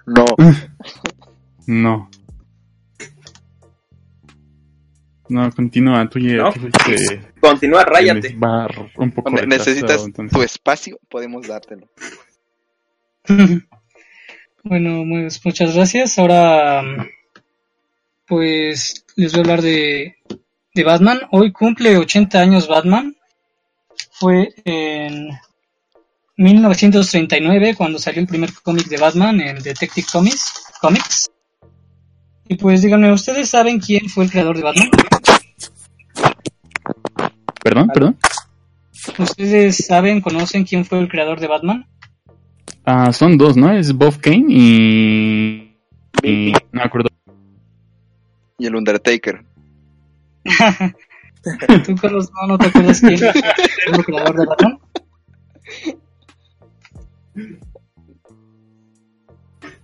No. 0.06 0.24
No. 1.66 2.10
No, 5.28 5.50
continúa, 5.52 6.08
tú 6.08 6.18
ya 6.18 6.50
fuiste- 6.52 7.20
Continúa, 7.40 7.84
ráyate. 7.84 8.36
va 8.36 8.66
un 8.96 9.10
poco 9.10 9.30
necesitas 9.30 10.04
entonces. 10.04 10.36
tu 10.36 10.42
espacio, 10.42 10.98
podemos 11.08 11.46
dártelo. 11.46 11.88
bueno, 14.64 15.04
pues, 15.08 15.44
muchas 15.44 15.74
gracias. 15.74 16.18
Ahora, 16.18 16.82
pues 18.26 19.04
les 19.16 19.32
voy 19.32 19.40
a 19.40 19.42
hablar 19.42 19.62
de, 19.62 20.16
de 20.74 20.84
Batman. 20.84 21.20
Hoy 21.30 21.52
cumple 21.52 21.96
80 21.96 22.40
años 22.40 22.68
Batman. 22.68 23.16
Fue 24.12 24.50
en 24.64 25.28
1939 26.36 27.74
cuando 27.76 27.98
salió 27.98 28.20
el 28.20 28.26
primer 28.28 28.52
cómic 28.62 28.86
de 28.86 28.96
Batman 28.96 29.40
en 29.40 29.58
Detective 29.62 30.06
Comics. 30.12 30.64
Comics. 30.80 31.30
Y 32.48 32.56
pues 32.56 32.82
díganme, 32.82 33.12
¿ustedes 33.12 33.50
saben 33.50 33.78
quién 33.78 34.08
fue 34.08 34.24
el 34.24 34.30
creador 34.30 34.56
de 34.56 34.62
Batman? 34.62 34.88
Perdón, 37.62 37.90
perdón. 37.92 38.18
¿Ustedes 39.18 39.86
saben, 39.86 40.20
conocen 40.20 40.64
quién 40.64 40.84
fue 40.84 40.98
el 41.00 41.08
creador 41.08 41.40
de 41.40 41.46
Batman? 41.46 41.86
Ah, 42.84 43.12
son 43.12 43.36
dos, 43.36 43.56
¿no? 43.56 43.70
Es 43.72 43.92
Bob 43.92 44.18
Kane 44.20 44.46
y... 44.48 45.76
y... 46.22 46.52
No 46.52 46.58
me 46.72 46.82
acuerdo. 46.82 47.10
Y 48.58 48.66
el 48.66 48.74
Undertaker. 48.74 49.44
¿Tú, 51.84 51.94
Carlos, 51.96 52.30
no, 52.34 52.46
no 52.48 52.58
te 52.58 52.66
acuerdas 52.66 53.00
quién 53.00 53.18
fue 53.18 53.32
el 53.92 54.04
creador 54.04 54.36
de 54.36 54.46
Batman? 54.46 54.78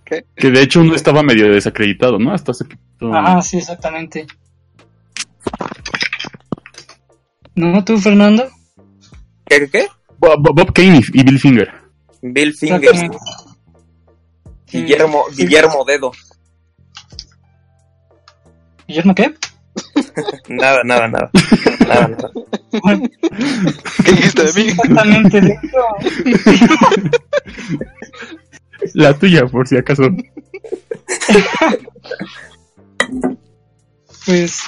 Que 0.05 0.51
de 0.51 0.61
hecho 0.61 0.81
uno 0.81 0.93
estaba 0.95 1.23
medio 1.23 1.51
desacreditado, 1.51 2.19
¿no? 2.19 2.31
Hasta 2.31 2.51
hace 2.51 2.65
poquito. 2.65 3.11
Ah, 3.13 3.41
sí, 3.41 3.57
exactamente. 3.57 4.27
¿No, 7.55 7.83
tú, 7.83 7.97
Fernando? 7.97 8.47
¿Qué, 9.45 9.61
qué, 9.61 9.69
qué? 9.69 9.87
Bob, 10.19 10.39
Bob- 10.53 10.73
Kane 10.73 11.01
y, 11.13 11.23
Bill 11.23 11.39
Finger. 11.39 11.71
Bill. 12.21 12.49
Exactamente. 12.49 13.17
Guillermo. 14.71 15.23
Guillermo 15.35 15.85
Dedo. 15.85 16.11
¿Guillermo 18.87 19.15
qué? 19.15 19.33
Nada, 20.47 20.81
nada, 20.83 21.07
nada. 21.07 21.29
Nada, 21.87 22.07
nada. 22.07 22.31
¿Qué 24.05 24.11
dijiste 24.11 24.43
de 24.43 24.53
mí? 24.53 24.69
exactamente, 24.69 25.41
de 25.41 25.47
hecho. 25.51 27.09
La 28.93 29.17
tuya, 29.17 29.45
por 29.47 29.67
si 29.67 29.77
acaso. 29.77 30.03
Pues, 34.25 34.63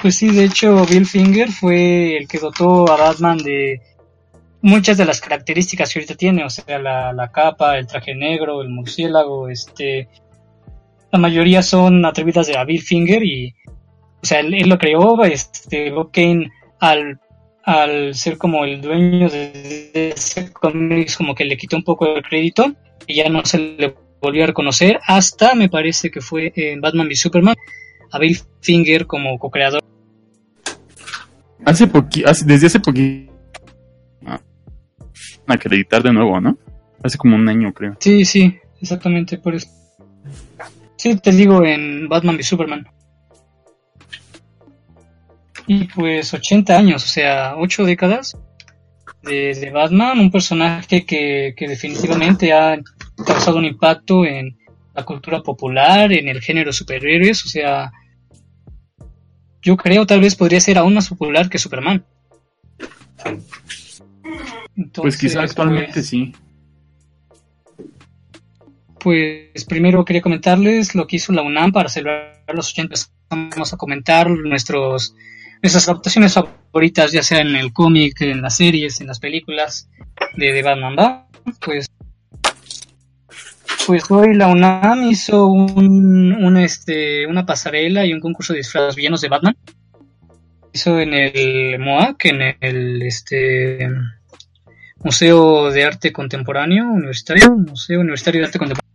pues 0.00 0.16
sí, 0.16 0.30
de 0.30 0.44
hecho, 0.44 0.86
Bill 0.86 1.04
Finger 1.04 1.50
fue 1.50 2.16
el 2.16 2.26
que 2.26 2.38
dotó 2.38 2.90
a 2.90 2.96
Batman 2.96 3.36
de 3.36 3.82
muchas 4.62 4.96
de 4.96 5.04
las 5.04 5.20
características 5.20 5.92
que 5.92 5.98
ahorita 5.98 6.14
tiene, 6.14 6.44
o 6.44 6.50
sea, 6.50 6.78
la, 6.78 7.12
la 7.12 7.30
capa, 7.30 7.76
el 7.76 7.86
traje 7.86 8.14
negro, 8.14 8.62
el 8.62 8.70
murciélago, 8.70 9.50
este, 9.50 10.08
la 11.12 11.18
mayoría 11.18 11.62
son 11.62 12.04
atribuidas 12.06 12.50
a 12.56 12.64
Bill 12.64 12.80
Finger 12.80 13.22
y, 13.22 13.54
o 14.22 14.26
sea, 14.26 14.40
él, 14.40 14.66
lo 14.66 14.78
creó, 14.78 15.22
este, 15.24 15.90
Bob 15.90 16.10
Kane 16.10 16.50
al, 16.78 17.20
al 17.64 18.14
ser 18.14 18.38
como 18.38 18.64
el 18.64 18.80
dueño 18.80 19.28
de, 19.28 19.90
de 19.92 20.08
ese 20.10 20.52
cómics, 20.52 21.18
como 21.18 21.34
que 21.34 21.44
le 21.44 21.58
quitó 21.58 21.76
un 21.76 21.84
poco 21.84 22.06
el 22.16 22.22
crédito 22.22 22.74
ya 23.14 23.28
no 23.28 23.44
se 23.44 23.58
le 23.58 23.94
volvió 24.20 24.44
a 24.44 24.48
reconocer 24.48 25.00
hasta, 25.06 25.54
me 25.54 25.68
parece 25.68 26.10
que 26.10 26.20
fue 26.20 26.52
en 26.54 26.80
Batman 26.80 27.06
v 27.06 27.16
Superman, 27.16 27.56
a 28.12 28.18
Bill 28.18 28.38
Finger 28.60 29.06
como 29.06 29.38
co-creador. 29.38 29.82
Hace 31.64 31.86
desde 32.44 32.66
hace 32.66 32.80
poquito. 32.80 33.32
Ah, 34.26 34.40
acreditar 35.46 36.02
de 36.02 36.12
nuevo, 36.12 36.40
¿no? 36.40 36.58
Hace 37.02 37.18
como 37.18 37.36
un 37.36 37.48
año, 37.48 37.72
creo. 37.72 37.96
Sí, 38.00 38.24
sí, 38.24 38.58
exactamente, 38.80 39.38
por 39.38 39.54
eso. 39.54 39.68
Sí, 40.96 41.16
te 41.16 41.32
digo 41.32 41.64
en 41.64 42.08
Batman 42.08 42.36
v 42.36 42.42
Superman. 42.42 42.86
Y 45.66 45.84
pues 45.84 46.34
80 46.34 46.76
años, 46.76 47.04
o 47.04 47.08
sea, 47.08 47.54
8 47.56 47.84
décadas 47.84 48.36
de, 49.22 49.54
de 49.54 49.70
Batman, 49.70 50.18
un 50.18 50.30
personaje 50.30 51.06
que, 51.06 51.54
que 51.56 51.68
definitivamente 51.68 52.52
ha 52.52 52.76
causado 53.24 53.58
un 53.58 53.64
impacto 53.64 54.24
en 54.24 54.58
la 54.94 55.04
cultura 55.04 55.42
popular, 55.42 56.12
en 56.12 56.28
el 56.28 56.40
género 56.40 56.72
superhéroes, 56.72 57.44
o 57.44 57.48
sea, 57.48 57.92
yo 59.62 59.76
creo 59.76 60.06
tal 60.06 60.20
vez 60.20 60.34
podría 60.34 60.60
ser 60.60 60.78
aún 60.78 60.94
más 60.94 61.08
popular 61.08 61.48
que 61.48 61.58
Superman. 61.58 62.04
pues 64.94 65.16
quizá 65.16 65.42
actualmente 65.42 65.92
pues, 65.94 66.08
sí. 66.08 66.32
Pues 68.98 69.64
primero 69.66 70.04
quería 70.04 70.22
comentarles 70.22 70.94
lo 70.94 71.06
que 71.06 71.16
hizo 71.16 71.32
la 71.32 71.42
UNAM 71.42 71.72
para 71.72 71.88
celebrar 71.88 72.42
los 72.52 72.70
80. 72.72 72.94
Vamos 73.30 73.72
a 73.72 73.76
comentar 73.76 74.28
nuestros, 74.28 75.14
nuestras 75.62 75.88
adaptaciones 75.88 76.34
favoritas, 76.34 77.12
ya 77.12 77.22
sea 77.22 77.40
en 77.40 77.56
el 77.56 77.72
cómic, 77.72 78.20
en 78.20 78.42
las 78.42 78.56
series, 78.56 79.00
en 79.00 79.06
las 79.06 79.20
películas 79.20 79.88
de, 80.36 80.52
de 80.52 80.62
Batman. 80.62 81.26
Pues, 81.64 81.86
pues 83.90 84.08
hoy 84.08 84.36
la 84.36 84.46
UNAM 84.46 85.02
hizo 85.10 85.48
un, 85.48 86.56
este, 86.58 87.26
una 87.26 87.44
pasarela 87.44 88.06
y 88.06 88.12
un 88.12 88.20
concurso 88.20 88.52
de 88.52 88.58
disfraces 88.58 88.94
villanos 88.94 89.20
de 89.20 89.28
Batman. 89.28 89.56
Hizo 90.72 91.00
en 91.00 91.12
el 91.12 91.76
MOAC, 91.80 92.26
en 92.26 92.40
el 92.60 93.02
este, 93.02 93.90
Museo 95.02 95.72
de 95.72 95.82
Arte 95.82 96.12
Contemporáneo 96.12 96.84
Universitario, 96.84 97.50
Museo 97.56 97.98
Universitario 97.98 98.42
de 98.42 98.46
Arte 98.46 98.58
Contemporáneo. 98.60 98.94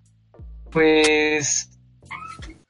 Pues 0.72 1.70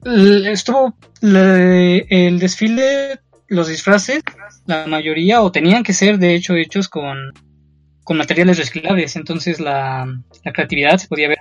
estuvo 0.04 0.98
le- 1.22 2.08
el 2.10 2.40
desfile, 2.40 3.20
los 3.50 3.68
disfraces, 3.68 4.24
la 4.66 4.88
mayoría, 4.88 5.44
o 5.44 5.52
tenían 5.52 5.84
que 5.84 5.94
ser 5.94 6.18
de 6.18 6.34
hecho 6.34 6.56
hechos 6.56 6.90
con, 6.90 7.34
con 8.04 8.18
materiales 8.18 8.58
reciclables, 8.58 9.16
entonces 9.16 9.60
la, 9.60 10.08
la 10.44 10.54
creatividad 10.54 10.98
se 10.98 11.08
podía 11.08 11.28
ver. 11.28 11.38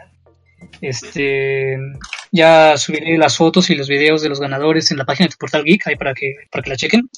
Este 0.88 1.76
ya 2.30 2.76
subiré 2.76 3.16
las 3.18 3.36
fotos 3.36 3.70
y 3.70 3.74
los 3.74 3.88
videos 3.88 4.22
de 4.22 4.28
los 4.28 4.40
ganadores 4.40 4.90
en 4.90 4.98
la 4.98 5.04
página 5.04 5.28
de 5.28 5.36
Portal 5.38 5.64
Geek 5.64 5.86
ahí 5.86 5.96
para 5.96 6.14
que, 6.14 6.34
para 6.50 6.62
que 6.62 6.70
la 6.70 6.76
chequen. 6.76 7.08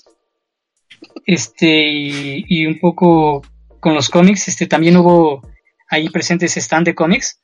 Este 1.25 1.89
y, 1.89 2.45
y 2.49 2.67
un 2.67 2.79
poco 2.79 3.43
con 3.81 3.95
los 3.95 4.09
cómics, 4.09 4.49
este 4.49 4.67
también 4.67 4.97
hubo 4.97 5.43
ahí 5.89 6.09
presentes 6.09 6.57
stand 6.57 6.87
de 6.87 6.95
cómics 6.95 7.39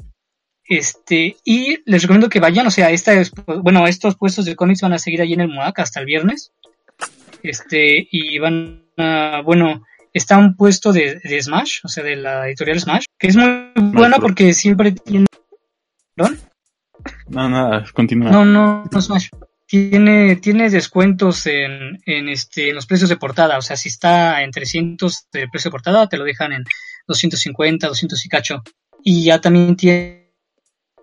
Este, 0.65 1.37
y 1.45 1.79
les 1.85 2.03
recomiendo 2.03 2.29
que 2.29 2.41
vayan, 2.41 2.67
o 2.67 2.71
sea, 2.71 2.91
esta 2.91 3.13
es- 3.15 3.33
bueno, 3.63 3.87
estos 3.87 4.17
puestos 4.17 4.45
de 4.45 4.55
cómics 4.57 4.81
van 4.83 4.93
a 4.93 4.99
seguir 4.99 5.21
allí 5.21 5.35
en 5.35 5.41
el 5.43 5.49
MOAC 5.49 5.81
hasta 5.81 6.01
el 6.01 6.07
viernes. 6.07 6.53
Este, 7.43 8.07
y 8.11 8.39
van 8.39 8.85
a, 8.97 9.43
bueno, 9.45 9.85
está 10.13 10.39
un 10.39 10.57
puesto 10.57 10.93
de, 10.93 11.19
de 11.23 11.43
Smash, 11.43 11.81
o 11.85 11.89
sea, 11.89 12.05
de 12.05 12.15
la 12.17 12.47
editorial 12.47 12.79
Smash, 12.81 13.05
que 13.19 13.27
es 13.27 13.37
muy 13.37 13.73
buena 13.77 14.19
porque 14.19 14.53
siempre 14.55 14.93
tiene. 14.93 15.27
¿Perdón? 16.23 16.41
No, 17.29 17.49
nada, 17.49 17.85
continúa. 17.93 18.31
No, 18.31 18.45
no, 18.45 18.85
no 18.91 19.03
Smash. 19.03 19.29
Tiene, 19.67 20.37
tiene 20.37 20.69
descuentos 20.71 21.47
en, 21.47 21.99
en, 22.05 22.29
este, 22.29 22.69
en 22.69 22.75
los 22.75 22.87
precios 22.87 23.09
de 23.09 23.17
portada. 23.17 23.59
O 23.59 23.63
sea, 23.63 23.77
si 23.77 23.89
está 23.89 24.43
en 24.43 24.51
300 24.51 25.29
de 25.33 25.49
precio 25.49 25.71
de 25.71 25.73
portada, 25.73 26.09
te 26.09 26.19
lo 26.19 26.25
dejan 26.25 26.53
en 26.53 26.65
250, 27.09 27.89
200 27.89 28.27
y 28.27 28.29
cacho. 28.29 28.63
Y 29.03 29.25
ya 29.25 29.41
también 29.41 29.77
tiene 29.77 30.29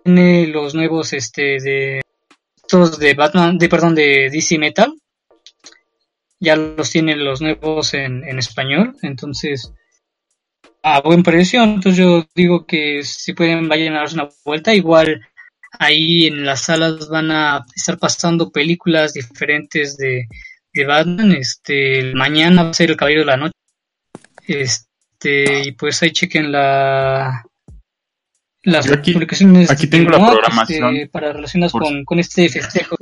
los 0.04 0.74
nuevos 0.74 1.12
este, 1.12 1.60
de 1.60 2.00
estos 2.56 2.98
de 2.98 3.14
Batman, 3.14 3.58
de 3.58 3.68
perdón, 3.68 3.94
de 3.94 4.30
DC 4.30 4.58
Metal. 4.58 4.94
Ya 6.38 6.56
los 6.56 6.90
tiene 6.90 7.16
los 7.16 7.42
nuevos 7.42 7.92
en, 7.92 8.24
en 8.24 8.38
español. 8.38 8.96
Entonces, 9.02 9.74
a 10.82 11.00
buen 11.00 11.22
precio. 11.22 11.62
Entonces 11.62 11.96
yo 11.98 12.26
digo 12.34 12.66
que 12.66 13.02
si 13.02 13.32
pueden 13.34 13.68
vayan 13.68 13.94
a 13.94 14.00
darse 14.00 14.14
una 14.14 14.28
vuelta. 14.44 14.74
Igual 14.74 15.20
ahí 15.78 16.26
en 16.26 16.44
las 16.44 16.62
salas 16.62 17.08
van 17.08 17.30
a 17.30 17.64
estar 17.74 17.98
pasando 17.98 18.50
películas 18.50 19.12
diferentes 19.14 19.96
de, 19.96 20.26
de 20.72 20.84
Batman. 20.86 21.32
Este, 21.32 22.12
mañana 22.14 22.64
va 22.64 22.70
a 22.70 22.74
ser 22.74 22.90
El 22.90 22.96
Caballero 22.96 23.20
de 23.22 23.26
la 23.26 23.36
Noche. 23.36 23.54
Este, 24.46 25.62
y 25.68 25.72
pues 25.72 26.02
ahí 26.02 26.10
chequen 26.12 26.50
la 26.52 27.44
las 28.62 28.84
Yo 28.86 28.94
aquí- 28.94 29.12
publicaciones 29.14 29.70
aquí 29.70 29.86
tengo 29.86 30.10
la 30.10 30.18
programación. 30.32 30.94
este, 30.96 31.08
para 31.08 31.32
relacionadas 31.32 31.72
Por- 31.72 31.82
con, 31.82 32.04
con 32.04 32.18
este 32.18 32.48
festejo 32.48 32.96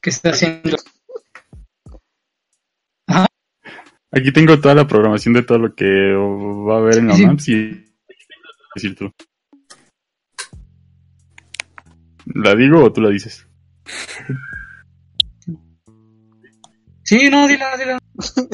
que 0.00 0.10
está 0.10 0.30
haciendo. 0.30 0.76
Aquí 4.10 4.32
tengo 4.32 4.58
toda 4.58 4.74
la 4.74 4.86
programación 4.86 5.34
de 5.34 5.42
todo 5.42 5.58
lo 5.58 5.74
que 5.74 5.84
va 5.84 6.76
a 6.76 6.78
haber 6.78 6.98
en 6.98 7.08
la 7.08 7.14
Sí. 7.14 7.26
MAPS 7.26 7.48
y 7.48 7.84
decir 8.74 8.96
tú. 8.96 9.10
¿La 12.34 12.54
digo 12.54 12.84
o 12.84 12.92
tú 12.92 13.00
la 13.00 13.10
dices? 13.10 13.46
Sí, 17.04 17.28
no, 17.30 17.48
dila, 17.48 17.76
dila. 17.76 17.98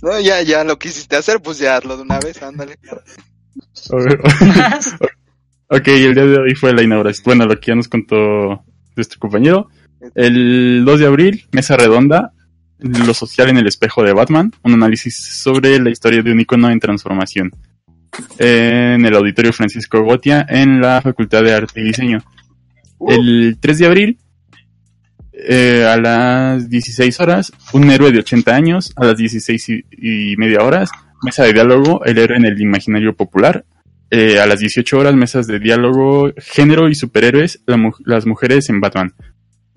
No, 0.00 0.20
ya, 0.20 0.42
ya 0.42 0.62
lo 0.62 0.78
quisiste 0.78 1.16
hacer, 1.16 1.42
pues 1.42 1.58
ya 1.58 1.76
hazlo 1.76 1.96
de 1.96 2.04
una 2.04 2.20
vez, 2.20 2.40
ándale. 2.40 2.76
ok, 5.68 5.88
el 5.88 6.14
día 6.14 6.24
de 6.24 6.38
hoy 6.38 6.54
fue 6.54 6.72
la 6.72 6.84
inauguración. 6.84 7.24
Bueno, 7.24 7.46
lo 7.46 7.58
que 7.58 7.66
ya 7.66 7.74
nos 7.74 7.88
contó 7.88 8.64
nuestro 8.94 9.18
compañero. 9.18 9.68
El 10.14 10.84
2 10.84 11.00
de 11.00 11.06
abril, 11.06 11.48
mesa 11.50 11.76
redonda, 11.76 12.32
lo 12.80 13.12
social 13.14 13.48
en 13.48 13.56
el 13.58 13.66
espejo 13.66 14.02
de 14.02 14.12
Batman, 14.12 14.52
un 14.62 14.72
análisis 14.74 15.16
sobre 15.16 15.78
la 15.80 15.90
historia 15.90 16.22
de 16.22 16.32
un 16.32 16.40
icono 16.40 16.70
en 16.70 16.80
transformación. 16.80 17.52
En 18.38 19.04
el 19.04 19.14
auditorio 19.14 19.52
Francisco 19.52 20.02
Gotia, 20.02 20.46
en 20.48 20.80
la 20.80 21.00
Facultad 21.02 21.42
de 21.42 21.54
Arte 21.54 21.80
y 21.80 21.84
Diseño. 21.84 22.22
El 23.06 23.58
3 23.60 23.78
de 23.78 23.86
abril, 23.86 24.18
eh, 25.32 25.84
a 25.88 25.96
las 25.98 26.68
16 26.68 27.20
horas, 27.20 27.52
un 27.72 27.90
héroe 27.90 28.10
de 28.10 28.18
80 28.20 28.54
años, 28.54 28.92
a 28.96 29.04
las 29.04 29.16
16 29.16 29.68
y, 29.68 29.84
y 30.32 30.36
media 30.36 30.62
horas, 30.64 30.90
mesa 31.22 31.44
de 31.44 31.52
diálogo, 31.52 32.04
el 32.04 32.18
héroe 32.18 32.36
en 32.38 32.44
el 32.44 32.60
imaginario 32.60 33.14
popular, 33.14 33.64
eh, 34.10 34.40
a 34.40 34.46
las 34.46 34.58
18 34.60 34.98
horas, 34.98 35.14
mesas 35.14 35.46
de 35.46 35.58
diálogo, 35.60 36.32
género 36.38 36.88
y 36.88 36.94
superhéroes, 36.94 37.60
la 37.66 37.76
mu- 37.76 37.92
las 38.04 38.26
mujeres 38.26 38.68
en 38.68 38.80
Batman. 38.80 39.12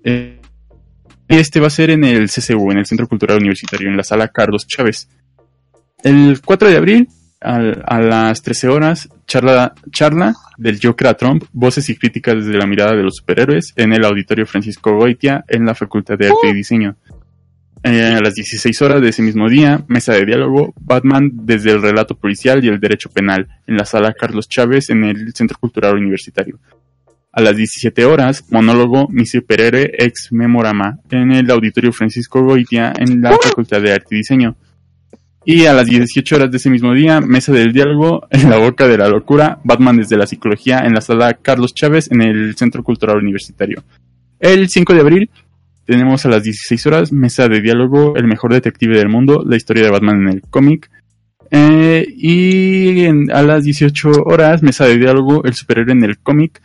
Eh, 0.04 0.40
este 1.38 1.60
va 1.60 1.68
a 1.68 1.70
ser 1.70 1.90
en 1.90 2.04
el 2.04 2.28
CCU, 2.28 2.72
en 2.72 2.78
el 2.78 2.86
Centro 2.86 3.08
Cultural 3.08 3.38
Universitario, 3.38 3.88
en 3.88 3.96
la 3.96 4.04
sala 4.04 4.28
Carlos 4.28 4.66
Chávez. 4.66 5.08
El 6.02 6.40
4 6.44 6.68
de 6.68 6.76
abril, 6.76 7.08
a 7.40 8.00
las 8.00 8.42
13 8.42 8.68
horas, 8.68 9.08
charla, 9.26 9.74
charla 9.90 10.34
del 10.58 10.78
Joker 10.80 11.08
a 11.08 11.14
Trump, 11.14 11.44
voces 11.52 11.88
y 11.88 11.96
críticas 11.96 12.36
desde 12.36 12.58
la 12.58 12.66
mirada 12.66 12.94
de 12.94 13.02
los 13.02 13.16
superhéroes, 13.16 13.72
en 13.76 13.92
el 13.92 14.04
Auditorio 14.04 14.46
Francisco 14.46 14.94
Goitia, 14.94 15.44
en 15.48 15.64
la 15.64 15.74
Facultad 15.74 16.18
de 16.18 16.26
Arte 16.26 16.50
y 16.50 16.52
Diseño. 16.52 16.96
Eh, 17.84 18.14
a 18.16 18.20
las 18.20 18.34
16 18.34 18.80
horas 18.82 19.00
de 19.00 19.08
ese 19.08 19.22
mismo 19.22 19.48
día, 19.48 19.84
mesa 19.88 20.12
de 20.12 20.24
diálogo, 20.24 20.72
Batman 20.80 21.30
desde 21.32 21.72
el 21.72 21.82
relato 21.82 22.14
policial 22.14 22.64
y 22.64 22.68
el 22.68 22.78
derecho 22.78 23.10
penal, 23.10 23.48
en 23.66 23.76
la 23.76 23.84
sala 23.84 24.12
Carlos 24.12 24.48
Chávez, 24.48 24.90
en 24.90 25.02
el 25.02 25.34
Centro 25.34 25.58
Cultural 25.58 25.96
Universitario. 25.96 26.60
A 27.32 27.40
las 27.40 27.56
17 27.56 28.04
horas, 28.04 28.44
monólogo 28.50 29.08
Mi 29.08 29.24
superhéroe 29.24 29.90
ex 29.98 30.28
memorama, 30.32 30.98
en 31.10 31.32
el 31.32 31.50
Auditorio 31.50 31.92
Francisco 31.92 32.42
Goitia, 32.42 32.92
en 32.98 33.22
la 33.22 33.32
Facultad 33.42 33.80
de 33.80 33.92
Arte 33.92 34.08
y 34.14 34.18
Diseño. 34.18 34.54
Y 35.44 35.64
a 35.64 35.72
las 35.72 35.86
18 35.86 36.36
horas 36.36 36.50
de 36.50 36.58
ese 36.58 36.70
mismo 36.70 36.92
día, 36.94 37.20
mesa 37.20 37.50
del 37.52 37.72
diálogo, 37.72 38.26
en 38.30 38.50
la 38.50 38.58
boca 38.58 38.86
de 38.86 38.98
la 38.98 39.08
locura, 39.08 39.58
Batman 39.64 39.96
desde 39.96 40.16
la 40.16 40.26
psicología, 40.26 40.80
en 40.84 40.92
la 40.94 41.00
sala 41.00 41.32
Carlos 41.40 41.74
Chávez, 41.74 42.10
en 42.12 42.20
el 42.22 42.54
Centro 42.54 42.84
Cultural 42.84 43.16
Universitario. 43.16 43.82
El 44.38 44.68
5 44.68 44.92
de 44.94 45.00
abril, 45.00 45.30
tenemos 45.86 46.24
a 46.26 46.28
las 46.28 46.42
16 46.44 46.86
horas, 46.86 47.12
mesa 47.12 47.48
de 47.48 47.60
diálogo, 47.60 48.14
el 48.16 48.26
mejor 48.26 48.52
detective 48.52 48.96
del 48.96 49.08
mundo, 49.08 49.42
la 49.44 49.56
historia 49.56 49.82
de 49.84 49.90
Batman 49.90 50.22
en 50.22 50.28
el 50.28 50.42
cómic. 50.42 50.90
Eh, 51.50 52.06
y 52.16 53.00
en- 53.04 53.30
a 53.32 53.42
las 53.42 53.64
18 53.64 54.10
horas, 54.24 54.62
mesa 54.62 54.86
de 54.86 54.96
diálogo, 54.98 55.44
el 55.44 55.54
superhéroe 55.54 55.92
en 55.92 56.04
el 56.04 56.18
cómic. 56.18 56.60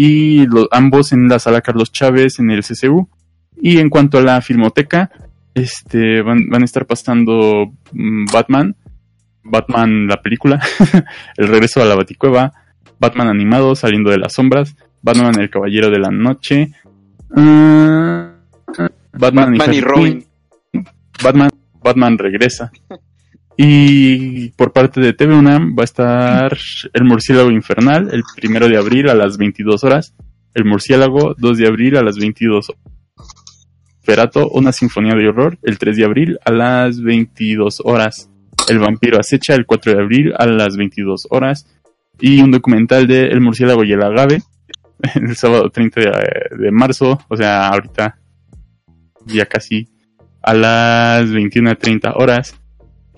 Y 0.00 0.46
lo- 0.46 0.68
ambos 0.70 1.10
en 1.12 1.26
la 1.28 1.40
sala 1.40 1.60
Carlos 1.60 1.90
Chávez, 1.90 2.38
en 2.38 2.52
el 2.52 2.62
CCU. 2.62 3.08
Y 3.60 3.78
en 3.78 3.90
cuanto 3.90 4.18
a 4.18 4.22
la 4.22 4.40
filmoteca, 4.40 5.10
este, 5.54 6.22
van, 6.22 6.48
van 6.48 6.62
a 6.62 6.64
estar 6.64 6.86
pasando 6.86 7.72
mm, 7.90 8.26
Batman, 8.32 8.76
Batman 9.42 10.06
la 10.06 10.22
película, 10.22 10.60
El 11.36 11.48
regreso 11.48 11.82
a 11.82 11.84
la 11.84 11.96
Baticueva, 11.96 12.52
Batman 13.00 13.26
animado 13.26 13.74
saliendo 13.74 14.10
de 14.10 14.18
las 14.18 14.34
sombras, 14.34 14.76
Batman 15.02 15.40
el 15.40 15.50
caballero 15.50 15.90
de 15.90 15.98
la 15.98 16.10
noche, 16.10 16.70
ah, 17.34 18.34
Batman, 19.12 19.58
Batman 19.58 19.74
y 19.74 19.80
Robin. 19.80 20.24
Batman, 21.24 21.50
Batman 21.82 22.18
regresa. 22.18 22.70
Y 23.60 24.50
por 24.50 24.72
parte 24.72 25.00
de 25.00 25.14
TV 25.14 25.34
UNAM 25.34 25.74
va 25.76 25.82
a 25.82 25.84
estar 25.84 26.56
El 26.92 27.02
Murciélago 27.02 27.50
Infernal 27.50 28.08
el 28.12 28.22
primero 28.36 28.68
de 28.68 28.76
abril 28.76 29.08
a 29.08 29.16
las 29.16 29.36
22 29.36 29.82
horas. 29.82 30.14
El 30.54 30.64
Murciélago 30.64 31.34
2 31.36 31.58
de 31.58 31.66
abril 31.66 31.96
a 31.96 32.02
las 32.04 32.18
22 32.18 32.70
horas. 32.70 32.82
Ferato, 34.00 34.48
una 34.50 34.70
sinfonía 34.70 35.16
de 35.16 35.28
horror 35.28 35.58
el 35.64 35.76
3 35.76 35.96
de 35.96 36.04
abril 36.04 36.38
a 36.44 36.52
las 36.52 37.02
22 37.02 37.82
horas. 37.84 38.30
El 38.68 38.78
vampiro 38.78 39.18
acecha 39.18 39.56
el 39.56 39.66
4 39.66 39.92
de 39.92 40.02
abril 40.02 40.34
a 40.38 40.46
las 40.46 40.76
22 40.76 41.26
horas. 41.30 41.66
Y 42.20 42.40
un 42.40 42.52
documental 42.52 43.08
de 43.08 43.26
El 43.26 43.40
Murciélago 43.40 43.82
y 43.82 43.92
el 43.92 44.04
Agave 44.04 44.40
el 45.16 45.34
sábado 45.34 45.68
30 45.68 46.00
de, 46.00 46.10
de 46.58 46.70
marzo, 46.70 47.18
o 47.28 47.36
sea, 47.36 47.66
ahorita 47.66 48.20
ya 49.26 49.46
casi 49.46 49.88
a 50.42 50.54
las 50.54 51.28
21.30 51.28 52.12
horas. 52.14 52.54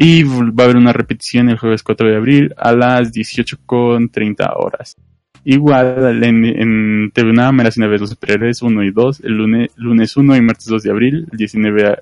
Y 0.02 0.22
va 0.22 0.62
a 0.62 0.64
haber 0.64 0.78
una 0.78 0.94
repetición 0.94 1.50
el 1.50 1.58
jueves 1.58 1.82
4 1.82 2.08
de 2.08 2.16
abril 2.16 2.54
a 2.56 2.72
las 2.72 3.12
18.30 3.12 4.50
horas. 4.56 4.96
Igual 5.44 6.24
en, 6.24 6.42
en 6.46 7.10
TV 7.12 7.28
UNAM, 7.28 7.60
en 7.60 7.64
las 7.66 7.76
vez 7.76 8.00
los 8.00 8.08
superhéroes 8.08 8.62
1 8.62 8.82
y 8.82 8.92
2, 8.92 9.20
el 9.24 9.32
lunes, 9.32 9.70
lunes 9.76 10.16
1 10.16 10.36
y 10.36 10.40
martes 10.40 10.68
2 10.68 10.82
de 10.84 10.90
abril, 10.90 11.26
el 11.30 11.36
19 11.36 11.86
a, 11.86 11.98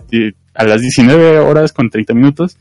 a 0.55 0.65
las 0.65 0.81
19 0.81 1.41
horas 1.41 1.73
con 1.73 1.91
30 1.91 2.15
minutos. 2.15 2.57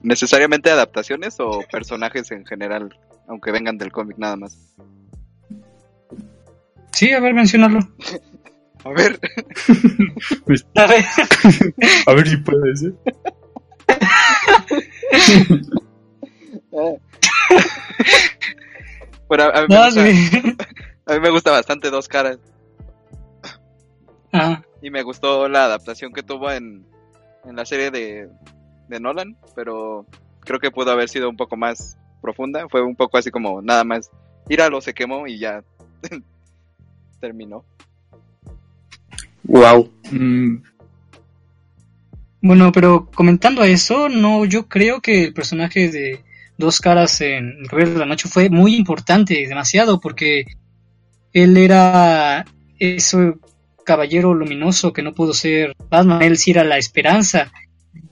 ¿Necesariamente 0.01 0.69
adaptaciones 0.69 1.39
o 1.39 1.61
personajes 1.71 2.31
en 2.31 2.45
general, 2.45 2.97
aunque 3.27 3.51
vengan 3.51 3.77
del 3.77 3.91
cómic 3.91 4.17
nada 4.17 4.35
más? 4.35 4.75
Sí, 6.95 7.11
a 7.11 7.19
ver, 7.19 7.33
mencionarlo. 7.33 7.79
A 8.85 8.89
ver, 8.89 9.19
A 10.75 10.87
ver. 10.87 11.03
A 12.07 12.13
ver 12.13 12.27
si 12.27 12.37
puede 12.37 12.75
ser. 12.77 12.93
bueno, 19.27 19.43
a 19.45 19.61
mí, 19.61 19.67
me 19.69 19.75
No, 19.75 19.85
gusta, 19.85 20.05
sí. 20.05 20.57
a 21.07 21.13
mí 21.13 21.19
me 21.19 21.29
gusta 21.29 21.51
bastante 21.51 21.89
Dos 21.89 22.07
Caras 22.07 22.39
Ajá. 24.31 24.63
y 24.81 24.89
me 24.89 25.03
gustó 25.03 25.47
la 25.47 25.65
adaptación 25.65 26.11
que 26.13 26.23
tuvo 26.23 26.51
en, 26.51 26.85
en 27.45 27.55
la 27.55 27.65
serie 27.65 27.91
de, 27.91 28.29
de 28.87 28.99
Nolan, 28.99 29.37
pero 29.55 30.05
creo 30.41 30.59
que 30.59 30.71
pudo 30.71 30.91
haber 30.91 31.09
sido 31.09 31.29
un 31.29 31.37
poco 31.37 31.55
más 31.57 31.97
profunda. 32.21 32.67
Fue 32.69 32.81
un 32.81 32.95
poco 32.95 33.17
así 33.17 33.31
como 33.31 33.61
nada 33.61 33.83
más, 33.83 34.09
lo 34.69 34.81
se 34.81 34.93
quemó 34.93 35.27
y 35.27 35.39
ya 35.39 35.63
terminó. 37.25 37.65
Wow. 39.43 39.91
Mm, 40.11 40.57
Bueno, 42.41 42.71
pero 42.71 43.09
comentando 43.11 43.61
a 43.63 43.67
eso, 43.67 44.07
no, 44.09 44.45
yo 44.45 44.67
creo 44.67 45.01
que 45.01 45.23
el 45.25 45.33
personaje 45.33 45.89
de 45.89 46.23
Dos 46.57 46.79
Caras 46.79 47.19
en 47.21 47.57
El 47.61 47.67
Caballero 47.67 47.93
de 47.93 47.99
la 47.99 48.05
Noche 48.05 48.29
fue 48.29 48.49
muy 48.49 48.75
importante, 48.75 49.33
demasiado, 49.47 49.99
porque 49.99 50.45
él 51.33 51.57
era 51.57 52.45
ese 52.77 53.33
caballero 53.83 54.33
luminoso 54.33 54.93
que 54.93 55.01
no 55.01 55.13
pudo 55.13 55.33
ser 55.33 55.75
Batman, 55.89 56.21
él 56.21 56.37
sí 56.37 56.51
era 56.51 56.63
la 56.63 56.77
esperanza. 56.77 57.51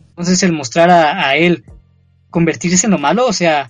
Entonces 0.10 0.42
el 0.44 0.54
mostrar 0.54 0.90
a, 0.90 1.28
a 1.30 1.36
él 1.36 1.64
convertirse 2.32 2.88
en 2.88 2.92
lo 2.92 2.98
malo, 2.98 3.28
o 3.28 3.34
sea, 3.34 3.70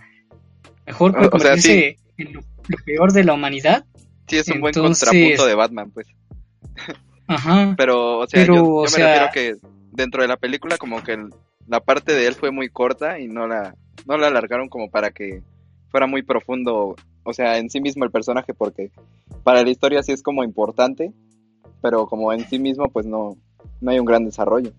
mejor 0.85 1.11
o 1.17 1.19
sea, 1.19 1.29
convertirse 1.29 1.97
en 2.17 2.33
lo, 2.33 2.41
lo 2.67 2.77
peor 2.85 3.11
de 3.11 3.23
la 3.25 3.33
humanidad. 3.33 3.85
Sí, 4.27 4.37
es 4.37 4.47
un 4.49 4.61
buen 4.61 4.73
contrapunto 4.73 5.45
de 5.45 5.55
Batman, 5.55 5.91
pues. 5.91 6.07
Ajá. 7.27 7.73
Pero, 7.77 8.19
o 8.19 8.27
sea, 8.27 8.41
Pero, 8.41 8.55
yo, 8.55 8.61
yo 8.63 8.69
o 8.75 8.83
me 8.83 8.89
sea- 8.89 9.29
refiero 9.29 9.59
que 9.61 9.67
dentro 9.91 10.21
de 10.21 10.27
la 10.27 10.37
película 10.37 10.77
como 10.77 11.03
que 11.03 11.13
el- 11.13 11.29
la 11.67 11.79
parte 11.79 12.13
de 12.13 12.27
él 12.27 12.35
fue 12.35 12.51
muy 12.51 12.69
corta 12.69 13.19
y 13.19 13.27
no 13.27 13.47
la, 13.47 13.75
no 14.05 14.17
la 14.17 14.27
alargaron 14.27 14.67
como 14.69 14.89
para 14.89 15.11
que 15.11 15.41
fuera 15.89 16.07
muy 16.07 16.23
profundo, 16.23 16.95
o 17.23 17.33
sea, 17.33 17.57
en 17.57 17.69
sí 17.69 17.79
mismo 17.79 18.03
el 18.03 18.11
personaje, 18.11 18.53
porque 18.53 18.91
para 19.43 19.63
la 19.63 19.69
historia 19.69 20.03
sí 20.03 20.11
es 20.11 20.21
como 20.23 20.43
importante, 20.43 21.13
pero 21.81 22.07
como 22.07 22.33
en 22.33 22.47
sí 22.49 22.59
mismo 22.59 22.89
pues 22.89 23.05
no, 23.05 23.37
no 23.79 23.91
hay 23.91 23.99
un 23.99 24.05
gran 24.05 24.25
desarrollo. 24.25 24.71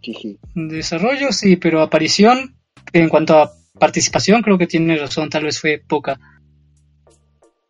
Jiji. 0.00 0.38
Desarrollo, 0.54 1.30
sí, 1.32 1.56
pero 1.56 1.80
aparición, 1.80 2.56
en 2.92 3.08
cuanto 3.08 3.38
a 3.38 3.52
participación, 3.78 4.42
creo 4.42 4.58
que 4.58 4.66
tiene 4.66 4.96
razón, 4.96 5.30
tal 5.30 5.44
vez 5.44 5.60
fue 5.60 5.80
poca. 5.86 6.18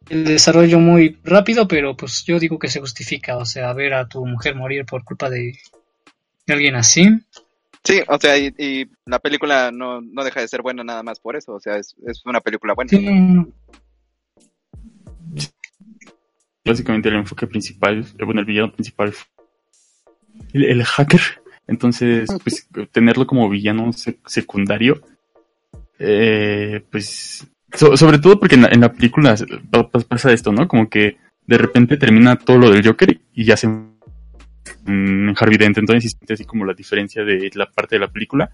El 0.08 0.24
desarrollo 0.24 0.78
muy 0.78 1.18
rápido, 1.24 1.66
pero 1.66 1.96
pues 1.96 2.24
yo 2.24 2.38
digo 2.38 2.58
que 2.58 2.68
se 2.68 2.80
justifica, 2.80 3.36
o 3.36 3.44
sea, 3.44 3.72
ver 3.72 3.94
a 3.94 4.08
tu 4.08 4.26
mujer 4.26 4.54
morir 4.54 4.84
por 4.84 5.04
culpa 5.04 5.30
de, 5.30 5.58
de 6.46 6.52
alguien 6.54 6.74
así. 6.74 7.08
Sí, 7.84 8.00
o 8.06 8.18
sea, 8.18 8.38
y, 8.38 8.54
y 8.58 8.86
la 9.06 9.18
película 9.18 9.70
no, 9.72 10.00
no 10.00 10.22
deja 10.22 10.40
de 10.40 10.48
ser 10.48 10.62
buena 10.62 10.84
nada 10.84 11.02
más 11.02 11.18
por 11.18 11.36
eso, 11.36 11.54
o 11.54 11.60
sea, 11.60 11.76
es, 11.76 11.94
es 12.06 12.24
una 12.26 12.40
película 12.40 12.74
buena. 12.74 12.90
Sí, 12.90 13.00
no, 13.00 13.48
básicamente 16.64 17.08
el 17.08 17.16
enfoque 17.16 17.46
principal, 17.46 18.04
eh, 18.18 18.24
bueno, 18.24 18.40
el 18.40 18.46
villano 18.46 18.72
principal 18.72 19.12
fue 19.12 19.26
el, 20.52 20.64
el 20.64 20.84
hacker. 20.84 21.20
Entonces, 21.66 22.28
pues 22.42 22.68
tenerlo 22.90 23.26
como 23.26 23.48
villano 23.48 23.86
sec- 23.92 24.18
secundario, 24.26 25.00
eh, 25.98 26.84
pues 26.90 27.46
so- 27.74 27.96
sobre 27.96 28.18
todo 28.18 28.38
porque 28.38 28.54
en 28.56 28.62
la, 28.62 28.68
en 28.68 28.80
la 28.80 28.92
película 28.92 29.34
pa- 29.70 29.88
pa- 29.90 30.00
pasa 30.00 30.32
esto, 30.32 30.52
¿no? 30.52 30.66
Como 30.68 30.88
que 30.88 31.16
de 31.46 31.58
repente 31.58 31.96
termina 31.96 32.36
todo 32.36 32.58
lo 32.58 32.70
del 32.70 32.86
Joker 32.86 33.18
y 33.34 33.44
ya 33.44 33.56
se 33.56 33.66
en 34.86 35.34
Harvey 35.38 35.58
Dent, 35.58 35.78
entonces 35.78 36.12
siente 36.12 36.34
así 36.34 36.44
como 36.44 36.64
la 36.64 36.74
diferencia 36.74 37.24
de 37.24 37.50
la 37.54 37.66
parte 37.66 37.96
de 37.96 38.00
la 38.00 38.08
película 38.10 38.50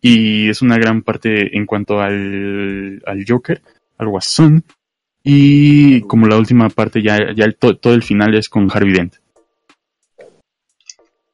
y 0.00 0.48
es 0.48 0.62
una 0.62 0.76
gran 0.76 1.02
parte 1.02 1.56
en 1.56 1.66
cuanto 1.66 2.00
al, 2.00 3.02
al 3.04 3.24
Joker, 3.26 3.60
al 3.98 4.08
Guasón 4.08 4.64
y 5.22 6.00
como 6.02 6.26
la 6.26 6.36
última 6.36 6.68
parte 6.68 7.02
ya, 7.02 7.32
ya 7.34 7.44
el 7.44 7.56
to- 7.56 7.76
todo 7.76 7.94
el 7.94 8.02
final 8.02 8.34
es 8.34 8.48
con 8.48 8.68
Harvey 8.72 8.92
Dent. 8.92 9.14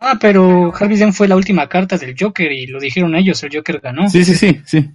Ah, 0.00 0.18
pero 0.20 0.72
Harvey 0.74 0.96
Dent 0.98 1.14
fue 1.14 1.28
la 1.28 1.36
última 1.36 1.68
carta 1.68 1.96
del 1.96 2.14
Joker 2.18 2.50
y 2.52 2.66
lo 2.66 2.78
dijeron 2.80 3.14
ellos, 3.14 3.42
el 3.44 3.54
Joker 3.54 3.80
ganó. 3.80 4.08
Sí, 4.08 4.24
sí, 4.24 4.34
sí, 4.34 4.60
sí. 4.66 4.90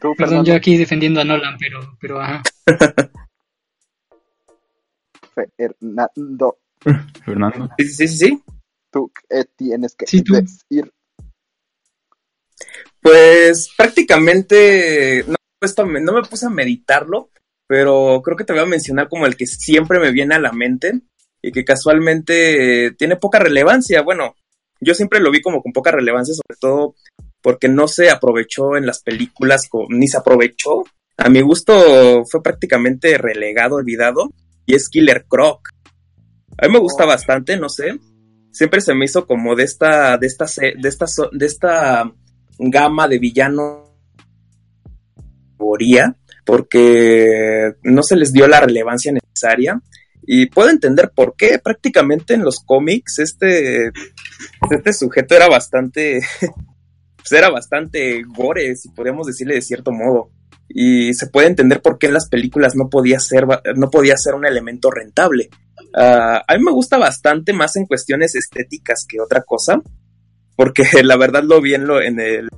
¿Tú, 0.00 0.14
Perdón, 0.16 0.16
Fernando? 0.16 0.48
yo 0.50 0.54
aquí 0.56 0.76
defendiendo 0.78 1.20
a 1.20 1.24
Nolan, 1.24 1.56
pero, 1.58 1.80
pero 2.00 2.20
ajá. 2.20 2.42
Fernando, 5.56 6.58
Fernando. 7.24 7.68
Sí, 7.78 7.84
sí, 7.88 8.08
sí, 8.08 8.16
sí. 8.18 8.42
tú 8.90 9.12
eh, 9.28 9.44
tienes 9.56 9.94
que 9.94 10.06
Sí, 10.06 10.22
tú. 10.22 10.34
decir 10.34 10.92
Pues 13.00 13.70
prácticamente 13.76 15.24
no, 15.26 15.86
me 15.86 16.00
no 16.00 16.22
puse 16.22 16.46
a 16.46 16.50
meditarlo, 16.50 17.30
pero 17.66 18.20
creo 18.24 18.36
que 18.36 18.44
te 18.44 18.52
voy 18.52 18.62
a 18.62 18.66
mencionar 18.66 19.08
como 19.08 19.26
el 19.26 19.36
que 19.36 19.46
siempre 19.46 19.98
me 20.00 20.12
viene 20.12 20.34
a 20.34 20.40
la 20.40 20.52
mente 20.52 21.00
y 21.42 21.52
que 21.52 21.64
casualmente 21.64 22.86
eh, 22.86 22.90
tiene 22.92 23.16
poca 23.16 23.38
relevancia. 23.38 24.02
Bueno, 24.02 24.34
yo 24.80 24.94
siempre 24.94 25.20
lo 25.20 25.30
vi 25.30 25.40
como 25.40 25.62
con 25.62 25.72
poca 25.72 25.90
relevancia, 25.92 26.34
sobre 26.34 26.58
todo 26.58 26.94
porque 27.42 27.68
no 27.68 27.88
se 27.88 28.10
aprovechó 28.10 28.76
en 28.76 28.86
las 28.86 29.02
películas, 29.02 29.68
ni 29.88 30.08
se 30.08 30.18
aprovechó. 30.18 30.84
A 31.16 31.28
mi 31.28 31.40
gusto 31.40 32.24
fue 32.30 32.42
prácticamente 32.42 33.18
relegado, 33.18 33.76
olvidado, 33.76 34.30
y 34.66 34.74
es 34.74 34.88
Killer 34.88 35.26
Croc. 35.28 35.68
A 36.58 36.66
mí 36.66 36.72
me 36.72 36.78
gusta 36.78 37.04
bastante, 37.04 37.56
no 37.56 37.68
sé. 37.68 37.98
Siempre 38.50 38.80
se 38.80 38.94
me 38.94 39.04
hizo 39.04 39.26
como 39.26 39.54
de 39.54 39.64
esta, 39.64 40.18
de 40.18 40.26
esta, 40.26 40.46
de 40.46 40.88
esta, 40.88 41.06
de 41.32 41.46
esta 41.46 42.12
gama 42.58 43.08
de 43.08 43.18
villanos 43.18 43.90
categoría, 45.60 46.16
porque 46.44 47.72
no 47.82 48.02
se 48.02 48.16
les 48.16 48.32
dio 48.32 48.48
la 48.48 48.60
relevancia 48.60 49.12
necesaria. 49.12 49.80
Y 50.22 50.46
puedo 50.46 50.70
entender 50.70 51.10
por 51.14 51.34
qué. 51.36 51.58
Prácticamente 51.58 52.34
en 52.34 52.44
los 52.44 52.60
cómics 52.64 53.18
este, 53.18 53.90
este 54.70 54.92
sujeto 54.92 55.34
era 55.34 55.48
bastante, 55.48 56.20
pues 57.20 57.32
era 57.32 57.50
bastante 57.50 58.22
gore, 58.22 58.74
si 58.76 58.88
podríamos 58.90 59.26
decirle 59.26 59.54
de 59.54 59.62
cierto 59.62 59.92
modo. 59.92 60.30
Y 60.68 61.14
se 61.14 61.26
puede 61.26 61.48
entender 61.48 61.82
por 61.82 61.98
qué 61.98 62.06
en 62.06 62.14
las 62.14 62.28
películas 62.28 62.76
no 62.76 62.88
podía 62.88 63.18
ser, 63.18 63.46
no 63.76 63.90
podía 63.90 64.16
ser 64.16 64.34
un 64.34 64.46
elemento 64.46 64.90
rentable. 64.90 65.50
Ah, 65.94 66.42
a 66.46 66.56
mí 66.56 66.64
me 66.64 66.72
gusta 66.72 66.96
bastante 66.96 67.52
más 67.52 67.76
en 67.76 67.86
cuestiones 67.86 68.34
estéticas 68.36 69.04
que 69.08 69.20
otra 69.20 69.42
cosa, 69.42 69.82
porque 70.56 70.84
la 71.02 71.16
verdad 71.16 71.42
lo 71.42 71.60
vi 71.60 71.74
en, 71.74 71.86
lo, 71.86 72.00
en 72.00 72.20
el, 72.20 72.48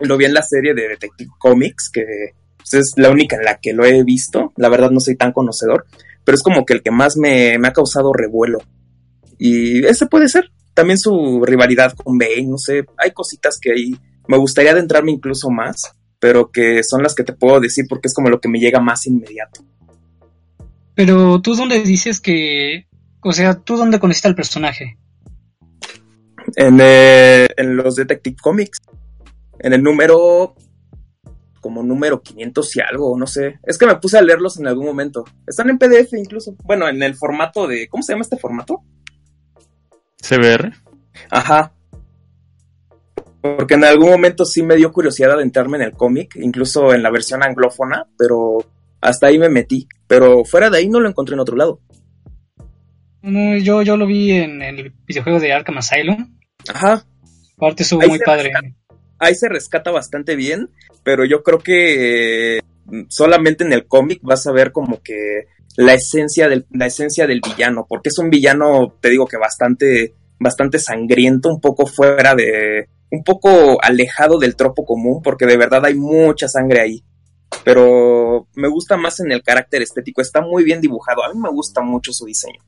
lo 0.00 0.16
vi 0.16 0.24
en 0.24 0.34
la 0.34 0.42
serie 0.42 0.74
de 0.74 0.88
Detective 0.88 1.30
Comics, 1.38 1.90
que 1.92 2.04
pues, 2.56 2.74
es 2.74 2.92
la 2.96 3.10
única 3.10 3.36
en 3.36 3.44
la 3.44 3.58
que 3.58 3.74
lo 3.74 3.84
he 3.84 4.02
visto. 4.02 4.52
La 4.56 4.70
verdad 4.70 4.90
no 4.90 5.00
soy 5.00 5.16
tan 5.16 5.32
conocedor, 5.32 5.84
pero 6.24 6.34
es 6.34 6.42
como 6.42 6.64
que 6.64 6.72
el 6.72 6.82
que 6.82 6.90
más 6.90 7.16
me 7.16 7.56
ha 7.56 7.72
causado 7.72 8.12
revuelo. 8.12 8.58
Y 9.38 9.84
ese 9.84 10.06
puede 10.06 10.28
ser. 10.28 10.50
También 10.74 10.98
su 10.98 11.42
rivalidad 11.44 11.94
con 11.94 12.18
Bane, 12.18 12.46
no 12.48 12.58
sé, 12.58 12.84
hay 12.98 13.12
cositas 13.12 13.58
que 13.60 13.72
ahí 13.72 13.96
me 14.26 14.38
gustaría 14.38 14.72
adentrarme 14.72 15.12
incluso 15.12 15.50
más, 15.50 15.92
pero 16.18 16.50
que 16.50 16.82
son 16.82 17.02
las 17.02 17.14
que 17.14 17.24
te 17.24 17.32
puedo 17.32 17.60
decir 17.60 17.86
porque 17.88 18.08
es 18.08 18.14
como 18.14 18.28
lo 18.28 18.40
que 18.40 18.48
me 18.48 18.58
llega 18.58 18.80
más 18.80 19.06
inmediato. 19.06 19.64
Pero 20.94 21.40
tú 21.40 21.54
dónde 21.54 21.82
dices 21.82 22.20
que, 22.20 22.86
o 23.20 23.32
sea, 23.32 23.54
tú 23.54 23.76
dónde 23.76 23.98
conociste 23.98 24.28
al 24.28 24.34
personaje. 24.34 24.96
En, 26.56 26.78
eh, 26.80 27.48
en 27.56 27.76
los 27.76 27.96
Detective 27.96 28.36
Comics. 28.40 28.80
En 29.58 29.72
el 29.72 29.82
número. 29.82 30.54
Como 31.60 31.82
número 31.82 32.20
500 32.20 32.76
y 32.76 32.80
algo, 32.80 33.18
no 33.18 33.26
sé. 33.26 33.58
Es 33.62 33.78
que 33.78 33.86
me 33.86 33.96
puse 33.96 34.18
a 34.18 34.22
leerlos 34.22 34.58
en 34.58 34.66
algún 34.66 34.84
momento. 34.84 35.24
Están 35.46 35.70
en 35.70 35.78
PDF 35.78 36.12
incluso. 36.12 36.54
Bueno, 36.62 36.86
en 36.88 37.02
el 37.02 37.14
formato 37.14 37.66
de. 37.66 37.88
¿Cómo 37.88 38.02
se 38.02 38.12
llama 38.12 38.22
este 38.22 38.36
formato? 38.36 38.82
CBR. 40.24 40.72
Ajá. 41.30 41.72
Porque 43.40 43.74
en 43.74 43.84
algún 43.84 44.10
momento 44.10 44.44
sí 44.46 44.62
me 44.62 44.76
dio 44.76 44.90
curiosidad 44.90 45.32
adentrarme 45.32 45.76
en 45.76 45.82
el 45.82 45.92
cómic, 45.92 46.36
incluso 46.36 46.94
en 46.94 47.02
la 47.02 47.10
versión 47.10 47.42
anglófona, 47.42 48.06
pero 48.16 48.64
hasta 49.02 49.26
ahí 49.26 49.38
me 49.38 49.50
metí. 49.50 49.86
Pero 50.06 50.44
fuera 50.44 50.70
de 50.70 50.78
ahí 50.78 50.88
no 50.88 51.00
lo 51.00 51.08
encontré 51.08 51.34
en 51.34 51.40
otro 51.40 51.56
lado. 51.56 51.80
No, 53.20 53.56
yo, 53.58 53.82
yo 53.82 53.96
lo 53.96 54.06
vi 54.06 54.32
en 54.32 54.62
el 54.62 54.92
videojuego 55.06 55.40
de 55.40 55.52
Arkham 55.52 55.78
Asylum. 55.78 56.38
Ajá. 56.68 57.04
Aparte 57.56 57.82
estuvo 57.82 58.02
Ahí 58.02 58.08
muy 58.08 58.18
padre. 58.18 58.52
Ahí 59.18 59.34
se 59.34 59.48
rescata 59.48 59.90
bastante 59.90 60.36
bien, 60.36 60.70
pero 61.02 61.24
yo 61.24 61.42
creo 61.42 61.58
que 61.58 62.56
eh, 62.56 62.60
solamente 63.08 63.64
en 63.64 63.72
el 63.72 63.86
cómic 63.86 64.20
vas 64.22 64.46
a 64.46 64.52
ver 64.52 64.72
como 64.72 65.02
que 65.02 65.46
la 65.76 65.94
esencia 65.94 66.48
del, 66.48 66.66
la 66.70 66.86
esencia 66.86 67.26
del 67.26 67.40
villano, 67.40 67.86
porque 67.88 68.08
es 68.08 68.18
un 68.18 68.30
villano, 68.30 68.94
te 69.00 69.10
digo 69.10 69.26
que 69.26 69.36
bastante, 69.36 70.14
bastante 70.38 70.78
sangriento, 70.78 71.48
un 71.48 71.60
poco 71.60 71.86
fuera 71.86 72.34
de, 72.34 72.88
un 73.10 73.24
poco 73.24 73.82
alejado 73.82 74.38
del 74.38 74.56
tropo 74.56 74.84
común, 74.84 75.20
porque 75.22 75.46
de 75.46 75.56
verdad 75.56 75.84
hay 75.84 75.94
mucha 75.94 76.48
sangre 76.48 76.80
ahí. 76.80 77.04
Pero 77.64 78.48
me 78.54 78.68
gusta 78.68 78.96
más 78.96 79.20
en 79.20 79.30
el 79.30 79.42
carácter 79.42 79.82
estético, 79.82 80.20
está 80.20 80.40
muy 80.40 80.64
bien 80.64 80.80
dibujado, 80.80 81.24
a 81.24 81.32
mí 81.32 81.40
me 81.40 81.50
gusta 81.50 81.82
mucho 81.82 82.12
su 82.12 82.24
diseño. 82.24 82.60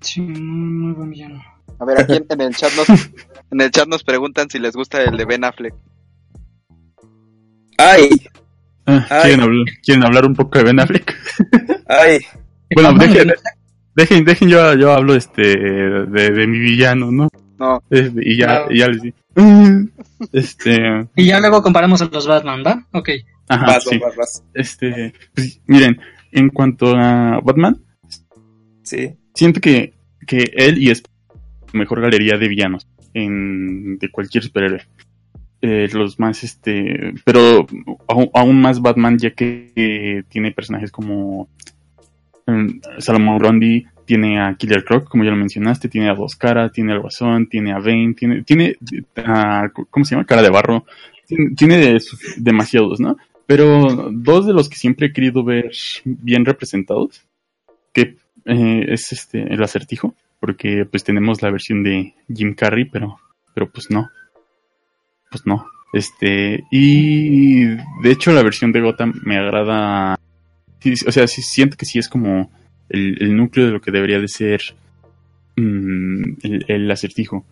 Sí, 0.00 0.20
muy 0.20 0.92
buen 0.92 1.10
villano. 1.10 1.42
A 1.78 1.84
ver, 1.84 2.00
aquí 2.00 2.14
en, 2.14 2.26
en 2.28 2.40
el 2.40 2.54
chat 2.54 2.72
nos, 2.74 2.88
en 2.88 3.60
el 3.60 3.70
chat 3.70 3.88
nos 3.88 4.04
preguntan 4.04 4.48
si 4.48 4.58
les 4.58 4.74
gusta 4.74 5.02
el 5.02 5.16
de 5.16 5.24
Ben 5.24 5.44
Affleck. 5.44 5.74
Ay, 7.78 8.08
Ah. 8.86 9.04
¿quieren, 9.22 9.40
hablar, 9.40 9.64
quieren 9.82 10.04
hablar 10.04 10.26
un 10.26 10.34
poco 10.34 10.58
de 10.58 10.64
Ben 10.64 10.80
Affleck? 10.80 11.14
ay, 11.88 12.18
Bueno, 12.74 12.92
dejen, 12.94 13.32
dejen, 13.94 14.24
dejen 14.24 14.48
yo, 14.48 14.74
yo 14.74 14.92
hablo 14.92 15.14
este 15.14 15.42
de, 15.42 16.30
de 16.30 16.46
mi 16.46 16.58
villano, 16.58 17.10
¿no? 17.12 17.28
No, 17.58 17.82
Este, 17.90 18.20
y 18.22 18.36
ya, 18.36 18.46
Claro. 18.46 18.66
y 18.72 18.78
ya 18.78 18.86
les 18.88 19.02
di. 19.02 19.14
Este, 20.32 21.06
Y 21.14 21.26
ya 21.26 21.40
luego 21.40 21.62
comparamos 21.62 22.00
a 22.02 22.06
los 22.06 22.26
Batman, 22.26 22.62
¿va? 22.66 22.86
Ok. 22.92 23.10
ajá, 23.48 23.66
vas, 23.66 23.84
sí. 23.84 23.98
vas, 23.98 24.16
vas. 24.16 24.42
Este, 24.54 25.12
pues, 25.34 25.60
miren, 25.66 26.00
en 26.32 26.48
cuanto 26.50 26.94
a 26.96 27.40
Batman, 27.42 27.82
Sí, 28.82 29.14
siento 29.34 29.60
que, 29.60 29.94
que 30.26 30.50
él 30.56 30.78
y 30.78 30.90
es 30.90 31.02
la 31.72 31.78
mejor 31.80 32.00
galería 32.00 32.36
de 32.38 32.46
villanos 32.48 32.86
en, 33.14 33.98
de 33.98 34.08
cualquier 34.10 34.44
superhéroe. 34.44 34.82
Eh, 35.62 35.88
los 35.92 36.18
más, 36.20 36.44
este, 36.44 37.14
pero 37.24 37.66
aún, 38.34 38.60
más 38.60 38.80
Batman 38.80 39.18
ya 39.18 39.30
que 39.30 39.72
eh, 39.74 40.22
tiene 40.28 40.52
personajes 40.52 40.92
como 40.92 41.48
mm, 42.46 42.80
Salomon 42.98 43.38
Grundy, 43.38 43.86
tiene 44.04 44.38
a 44.40 44.54
Killer 44.54 44.84
Croc, 44.84 45.08
como 45.08 45.24
ya 45.24 45.30
lo 45.30 45.36
mencionaste, 45.36 45.88
tiene 45.88 46.10
a 46.10 46.14
Dos 46.14 46.36
Caras, 46.36 46.72
tiene 46.72 46.92
al 46.92 47.00
Guasón, 47.00 47.48
tiene 47.48 47.72
a 47.72 47.78
Bane, 47.78 48.14
tiene, 48.14 48.42
tiene 48.42 48.76
a, 49.16 49.70
¿cómo 49.90 50.04
se 50.04 50.14
llama? 50.14 50.26
Cara 50.26 50.42
de 50.42 50.50
Barro, 50.50 50.84
tiene, 51.26 51.50
tiene 51.56 51.78
de- 51.78 52.02
demasiados, 52.36 53.00
¿no? 53.00 53.16
Pero 53.46 54.10
dos 54.12 54.46
de 54.46 54.52
los 54.52 54.68
que 54.68 54.76
siempre 54.76 55.06
he 55.08 55.12
querido 55.12 55.42
ver 55.42 55.70
bien 56.04 56.44
representados, 56.44 57.24
que 57.92 58.16
eh, 58.44 58.86
es 58.88 59.10
este 59.12 59.42
el 59.52 59.62
acertijo, 59.62 60.14
porque 60.38 60.84
pues 60.84 61.02
tenemos 61.02 61.42
la 61.42 61.50
versión 61.50 61.82
de 61.82 62.14
Jim 62.32 62.54
Carrey, 62.54 62.84
pero, 62.84 63.18
pero 63.54 63.70
pues 63.70 63.90
no, 63.90 64.10
pues 65.30 65.46
no. 65.46 65.66
Este, 65.92 66.64
y 66.70 67.64
de 67.64 68.10
hecho 68.10 68.32
la 68.32 68.42
versión 68.42 68.72
de 68.72 68.80
Gotham 68.80 69.14
me 69.24 69.38
agrada, 69.38 70.18
o 71.06 71.12
sea, 71.12 71.26
sí 71.26 71.42
siento 71.42 71.76
que 71.76 71.86
sí 71.86 71.98
es 71.98 72.08
como 72.08 72.50
el, 72.88 73.16
el 73.22 73.36
núcleo 73.36 73.66
de 73.66 73.72
lo 73.72 73.80
que 73.80 73.90
debería 73.92 74.20
de 74.20 74.28
ser 74.28 74.60
mm, 75.56 76.22
el, 76.42 76.64
el 76.68 76.90
acertijo. 76.90 77.44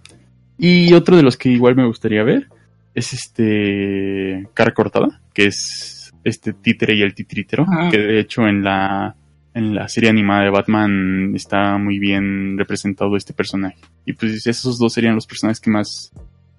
Y 0.58 0.92
otro 0.92 1.16
de 1.16 1.22
los 1.22 1.36
que 1.36 1.48
igual 1.48 1.74
me 1.74 1.86
gustaría 1.86 2.22
ver 2.22 2.48
es 2.94 3.12
este 3.12 4.46
Cara 4.54 4.72
Cortada, 4.72 5.20
que 5.32 5.46
es 5.46 6.12
este 6.22 6.52
títere 6.52 6.94
y 6.94 7.02
el 7.02 7.14
titritero, 7.14 7.66
Ah. 7.68 7.88
que 7.90 7.98
de 7.98 8.20
hecho 8.20 8.46
en 8.46 8.62
la 8.62 9.16
en 9.52 9.74
la 9.74 9.88
serie 9.88 10.10
animada 10.10 10.42
de 10.42 10.50
Batman 10.50 11.32
está 11.36 11.78
muy 11.78 12.00
bien 12.00 12.58
representado 12.58 13.16
este 13.16 13.32
personaje. 13.32 13.76
Y 14.04 14.12
pues 14.14 14.44
esos 14.46 14.78
dos 14.78 14.92
serían 14.92 15.14
los 15.14 15.26
personajes 15.28 15.60
que 15.60 15.70
más 15.70 16.10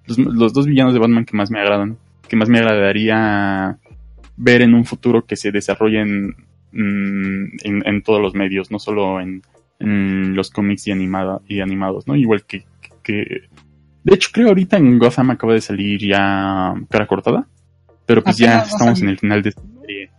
los, 0.07 0.17
los 0.17 0.53
dos 0.53 0.65
villanos 0.67 0.93
de 0.93 0.99
Batman 0.99 1.25
que 1.25 1.35
más 1.37 1.51
me 1.51 1.59
agradan, 1.59 1.97
que 2.27 2.35
más 2.35 2.49
me 2.49 2.59
agradaría 2.59 3.77
ver 4.37 4.61
en 4.61 4.73
un 4.73 4.85
futuro 4.85 5.25
que 5.25 5.35
se 5.35 5.51
desarrollen 5.51 6.35
mm, 6.71 7.45
en, 7.63 7.83
en 7.87 8.01
todos 8.03 8.21
los 8.21 8.33
medios, 8.35 8.71
no 8.71 8.79
solo 8.79 9.19
en, 9.21 9.41
en 9.79 10.35
los 10.35 10.49
cómics 10.51 10.87
y, 10.87 10.91
animada, 10.91 11.39
y 11.47 11.61
animados, 11.61 12.07
¿no? 12.07 12.15
Igual 12.15 12.43
que, 12.45 12.65
que... 13.03 13.43
De 14.03 14.13
hecho, 14.15 14.29
creo 14.31 14.49
ahorita 14.49 14.77
en 14.77 14.99
Gotham 14.99 15.31
acaba 15.31 15.53
de 15.53 15.61
salir 15.61 15.99
ya 16.07 16.73
cara 16.89 17.07
cortada, 17.07 17.47
pero 18.05 18.23
pues 18.23 18.37
ya 18.37 18.59
estamos 18.59 19.01
en 19.01 19.09
el 19.09 19.17
final 19.17 19.41
de 19.41 19.49
esta 19.49 19.61
serie. 19.81 20.09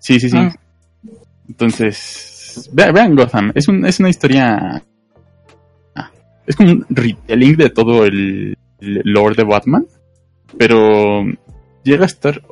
Sí, 0.00 0.18
sí, 0.18 0.30
sí. 0.30 0.36
Ah. 0.36 0.52
Entonces, 1.48 2.70
ve- 2.72 2.90
vean 2.92 3.14
Gotham, 3.14 3.52
es, 3.54 3.68
un, 3.68 3.84
es 3.86 4.00
una 4.00 4.08
historia... 4.08 4.82
ah, 5.94 6.10
Es 6.46 6.56
como 6.56 6.72
un 6.72 6.86
retelling 6.88 7.56
de 7.56 7.70
todo 7.70 8.04
el 8.04 8.56
lore 8.80 9.34
de 9.36 9.44
Batman, 9.44 9.86
pero 10.58 11.24
llega 11.84 12.04
a 12.04 12.06
estar 12.06 12.42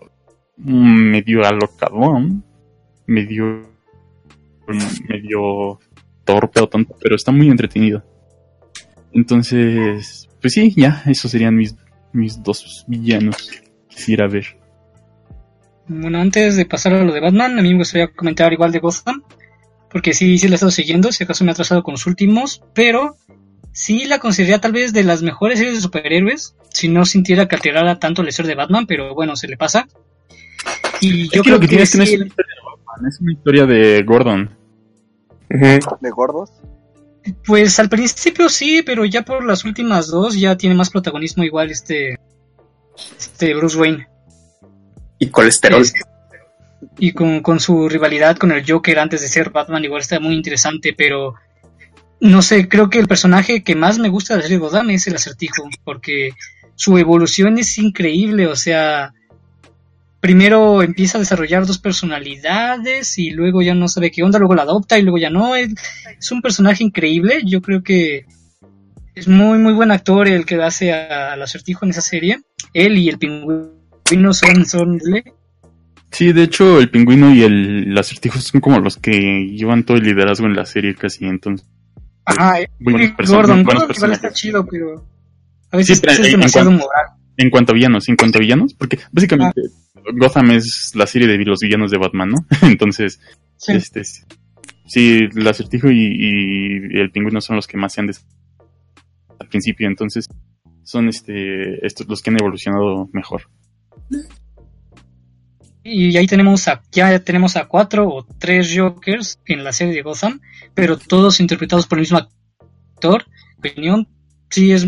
medio 0.56 1.44
alocadón, 1.44 2.44
medio 3.06 3.68
medio 5.08 5.78
torpe 6.24 6.60
o 6.60 6.68
tonto, 6.68 6.94
pero 7.00 7.16
está 7.16 7.32
muy 7.32 7.48
entretenido. 7.48 8.04
Entonces, 9.12 10.28
pues 10.40 10.52
sí, 10.52 10.74
ya, 10.76 11.02
esos 11.06 11.30
serían 11.30 11.56
mis, 11.56 11.74
mis 12.12 12.42
dos 12.42 12.84
villanos 12.86 13.50
quisiera 13.88 14.28
ver. 14.28 14.58
Bueno, 15.88 16.18
antes 16.18 16.56
de 16.56 16.66
pasar 16.66 16.92
a 16.92 17.02
lo 17.02 17.14
de 17.14 17.20
Batman, 17.20 17.58
a 17.58 17.62
mí 17.62 17.72
me 17.72 17.78
gustaría 17.78 18.12
comentar 18.12 18.52
igual 18.52 18.72
de 18.72 18.78
Gotham, 18.78 19.22
porque 19.90 20.12
sí, 20.12 20.36
sí 20.36 20.48
la 20.48 20.54
he 20.54 20.56
estado 20.56 20.70
siguiendo, 20.70 21.10
si 21.12 21.24
acaso 21.24 21.44
me 21.44 21.50
he 21.50 21.52
atrasado 21.52 21.82
con 21.82 21.92
los 21.92 22.06
últimos, 22.06 22.62
pero 22.74 23.16
sí 23.78 24.04
la 24.06 24.18
consideraría 24.18 24.60
tal 24.60 24.72
vez 24.72 24.92
de 24.92 25.04
las 25.04 25.22
mejores 25.22 25.58
series 25.60 25.76
de 25.76 25.80
superhéroes, 25.82 26.56
si 26.70 26.88
no 26.88 27.04
sintiera 27.04 27.46
que 27.46 27.54
alterara 27.54 27.98
tanto 28.00 28.22
la 28.24 28.30
historia 28.30 28.48
de 28.50 28.54
Batman, 28.56 28.86
pero 28.86 29.14
bueno, 29.14 29.36
se 29.36 29.46
le 29.46 29.56
pasa. 29.56 29.86
Y 31.00 31.24
Es 31.26 31.30
yo 31.30 31.42
que 31.42 31.48
creo 31.50 31.60
que 31.60 31.66
que, 31.66 31.68
tiene 31.68 31.82
es 31.84 31.92
que 31.92 31.98
no 31.98 32.06
sí, 32.06 32.14
es 32.14 32.18
una 32.20 32.26
historia 32.26 32.54
de 32.56 32.66
Batman, 32.86 33.08
es 33.10 33.20
una 33.20 33.32
historia 33.32 33.66
de 33.66 34.02
Gordon. 34.02 34.50
De 35.48 36.10
gordos. 36.10 36.50
pues 37.46 37.78
al 37.78 37.88
principio 37.88 38.48
sí, 38.48 38.82
pero 38.84 39.04
ya 39.04 39.22
por 39.22 39.44
las 39.46 39.64
últimas 39.64 40.08
dos 40.08 40.34
ya 40.38 40.56
tiene 40.56 40.74
más 40.74 40.90
protagonismo 40.90 41.44
igual 41.44 41.70
este, 41.70 42.18
este 43.18 43.54
Bruce 43.54 43.78
Wayne. 43.78 44.08
y 45.18 45.28
colesterol. 45.28 45.82
Es- 45.82 45.92
y 47.00 47.12
con, 47.12 47.40
con 47.42 47.58
su 47.60 47.88
rivalidad 47.88 48.36
con 48.36 48.52
el 48.52 48.64
Joker 48.68 48.98
antes 48.98 49.20
de 49.20 49.28
ser 49.28 49.50
Batman 49.50 49.84
igual 49.84 50.00
está 50.00 50.20
muy 50.20 50.34
interesante, 50.34 50.94
pero 50.96 51.34
no 52.20 52.42
sé, 52.42 52.68
creo 52.68 52.90
que 52.90 52.98
el 52.98 53.06
personaje 53.06 53.62
que 53.62 53.76
más 53.76 53.98
me 53.98 54.08
gusta 54.08 54.36
de 54.36 54.48
de 54.48 54.58
Gotham 54.58 54.90
es 54.90 55.06
el 55.06 55.16
acertijo, 55.16 55.68
porque 55.84 56.30
su 56.74 56.98
evolución 56.98 57.58
es 57.58 57.78
increíble, 57.78 58.46
o 58.46 58.56
sea, 58.56 59.12
primero 60.20 60.82
empieza 60.82 61.18
a 61.18 61.20
desarrollar 61.20 61.66
dos 61.66 61.78
personalidades 61.78 63.18
y 63.18 63.30
luego 63.30 63.62
ya 63.62 63.74
no 63.74 63.88
sabe 63.88 64.10
qué 64.10 64.22
onda, 64.22 64.38
luego 64.38 64.54
la 64.54 64.62
adopta 64.62 64.98
y 64.98 65.02
luego 65.02 65.18
ya 65.18 65.30
no, 65.30 65.54
es, 65.54 65.72
un 66.30 66.42
personaje 66.42 66.82
increíble, 66.82 67.42
yo 67.44 67.62
creo 67.62 67.82
que 67.82 68.26
es 69.14 69.28
muy 69.28 69.58
muy 69.58 69.72
buen 69.72 69.90
actor 69.90 70.28
el 70.28 70.44
que 70.44 70.62
hace 70.62 70.92
al 70.92 71.42
acertijo 71.42 71.84
en 71.84 71.90
esa 71.90 72.00
serie, 72.00 72.40
él 72.74 72.98
y 72.98 73.08
el 73.08 73.18
pingüino 73.18 74.32
son, 74.32 74.66
son 74.66 75.00
Sí, 76.10 76.32
de 76.32 76.44
hecho, 76.44 76.80
el 76.80 76.90
pingüino 76.90 77.34
y 77.34 77.42
el 77.42 77.96
acertijo 77.98 78.40
son 78.40 78.60
como 78.60 78.80
los 78.80 78.96
que 78.96 79.46
llevan 79.52 79.84
todo 79.84 79.98
el 79.98 80.04
liderazgo 80.04 80.46
en 80.46 80.56
la 80.56 80.64
serie 80.64 80.94
casi, 80.94 81.26
entonces. 81.26 81.68
Ajá, 82.28 82.60
eh, 82.60 82.68
Muy 82.78 82.92
buenos 82.92 83.12
personajes, 83.12 83.30
Gordon, 83.48 83.56
muy 83.56 83.64
buenos 83.64 83.82
Gordon 83.82 83.96
igual 83.96 84.12
está 84.12 84.28
personajes. 84.28 84.40
chido, 84.40 84.66
pero 84.66 85.04
a 85.70 85.76
veces 85.76 85.96
Sí, 85.96 86.00
pero 86.00 86.12
es 86.12 86.18
en- 86.20 86.24
en 86.26 86.30
demasiado 86.32 86.68
cuanto- 86.70 86.84
moral. 86.86 87.06
En 87.40 87.50
cuanto 87.50 87.72
a 87.72 87.74
villanos, 87.76 88.08
en 88.08 88.16
cuanto 88.16 88.38
a 88.38 88.40
villanos, 88.40 88.74
porque 88.74 88.98
básicamente 89.12 89.60
Gotham 90.16 90.50
es 90.52 90.92
la 90.94 91.06
serie 91.06 91.28
de 91.28 91.38
los 91.44 91.60
villanos 91.60 91.90
de 91.90 91.98
Batman, 91.98 92.30
¿no? 92.30 92.38
Entonces, 92.62 93.20
Sí. 93.56 93.72
este, 93.72 94.02
sí, 94.04 95.28
el 95.34 95.46
acertijo 95.46 95.88
y, 95.90 96.00
y 96.00 96.98
el 96.98 97.10
pingüino 97.12 97.40
son 97.40 97.56
los 97.56 97.66
que 97.68 97.76
más 97.76 97.92
se 97.92 98.00
han 98.00 98.06
des- 98.08 98.24
al 99.38 99.48
principio, 99.48 99.86
entonces 99.86 100.26
son 100.82 101.08
este 101.08 101.84
estos 101.86 102.08
los 102.08 102.22
que 102.22 102.30
han 102.30 102.38
evolucionado 102.40 103.08
mejor. 103.12 103.42
Y 105.90 106.16
ahí 106.16 106.26
tenemos 106.26 106.68
a, 106.68 106.82
ya 106.92 107.18
tenemos 107.20 107.56
a 107.56 107.66
cuatro 107.66 108.08
o 108.08 108.24
tres 108.38 108.72
Jokers 108.74 109.40
en 109.46 109.64
la 109.64 109.72
serie 109.72 109.94
de 109.94 110.02
Gotham, 110.02 110.40
pero 110.74 110.98
todos 110.98 111.40
interpretados 111.40 111.86
por 111.86 111.98
el 111.98 112.02
mismo 112.02 112.18
actor. 112.18 113.24
Opinión, 113.58 114.08
sí 114.50 114.72
es 114.72 114.86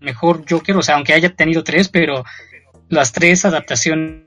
mejor 0.00 0.44
Joker, 0.48 0.76
o 0.76 0.82
sea, 0.82 0.96
aunque 0.96 1.12
haya 1.12 1.34
tenido 1.34 1.62
tres, 1.62 1.88
pero 1.88 2.24
las 2.88 3.12
tres 3.12 3.44
adaptaciones 3.44 4.24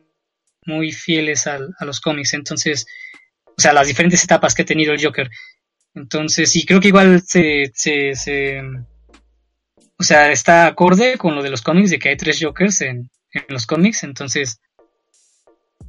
muy 0.65 0.91
fieles 0.91 1.45
al- 1.47 1.73
a 1.79 1.85
los 1.85 1.99
cómics, 2.01 2.33
entonces, 2.33 2.87
o 3.45 3.61
sea, 3.61 3.73
las 3.73 3.87
diferentes 3.87 4.23
etapas 4.23 4.53
que 4.55 4.61
ha 4.63 4.65
tenido 4.65 4.93
el 4.93 5.03
Joker. 5.03 5.29
Entonces, 5.93 6.51
sí, 6.51 6.65
creo 6.65 6.79
que 6.79 6.87
igual 6.89 7.21
se, 7.21 7.71
se, 7.73 8.15
se 8.15 8.61
o 9.97 10.03
sea, 10.03 10.31
está 10.31 10.67
acorde 10.67 11.17
con 11.17 11.35
lo 11.35 11.43
de 11.43 11.49
los 11.49 11.61
cómics, 11.61 11.89
de 11.89 11.99
que 11.99 12.09
hay 12.09 12.17
tres 12.17 12.39
Jokers 12.41 12.81
en, 12.81 13.09
en 13.31 13.43
los 13.49 13.65
cómics, 13.65 14.03
entonces, 14.03 14.59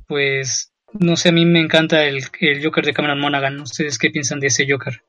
pues, 0.06 0.72
no 0.92 1.16
sé, 1.16 1.30
a 1.30 1.32
mí 1.32 1.44
me 1.44 1.60
encanta 1.60 2.04
el, 2.04 2.24
el 2.40 2.64
Joker 2.64 2.84
de 2.84 2.92
Cameron 2.92 3.20
Monaghan, 3.20 3.60
¿ustedes 3.60 3.98
qué 3.98 4.10
piensan 4.10 4.40
de 4.40 4.48
ese 4.48 4.66
Joker? 4.68 5.02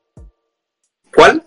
¿Cuál? 1.14 1.44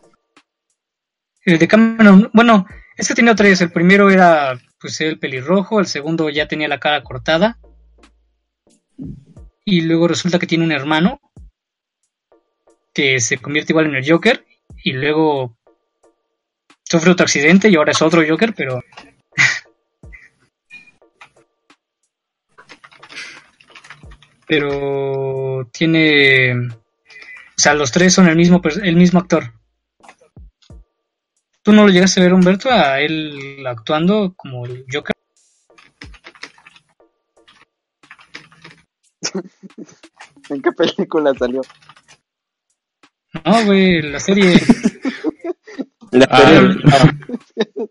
El 1.44 1.58
de 1.58 1.68
Cameron, 1.68 2.30
bueno, 2.34 2.66
es 2.98 3.08
que 3.08 3.16
tenía 3.16 3.36
tres, 3.36 3.62
el 3.62 3.72
primero 3.72 4.10
era, 4.10 4.60
pues, 4.80 5.02
el 5.02 5.20
pelirrojo, 5.20 5.80
el 5.80 5.88
segundo 5.88 6.30
ya 6.30 6.48
tenía 6.48 6.68
la 6.68 6.80
cara 6.80 7.04
cortada, 7.04 7.60
y 9.66 9.82
luego 9.82 10.08
resulta 10.08 10.40
que 10.40 10.48
tiene 10.48 10.64
un 10.64 10.72
hermano, 10.72 11.20
que 12.94 13.20
se 13.20 13.38
convierte 13.38 13.74
igual 13.74 13.88
en 13.88 13.96
el 13.96 14.10
Joker, 14.10 14.46
y 14.84 14.94
luego 14.94 15.58
sufre 16.84 17.12
otro 17.12 17.24
accidente 17.24 17.70
y 17.70 17.76
ahora 17.76 17.92
es 17.92 18.02
otro 18.02 18.22
Joker, 18.28 18.54
pero 18.54 18.84
pero 24.52 25.70
tiene 25.72 26.52
o 26.68 27.56
sea, 27.56 27.74
los 27.74 27.90
tres 27.90 28.14
son 28.14 28.28
el 28.28 28.36
mismo 28.36 28.60
el 28.84 28.98
mismo 28.98 29.20
actor. 29.20 29.54
¿Tú 31.62 31.72
no 31.72 31.86
lo 31.86 31.90
llegaste 31.90 32.20
a 32.20 32.24
ver, 32.24 32.34
Humberto, 32.34 32.70
a 32.70 33.00
él 33.00 33.66
actuando 33.66 34.34
como 34.36 34.66
el 34.66 34.84
Joker? 34.92 35.16
¿En 40.50 40.62
qué 40.62 40.72
película 40.74 41.34
salió? 41.34 41.62
No, 43.46 43.66
güey, 43.66 44.02
la 44.02 44.20
serie. 44.20 44.60
La 46.12 46.28
Ah, 46.30 46.42
serie- 46.42 47.90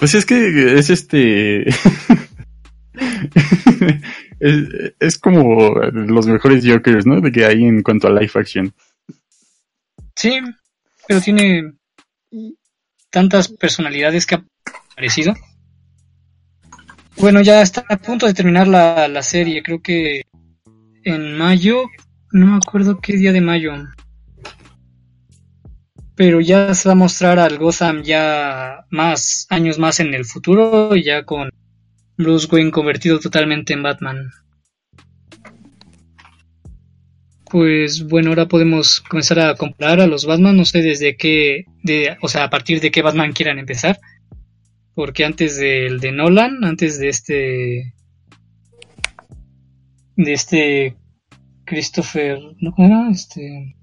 Pues 0.00 0.14
es 0.16 0.26
que 0.26 0.74
es 0.80 0.90
este. 0.90 1.66
es, 4.42 4.94
es 4.98 5.18
como 5.18 5.70
los 5.92 6.26
mejores 6.26 6.64
Jokers, 6.66 7.06
¿no? 7.06 7.20
De 7.20 7.30
que 7.30 7.44
hay 7.44 7.62
en 7.62 7.82
cuanto 7.82 8.08
a 8.08 8.10
live 8.10 8.32
action. 8.34 8.74
Sí, 10.16 10.40
pero 11.06 11.20
tiene 11.20 11.74
tantas 13.10 13.48
personalidades 13.48 14.26
que 14.26 14.34
ha 14.34 14.44
aparecido. 14.92 15.34
Bueno, 17.18 17.40
ya 17.40 17.62
está 17.62 17.84
a 17.88 17.96
punto 17.98 18.26
de 18.26 18.34
terminar 18.34 18.66
la, 18.66 19.06
la 19.06 19.22
serie, 19.22 19.62
creo 19.62 19.80
que 19.80 20.22
en 21.04 21.38
mayo, 21.38 21.84
no 22.32 22.46
me 22.46 22.56
acuerdo 22.56 23.00
qué 23.00 23.16
día 23.16 23.32
de 23.32 23.40
mayo. 23.40 23.74
Pero 26.16 26.40
ya 26.40 26.74
se 26.74 26.88
va 26.88 26.94
a 26.94 26.96
mostrar 26.96 27.38
al 27.38 27.58
Gotham 27.58 28.02
ya 28.02 28.86
más 28.90 29.46
años 29.50 29.78
más 29.78 30.00
en 30.00 30.14
el 30.14 30.24
futuro 30.24 30.96
y 30.96 31.04
ya 31.04 31.24
con 31.24 31.50
Bruce 32.16 32.48
Wayne 32.50 32.70
convertido 32.70 33.18
totalmente 33.18 33.72
en 33.72 33.82
Batman. 33.82 34.30
Pues 37.50 38.08
bueno, 38.08 38.30
ahora 38.30 38.48
podemos 38.48 39.00
comenzar 39.00 39.38
a 39.40 39.54
comparar 39.56 40.00
a 40.00 40.06
los 40.06 40.24
Batman, 40.24 40.56
no 40.56 40.64
sé 40.64 40.80
desde 40.80 41.16
qué, 41.16 41.66
de, 41.82 42.16
o 42.22 42.28
sea, 42.28 42.44
a 42.44 42.50
partir 42.50 42.80
de 42.80 42.90
qué 42.90 43.02
Batman 43.02 43.32
quieran 43.32 43.58
empezar. 43.58 44.00
Porque 44.94 45.24
antes 45.24 45.56
del 45.56 46.00
de 46.00 46.12
Nolan, 46.12 46.64
antes 46.64 46.98
de 46.98 47.08
este, 47.08 47.94
de 50.16 50.32
este 50.32 50.96
Christopher, 51.64 52.38
¿no? 52.60 52.72
¿Cómo 52.72 52.88
era? 52.88 53.10
Este, 53.10 53.76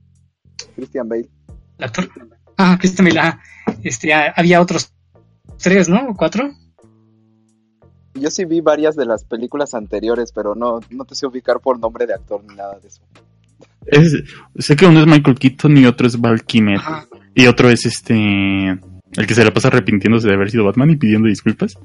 Christian 0.76 1.08
Bale. 1.08 1.30
el 1.78 1.84
actor. 1.84 2.10
Ah, 2.58 2.78
Christian 2.80 3.08
Bale. 3.08 3.38
Este, 3.84 4.14
ah, 4.14 4.34
había 4.36 4.62
otros 4.62 4.94
tres, 5.58 5.90
¿no? 5.90 6.10
¿O 6.10 6.16
cuatro? 6.16 6.52
Yo 8.20 8.30
sí 8.30 8.46
vi 8.46 8.62
varias 8.62 8.96
de 8.96 9.06
las 9.06 9.24
películas 9.24 9.74
anteriores, 9.74 10.32
pero 10.32 10.56
no, 10.56 10.80
no 10.90 11.06
te 11.06 11.16
sé 11.16 11.26
ubicar 11.26 11.60
por 11.60 11.80
nombre 11.80 12.06
de 12.06 12.14
actor 12.14 12.44
ni 12.44 12.56
nada 12.56 12.80
de 12.80 12.88
eso. 12.88 13.02
Es, 13.86 14.24
sé 14.58 14.76
que 14.76 14.86
uno 14.86 15.00
es 15.00 15.08
Michael 15.08 15.40
Keaton 15.40 15.78
y 15.78 15.86
otro 15.86 16.08
es 16.08 16.20
Val 16.20 16.44
Kilmer. 16.44 16.78
Ajá. 16.78 17.08
Y 17.34 17.48
otro 17.48 17.70
es 17.70 17.86
este. 17.86 18.14
El 18.14 19.28
que 19.28 19.34
se 19.34 19.44
la 19.44 19.54
pasa 19.54 19.70
arrepintiéndose 19.70 20.28
de 20.28 20.34
haber 20.34 20.52
sido 20.52 20.66
Batman 20.66 20.92
y 20.92 20.98
pidiendo 20.98 21.28
disculpas. 21.28 21.78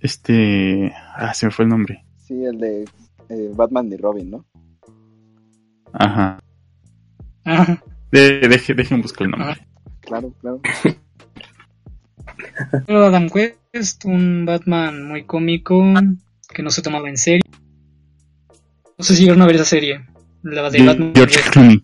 Este. 0.00 0.92
Ah, 1.14 1.32
se 1.34 1.46
me 1.46 1.52
fue 1.52 1.64
el 1.64 1.70
nombre. 1.70 2.04
Sí, 2.18 2.44
el 2.44 2.58
de 2.58 2.84
eh, 3.28 3.50
Batman 3.54 3.90
y 3.92 3.96
Robin, 3.96 4.30
¿no? 4.30 4.44
Ajá. 5.92 6.40
Ajá. 7.44 7.82
De, 8.10 8.40
deje, 8.40 8.74
dejen 8.74 9.02
buscar 9.02 9.26
el 9.26 9.30
nombre. 9.30 9.66
Claro, 10.00 10.32
claro. 10.40 10.60
Pero 12.86 13.04
Adam 13.04 13.28
West, 13.32 14.04
un 14.04 14.44
Batman 14.46 15.06
muy 15.08 15.24
cómico, 15.24 15.82
que 16.52 16.62
no 16.62 16.70
se 16.70 16.82
tomaba 16.82 17.08
en 17.08 17.16
serio. 17.16 17.42
No 18.98 19.04
sé 19.04 19.14
si 19.16 19.22
llegaron 19.22 19.42
a 19.42 19.46
ver 19.46 19.56
esa 19.56 19.64
serie. 19.64 20.04
La 20.42 20.70
de 20.70 20.78
De 20.78 20.86
Batman. 20.86 21.12
George 21.14 21.40
Clooney. 21.50 21.82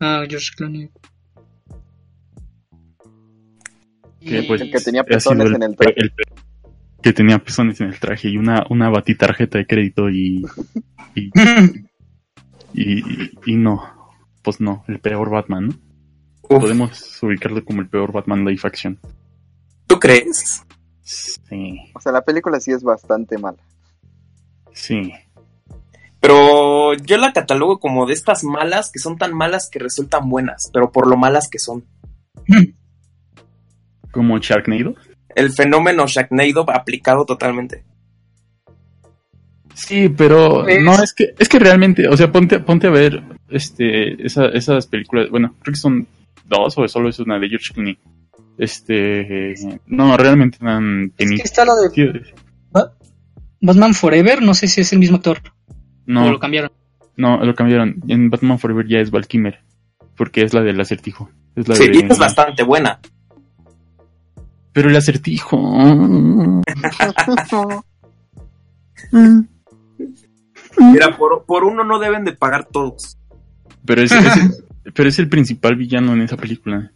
Ah, 0.00 0.24
George 0.28 0.50
Clooney. 0.56 0.90
Que, 4.20 4.40
Y- 4.40 4.42
pues, 4.46 4.60
El 4.60 4.70
que 4.70 4.80
tenía 4.80 5.04
pezones 5.04 5.52
en 5.52 5.62
el 5.62 5.76
traje. 5.76 5.94
el- 6.00 6.12
que 7.02 7.12
tenía 7.12 7.38
pezones 7.38 7.80
en 7.82 7.88
el 7.88 7.98
traje 8.00 8.28
y 8.30 8.38
una, 8.38 8.64
una 8.70 8.88
batitarjeta 8.88 9.58
de 9.58 9.66
crédito 9.66 10.08
y, 10.08 10.46
y, 11.14 11.30
y, 12.72 13.02
y 13.44 13.56
no. 13.56 13.82
Pues 14.42 14.60
no, 14.60 14.84
el 14.88 15.00
peor 15.00 15.28
Batman, 15.30 15.68
¿no? 15.68 15.74
Uf, 16.48 16.60
Podemos 16.60 17.22
ubicarlo 17.22 17.64
como 17.64 17.80
el 17.80 17.88
peor 17.88 18.12
Batman 18.12 18.44
live 18.44 18.60
action. 18.64 18.98
¿Tú 19.86 19.98
crees? 19.98 20.62
Sí, 21.02 21.78
O 21.94 22.00
sea, 22.00 22.12
la 22.12 22.22
película 22.22 22.58
sí 22.60 22.72
es 22.72 22.82
bastante 22.82 23.38
mala. 23.38 23.58
sí. 24.72 25.12
Pero 26.20 26.94
yo 26.94 27.18
la 27.18 27.34
catalogo 27.34 27.78
como 27.78 28.06
de 28.06 28.14
estas 28.14 28.44
malas 28.44 28.90
que 28.90 28.98
son 28.98 29.18
tan 29.18 29.34
malas 29.34 29.68
que 29.70 29.78
resultan 29.78 30.30
buenas, 30.30 30.70
pero 30.72 30.90
por 30.90 31.06
lo 31.06 31.18
malas 31.18 31.50
que 31.50 31.58
son. 31.58 31.84
Como 34.10 34.38
Sharknado. 34.38 34.94
El 35.34 35.52
fenómeno 35.52 36.06
Sharknado 36.06 36.64
aplicado 36.70 37.26
totalmente. 37.26 37.84
Sí, 39.74 40.08
pero 40.08 40.64
no, 40.80 40.94
es 41.02 41.12
que, 41.12 41.34
es 41.38 41.46
que 41.48 41.58
realmente, 41.58 42.08
o 42.08 42.16
sea, 42.16 42.32
ponte, 42.32 42.58
ponte 42.60 42.86
a 42.86 42.90
ver 42.90 43.22
este, 43.50 44.24
esa- 44.24 44.48
esas 44.48 44.86
películas, 44.86 45.28
bueno, 45.30 45.54
creo 45.60 45.74
que 45.74 45.80
son 45.80 46.06
dos 46.44 46.76
o 46.78 46.86
solo 46.88 47.08
es 47.08 47.18
una 47.18 47.38
de 47.38 47.48
George 47.48 47.72
Clooney. 47.74 47.98
Este, 48.56 49.54
no, 49.86 50.16
realmente 50.16 50.58
no 50.60 50.70
han 50.70 51.12
Es 51.18 51.28
que 51.30 51.42
está 51.42 51.64
la 51.64 51.74
de 51.74 52.22
Batman 53.60 53.94
Forever, 53.94 54.42
no 54.42 54.54
sé 54.54 54.68
si 54.68 54.82
es 54.82 54.92
el 54.92 54.98
mismo 54.98 55.16
actor 55.16 55.38
o 55.44 55.50
No, 56.06 56.30
lo 56.30 56.38
cambiaron. 56.38 56.70
no, 57.16 57.44
lo 57.44 57.54
cambiaron. 57.54 57.96
En 58.08 58.28
Batman 58.30 58.58
Forever 58.58 58.86
ya 58.86 58.98
es 58.98 59.10
Val 59.10 59.26
Kilmer, 59.26 59.60
porque 60.16 60.42
es 60.42 60.52
la 60.54 60.62
del 60.62 60.80
acertijo. 60.80 61.30
Es 61.56 61.66
la 61.68 61.74
Sí, 61.76 61.88
de- 61.88 61.96
y 61.96 62.02
es 62.10 62.18
bastante 62.18 62.62
buena. 62.62 63.00
Pero 64.72 64.90
el 64.90 64.96
acertijo. 64.96 65.56
Mira, 70.78 71.16
por, 71.16 71.44
por 71.46 71.64
uno 71.64 71.84
no 71.84 71.98
deben 71.98 72.24
de 72.24 72.32
pagar 72.32 72.66
todos. 72.66 73.16
Pero 73.84 74.02
es, 74.02 74.12
es- 74.12 74.63
pero 74.92 75.08
es 75.08 75.18
el 75.18 75.28
principal 75.28 75.76
villano 75.76 76.12
en 76.12 76.22
esa 76.22 76.36
película. 76.36 76.92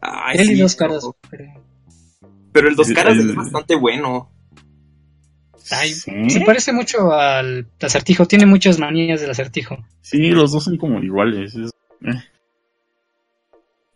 Ay, 0.00 0.36
Él 0.38 0.50
y 0.52 0.54
sí, 0.56 0.60
dos 0.60 0.76
caras. 0.76 1.04
pero- 2.52 2.68
el 2.68 2.76
dos 2.76 2.90
caras 2.92 3.14
el- 3.18 3.30
es 3.30 3.34
bastante 3.36 3.74
bueno. 3.74 4.30
Ay, 5.70 5.92
¿Sí? 5.94 6.30
Se 6.30 6.40
parece 6.42 6.72
mucho 6.72 7.12
al 7.12 7.66
acertijo, 7.80 8.26
tiene 8.26 8.44
muchas 8.46 8.78
manías 8.78 9.20
del 9.22 9.30
acertijo. 9.30 9.78
Sí, 10.02 10.28
los 10.30 10.52
dos 10.52 10.64
son 10.64 10.76
como 10.76 11.02
iguales. 11.02 11.54
es- 11.54 11.70
eh. 12.02 12.22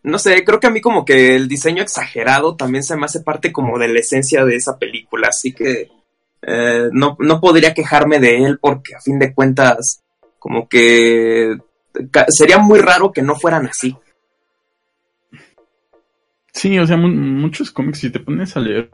No 0.03 0.19
sé, 0.19 0.43
creo 0.45 0.61
que 0.61 0.67
a 0.69 0.71
mí 0.71 0.81
como 0.81 1.05
que 1.05 1.37
el 1.37 1.49
diseño 1.49 1.83
exagerado 1.83 2.57
también 2.57 2.83
se 2.83 2.97
me 2.97 3.05
hace 3.05 3.21
parte 3.21 3.53
como 3.53 3.79
de 3.79 3.89
la 3.89 3.99
esencia 4.01 4.45
de 4.45 4.57
esa 4.57 4.79
película, 4.79 5.29
así 5.29 5.53
que 5.53 5.91
eh, 6.41 6.89
no, 6.93 7.17
no 7.19 7.41
podría 7.41 7.75
quejarme 7.75 8.21
de 8.21 8.45
él 8.45 8.59
porque 8.61 8.95
a 8.95 9.01
fin 9.01 9.19
de 9.19 9.35
cuentas 9.35 10.03
como 10.39 10.69
que 10.69 11.59
sería 12.29 12.59
muy 12.59 12.81
raro 12.81 13.13
que 13.13 13.23
no 13.23 13.35
fueran 13.37 13.67
así. 13.67 13.97
Sí, 16.53 16.79
o 16.79 16.87
sea, 16.87 16.97
mu- 16.97 17.09
muchos 17.09 17.71
cómics, 17.71 18.01
si 18.01 18.11
te 18.11 18.21
pones 18.21 18.57
a 18.57 18.61
leer 18.61 18.91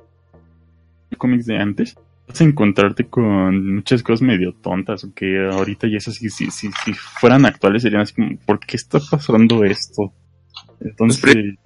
cómics 1.17 1.47
de 1.47 1.57
antes, 1.57 1.97
vas 2.27 2.41
a 2.41 2.45
encontrarte 2.45 3.07
con 3.09 3.77
muchas 3.77 4.03
cosas 4.03 4.23
medio 4.23 4.53
tontas, 4.55 5.05
o 5.05 5.15
que 5.15 5.47
ahorita 5.51 5.87
ya 5.87 5.99
es 5.99 6.09
así, 6.09 6.29
si, 6.29 6.51
si, 6.51 6.71
si 6.85 6.93
fueran 6.93 7.47
actuales 7.47 7.83
serían 7.83 8.03
así 8.03 8.15
como, 8.15 8.37
¿por 8.39 8.59
qué 8.61 8.77
está 8.77 8.99
pasando 9.11 9.65
esto? 9.65 10.13
Entonces, 10.81 11.57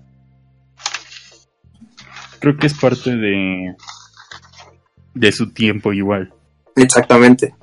creo 2.38 2.56
que 2.56 2.66
es 2.66 2.74
parte 2.74 3.16
de, 3.16 3.74
de 5.14 5.32
su 5.32 5.50
tiempo 5.52 5.92
igual. 5.92 6.32
Exactamente. 6.76 7.54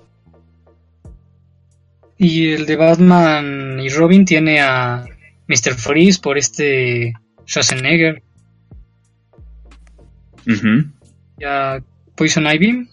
Y 2.18 2.54
el 2.54 2.66
de 2.66 2.76
Batman 2.78 3.80
y 3.80 3.90
Robin 3.90 4.24
tiene 4.26 4.62
a 4.62 5.06
Mr. 5.48 5.74
Freeze 5.76 6.20
por 6.22 6.38
este 6.38 7.14
Schwarzenegger. 7.46 8.24
Ujú. 10.48 10.92
y 11.40 11.44
a 11.44 11.84
Poison 12.16 12.46
Ivy. 12.46 12.88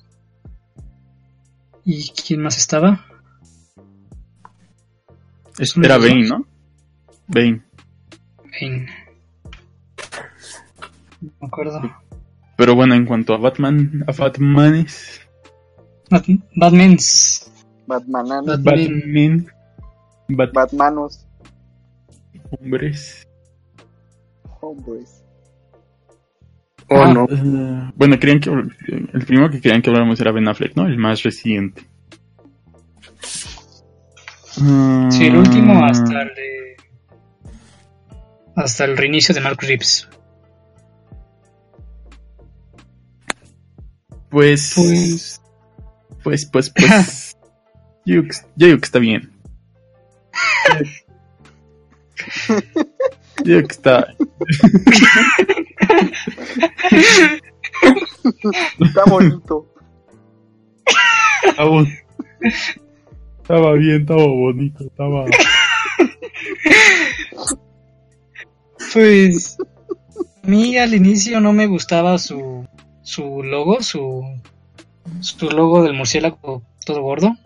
¿Y 1.84 2.08
quién 2.10 2.42
más 2.42 2.56
estaba? 2.56 3.04
Era 5.82 5.98
Bane. 5.98 6.28
¿no? 6.28 6.46
Bane. 7.28 7.60
Bane. 8.38 8.86
No 11.20 11.30
me 11.40 11.46
acuerdo. 11.46 11.80
Pero 12.56 12.74
bueno, 12.74 12.94
en 12.94 13.04
cuanto 13.04 13.34
a 13.34 13.38
Batman, 13.38 14.04
a 14.06 14.12
Batmanes, 14.12 15.20
Bat- 16.10 16.26
Batmans. 16.56 17.51
Batmanan, 17.86 18.44
Bat- 18.46 18.62
Batman, 18.62 19.46
Bat 20.28 20.52
Batmanos, 20.52 21.26
hombres. 22.60 23.26
hombres. 24.60 25.24
Oh, 26.88 27.02
Ah. 27.02 27.12
no. 27.14 27.24
Eh, 27.30 27.92
bueno, 27.96 28.18
querían 28.18 28.40
que 28.40 28.50
el 28.50 29.24
primero 29.26 29.50
que 29.50 29.60
querían 29.60 29.80
que 29.82 29.90
habláramos 29.90 30.20
era 30.20 30.32
Ben 30.32 30.48
Affleck, 30.48 30.76
¿no? 30.76 30.86
El 30.86 30.98
más 30.98 31.22
reciente. 31.22 31.82
Sí, 35.10 35.26
el 35.26 35.36
último 35.36 35.74
Mm, 35.74 35.84
hasta 35.84 36.22
el 36.22 36.28
de- 36.34 36.76
hasta 38.56 38.84
el 38.84 38.96
reinicio 38.96 39.34
de 39.34 39.40
Mark 39.40 39.58
Reeves. 39.62 40.08
Pues, 44.30 44.72
Pues- 44.76 45.40
pues, 46.22 46.46
pues, 46.46 46.70
pues, 46.70 46.74
yo, 48.04 48.14
digo 48.14 48.22
que- 48.24 48.36
yo 48.56 48.66
digo 48.66 48.78
que 48.78 48.84
está 48.84 48.98
bien. 48.98 49.32
Yo 53.38 53.56
digo 53.56 53.68
que 53.68 53.72
está, 53.74 54.14
Está 58.80 59.04
bonito. 59.08 59.66
estaba, 61.48 61.84
estaba 63.42 63.72
bien, 63.74 64.02
estaba 64.02 64.26
bonito, 64.26 64.84
estaba... 64.84 65.24
Pues 68.92 69.56
a 70.42 70.46
mí 70.46 70.76
al 70.76 70.94
inicio 70.94 71.40
no 71.40 71.52
me 71.52 71.66
gustaba 71.66 72.18
su 72.18 72.66
su 73.02 73.42
logo, 73.42 73.82
su 73.82 74.22
su 75.20 75.50
logo 75.50 75.82
del 75.82 75.94
murciélago 75.94 76.62
todo 76.84 77.00
gordo. 77.02 77.36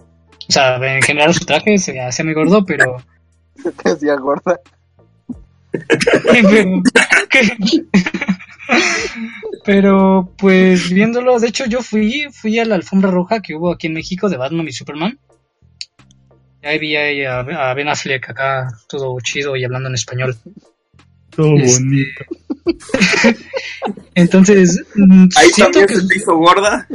O 0.48 0.52
sea, 0.52 0.76
en 0.76 1.02
general 1.02 1.34
su 1.34 1.44
traje 1.44 1.78
se 1.78 2.00
hacía 2.00 2.24
muy 2.24 2.34
gordo, 2.34 2.64
pero 2.64 2.96
Se 3.62 3.72
te 3.72 3.90
hacía 3.90 4.16
gorda. 4.16 4.60
pero, 6.30 6.82
pero, 9.64 10.32
pues 10.38 10.90
viéndolo, 10.90 11.38
de 11.38 11.48
hecho 11.48 11.66
yo 11.66 11.82
fui 11.82 12.26
fui 12.32 12.58
a 12.58 12.64
la 12.64 12.76
alfombra 12.76 13.10
roja 13.10 13.40
que 13.40 13.54
hubo 13.54 13.72
aquí 13.72 13.86
en 13.88 13.94
México 13.94 14.28
de 14.28 14.36
Batman 14.36 14.68
y 14.68 14.72
Superman. 14.72 15.18
Y 16.62 16.66
ahí 16.66 16.78
vi 16.78 16.96
ahí 16.96 17.24
a, 17.24 17.40
a 17.40 17.74
Ben 17.74 17.88
Affleck 17.88 18.30
acá 18.30 18.68
todo 18.88 19.18
chido 19.20 19.56
y 19.56 19.64
hablando 19.64 19.88
en 19.88 19.94
español. 19.94 20.36
Todo 21.30 21.54
Este, 21.56 21.84
bonito. 21.84 22.24
Entonces, 24.14 24.82
mm, 24.94 25.28
Ahí 25.36 25.48
siento 25.50 25.80
también 25.80 25.86
que 25.86 25.96
se 25.96 26.08
te 26.08 26.16
hizo 26.16 26.36
gorda. 26.36 26.88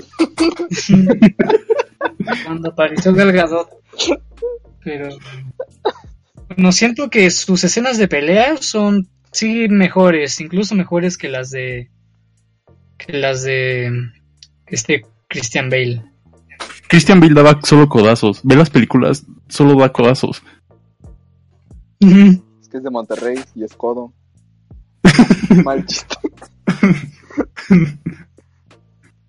cuando 2.46 2.70
apareció 2.70 3.14
Gal 3.14 3.32
Gadot. 3.32 3.70
Pero 4.84 5.10
no 6.58 6.72
siento 6.72 7.10
que 7.10 7.30
sus 7.32 7.64
escenas 7.64 7.98
de 7.98 8.08
pelea 8.08 8.58
son 8.58 9.08
sí 9.32 9.68
mejores, 9.70 10.40
incluso 10.42 10.76
mejores 10.76 11.18
que 11.18 11.30
las 11.30 11.52
de 11.52 11.90
que 12.98 13.14
las 13.14 13.44
de 13.44 13.92
este 14.68 15.06
Christian 15.28 15.70
Bale. 15.70 16.04
Christian 16.88 17.20
Bale 17.20 17.34
daba 17.34 17.60
solo 17.64 17.88
codazos. 17.88 18.42
Ve 18.44 18.56
las 18.56 18.70
películas, 18.70 19.26
solo 19.48 19.80
da 19.80 19.92
codazos. 19.92 20.44
Es 22.00 22.70
que 22.70 22.78
es 22.78 22.84
de 22.84 22.90
Monterrey 22.90 23.40
y 23.56 23.64
es 23.64 23.74
codo. 23.74 24.14
Mal 25.64 25.86
chiste. 25.86 26.16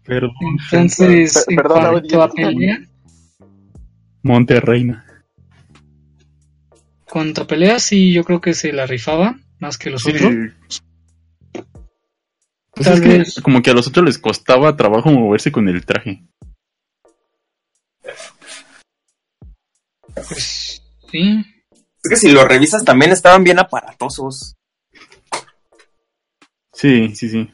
Perdón. 0.04 0.32
Entonces, 0.72 1.32
Per- 1.34 1.44
en 1.52 1.56
perdón, 1.56 1.80
cuanto 1.82 2.22
a 2.22 2.30
pelea, 2.30 2.78
Monterreina. 4.22 5.06
cuanto 7.08 7.42
a 7.42 7.46
pelea 7.46 7.78
sí 7.78 8.12
yo 8.12 8.24
creo 8.24 8.40
que 8.40 8.54
se 8.54 8.72
la 8.72 8.86
rifaba 8.86 9.38
más 9.60 9.78
que 9.78 9.90
los 9.90 10.02
Sí. 10.02 10.10
otros. 10.10 10.82
Pues 12.74 12.86
Tal 12.88 12.94
es 12.94 13.00
que 13.02 13.08
vez. 13.18 13.40
como 13.42 13.60
que 13.62 13.70
a 13.70 13.74
los 13.74 13.86
otros 13.86 14.06
les 14.06 14.18
costaba 14.18 14.76
trabajo 14.76 15.10
moverse 15.12 15.52
con 15.52 15.68
el 15.68 15.84
traje. 15.84 16.24
Pues 20.14 20.82
sí. 21.10 21.44
Es 22.04 22.10
que 22.10 22.16
si 22.16 22.32
lo 22.32 22.44
revisas 22.46 22.84
también 22.84 23.12
estaban 23.12 23.44
bien 23.44 23.58
aparatosos. 23.58 24.56
Sí, 26.72 27.14
sí, 27.14 27.28
sí. 27.28 27.52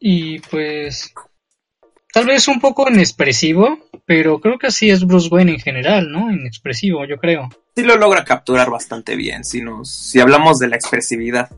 Y 0.00 0.38
pues 0.40 1.12
tal 2.12 2.26
vez 2.26 2.48
un 2.48 2.60
poco 2.60 2.88
inexpresivo, 2.88 3.78
pero 4.06 4.40
creo 4.40 4.58
que 4.58 4.68
así 4.68 4.90
es 4.90 5.04
Bruce 5.04 5.28
Wayne 5.28 5.52
en 5.52 5.60
general, 5.60 6.10
¿no? 6.10 6.30
Inexpresivo, 6.30 7.04
yo 7.04 7.18
creo. 7.18 7.48
Sí 7.76 7.82
lo 7.82 7.96
logra 7.96 8.24
capturar 8.24 8.70
bastante 8.70 9.16
bien, 9.16 9.44
si 9.44 9.60
nos, 9.60 9.90
si 9.90 10.20
hablamos 10.20 10.58
de 10.58 10.68
la 10.68 10.76
expresividad. 10.76 11.50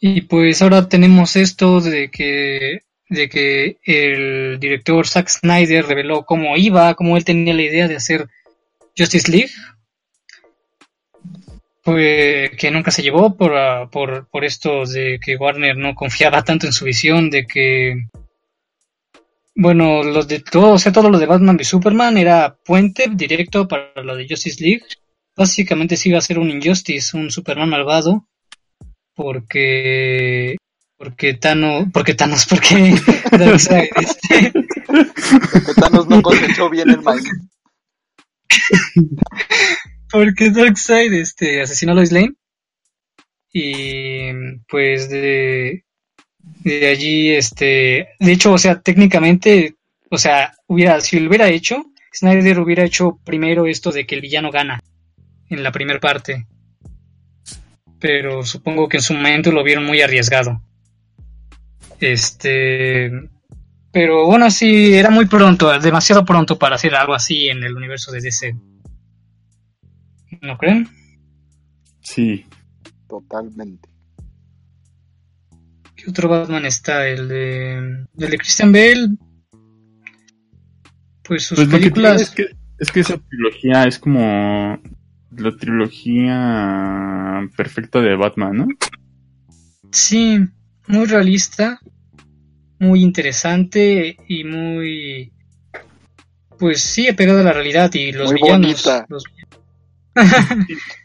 Y 0.00 0.22
pues 0.22 0.62
ahora 0.62 0.88
tenemos 0.88 1.36
esto 1.36 1.80
de 1.80 2.10
que 2.10 2.82
de 3.08 3.28
que 3.28 3.78
el 3.84 4.60
director 4.60 5.06
Zack 5.06 5.28
Snyder 5.28 5.86
reveló 5.86 6.24
cómo 6.24 6.56
iba, 6.56 6.94
cómo 6.94 7.16
él 7.16 7.24
tenía 7.24 7.54
la 7.54 7.62
idea 7.62 7.88
de 7.88 7.96
hacer 7.96 8.28
Justice 8.96 9.30
League. 9.30 9.50
Pues 11.88 12.50
que 12.50 12.70
nunca 12.70 12.90
se 12.90 13.00
llevó 13.00 13.34
por, 13.34 13.56
ah, 13.56 13.88
por, 13.90 14.28
por 14.28 14.44
esto 14.44 14.84
de 14.84 15.18
que 15.24 15.36
Warner 15.36 15.78
no 15.78 15.94
confiaba 15.94 16.44
tanto 16.44 16.66
en 16.66 16.74
su 16.74 16.84
visión, 16.84 17.30
de 17.30 17.46
que 17.46 18.08
bueno, 19.54 20.02
los 20.02 20.28
de 20.28 20.40
todo, 20.40 20.72
o 20.72 20.78
sea, 20.78 20.92
todo 20.92 21.08
lo 21.08 21.18
de 21.18 21.24
Batman 21.24 21.56
y 21.58 21.64
Superman 21.64 22.18
era 22.18 22.58
puente 22.62 23.06
directo 23.10 23.66
para 23.66 24.02
lo 24.02 24.16
de 24.16 24.28
Justice 24.28 24.62
League. 24.62 24.82
Básicamente 25.34 25.96
sí 25.96 26.10
iba 26.10 26.18
a 26.18 26.20
ser 26.20 26.38
un 26.38 26.50
Injustice, 26.50 27.16
un 27.16 27.30
Superman 27.30 27.70
malvado, 27.70 28.28
porque 29.14 30.58
porque 30.98 31.32
Thanos, 31.34 31.86
porque 31.90 32.12
Thanos, 32.12 32.44
porque 32.44 32.92
este, 33.96 34.52
Thanos 35.80 36.06
no 36.06 36.20
cosechó 36.20 36.68
bien 36.68 36.90
el 36.90 37.00
maíz. 37.00 37.24
porque 40.10 40.50
Darkseid 40.50 41.12
este 41.12 41.62
asesinó 41.62 41.92
a 41.92 41.94
Lois 41.96 42.12
Lane. 42.12 42.34
Y 43.52 44.32
pues 44.68 45.08
de 45.08 45.84
de 46.64 46.86
allí 46.86 47.30
este 47.30 48.10
de 48.18 48.32
hecho 48.32 48.52
o 48.52 48.58
sea 48.58 48.80
técnicamente 48.80 49.76
o 50.10 50.18
sea 50.18 50.54
hubiera 50.66 51.00
si 51.00 51.18
lo 51.18 51.28
hubiera 51.28 51.48
hecho 51.48 51.84
Snyder 52.12 52.58
hubiera 52.60 52.84
hecho 52.84 53.18
primero 53.24 53.66
esto 53.66 53.90
de 53.90 54.06
que 54.06 54.14
el 54.14 54.20
villano 54.20 54.50
gana 54.50 54.82
en 55.48 55.62
la 55.62 55.72
primera 55.72 56.00
parte. 56.00 56.46
Pero 58.00 58.44
supongo 58.44 58.88
que 58.88 58.98
en 58.98 59.02
su 59.02 59.14
momento 59.14 59.50
lo 59.50 59.64
vieron 59.64 59.84
muy 59.84 60.00
arriesgado. 60.02 60.60
Este 62.00 63.10
pero 63.90 64.26
bueno 64.26 64.50
sí 64.50 64.94
era 64.94 65.10
muy 65.10 65.26
pronto 65.26 65.76
demasiado 65.80 66.24
pronto 66.24 66.58
para 66.58 66.76
hacer 66.76 66.94
algo 66.94 67.14
así 67.14 67.48
en 67.48 67.62
el 67.64 67.74
universo 67.74 68.12
de 68.12 68.20
DC 68.20 68.54
¿no 70.42 70.56
creen? 70.58 70.88
Sí. 72.00 72.44
Totalmente. 73.08 73.88
¿Qué 75.96 76.10
otro 76.10 76.28
Batman 76.28 76.64
está? 76.66 77.06
El 77.08 77.28
de, 77.28 77.76
el 77.78 78.06
de 78.30 78.38
Christian 78.38 78.72
Bale. 78.72 79.08
Pues 81.24 81.44
sus 81.44 81.56
Pues 81.58 81.68
lo 81.68 81.74
que 81.74 81.80
películas. 81.80 82.22
es 82.22 82.30
que, 82.30 82.46
es 82.78 82.90
que 82.90 83.00
esa 83.00 83.18
trilogía 83.18 83.84
es 83.84 83.98
como 83.98 84.80
la 85.36 85.56
trilogía 85.56 87.48
perfecta 87.56 88.00
de 88.00 88.16
Batman, 88.16 88.56
¿no? 88.56 88.66
Sí, 89.90 90.38
muy 90.86 91.06
realista, 91.06 91.80
muy 92.78 93.02
interesante 93.02 94.16
y 94.28 94.44
muy... 94.44 95.32
Pues 96.58 96.80
sí, 96.82 97.12
pegado 97.12 97.40
a 97.40 97.44
la 97.44 97.52
realidad 97.52 97.92
y 97.94 98.10
los 98.12 98.32
Muy 98.32 98.40
villanos. 98.42 98.66
bonita. 98.84 99.06
los- 99.08 99.24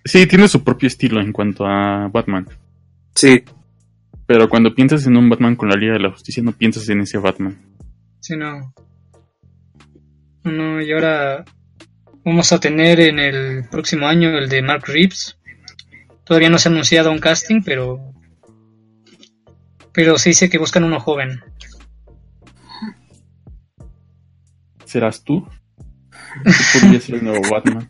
Sí, 0.06 0.28
tiene 0.28 0.48
su 0.48 0.64
propio 0.64 0.88
estilo 0.88 1.22
en 1.22 1.32
cuanto 1.32 1.66
a 1.66 2.08
Batman. 2.10 2.48
Sí, 3.16 3.44
Pero 4.26 4.50
cuando 4.50 4.74
piensas 4.74 5.06
en 5.06 5.18
un 5.18 5.30
Batman 5.30 5.56
con 5.56 5.70
la 5.70 5.76
Liga 5.76 5.94
de 5.94 6.00
la 6.00 6.12
Justicia, 6.12 6.42
no 6.44 6.52
piensas 6.52 6.88
en 6.90 7.02
ese 7.02 7.18
Batman. 7.18 7.60
Sí, 8.20 8.36
no. 8.38 8.74
No, 10.44 10.82
y 10.82 10.92
ahora 10.92 11.46
vamos 12.26 12.52
a 12.52 12.60
tener 12.60 13.00
en 13.00 13.20
el 13.20 13.68
próximo 13.70 14.08
año 14.08 14.30
el 14.38 14.50
de 14.50 14.62
Mark 14.62 14.84
Reeves. 14.88 15.38
Todavía 16.24 16.50
no 16.50 16.58
se 16.58 16.70
ha 16.70 16.72
anunciado 16.72 17.12
un 17.12 17.20
casting, 17.20 17.62
pero. 17.64 18.00
Pero 19.94 20.18
se 20.18 20.30
dice 20.30 20.50
que 20.50 20.58
buscan 20.58 20.84
uno 20.86 21.00
joven. 21.00 21.42
¿Serás 24.86 25.24
tú? 25.24 25.48
Tú 26.44 26.80
podrías 26.80 27.04
ser 27.04 27.16
el 27.16 27.24
nuevo 27.26 27.42
Batman. 27.50 27.90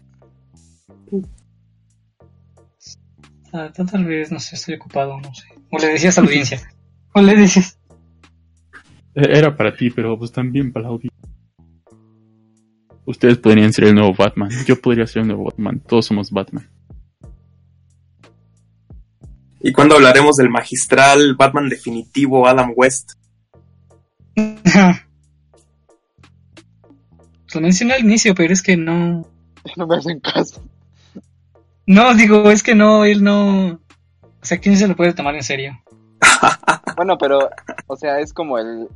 Ah, 3.54 3.72
tal 3.72 4.06
vez, 4.06 4.32
no 4.32 4.40
sé, 4.40 4.56
estoy 4.56 4.74
ocupado, 4.76 5.20
no 5.22 5.34
sé. 5.34 5.46
O 5.72 5.78
le 5.78 5.88
decías 5.90 6.18
a 6.18 6.22
la 6.22 6.28
audiencia. 6.28 6.60
O 7.14 7.22
le 7.22 7.36
dices. 7.36 7.78
Eh, 9.14 9.28
Era 9.30 9.56
para 9.56 9.76
ti, 9.76 9.92
pero 9.92 10.18
pues 10.18 10.32
también 10.32 10.74
para 10.74 10.84
la 10.84 10.90
audiencia. 10.90 11.14
Ustedes 13.06 13.38
podrían 13.38 13.72
ser 13.72 13.86
el 13.86 13.96
nuevo 13.96 14.14
Batman. 14.18 14.50
Yo 14.66 14.82
podría 14.82 15.06
ser 15.06 15.22
el 15.22 15.28
nuevo 15.28 15.46
Batman. 15.46 15.80
Todos 15.88 16.06
somos 16.08 16.32
Batman. 16.32 16.68
¿Y 19.62 19.72
cuando 19.72 19.96
hablaremos 19.96 20.36
del 20.38 20.50
magistral 20.50 21.36
Batman 21.36 21.70
definitivo 21.70 22.48
Adam 22.48 22.74
West? 22.76 23.14
Lo 27.54 27.62
mencioné 27.62 27.94
al 27.94 28.02
inicio, 28.04 28.34
pero 28.34 28.52
es 28.52 28.64
que 28.64 28.76
no. 28.78 29.28
No 29.78 29.88
me 29.88 29.96
hacen 29.96 30.20
caso. 30.20 30.62
No, 31.86 32.14
digo, 32.16 32.50
es 32.52 32.64
que 32.64 32.76
no, 32.76 33.06
él 33.06 33.24
no. 33.24 33.74
O 34.22 34.46
sea, 34.46 34.58
¿quién 34.60 34.78
se 34.78 34.88
lo 34.88 34.96
puede 34.96 35.14
tomar 35.14 35.36
en 35.36 35.44
serio? 35.44 35.74
Bueno, 36.96 37.18
pero, 37.18 37.50
o 37.88 37.96
sea, 37.96 38.20
es 38.20 38.34
como 38.34 38.60
el. 38.60 38.88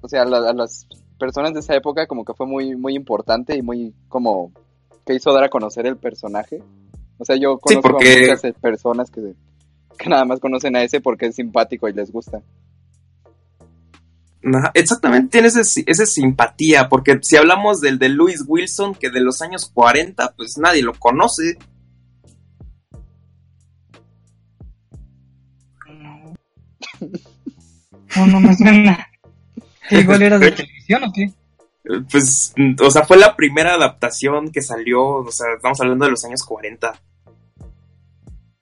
O 0.00 0.08
sea, 0.08 0.24
la- 0.24 0.50
a 0.50 0.52
las 0.52 0.86
personas 1.18 1.54
de 1.54 1.60
esa 1.60 1.76
época, 1.76 2.06
como 2.08 2.24
que 2.24 2.34
fue 2.34 2.46
muy, 2.46 2.74
muy 2.74 2.94
importante 2.96 3.54
y 3.56 3.62
muy, 3.62 3.94
como, 4.08 4.52
que 5.06 5.14
hizo 5.14 5.32
dar 5.32 5.44
a 5.44 5.48
conocer 5.48 5.86
el 5.86 5.96
personaje. 5.96 6.60
O 7.18 7.24
sea, 7.24 7.36
yo 7.36 7.60
Sí, 7.66 7.74
conozco 7.76 7.92
porque- 7.92 8.16
a 8.16 8.20
muchas 8.22 8.44
eh, 8.44 8.54
personas 8.60 9.10
que, 9.10 9.34
que 9.96 10.08
nada 10.08 10.24
más 10.24 10.40
conocen 10.40 10.74
a 10.76 10.82
ese 10.82 11.00
porque 11.00 11.26
es 11.26 11.36
simpático 11.36 11.88
y 11.88 11.92
les 11.92 12.10
gusta. 12.10 12.42
Ajá, 14.42 14.70
Exactamente, 14.74 15.28
tiene 15.30 15.48
ese, 15.48 15.84
ese 15.86 16.06
simpatía, 16.06 16.88
porque 16.88 17.18
si 17.22 17.36
hablamos 17.36 17.80
del 17.80 17.98
de 17.98 18.08
Louis 18.08 18.42
Wilson, 18.46 18.94
que 18.94 19.10
de 19.10 19.20
los 19.20 19.42
años 19.42 19.70
40, 19.72 20.32
pues 20.36 20.56
nadie 20.58 20.82
lo 20.82 20.94
conoce. 20.94 21.58
No, 28.16 28.26
no 28.26 28.40
me 28.40 28.56
suena. 28.56 29.06
¿Qué, 29.88 30.00
¿Igual 30.00 30.22
era 30.22 30.38
de 30.38 30.52
televisión 30.52 31.04
o 31.04 31.12
qué? 31.12 31.32
Pues, 32.10 32.54
o 32.80 32.90
sea, 32.90 33.04
fue 33.04 33.16
la 33.16 33.34
primera 33.34 33.74
adaptación 33.74 34.50
que 34.52 34.62
salió, 34.62 35.02
o 35.02 35.32
sea, 35.32 35.46
estamos 35.56 35.80
hablando 35.80 36.04
de 36.04 36.10
los 36.12 36.24
años 36.24 36.42
40. 36.44 36.92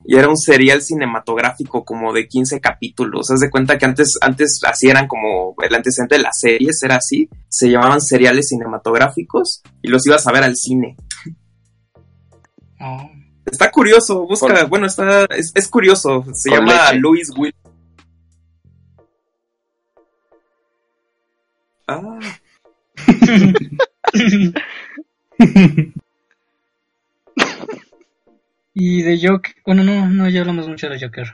Y 0.05 0.17
era 0.17 0.29
un 0.29 0.39
serial 0.39 0.81
cinematográfico 0.81 1.85
como 1.85 2.15
de 2.15 2.29
15 2.29 2.61
capítulos. 2.61 3.31
Haz 3.31 3.41
de 3.41 3.51
cuenta 3.51 3.77
que 3.77 3.85
antes, 3.85 4.17
antes 4.23 4.61
así 4.67 4.89
eran 4.89 5.07
como 5.07 5.55
el 5.63 5.75
antecedente 5.75 6.15
de 6.15 6.23
las 6.23 6.39
series, 6.41 6.83
era 6.83 6.97
así. 6.97 7.29
Se 7.49 7.71
llamaban 7.71 8.01
seriales 8.01 8.49
cinematográficos 8.49 9.63
y 9.83 9.89
los 9.89 10.07
ibas 10.07 10.27
a 10.27 10.33
ver 10.33 10.45
al 10.45 10.57
cine. 10.57 10.97
No. 12.81 13.11
Está 13.45 13.71
curioso, 13.71 14.27
busca, 14.27 14.65
bueno, 14.65 14.87
está, 14.87 15.25
es, 15.37 15.53
es 15.55 15.69
curioso. 15.69 16.25
Se 16.33 16.49
Con 16.49 16.61
llama 16.61 16.85
leche. 16.87 17.01
Louis 17.01 17.31
Will. 17.37 17.55
Ah, 21.89 22.19
y 28.75 29.03
de 29.03 29.19
Joker, 29.27 29.55
bueno, 29.67 29.83
no, 29.85 30.09
no, 30.09 30.29
ya 30.29 30.41
hablamos 30.41 30.69
mucho 30.69 30.89
de 30.89 31.01
Joker. 31.01 31.27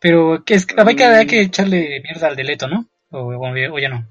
Pero 0.00 0.44
que 0.44 0.54
es 0.54 0.66
que 0.66 0.74
hay 0.80 0.96
que, 0.96 1.04
hay 1.04 1.26
que 1.26 1.40
echarle 1.42 2.00
mierda 2.02 2.28
al 2.28 2.36
deleto, 2.36 2.68
¿no? 2.68 2.86
O, 3.10 3.18
o- 3.34 3.74
o 3.74 3.78
ya 3.78 3.88
no. 3.88 4.06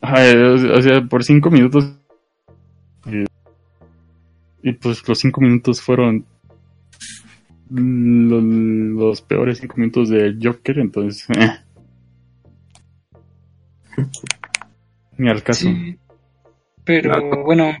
Ay, 0.00 0.34
o 0.36 0.58
sea- 0.58 0.72
o 0.72 0.82
sea, 0.82 1.02
por 1.02 1.24
cinco 1.24 1.50
minutos. 1.50 1.84
y 4.62 4.72
pues 4.72 5.06
los 5.06 5.18
cinco 5.18 5.40
minutos 5.42 5.80
fueron 5.82 6.24
lo- 7.70 8.40
los, 8.40 9.20
peores 9.20 9.58
cinco 9.58 9.74
minutos 9.76 10.08
de 10.08 10.36
Joker, 10.42 10.78
entonces. 10.78 11.28
eh. 11.38 11.58
Ni 15.16 15.28
al 15.30 15.42
caso. 15.42 15.66
Sí. 15.68 15.98
Pero 16.84 17.16
No. 17.20 17.44
bueno. 17.44 17.76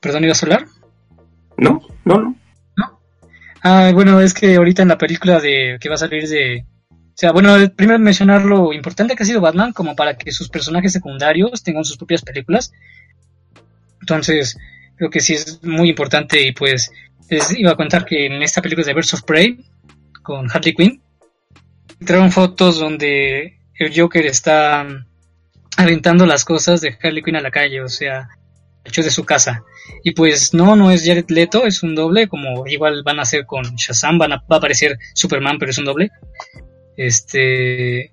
¿Perdón, 0.00 0.24
ibas 0.24 0.42
a 0.42 0.46
hablar? 0.46 0.66
no, 1.58 1.80
no, 2.04 2.36
no. 2.76 3.00
Ah, 3.62 3.90
bueno, 3.94 4.20
es 4.20 4.34
que 4.34 4.56
ahorita 4.56 4.82
en 4.82 4.88
la 4.88 4.98
película 4.98 5.38
de 5.38 5.78
que 5.80 5.88
va 5.88 5.94
a 5.94 5.98
salir 5.98 6.28
de... 6.28 6.64
O 6.90 7.14
sea, 7.14 7.30
bueno, 7.30 7.54
primero 7.76 7.98
mencionar 8.00 8.44
lo 8.44 8.72
importante 8.72 9.14
que 9.14 9.22
ha 9.22 9.26
sido 9.26 9.40
Batman 9.40 9.72
como 9.72 9.94
para 9.94 10.16
que 10.16 10.32
sus 10.32 10.48
personajes 10.48 10.92
secundarios 10.92 11.62
tengan 11.62 11.84
sus 11.84 11.96
propias 11.98 12.22
películas. 12.22 12.72
Entonces, 14.00 14.58
creo 14.96 15.10
que 15.10 15.20
sí 15.20 15.34
es 15.34 15.62
muy 15.62 15.90
importante 15.90 16.42
y 16.44 16.52
pues 16.52 16.90
les 17.30 17.56
iba 17.56 17.70
a 17.70 17.76
contar 17.76 18.04
que 18.04 18.26
en 18.26 18.42
esta 18.42 18.60
película 18.62 18.84
de 18.86 18.94
Birds 18.94 19.14
of 19.14 19.22
Prey 19.22 19.64
con 20.22 20.50
Harley 20.50 20.74
Quinn 20.74 21.01
trajeron 22.02 22.32
fotos 22.32 22.78
donde 22.78 23.58
el 23.78 23.92
Joker 23.94 24.26
está 24.26 24.86
aventando 25.76 26.26
las 26.26 26.44
cosas 26.44 26.80
de 26.80 26.96
Harley 27.02 27.22
Quinn 27.22 27.36
a 27.36 27.40
la 27.40 27.50
calle, 27.50 27.82
o 27.82 27.88
sea, 27.88 28.28
hecho 28.84 29.02
de 29.02 29.10
su 29.10 29.24
casa. 29.24 29.64
Y 30.04 30.12
pues 30.12 30.54
no, 30.54 30.76
no 30.76 30.90
es 30.90 31.04
Jared 31.04 31.28
Leto, 31.28 31.66
es 31.66 31.82
un 31.82 31.94
doble, 31.94 32.28
como 32.28 32.66
igual 32.66 33.02
van 33.04 33.18
a 33.18 33.22
hacer 33.22 33.46
con 33.46 33.64
Shazam, 33.76 34.18
van 34.18 34.32
a, 34.32 34.36
va 34.36 34.56
a 34.56 34.58
aparecer 34.58 34.98
Superman, 35.14 35.58
pero 35.58 35.70
es 35.70 35.78
un 35.78 35.84
doble. 35.84 36.10
Este, 36.96 38.12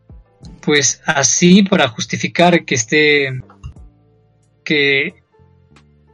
pues 0.62 1.02
así 1.06 1.64
para 1.64 1.88
justificar 1.90 2.66
que 2.66 2.76
esté, 2.76 3.42
que, 4.64 5.14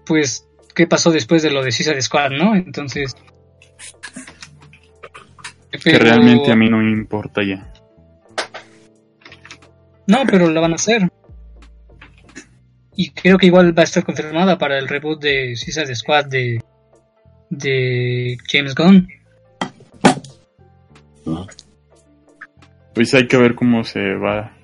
pues, 0.05 0.47
qué 0.73 0.87
pasó 0.87 1.11
después 1.11 1.43
de 1.43 1.51
lo 1.51 1.63
de 1.63 1.71
Suicide 1.71 2.01
Squad, 2.01 2.31
¿no? 2.31 2.55
Entonces, 2.55 3.15
Que 5.83 5.97
realmente 5.99 6.51
a 6.51 6.55
mí 6.55 6.69
no 6.69 6.77
me 6.77 6.91
importa 6.91 7.41
ya. 7.43 7.71
No, 10.07 10.19
pero 10.29 10.49
la 10.49 10.61
van 10.61 10.73
a 10.73 10.75
hacer. 10.75 11.09
Y 12.95 13.11
creo 13.11 13.37
que 13.37 13.47
igual 13.47 13.77
va 13.77 13.81
a 13.81 13.85
estar 13.85 14.03
confirmada 14.03 14.57
para 14.57 14.77
el 14.77 14.87
reboot 14.87 15.21
de 15.21 15.55
Suicide 15.55 15.93
Squad 15.95 16.25
de, 16.25 16.61
de 17.49 18.37
James 18.49 18.73
Gunn. 18.75 19.07
Pues 22.93 23.13
hay 23.13 23.27
que 23.27 23.37
ver 23.37 23.55
cómo 23.55 23.83
se 23.83 24.13
va 24.15 24.55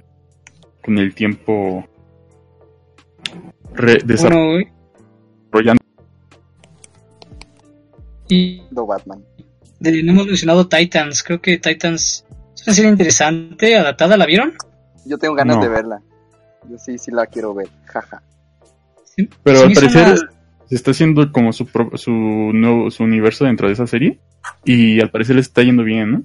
con 0.83 0.97
el 0.97 1.13
tiempo 1.13 1.85
re- 3.73 3.99
desarrollando. 4.05 4.69
Bueno, 5.51 5.77
y 8.29 8.61
Batman. 8.71 9.25
De, 9.81 10.03
no 10.03 10.11
hemos 10.13 10.27
mencionado 10.27 10.67
Titans. 10.67 11.23
Creo 11.23 11.41
que 11.41 11.57
Titans 11.57 12.25
es 12.55 12.67
una 12.67 12.73
serie 12.75 12.91
interesante, 12.91 13.75
adaptada. 13.75 14.15
¿La 14.17 14.25
vieron? 14.25 14.53
Yo 15.05 15.17
tengo 15.17 15.35
ganas 15.35 15.57
No. 15.57 15.63
de 15.63 15.69
verla. 15.69 16.01
Yo 16.69 16.77
sí, 16.77 16.97
sí 16.97 17.11
la 17.11 17.25
quiero 17.25 17.53
ver. 17.53 17.67
Jaja. 17.85 18.21
Sí, 19.03 19.27
Pero 19.43 19.61
al 19.61 19.73
parecer 19.73 20.03
una- 20.07 20.15
se 20.69 20.75
está 20.75 20.91
haciendo 20.91 21.31
como 21.31 21.51
su, 21.51 21.65
pro- 21.65 21.97
su 21.97 22.11
nuevo 22.11 22.89
su 22.91 23.03
universo 23.03 23.43
dentro 23.45 23.67
de 23.67 23.73
esa 23.73 23.87
serie. 23.87 24.19
Y 24.63 25.01
al 25.01 25.09
parecer 25.11 25.35
le 25.35 25.41
está 25.41 25.63
yendo 25.63 25.83
bien, 25.83 26.11
¿no? 26.11 26.23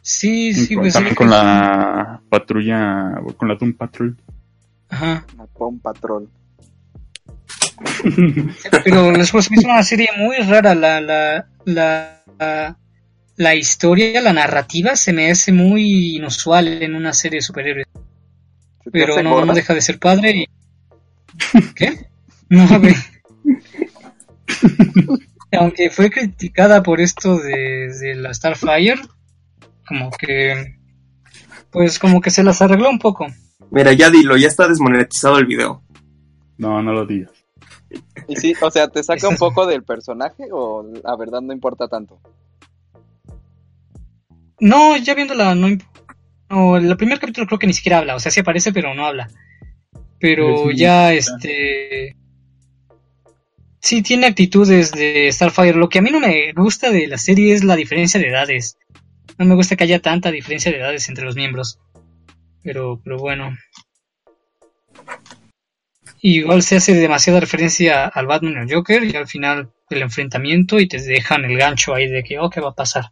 Sí, 0.00 0.54
sí, 0.54 0.74
Con- 0.74 0.84
pues. 0.84 0.94
también 0.94 1.12
sí, 1.12 1.16
con 1.16 1.26
pues, 1.28 1.38
la 1.40 2.20
patrulla, 2.30 3.20
con 3.36 3.48
la 3.48 3.56
Doom 3.56 3.74
Patrol. 3.74 4.16
Ajá. 4.88 5.26
La 5.36 5.46
Pom 5.46 5.78
Patrol. 5.80 6.28
Pero 8.84 9.12
después 9.12 9.44
se 9.44 9.50
me 9.50 9.56
hizo 9.60 9.68
una 9.68 9.82
serie 9.82 10.08
muy 10.16 10.36
rara. 10.38 10.74
La, 10.74 11.00
la, 11.00 11.46
la, 11.64 12.17
la, 12.38 12.78
la 13.36 13.54
historia, 13.54 14.20
la 14.20 14.32
narrativa 14.32 14.96
se 14.96 15.12
me 15.12 15.30
hace 15.30 15.52
muy 15.52 16.16
inusual 16.16 16.82
en 16.82 16.94
una 16.94 17.12
serie 17.12 17.38
de 17.38 17.42
superhéroes. 17.42 17.86
¿Se 18.84 18.90
te 18.90 18.98
Pero 18.98 19.22
no, 19.22 19.44
no 19.44 19.54
deja 19.54 19.74
de 19.74 19.80
ser 19.80 19.98
padre. 19.98 20.30
Y... 20.30 20.46
¿Qué? 21.74 22.08
No, 22.48 22.66
güey. 22.80 22.94
Aunque 25.52 25.90
fue 25.90 26.10
criticada 26.10 26.82
por 26.82 27.00
esto 27.00 27.38
de, 27.38 27.92
de 28.00 28.14
la 28.16 28.34
Starfire, 28.34 29.00
como 29.86 30.10
que, 30.10 30.76
pues 31.70 31.98
como 31.98 32.20
que 32.20 32.30
se 32.30 32.42
las 32.42 32.60
arregló 32.60 32.90
un 32.90 32.98
poco. 32.98 33.26
Mira, 33.70 33.92
ya 33.92 34.10
dilo, 34.10 34.36
ya 34.36 34.48
está 34.48 34.68
desmonetizado 34.68 35.38
el 35.38 35.46
video. 35.46 35.82
No, 36.58 36.82
no 36.82 36.92
lo 36.92 37.06
digas. 37.06 37.32
Y 38.28 38.36
sí, 38.36 38.54
o 38.60 38.70
sea, 38.70 38.88
¿te 38.88 39.02
saca 39.02 39.28
un 39.28 39.36
poco 39.36 39.66
del 39.66 39.82
personaje 39.82 40.48
o 40.52 40.82
la 41.02 41.16
verdad 41.16 41.40
no 41.40 41.52
importa 41.52 41.88
tanto? 41.88 42.20
No, 44.60 44.96
ya 44.96 45.14
viéndola, 45.14 45.54
no, 45.54 45.68
no, 46.50 46.76
el 46.76 46.96
primer 46.96 47.18
capítulo 47.20 47.46
creo 47.46 47.58
que 47.58 47.66
ni 47.66 47.72
siquiera 47.72 47.98
habla, 47.98 48.16
o 48.16 48.20
sea, 48.20 48.32
sí 48.32 48.40
aparece, 48.40 48.72
pero 48.72 48.94
no 48.94 49.06
habla. 49.06 49.28
Pero 50.18 50.70
Es 50.70 50.76
ya, 50.76 51.12
este... 51.12 52.16
Sí, 53.80 54.02
tiene 54.02 54.26
actitudes 54.26 54.90
de 54.90 55.30
Starfire. 55.30 55.78
Lo 55.78 55.88
que 55.88 56.00
a 56.00 56.02
mí 56.02 56.10
no 56.10 56.18
me 56.18 56.52
gusta 56.52 56.90
de 56.90 57.06
la 57.06 57.16
serie 57.16 57.54
es 57.54 57.62
la 57.62 57.76
diferencia 57.76 58.18
de 58.18 58.28
edades. 58.28 58.76
No 59.38 59.44
me 59.44 59.54
gusta 59.54 59.76
que 59.76 59.84
haya 59.84 60.00
tanta 60.00 60.32
diferencia 60.32 60.72
de 60.72 60.78
edades 60.78 61.08
entre 61.08 61.24
los 61.24 61.36
miembros. 61.36 61.78
Pero, 62.62 63.00
pero 63.02 63.18
bueno. 63.18 63.56
Igual 66.20 66.62
se 66.62 66.76
hace 66.76 66.94
demasiada 66.94 67.40
referencia 67.40 68.06
al 68.06 68.26
Batman 68.26 68.54
y 68.54 68.56
al 68.58 68.72
Joker 68.74 69.04
y 69.04 69.14
al 69.16 69.26
final 69.28 69.70
del 69.88 70.02
enfrentamiento 70.02 70.78
y 70.80 70.88
te 70.88 71.00
dejan 71.00 71.44
el 71.44 71.56
gancho 71.56 71.94
ahí 71.94 72.08
de 72.08 72.22
que, 72.24 72.38
oh, 72.38 72.50
¿qué 72.50 72.60
va 72.60 72.70
a 72.70 72.74
pasar? 72.74 73.06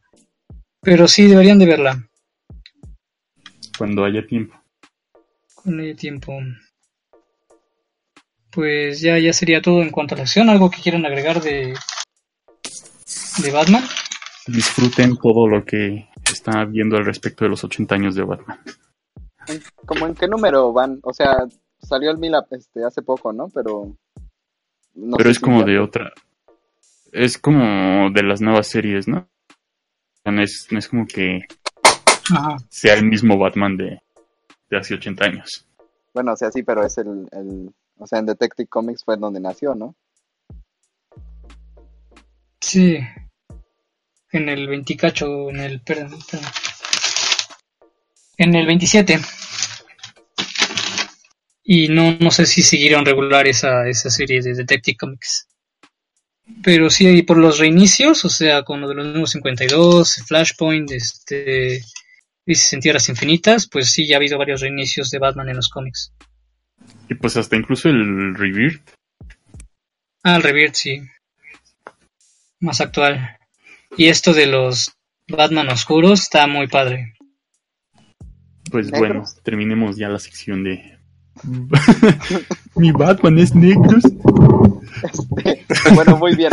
Pero 0.80 1.06
sí, 1.08 1.26
deberían 1.26 1.58
de 1.58 1.66
verla 1.66 2.08
Cuando 3.78 4.04
haya 4.04 4.26
tiempo. 4.26 4.60
con 5.54 5.80
el 5.80 5.96
tiempo. 5.96 6.38
Pues 8.50 9.00
ya, 9.00 9.18
ya 9.18 9.32
sería 9.32 9.60
todo 9.60 9.82
en 9.82 9.90
cuanto 9.90 10.14
a 10.14 10.18
la 10.18 10.22
acción. 10.24 10.48
¿Algo 10.48 10.70
que 10.70 10.80
quieran 10.80 11.04
agregar 11.04 11.40
de, 11.42 11.74
de 13.42 13.50
Batman? 13.50 13.84
Disfruten 14.46 15.16
todo 15.16 15.46
lo 15.46 15.64
que 15.64 16.08
está 16.32 16.64
viendo 16.64 16.96
al 16.96 17.04
respecto 17.04 17.44
de 17.44 17.50
los 17.50 17.62
80 17.64 17.94
años 17.94 18.14
de 18.14 18.22
Batman. 18.24 18.58
¿En- 19.48 19.62
¿Cómo 19.84 20.06
en 20.06 20.14
qué 20.14 20.26
número 20.26 20.72
van? 20.72 20.98
O 21.02 21.12
sea, 21.12 21.36
salió 21.86 22.10
el 22.10 22.18
Mila 22.18 22.46
este, 22.50 22.84
hace 22.84 23.02
poco, 23.02 23.32
¿no? 23.32 23.48
Pero... 23.48 23.96
no 24.94 25.16
Pero 25.16 25.30
es 25.30 25.36
si 25.36 25.42
como 25.42 25.60
ya- 25.60 25.66
de 25.66 25.78
otra. 25.78 26.12
Es 27.12 27.38
como 27.38 28.10
de 28.10 28.22
las 28.22 28.40
nuevas 28.40 28.66
series, 28.66 29.08
¿no? 29.08 29.28
No 30.24 30.42
es, 30.42 30.66
no 30.70 30.78
es 30.78 30.88
como 30.88 31.06
que 31.06 31.40
Ajá. 32.34 32.56
sea 32.68 32.94
el 32.94 33.06
mismo 33.06 33.38
Batman 33.38 33.76
de, 33.76 34.00
de 34.68 34.76
hace 34.76 34.94
80 34.94 35.24
años. 35.24 35.66
Bueno, 36.12 36.32
o 36.32 36.36
sea, 36.36 36.50
sí, 36.50 36.62
pero 36.62 36.84
es 36.84 36.98
el, 36.98 37.28
el... 37.32 37.70
O 37.98 38.06
sea, 38.06 38.18
en 38.18 38.26
Detective 38.26 38.66
Comics 38.68 39.04
fue 39.04 39.16
donde 39.16 39.40
nació, 39.40 39.74
¿no? 39.74 39.94
Sí. 42.60 42.98
En 44.32 44.48
el 44.48 44.66
20 44.66 44.96
en 45.50 45.60
el... 45.60 45.80
perdón, 45.82 46.18
perdón. 46.30 46.50
En 48.38 48.54
el 48.54 48.66
27. 48.66 49.18
Y 51.68 51.88
no, 51.88 52.16
no 52.20 52.30
sé 52.30 52.46
si 52.46 52.62
siguieron 52.62 53.04
regular 53.04 53.48
esa, 53.48 53.88
esa 53.88 54.08
serie 54.08 54.40
de 54.40 54.54
Detective 54.54 54.96
Comics. 54.96 55.48
Pero 56.62 56.90
sí, 56.90 57.08
y 57.08 57.22
por 57.22 57.38
los 57.38 57.58
reinicios, 57.58 58.24
o 58.24 58.28
sea, 58.28 58.62
con 58.62 58.80
lo 58.80 58.88
de 58.88 58.94
los 58.94 59.06
nuevos 59.06 59.30
52, 59.32 60.22
Flashpoint, 60.26 60.92
este, 60.92 61.82
Crisis 62.44 62.72
en 62.72 62.80
Tierras 62.80 63.08
Infinitas, 63.08 63.68
pues 63.68 63.90
sí, 63.90 64.06
ya 64.06 64.14
ha 64.14 64.18
habido 64.18 64.38
varios 64.38 64.60
reinicios 64.60 65.10
de 65.10 65.18
Batman 65.18 65.48
en 65.48 65.56
los 65.56 65.68
cómics. 65.68 66.12
Y 67.08 67.14
pues 67.14 67.36
hasta 67.36 67.56
incluso 67.56 67.88
el 67.88 68.36
Rebirth. 68.36 68.88
Ah, 70.22 70.36
el 70.36 70.42
Rebirth, 70.42 70.74
sí. 70.74 71.02
Más 72.60 72.80
actual. 72.80 73.38
Y 73.96 74.06
esto 74.06 74.32
de 74.32 74.46
los 74.46 74.92
Batman 75.28 75.68
oscuros 75.68 76.20
está 76.20 76.46
muy 76.46 76.68
padre. 76.68 77.14
Pues 78.70 78.90
bueno, 78.90 79.24
terminemos 79.42 79.96
ya 79.96 80.08
la 80.08 80.18
sección 80.18 80.64
de. 80.64 80.95
Mi 82.76 82.92
Batman 82.92 83.38
es 83.38 83.54
negro. 83.54 83.98
Este, 85.02 85.94
bueno, 85.94 86.16
muy 86.16 86.34
bien. 86.34 86.50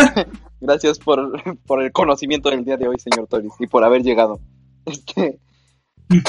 Gracias 0.61 0.99
por, 0.99 1.31
por 1.65 1.81
el 1.81 1.91
conocimiento 1.91 2.49
del 2.49 2.63
día 2.65 2.77
de 2.77 2.87
hoy, 2.87 2.97
señor 2.99 3.27
Toris, 3.27 3.53
y 3.59 3.67
por 3.67 3.83
haber 3.83 4.01
llegado. 4.03 4.39
Este, 4.85 5.39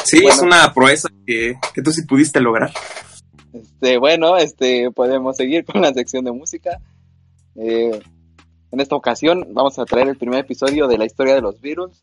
Sí, 0.04 0.18
Bueno. 0.22 0.34
es 0.34 0.40
una 0.42 0.72
proeza 0.72 1.08
que, 1.26 1.56
que 1.74 1.82
tú 1.82 1.90
sí 1.90 2.02
pudiste 2.02 2.40
lograr. 2.40 2.70
este, 3.52 3.98
bueno, 3.98 4.36
este, 4.36 4.90
podemos 4.92 5.36
seguir 5.36 5.64
con 5.64 5.82
la 5.82 5.92
sección 5.92 6.24
de 6.24 6.32
música. 6.32 6.80
Eh, 7.56 8.00
en 8.70 8.80
esta 8.80 8.96
ocasión 8.96 9.46
vamos 9.52 9.78
a 9.78 9.84
traer 9.84 10.08
el 10.08 10.16
primer 10.16 10.40
episodio 10.40 10.86
de 10.88 10.98
la 10.98 11.04
historia 11.04 11.34
de 11.34 11.40
los 11.42 11.60
Beatles. 11.60 12.02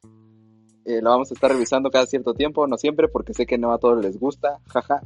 Eh, 0.85 0.99
lo 1.01 1.11
vamos 1.11 1.31
a 1.31 1.33
estar 1.33 1.51
revisando 1.51 1.89
cada 1.89 2.05
cierto 2.05 2.33
tiempo, 2.33 2.67
no 2.67 2.77
siempre, 2.77 3.07
porque 3.07 3.33
sé 3.33 3.45
que 3.45 3.57
no 3.57 3.71
a 3.71 3.77
todos 3.79 4.03
les 4.03 4.19
gusta, 4.19 4.59
jaja. 4.67 5.01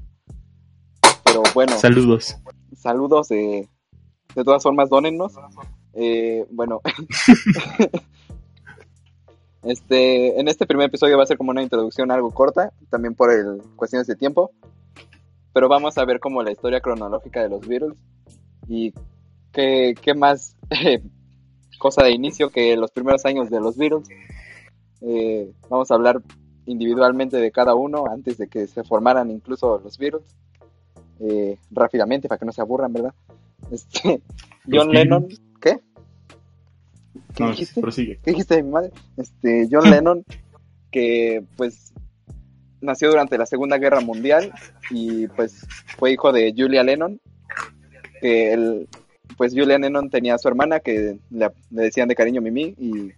Pero 1.36 1.44
bueno, 1.53 1.78
Saludos. 1.78 2.38
saludos. 2.78 3.30
eh, 3.32 3.68
de 4.34 4.44
todas 4.45 4.64
formas, 4.64 4.88
dónennos. 4.88 5.34
Eh, 5.94 6.45
bueno, 6.49 6.80
este, 9.64 10.40
en 10.40 10.48
este 10.48 10.66
primer 10.66 10.88
episodio 10.88 11.18
va 11.18 11.24
a 11.24 11.26
ser 11.26 11.38
como 11.38 11.52
una 11.52 11.62
introducción 11.62 12.10
algo 12.10 12.32
corta, 12.32 12.72
también 12.90 13.16
por 13.16 13.32
el, 13.32 13.62
cuestiones 13.76 14.07
de 14.07 14.16
tiempo. 14.16 14.52
Pero 15.52 15.68
vamos 15.68 15.98
a 15.98 16.06
ver 16.06 16.22
como 16.22 16.41
la 16.41 16.53
historia 16.53 16.80
cronológica 16.80 17.41
de 17.41 17.49
los 17.49 17.68
Beatles 17.68 17.98
y 18.70 18.94
qué, 19.52 19.94
qué 20.02 20.14
más 20.14 20.56
eh, 20.70 21.03
cosa 21.80 22.06
de 22.06 22.12
inicio 22.12 22.49
que 22.49 22.78
los 22.78 22.91
primeros 22.91 23.26
años 23.26 23.49
de 23.49 23.60
los 23.60 23.76
Beatles. 23.76 24.07
Eh, 25.02 25.52
vamos 25.70 25.91
a 25.91 25.95
hablar 25.95 26.22
individualmente 26.66 27.36
de 27.36 27.52
cada 27.52 27.76
uno 27.76 28.06
antes 28.10 28.38
de 28.38 28.48
que 28.48 28.68
se 28.68 28.86
formaran 28.86 29.30
incluso 29.32 29.82
los 29.84 29.98
Beatles. 29.98 30.34
Eh, 31.19 31.57
rápidamente 31.71 32.27
para 32.27 32.39
que 32.39 32.45
no 32.45 32.51
se 32.51 32.61
aburran, 32.61 32.91
¿verdad? 32.93 33.13
Este, 33.71 34.21
John 34.71 34.91
Lennon. 34.91 35.27
¿qué? 35.61 35.79
¿Qué 37.33 37.43
No, 37.43 37.49
dijiste? 37.51 37.81
prosigue. 37.81 38.19
¿Qué 38.23 38.31
dijiste 38.31 38.55
de 38.55 38.63
mi 38.63 38.71
madre? 38.71 38.91
Este, 39.17 39.67
John 39.71 39.89
Lennon, 39.89 40.23
que 40.91 41.43
pues 41.55 41.93
nació 42.81 43.09
durante 43.09 43.37
la 43.37 43.45
Segunda 43.45 43.77
Guerra 43.77 44.01
Mundial 44.01 44.51
y 44.91 45.27
pues 45.29 45.65
fue 45.97 46.11
hijo 46.11 46.31
de 46.31 46.53
Julia 46.55 46.83
Lennon, 46.83 47.19
que 48.21 48.53
él, 48.53 48.87
pues 49.37 49.53
Julia 49.53 49.77
Lennon 49.79 50.09
tenía 50.09 50.35
a 50.35 50.37
su 50.37 50.47
hermana 50.47 50.79
que 50.79 51.17
le, 51.31 51.49
le 51.71 51.81
decían 51.83 52.07
de 52.07 52.15
cariño 52.15 52.41
Mimi 52.41 52.75
y 52.77 53.11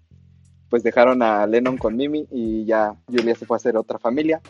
pues 0.70 0.84
dejaron 0.84 1.22
a 1.22 1.46
Lennon 1.48 1.78
con 1.78 1.96
Mimi 1.96 2.28
y 2.32 2.66
ya 2.66 2.94
Julia 3.08 3.36
se 3.36 3.46
fue 3.46 3.56
a 3.56 3.58
hacer 3.58 3.76
otra 3.78 4.00
familia, 4.00 4.42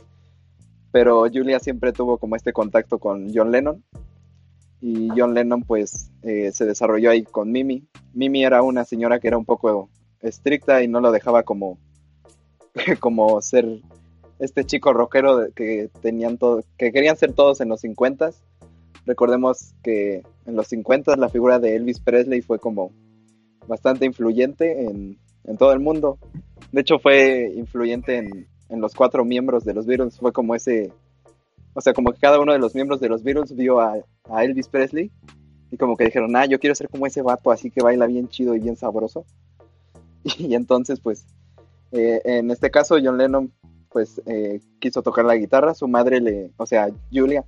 pero 1.00 1.28
Julia 1.32 1.60
siempre 1.60 1.94
tuvo 1.94 2.18
como 2.18 2.36
este 2.36 2.52
contacto 2.52 2.98
con 2.98 3.32
John 3.32 3.52
Lennon 3.52 3.84
y 4.82 5.10
John 5.16 5.36
Lennon 5.36 5.62
pues 5.62 6.10
eh, 6.24 6.52
se 6.52 6.66
desarrolló 6.66 7.12
ahí 7.12 7.22
con 7.22 7.52
Mimi. 7.52 7.88
Mimi 8.16 8.44
era 8.44 8.64
una 8.64 8.84
señora 8.84 9.20
que 9.20 9.28
era 9.28 9.38
un 9.38 9.46
poco 9.46 9.92
estricta 10.22 10.82
y 10.82 10.88
no 10.88 11.00
lo 11.00 11.12
dejaba 11.12 11.44
como, 11.44 11.78
como 13.00 13.40
ser 13.44 13.80
este 14.40 14.66
chico 14.66 14.92
rockero 14.92 15.54
que 15.54 15.92
tenían 16.02 16.40
todo, 16.40 16.64
que 16.80 16.92
querían 16.92 17.16
ser 17.16 17.34
todos 17.34 17.62
en 17.62 17.70
los 17.70 17.82
50 17.82 18.32
Recordemos 19.06 19.76
que 19.84 20.24
en 20.48 20.56
los 20.56 20.66
50 20.66 21.16
la 21.16 21.30
figura 21.30 21.60
de 21.60 21.76
Elvis 21.76 22.00
Presley 22.00 22.42
fue 22.42 22.58
como 22.58 22.92
bastante 23.68 24.08
influyente 24.08 24.86
en, 24.86 25.20
en 25.44 25.58
todo 25.58 25.74
el 25.74 25.80
mundo. 25.80 26.18
De 26.72 26.82
hecho 26.82 26.98
fue 26.98 27.52
influyente 27.56 28.18
en, 28.18 28.48
en 28.70 28.82
los 28.82 28.94
cuatro 28.94 29.26
miembros 29.26 29.64
de 29.64 29.74
los 29.74 29.86
Beatles. 29.86 30.18
Fue 30.18 30.32
como 30.32 30.56
ese, 30.56 30.92
o 31.74 31.82
sea, 31.82 31.94
como 31.94 32.12
que 32.12 32.20
cada 32.20 32.40
uno 32.40 32.54
de 32.54 32.60
los 32.60 32.76
miembros 32.76 33.00
de 33.00 33.10
los 33.10 33.24
Beatles 33.24 33.56
vio 33.56 33.80
a, 33.80 33.96
a 34.30 34.44
Elvis 34.44 34.68
Presley 34.68 35.12
y 35.72 35.78
como 35.78 35.98
que 35.98 36.06
dijeron, 36.06 36.36
ah, 36.36 36.46
yo 36.46 36.60
quiero 36.60 36.76
ser 36.76 36.90
como 36.90 37.06
ese 37.06 37.22
vato, 37.22 37.52
así 37.52 37.70
que 37.70 37.84
baila 37.84 38.08
bien 38.08 38.30
chido 38.30 38.56
y 38.56 38.60
bien 38.60 38.76
sabroso. 38.76 39.26
Y 40.40 40.56
entonces, 40.56 41.00
pues, 41.00 41.26
eh, 41.92 42.22
en 42.26 42.52
este 42.52 42.70
caso, 42.70 42.98
John 43.02 43.18
Lennon, 43.18 43.54
pues, 43.90 44.22
eh, 44.26 44.60
quiso 44.80 45.02
tocar 45.02 45.24
la 45.24 45.36
guitarra. 45.36 45.74
Su 45.74 45.88
madre 45.88 46.20
le, 46.20 46.52
o 46.58 46.66
sea, 46.66 46.90
Julia, 47.14 47.46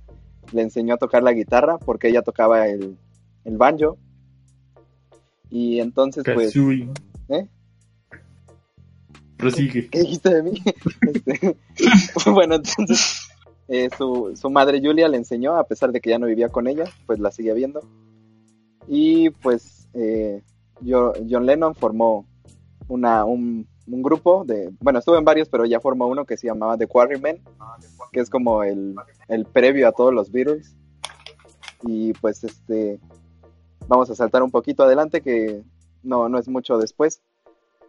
le 0.52 0.62
enseñó 0.62 0.94
a 0.94 0.98
tocar 0.98 1.22
la 1.22 1.32
guitarra 1.32 1.76
porque 1.78 2.08
ella 2.08 2.22
tocaba 2.22 2.66
el, 2.68 2.96
el 3.44 3.56
banjo. 3.58 3.98
Y 5.50 5.80
entonces, 5.80 6.24
pues. 6.32 6.56
¿eh? 7.28 7.48
Prosigue. 9.40 9.88
¿Qué 9.88 10.00
dijiste 10.00 10.34
de 10.34 10.42
mí? 10.42 10.62
Este, 11.02 11.56
bueno, 12.30 12.56
entonces 12.56 13.28
eh, 13.68 13.88
su, 13.96 14.32
su 14.36 14.50
madre 14.50 14.80
Julia 14.82 15.08
le 15.08 15.16
enseñó, 15.16 15.56
a 15.56 15.64
pesar 15.64 15.92
de 15.92 16.00
que 16.00 16.10
ya 16.10 16.18
no 16.18 16.26
vivía 16.26 16.48
con 16.48 16.66
ella, 16.68 16.84
pues 17.06 17.18
la 17.18 17.30
sigue 17.30 17.54
viendo. 17.54 17.80
Y 18.86 19.30
pues 19.30 19.88
eh, 19.94 20.42
John 20.84 21.46
Lennon 21.46 21.74
formó 21.74 22.26
una, 22.88 23.24
un, 23.24 23.66
un 23.86 24.02
grupo 24.02 24.44
de, 24.44 24.72
bueno, 24.80 24.98
estuvo 24.98 25.16
en 25.16 25.24
varios, 25.24 25.48
pero 25.48 25.64
ya 25.64 25.80
formó 25.80 26.06
uno 26.06 26.24
que 26.24 26.36
se 26.36 26.46
llamaba 26.48 26.76
The 26.76 26.86
Quarrymen, 26.86 27.42
que 28.12 28.20
es 28.20 28.30
como 28.30 28.62
el, 28.62 28.94
el 29.28 29.44
previo 29.46 29.88
a 29.88 29.92
todos 29.92 30.12
los 30.12 30.30
Beatles. 30.30 30.76
Y 31.82 32.12
pues 32.14 32.44
este, 32.44 33.00
vamos 33.88 34.10
a 34.10 34.14
saltar 34.14 34.42
un 34.42 34.50
poquito 34.50 34.82
adelante 34.82 35.20
que 35.20 35.62
no, 36.02 36.28
no 36.28 36.38
es 36.38 36.48
mucho 36.48 36.78
después, 36.78 37.22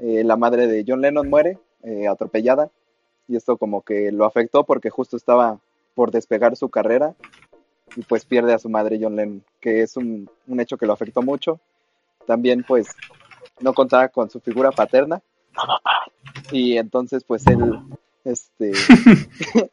eh, 0.01 0.23
la 0.23 0.35
madre 0.35 0.67
de 0.67 0.83
John 0.87 1.01
Lennon 1.01 1.29
muere 1.29 1.59
eh, 1.83 2.07
atropellada 2.07 2.71
y 3.27 3.35
esto 3.35 3.57
como 3.57 3.83
que 3.83 4.11
lo 4.11 4.25
afectó 4.25 4.63
porque 4.63 4.89
justo 4.89 5.15
estaba 5.15 5.59
por 5.93 6.11
despegar 6.11 6.55
su 6.55 6.69
carrera 6.69 7.13
y 7.95 8.01
pues 8.01 8.25
pierde 8.25 8.53
a 8.53 8.59
su 8.59 8.67
madre 8.67 8.99
John 8.99 9.15
Lennon, 9.15 9.43
que 9.59 9.81
es 9.81 9.97
un, 9.97 10.29
un 10.47 10.59
hecho 10.59 10.77
que 10.77 10.85
lo 10.85 10.93
afectó 10.93 11.21
mucho. 11.21 11.59
También 12.25 12.63
pues 12.67 12.87
no 13.59 13.73
contaba 13.73 14.07
con 14.07 14.29
su 14.29 14.39
figura 14.39 14.71
paterna 14.71 15.21
y 16.51 16.77
entonces 16.77 17.23
pues 17.23 17.45
él, 17.47 17.79
este, 18.23 18.71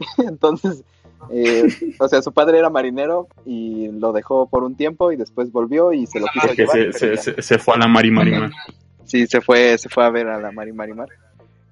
entonces, 0.18 0.84
eh, 1.30 1.68
o 1.98 2.08
sea, 2.08 2.22
su 2.22 2.32
padre 2.32 2.58
era 2.58 2.70
marinero 2.70 3.28
y 3.44 3.88
lo 3.88 4.12
dejó 4.12 4.46
por 4.46 4.64
un 4.64 4.76
tiempo 4.76 5.12
y 5.12 5.16
después 5.16 5.50
volvió 5.52 5.92
y 5.92 6.06
se 6.06 6.20
lo 6.20 6.26
quiso 6.26 6.48
Porque 6.48 6.66
llevar. 6.66 6.92
se, 6.92 7.16
se, 7.16 7.42
se, 7.42 7.58
fue 7.58 7.74
a 7.74 7.78
la 7.78 7.88
Mari 7.88 8.10
Marimar. 8.10 8.50
Sí, 9.10 9.26
se 9.26 9.40
fue, 9.40 9.76
se 9.76 9.88
fue 9.88 10.04
a 10.04 10.10
ver 10.10 10.28
a 10.28 10.38
la 10.38 10.52
Mari 10.52 10.72
Marimar. 10.72 11.08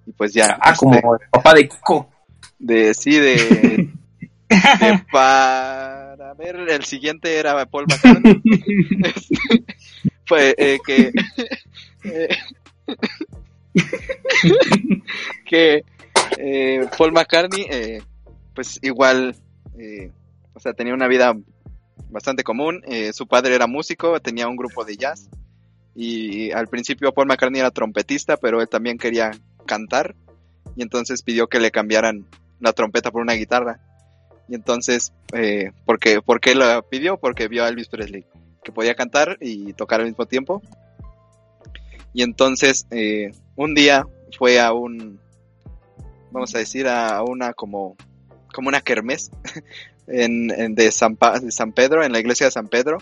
Y 0.06 0.12
pues 0.12 0.32
ya. 0.32 0.59
Ah, 0.60 0.74
como 0.74 0.94
este, 0.94 1.06
el 1.06 1.31
papá 1.31 1.55
de 1.55 1.69
Kiko. 1.69 2.10
de 2.59 2.94
sí, 2.94 3.12
de, 3.12 3.36
de 4.48 5.05
para 5.12 6.35
ver 6.35 6.56
el 6.56 6.85
siguiente 6.85 7.39
era 7.39 7.65
Paul 7.66 7.86
McCartney. 7.89 8.43
Este, 9.05 9.65
fue 10.27 10.55
eh, 10.59 10.78
que 10.85 11.12
eh, 12.05 12.28
que 15.47 15.85
eh, 16.39 16.86
Paul 16.97 17.12
McCartney 17.12 17.66
eh, 17.70 18.02
pues 18.55 18.78
igual 18.82 19.36
eh, 19.78 20.10
o 20.55 20.60
sea 20.60 20.74
tenía 20.74 20.93
una 20.93 21.09
vida 21.09 21.35
bastante 22.10 22.43
común 22.43 22.82
eh, 22.86 23.12
su 23.12 23.27
padre 23.27 23.55
era 23.55 23.66
músico 23.66 24.20
tenía 24.20 24.48
un 24.48 24.56
grupo 24.56 24.85
de 24.85 24.97
jazz 24.97 25.28
y 26.00 26.52
al 26.52 26.68
principio 26.68 27.12
Paul 27.12 27.26
McCartney 27.26 27.58
era 27.60 27.72
trompetista 27.72 28.36
pero 28.36 28.60
él 28.62 28.68
también 28.68 28.98
quería 28.98 29.32
cantar 29.66 30.14
y 30.76 30.82
entonces 30.82 31.22
pidió 31.22 31.48
que 31.48 31.58
le 31.58 31.72
cambiaran 31.72 32.24
la 32.60 32.72
trompeta 32.72 33.10
por 33.10 33.20
una 33.22 33.32
guitarra. 33.34 33.80
Y 34.48 34.54
entonces 34.54 35.12
eh, 35.34 35.72
por 35.84 35.98
qué 35.98 36.54
lo 36.54 36.82
pidió 36.88 37.16
porque 37.18 37.48
vio 37.48 37.64
a 37.64 37.68
Elvis 37.68 37.88
Presley 37.88 38.24
que 38.62 38.70
podía 38.72 38.94
cantar 38.94 39.36
y 39.40 39.72
tocar 39.72 40.00
al 40.00 40.06
mismo 40.06 40.26
tiempo. 40.26 40.62
Y 42.14 42.22
entonces 42.22 42.86
eh, 42.90 43.32
un 43.56 43.74
día 43.74 44.06
fue 44.38 44.60
a 44.60 44.72
un 44.72 45.18
vamos 46.30 46.54
a 46.54 46.58
decir 46.58 46.86
a 46.86 47.22
una 47.22 47.52
como 47.54 47.96
como 48.54 48.68
una 48.68 48.80
kermés 48.80 49.30
en, 50.06 50.50
en- 50.50 50.74
de, 50.74 50.90
San 50.92 51.16
Pa- 51.16 51.40
de 51.40 51.50
San 51.50 51.72
Pedro 51.72 52.04
en 52.04 52.12
la 52.12 52.20
iglesia 52.20 52.46
de 52.46 52.52
San 52.52 52.68
Pedro 52.68 52.98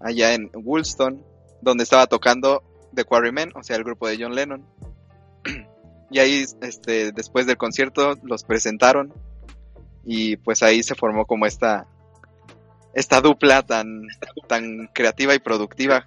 allá 0.00 0.34
en 0.34 0.50
Woolston 0.54 1.22
donde 1.64 1.84
estaba 1.84 2.06
tocando 2.06 2.62
The 2.94 3.04
Quarrymen 3.04 3.52
o 3.54 3.62
sea 3.62 3.76
el 3.76 3.84
grupo 3.84 4.06
de 4.06 4.18
John 4.20 4.34
Lennon. 4.34 4.64
Y 6.10 6.20
ahí 6.20 6.44
este 6.60 7.10
después 7.10 7.46
del 7.46 7.56
concierto 7.56 8.14
los 8.22 8.44
presentaron. 8.44 9.12
Y 10.04 10.36
pues 10.36 10.62
ahí 10.62 10.82
se 10.84 10.94
formó 10.94 11.26
como 11.26 11.46
esta 11.46 11.88
esta 12.92 13.20
dupla 13.20 13.62
tan 13.62 14.02
tan 14.46 14.88
creativa 14.94 15.34
y 15.34 15.40
productiva 15.40 16.04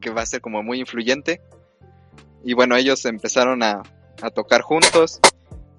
que 0.00 0.10
va 0.10 0.22
a 0.22 0.26
ser 0.26 0.40
como 0.40 0.62
muy 0.62 0.78
influyente. 0.78 1.40
Y 2.44 2.52
bueno 2.52 2.76
ellos 2.76 3.04
empezaron 3.06 3.64
a, 3.64 3.82
a 4.22 4.30
tocar 4.30 4.60
juntos. 4.60 5.18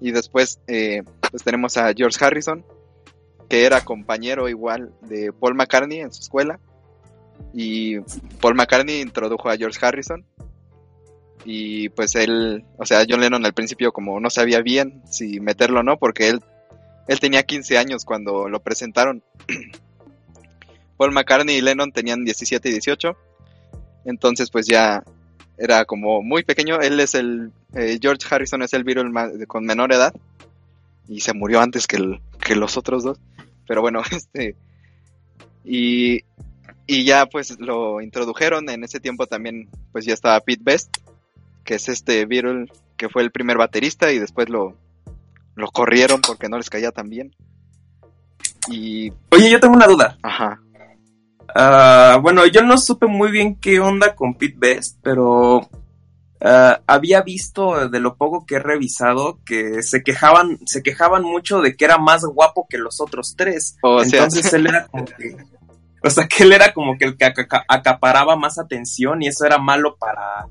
Y 0.00 0.10
después 0.10 0.60
eh, 0.66 1.02
pues 1.30 1.42
tenemos 1.42 1.78
a 1.78 1.94
George 1.94 2.22
Harrison 2.22 2.66
que 3.48 3.64
era 3.64 3.82
compañero 3.82 4.50
igual 4.50 4.92
de 5.02 5.32
Paul 5.32 5.54
McCartney 5.54 6.00
en 6.00 6.12
su 6.12 6.20
escuela 6.20 6.58
y 7.54 7.98
Paul 8.40 8.54
McCartney 8.54 9.00
introdujo 9.00 9.48
a 9.50 9.56
George 9.56 9.78
Harrison 9.84 10.24
y 11.44 11.88
pues 11.90 12.14
él, 12.14 12.64
o 12.78 12.86
sea, 12.86 13.04
John 13.08 13.20
Lennon 13.20 13.44
al 13.44 13.52
principio 13.52 13.92
como 13.92 14.20
no 14.20 14.30
sabía 14.30 14.60
bien 14.62 15.02
si 15.10 15.40
meterlo 15.40 15.80
o 15.80 15.82
no 15.82 15.98
porque 15.98 16.28
él 16.28 16.40
él 17.08 17.18
tenía 17.18 17.42
15 17.42 17.78
años 17.78 18.04
cuando 18.04 18.48
lo 18.48 18.60
presentaron. 18.60 19.22
Paul 20.96 21.12
McCartney 21.12 21.56
y 21.56 21.60
Lennon 21.60 21.90
tenían 21.92 22.24
17 22.24 22.68
y 22.68 22.72
18. 22.72 23.16
Entonces 24.04 24.50
pues 24.50 24.66
ya 24.66 25.02
era 25.58 25.84
como 25.84 26.22
muy 26.22 26.44
pequeño. 26.44 26.80
Él 26.80 27.00
es 27.00 27.14
el, 27.14 27.50
eh, 27.74 27.98
George 28.00 28.26
Harrison 28.30 28.62
es 28.62 28.72
el 28.72 28.84
ma- 29.10 29.30
con 29.48 29.64
menor 29.64 29.92
edad. 29.92 30.14
Y 31.08 31.20
se 31.20 31.34
murió 31.34 31.60
antes 31.60 31.86
que, 31.88 31.96
el- 31.96 32.20
que 32.40 32.54
los 32.54 32.76
otros 32.76 33.02
dos. 33.02 33.18
Pero 33.66 33.80
bueno, 33.80 34.02
este... 34.12 34.54
Y, 35.64 36.20
y 36.86 37.04
ya 37.04 37.26
pues 37.26 37.58
lo 37.58 38.00
introdujeron. 38.00 38.68
En 38.70 38.84
ese 38.84 39.00
tiempo 39.00 39.26
también 39.26 39.68
pues 39.92 40.04
ya 40.04 40.14
estaba 40.14 40.40
Pete 40.40 40.62
Best. 40.64 40.96
Que 41.64 41.74
es 41.76 41.88
este 41.88 42.26
Beatle 42.26 42.66
que 42.96 43.08
fue 43.08 43.22
el 43.22 43.30
primer 43.30 43.56
baterista 43.56 44.10
y 44.12 44.18
después 44.18 44.48
lo, 44.48 44.76
lo 45.54 45.68
corrieron 45.70 46.20
porque 46.20 46.48
no 46.48 46.56
les 46.56 46.70
caía 46.70 46.90
tan 46.92 47.08
bien. 47.08 47.34
Y, 48.68 49.10
Oye, 49.30 49.50
yo 49.50 49.60
tengo 49.60 49.74
una 49.74 49.86
duda. 49.86 50.18
ajá, 50.22 50.60
Ah, 51.54 52.18
bueno, 52.22 52.46
yo 52.46 52.62
no 52.62 52.78
supe 52.78 53.06
muy 53.06 53.30
bien 53.30 53.56
qué 53.56 53.78
onda 53.78 54.14
con 54.14 54.34
Pete 54.34 54.54
Best, 54.56 54.98
pero 55.02 55.68
ah, 56.40 56.80
había 56.86 57.20
visto 57.22 57.88
de 57.90 58.00
lo 58.00 58.16
poco 58.16 58.46
que 58.46 58.54
he 58.54 58.58
revisado 58.58 59.38
que 59.44 59.82
se 59.82 60.02
quejaban, 60.02 60.58
se 60.64 60.82
quejaban 60.82 61.22
mucho 61.24 61.60
de 61.60 61.76
que 61.76 61.84
era 61.84 61.98
más 61.98 62.22
guapo 62.24 62.66
que 62.70 62.78
los 62.78 63.00
otros 63.02 63.34
tres. 63.36 63.76
O 63.82 64.02
sea- 64.04 64.24
Entonces 64.24 64.50
él 64.54 64.66
era 64.66 64.86
como 64.86 65.04
que, 65.18 65.36
o 66.04 66.10
sea, 66.10 66.26
que 66.26 66.42
él 66.44 66.52
era 66.52 66.72
como 66.72 66.96
que 66.98 67.04
el 67.06 67.16
que 67.16 67.24
aca- 67.24 67.64
acaparaba 67.68 68.36
más 68.36 68.58
atención 68.58 69.22
y 69.22 69.28
eso 69.28 69.44
era 69.46 69.58
malo 69.58 69.96
para, 69.96 70.46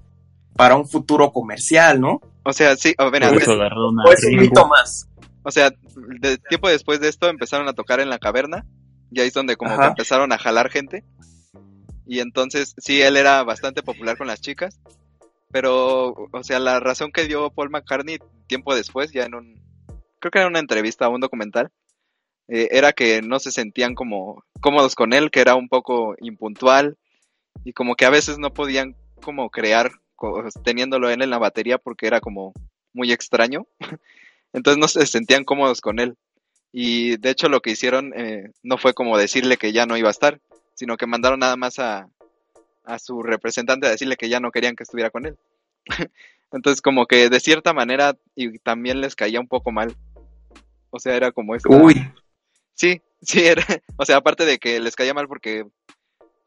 para 0.55 0.75
un 0.75 0.87
futuro 0.87 1.31
comercial, 1.31 1.99
¿no? 1.99 2.21
o 2.43 2.53
sea, 2.53 2.75
sí, 2.75 2.93
antes- 2.97 3.47
a 3.47 4.09
O 4.09 4.11
es 4.11 4.23
un 4.25 4.35
mito 4.37 4.67
más. 4.67 5.07
o 5.43 5.51
sea, 5.51 5.71
de 6.19 6.37
tiempo 6.37 6.69
después 6.69 6.99
de 6.99 7.09
esto 7.09 7.27
empezaron 7.29 7.67
a 7.67 7.73
tocar 7.73 7.99
en 7.99 8.09
la 8.09 8.19
caverna, 8.19 8.65
y 9.11 9.19
ahí 9.21 9.27
es 9.27 9.33
donde 9.33 9.55
como 9.57 9.71
Ajá. 9.73 9.81
que 9.81 9.87
empezaron 9.89 10.31
a 10.31 10.37
jalar 10.37 10.69
gente, 10.69 11.03
y 12.07 12.19
entonces 12.19 12.73
sí, 12.77 13.01
él 13.01 13.15
era 13.17 13.43
bastante 13.43 13.83
popular 13.83 14.17
con 14.17 14.27
las 14.27 14.41
chicas, 14.41 14.79
pero, 15.51 16.13
o 16.31 16.43
sea, 16.43 16.59
la 16.59 16.79
razón 16.79 17.11
que 17.11 17.25
dio 17.27 17.49
Paul 17.51 17.69
McCartney 17.69 18.19
tiempo 18.47 18.73
después, 18.73 19.11
ya 19.11 19.25
en 19.25 19.35
un, 19.35 19.61
creo 20.19 20.31
que 20.31 20.39
era 20.39 20.47
una 20.47 20.59
entrevista 20.59 21.07
o 21.07 21.13
un 21.13 21.21
documental, 21.21 21.69
eh, 22.53 22.67
era 22.71 22.91
que 22.91 23.21
no 23.21 23.39
se 23.39 23.51
sentían 23.51 23.95
como 23.95 24.43
cómodos 24.59 24.93
con 24.93 25.13
él, 25.13 25.31
que 25.31 25.39
era 25.39 25.55
un 25.55 25.69
poco 25.69 26.15
impuntual, 26.19 26.97
y 27.63 27.71
como 27.71 27.95
que 27.95 28.03
a 28.05 28.09
veces 28.09 28.37
no 28.39 28.53
podían 28.53 28.95
como 29.23 29.49
crear 29.49 29.91
teniéndolo 30.63 31.09
él 31.09 31.21
en 31.21 31.29
la 31.29 31.37
batería 31.39 31.77
porque 31.77 32.07
era 32.07 32.19
como 32.19 32.53
muy 32.93 33.11
extraño. 33.11 33.65
Entonces 34.53 34.79
no 34.79 34.87
se 34.89 35.05
sentían 35.05 35.45
cómodos 35.45 35.79
con 35.79 35.99
él. 35.99 36.17
Y 36.73 37.17
de 37.17 37.29
hecho 37.29 37.47
lo 37.49 37.61
que 37.61 37.71
hicieron 37.71 38.13
eh, 38.15 38.51
no 38.63 38.77
fue 38.77 38.93
como 38.93 39.17
decirle 39.17 39.57
que 39.57 39.71
ya 39.71 39.85
no 39.85 39.97
iba 39.97 40.09
a 40.09 40.11
estar, 40.11 40.39
sino 40.73 40.97
que 40.97 41.07
mandaron 41.07 41.39
nada 41.39 41.55
más 41.55 41.79
a, 41.79 42.09
a 42.83 42.99
su 42.99 43.23
representante 43.23 43.87
a 43.87 43.91
decirle 43.91 44.17
que 44.17 44.29
ya 44.29 44.39
no 44.39 44.51
querían 44.51 44.75
que 44.75 44.83
estuviera 44.83 45.09
con 45.09 45.25
él. 45.25 45.37
Entonces 46.51 46.81
como 46.81 47.05
que 47.05 47.29
de 47.29 47.39
cierta 47.39 47.73
manera 47.73 48.17
y 48.35 48.59
también 48.59 48.99
les 48.99 49.15
caía 49.15 49.39
un 49.39 49.47
poco 49.47 49.71
mal. 49.71 49.95
O 50.89 50.99
sea, 50.99 51.15
era 51.15 51.31
como 51.31 51.55
esta- 51.55 51.69
Uy, 51.69 51.95
Sí, 52.81 52.99
sí, 53.21 53.45
era, 53.45 53.63
o 53.95 54.05
sea, 54.05 54.17
aparte 54.17 54.43
de 54.43 54.57
que 54.57 54.79
les 54.79 54.95
caía 54.95 55.13
mal 55.13 55.27
porque 55.27 55.65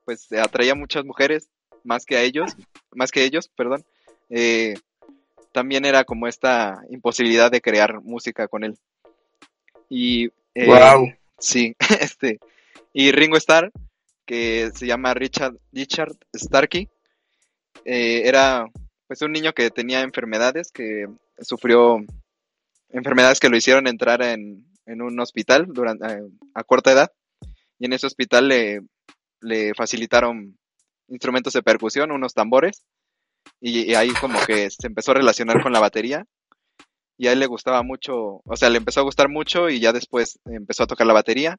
pues 0.04 0.30
atraía 0.32 0.74
muchas 0.74 1.04
mujeres 1.04 1.48
más 1.84 2.04
que 2.04 2.16
a 2.16 2.22
ellos, 2.22 2.56
más 2.92 3.12
que 3.12 3.22
ellos, 3.24 3.48
perdón. 3.48 3.84
eh, 4.30 4.74
también 5.52 5.84
era 5.84 6.02
como 6.02 6.26
esta 6.26 6.82
imposibilidad 6.90 7.52
de 7.52 7.60
crear 7.60 8.02
música 8.02 8.48
con 8.48 8.64
él. 8.64 8.76
Y 9.88 10.24
eh, 10.56 10.66
wow. 10.66 11.12
sí, 11.38 11.76
este 12.00 12.40
y 12.92 13.12
Ringo 13.12 13.36
Starr, 13.36 13.70
que 14.26 14.72
se 14.74 14.86
llama 14.86 15.14
Richard 15.14 15.56
Richard 15.72 16.16
Starkey, 16.34 16.88
eh, 17.84 18.22
era 18.24 18.66
pues 19.06 19.22
un 19.22 19.30
niño 19.30 19.52
que 19.52 19.70
tenía 19.70 20.00
enfermedades, 20.00 20.72
que 20.72 21.06
sufrió 21.38 22.04
enfermedades 22.88 23.38
que 23.38 23.48
lo 23.48 23.56
hicieron 23.56 23.86
entrar 23.86 24.20
en, 24.22 24.64
en 24.86 25.02
un 25.02 25.18
hospital 25.20 25.66
durante, 25.68 26.06
eh, 26.06 26.22
a 26.54 26.64
corta 26.64 26.92
edad. 26.92 27.12
Y 27.78 27.86
en 27.86 27.92
ese 27.92 28.06
hospital 28.06 28.48
le, 28.48 28.80
le 29.40 29.74
facilitaron 29.74 30.56
instrumentos 31.08 31.52
de 31.52 31.62
percusión, 31.62 32.10
unos 32.10 32.34
tambores. 32.34 32.84
Y, 33.60 33.94
ahí 33.94 34.10
como 34.20 34.38
que 34.46 34.70
se 34.70 34.86
empezó 34.86 35.12
a 35.12 35.16
relacionar 35.16 35.62
con 35.62 35.72
la 35.72 35.80
batería. 35.80 36.24
Y 37.16 37.28
a 37.28 37.32
él 37.32 37.38
le 37.38 37.46
gustaba 37.46 37.82
mucho, 37.82 38.42
o 38.44 38.56
sea, 38.56 38.70
le 38.70 38.78
empezó 38.78 39.00
a 39.00 39.04
gustar 39.04 39.28
mucho 39.28 39.68
y 39.68 39.78
ya 39.78 39.92
después 39.92 40.40
empezó 40.46 40.82
a 40.82 40.86
tocar 40.86 41.06
la 41.06 41.12
batería. 41.12 41.56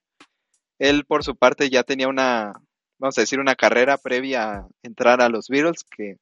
Él 0.79 1.05
por 1.05 1.23
su 1.23 1.37
parte 1.37 1.69
ya 1.69 1.83
tenía 1.83 2.09
una, 2.09 2.53
vamos 2.99 3.17
a 3.17 3.21
decir, 3.21 3.39
una 3.39 3.55
carrera 3.55 3.97
previa 3.97 4.51
a 4.51 4.67
entrar 4.83 5.21
a 5.21 5.29
los 5.29 5.47
Beatles, 5.47 5.85
que, 5.85 6.17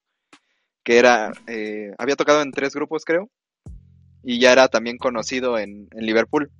que 0.84 0.98
era, 0.98 1.32
eh, 1.48 1.90
había 1.98 2.14
tocado 2.14 2.42
en 2.42 2.52
tres 2.52 2.74
grupos 2.74 3.04
creo, 3.04 3.28
y 4.22 4.38
ya 4.38 4.52
era 4.52 4.68
también 4.68 4.98
conocido 4.98 5.58
en, 5.58 5.88
en 5.90 6.06
Liverpool. 6.06 6.52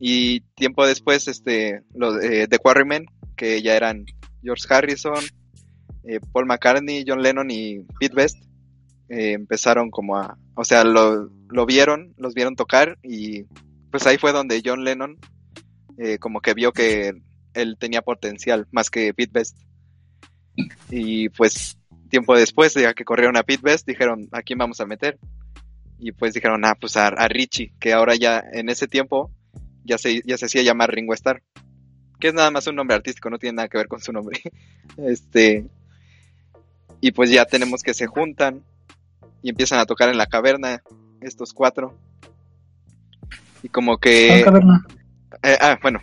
Y 0.00 0.40
tiempo 0.54 0.86
después, 0.86 1.28
este, 1.28 1.82
los 1.94 2.22
eh, 2.22 2.46
The 2.48 2.58
Quarrymen, 2.58 3.06
que 3.36 3.62
ya 3.62 3.76
eran 3.76 4.04
George 4.42 4.64
Harrison, 4.68 5.24
eh, 6.04 6.20
Paul 6.32 6.46
McCartney, 6.46 7.04
John 7.06 7.22
Lennon 7.22 7.50
y 7.50 7.80
Pete 7.98 8.14
Best 8.14 8.44
eh, 9.08 9.32
empezaron 9.32 9.90
como 9.90 10.16
a, 10.16 10.36
o 10.54 10.64
sea, 10.64 10.84
lo, 10.84 11.30
lo 11.48 11.66
vieron, 11.66 12.14
los 12.16 12.34
vieron 12.34 12.56
tocar 12.56 12.98
y 13.02 13.44
pues 13.90 14.06
ahí 14.06 14.18
fue 14.18 14.32
donde 14.32 14.62
John 14.64 14.84
Lennon 14.84 15.18
eh, 15.98 16.18
como 16.18 16.40
que 16.40 16.54
vio 16.54 16.72
que 16.72 17.12
él 17.54 17.76
tenía 17.78 18.02
potencial 18.02 18.66
más 18.70 18.90
que 18.90 19.14
Pete 19.14 19.30
Best. 19.32 19.56
Y 20.90 21.28
pues 21.30 21.78
tiempo 22.10 22.36
después, 22.36 22.74
ya 22.74 22.94
que 22.94 23.04
corrieron 23.04 23.36
a 23.36 23.42
Pete 23.42 23.62
Best, 23.62 23.86
dijeron, 23.86 24.28
¿a 24.32 24.42
quién 24.42 24.58
vamos 24.58 24.80
a 24.80 24.86
meter? 24.86 25.18
Y 25.98 26.12
pues 26.12 26.34
dijeron, 26.34 26.64
ah, 26.64 26.76
pues 26.78 26.96
a, 26.96 27.08
a 27.08 27.28
Richie, 27.28 27.72
que 27.78 27.92
ahora 27.92 28.14
ya 28.14 28.42
en 28.52 28.68
ese 28.68 28.88
tiempo 28.88 29.30
ya 29.84 29.98
se, 29.98 30.22
ya 30.24 30.36
se 30.36 30.46
hacía 30.46 30.62
llamar 30.62 30.90
Ringo 30.92 31.14
Starr. 31.14 31.42
Que 32.18 32.28
es 32.28 32.34
nada 32.34 32.50
más 32.50 32.66
un 32.66 32.76
nombre 32.76 32.96
artístico, 32.96 33.28
no 33.30 33.38
tiene 33.38 33.56
nada 33.56 33.68
que 33.68 33.78
ver 33.78 33.88
con 33.88 34.00
su 34.00 34.12
nombre. 34.12 34.40
este. 34.96 35.66
Y 37.00 37.12
pues 37.12 37.30
ya 37.30 37.44
tenemos 37.44 37.82
que 37.82 37.94
se 37.94 38.06
juntan 38.06 38.64
y 39.42 39.50
empiezan 39.50 39.78
a 39.78 39.86
tocar 39.86 40.08
en 40.08 40.16
la 40.16 40.26
caverna, 40.26 40.82
estos 41.20 41.52
cuatro. 41.52 41.98
Y 43.62 43.68
como 43.68 43.98
que. 43.98 44.38
La 44.38 44.44
caverna. 44.44 44.86
Eh, 45.42 45.58
ah, 45.60 45.78
bueno, 45.82 46.00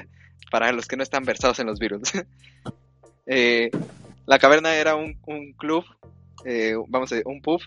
para 0.50 0.70
los 0.72 0.86
que 0.86 0.96
no 0.96 1.02
están 1.02 1.24
versados 1.24 1.58
en 1.58 1.66
los 1.66 1.78
virus. 1.78 2.12
Eh, 3.26 3.70
la 4.26 4.38
caverna 4.38 4.74
era 4.74 4.96
un, 4.96 5.18
un 5.26 5.54
club, 5.54 5.82
eh, 6.44 6.74
vamos 6.88 7.10
a 7.10 7.14
decir, 7.14 7.26
un 7.26 7.40
pub, 7.40 7.58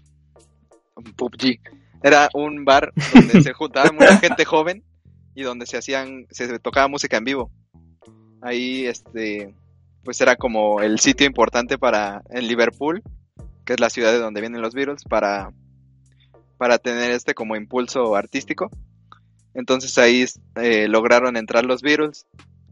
un 0.96 1.04
PUBG. 1.16 1.60
Era 2.04 2.30
un 2.36 2.64
bar 2.64 2.94
donde 3.12 3.42
se 3.42 3.54
juntaba 3.54 3.92
mucha 3.92 4.20
gente 4.20 4.46
joven 4.46 4.84
y 5.38 5.44
donde 5.44 5.68
se 5.68 5.78
hacían, 5.78 6.26
se 6.32 6.58
tocaba 6.58 6.88
música 6.88 7.16
en 7.16 7.24
vivo. 7.24 7.52
Ahí, 8.42 8.88
este, 8.88 9.54
pues 10.04 10.20
era 10.20 10.36
como 10.36 10.82
el 10.82 11.00
sitio 11.00 11.28
importante 11.28 11.78
para 11.78 12.24
en 12.32 12.48
Liverpool, 12.48 13.04
que 13.64 13.74
es 13.74 13.80
la 13.80 13.92
ciudad 13.92 14.12
de 14.12 14.18
donde 14.18 14.42
vienen 14.42 14.64
los 14.64 14.74
Beatles, 14.74 15.04
para, 15.04 15.54
para 16.58 16.80
tener 16.80 17.12
este 17.12 17.36
como 17.36 17.56
impulso 17.56 18.16
artístico. 18.16 18.72
Entonces 19.54 19.96
ahí 20.00 20.26
eh, 20.56 20.88
lograron 20.88 21.38
entrar 21.38 21.66
los 21.66 21.84
Beatles 21.84 22.26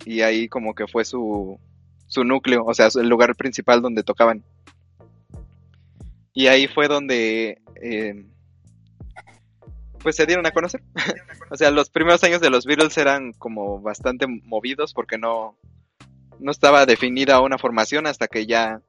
y 0.04 0.22
ahí 0.22 0.48
como 0.50 0.74
que 0.74 0.88
fue 0.88 1.06
su, 1.06 1.60
su 2.08 2.24
núcleo, 2.24 2.64
o 2.66 2.74
sea, 2.74 2.90
el 2.96 3.08
lugar 3.08 3.36
principal 3.36 3.84
donde 3.84 4.02
tocaban. 4.02 4.44
Y 6.34 6.48
ahí 6.48 6.68
fue 6.68 6.88
donde 6.88 7.62
eh, 7.80 8.26
pues 10.06 10.18
se 10.18 10.28
dieron 10.28 10.46
a 10.46 10.52
conocer. 10.52 10.84
o 11.50 11.58
sea, 11.58 11.72
los 11.72 11.90
primeros 11.90 12.24
años 12.24 12.40
de 12.40 12.52
los 12.52 12.68
Beatles 12.68 12.96
eran 13.00 13.34
como 13.34 13.82
bastante 13.82 14.28
movidos 14.28 14.94
porque 14.94 15.18
no, 15.18 15.58
no 16.40 16.52
estaba 16.52 16.86
definida 16.86 17.42
una 17.42 17.58
formación 17.58 18.06
hasta 18.06 18.28
que 18.28 18.46
ya 18.46 18.84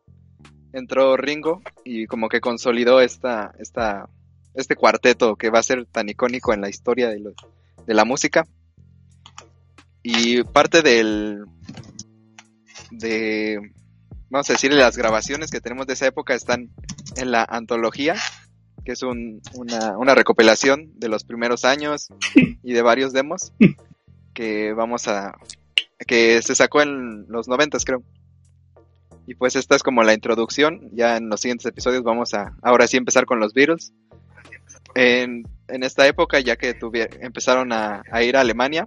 entró 0.75 1.17
Ringo 1.17 1.63
y 1.85 2.07
como 2.07 2.29
que 2.29 2.43
consolidó 2.43 3.01
esta, 3.01 3.55
esta, 3.59 4.11
este 4.53 4.77
cuarteto 4.77 5.37
que 5.37 5.49
va 5.49 5.61
a 5.61 5.63
ser 5.63 5.87
tan 5.87 6.11
icónico 6.11 6.53
en 6.53 6.61
la 6.61 6.69
historia 6.69 7.09
de, 7.09 7.21
los, 7.21 7.35
de 7.87 7.95
la 7.95 8.05
música. 8.05 8.47
Y 10.03 10.43
parte 10.45 10.83
del, 10.83 11.47
de, 12.91 13.59
vamos 14.29 14.51
a 14.51 14.53
decir, 14.53 14.71
las 14.71 14.99
grabaciones 14.99 15.51
que 15.51 15.63
tenemos 15.63 15.87
de 15.87 15.95
esa 15.95 16.09
época 16.09 16.35
están 16.35 16.69
en 17.17 17.31
la 17.31 17.43
antología, 17.43 18.17
que 18.87 18.93
es 18.93 19.03
un, 19.03 19.43
una, 19.55 20.15
recopilación 20.15 20.93
de 20.95 21.09
los 21.09 21.25
primeros 21.25 21.65
años 21.65 22.09
y 22.63 22.73
de 22.73 22.83
varios 22.83 23.13
demos 23.13 23.53
que 24.33 24.73
vamos 24.75 25.09
a, 25.09 25.35
que 26.07 26.41
se 26.41 26.55
sacó 26.55 26.83
en 26.83 27.27
los 27.29 27.49
noventas 27.49 27.85
creo. 27.85 28.05
Y 29.27 29.35
pues 29.35 29.57
esta 29.57 29.75
es 29.75 29.83
como 29.83 30.05
la 30.05 30.15
introducción, 30.15 30.89
ya 30.93 31.17
en 31.17 31.29
los 31.29 31.41
siguientes 31.41 31.67
episodios 31.67 32.05
vamos 32.05 32.33
a, 32.33 32.57
ahora 32.63 32.87
sí 32.87 32.97
empezar 32.97 33.27
con 33.27 33.41
los 33.41 33.53
Beatles. 33.55 33.93
En, 34.95 35.45
esta 35.67 36.07
época, 36.07 36.39
ya 36.39 36.55
que 36.55 36.79
tuvi- 36.79 37.09
empezaron 37.21 37.73
a, 37.73 38.05
a 38.13 38.23
ir 38.23 38.37
a 38.37 38.43
Alemania, 38.43 38.87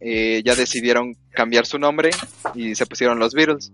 eh, 0.00 0.40
ya 0.42 0.54
decidieron 0.54 1.14
cambiar 1.32 1.66
su 1.66 1.78
nombre 1.78 2.08
y 2.54 2.74
se 2.74 2.86
pusieron 2.86 3.18
los 3.18 3.34
Beatles. 3.34 3.70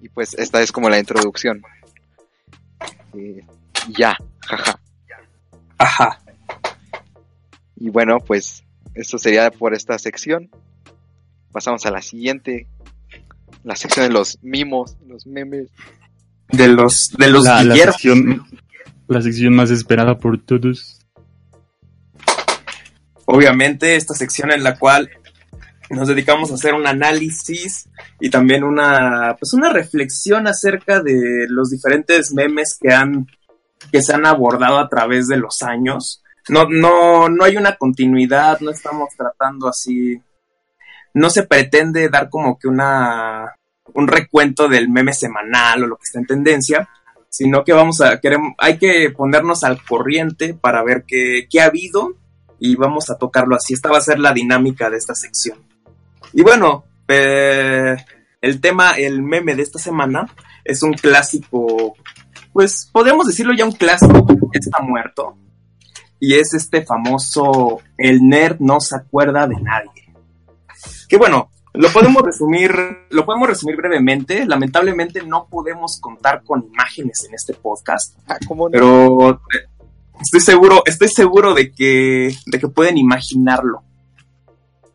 Y 0.00 0.08
pues 0.08 0.34
esta 0.34 0.60
es 0.62 0.72
como 0.72 0.90
la 0.90 0.98
introducción. 0.98 1.62
Eh, 3.16 3.46
ya, 3.88 4.16
jaja. 4.46 4.80
Ajá. 5.78 6.20
Y 7.76 7.90
bueno, 7.90 8.18
pues 8.18 8.64
esto 8.94 9.18
sería 9.18 9.50
por 9.50 9.74
esta 9.74 9.98
sección. 9.98 10.50
Pasamos 11.52 11.84
a 11.86 11.90
la 11.90 12.02
siguiente. 12.02 12.68
La 13.62 13.76
sección 13.76 14.06
de 14.06 14.12
los 14.12 14.38
mimos, 14.42 14.96
los 15.06 15.26
memes. 15.26 15.68
De 16.48 16.68
los, 16.68 17.10
de 17.18 17.30
los 17.30 17.44
la, 17.44 17.74
sección, 17.74 18.46
la 19.08 19.22
sección 19.22 19.54
más 19.54 19.70
esperada 19.70 20.18
por 20.18 20.40
todos. 20.42 21.00
Obviamente, 23.24 23.96
esta 23.96 24.14
sección 24.14 24.52
en 24.52 24.62
la 24.62 24.78
cual 24.78 25.10
nos 25.90 26.08
dedicamos 26.08 26.50
a 26.50 26.54
hacer 26.54 26.74
un 26.74 26.86
análisis 26.86 27.88
y 28.20 28.30
también 28.30 28.64
una, 28.64 29.36
pues 29.38 29.52
una 29.54 29.72
reflexión 29.72 30.46
acerca 30.46 31.00
de 31.00 31.46
los 31.48 31.70
diferentes 31.70 32.32
memes 32.32 32.78
que 32.80 32.92
han, 32.92 33.26
que 33.90 34.02
se 34.02 34.14
han 34.14 34.26
abordado 34.26 34.78
a 34.78 34.88
través 34.88 35.28
de 35.28 35.36
los 35.36 35.62
años. 35.62 36.22
No, 36.48 36.66
no, 36.68 37.28
no 37.28 37.44
hay 37.44 37.56
una 37.56 37.76
continuidad, 37.76 38.60
no 38.60 38.70
estamos 38.70 39.08
tratando 39.16 39.68
así, 39.68 40.20
no 41.14 41.30
se 41.30 41.44
pretende 41.44 42.08
dar 42.08 42.28
como 42.28 42.58
que 42.58 42.68
una, 42.68 43.54
un 43.94 44.08
recuento 44.08 44.68
del 44.68 44.88
meme 44.88 45.14
semanal 45.14 45.84
o 45.84 45.86
lo 45.86 45.96
que 45.96 46.04
está 46.04 46.18
en 46.18 46.26
tendencia, 46.26 46.88
sino 47.30 47.64
que 47.64 47.72
vamos 47.72 48.00
a, 48.00 48.20
queremos, 48.20 48.54
hay 48.58 48.78
que 48.78 49.10
ponernos 49.10 49.64
al 49.64 49.82
corriente 49.82 50.54
para 50.54 50.82
ver 50.82 51.04
qué, 51.06 51.46
qué 51.50 51.60
ha 51.60 51.66
habido 51.66 52.14
y 52.58 52.76
vamos 52.76 53.10
a 53.10 53.16
tocarlo 53.16 53.56
así. 53.56 53.74
Esta 53.74 53.90
va 53.90 53.98
a 53.98 54.02
ser 54.02 54.18
la 54.18 54.32
dinámica 54.32 54.90
de 54.90 54.98
esta 54.98 55.14
sección. 55.14 55.58
Y 56.32 56.42
bueno, 56.42 56.84
eh, 57.08 57.96
el 58.40 58.60
tema, 58.60 58.92
el 58.92 59.22
meme 59.22 59.54
de 59.54 59.62
esta 59.62 59.78
semana 59.78 60.28
es 60.64 60.82
un 60.82 60.94
clásico, 60.94 61.94
pues 62.54 62.88
podemos 62.92 63.26
decirlo 63.26 63.52
ya 63.52 63.64
un 63.64 63.72
clásico, 63.72 64.24
está 64.52 64.80
muerto. 64.80 65.36
Y 66.20 66.34
es 66.34 66.54
este 66.54 66.86
famoso, 66.86 67.80
el 67.98 68.26
nerd 68.26 68.58
no 68.60 68.80
se 68.80 68.96
acuerda 68.96 69.48
de 69.48 69.60
nadie. 69.60 70.14
Que 71.08 71.18
bueno, 71.18 71.50
lo 71.72 71.92
podemos 71.92 72.22
resumir, 72.24 72.72
lo 73.10 73.26
podemos 73.26 73.48
resumir 73.48 73.76
brevemente. 73.76 74.46
Lamentablemente 74.46 75.20
no 75.26 75.48
podemos 75.50 75.98
contar 76.00 76.44
con 76.44 76.62
imágenes 76.62 77.26
en 77.28 77.34
este 77.34 77.54
podcast. 77.54 78.16
Ah. 78.28 78.38
Pero 78.70 79.40
estoy 80.22 80.40
seguro, 80.40 80.82
estoy 80.86 81.08
seguro 81.08 81.54
de 81.54 81.72
que, 81.72 82.36
de 82.46 82.58
que 82.60 82.68
pueden 82.68 82.98
imaginarlo. 82.98 83.82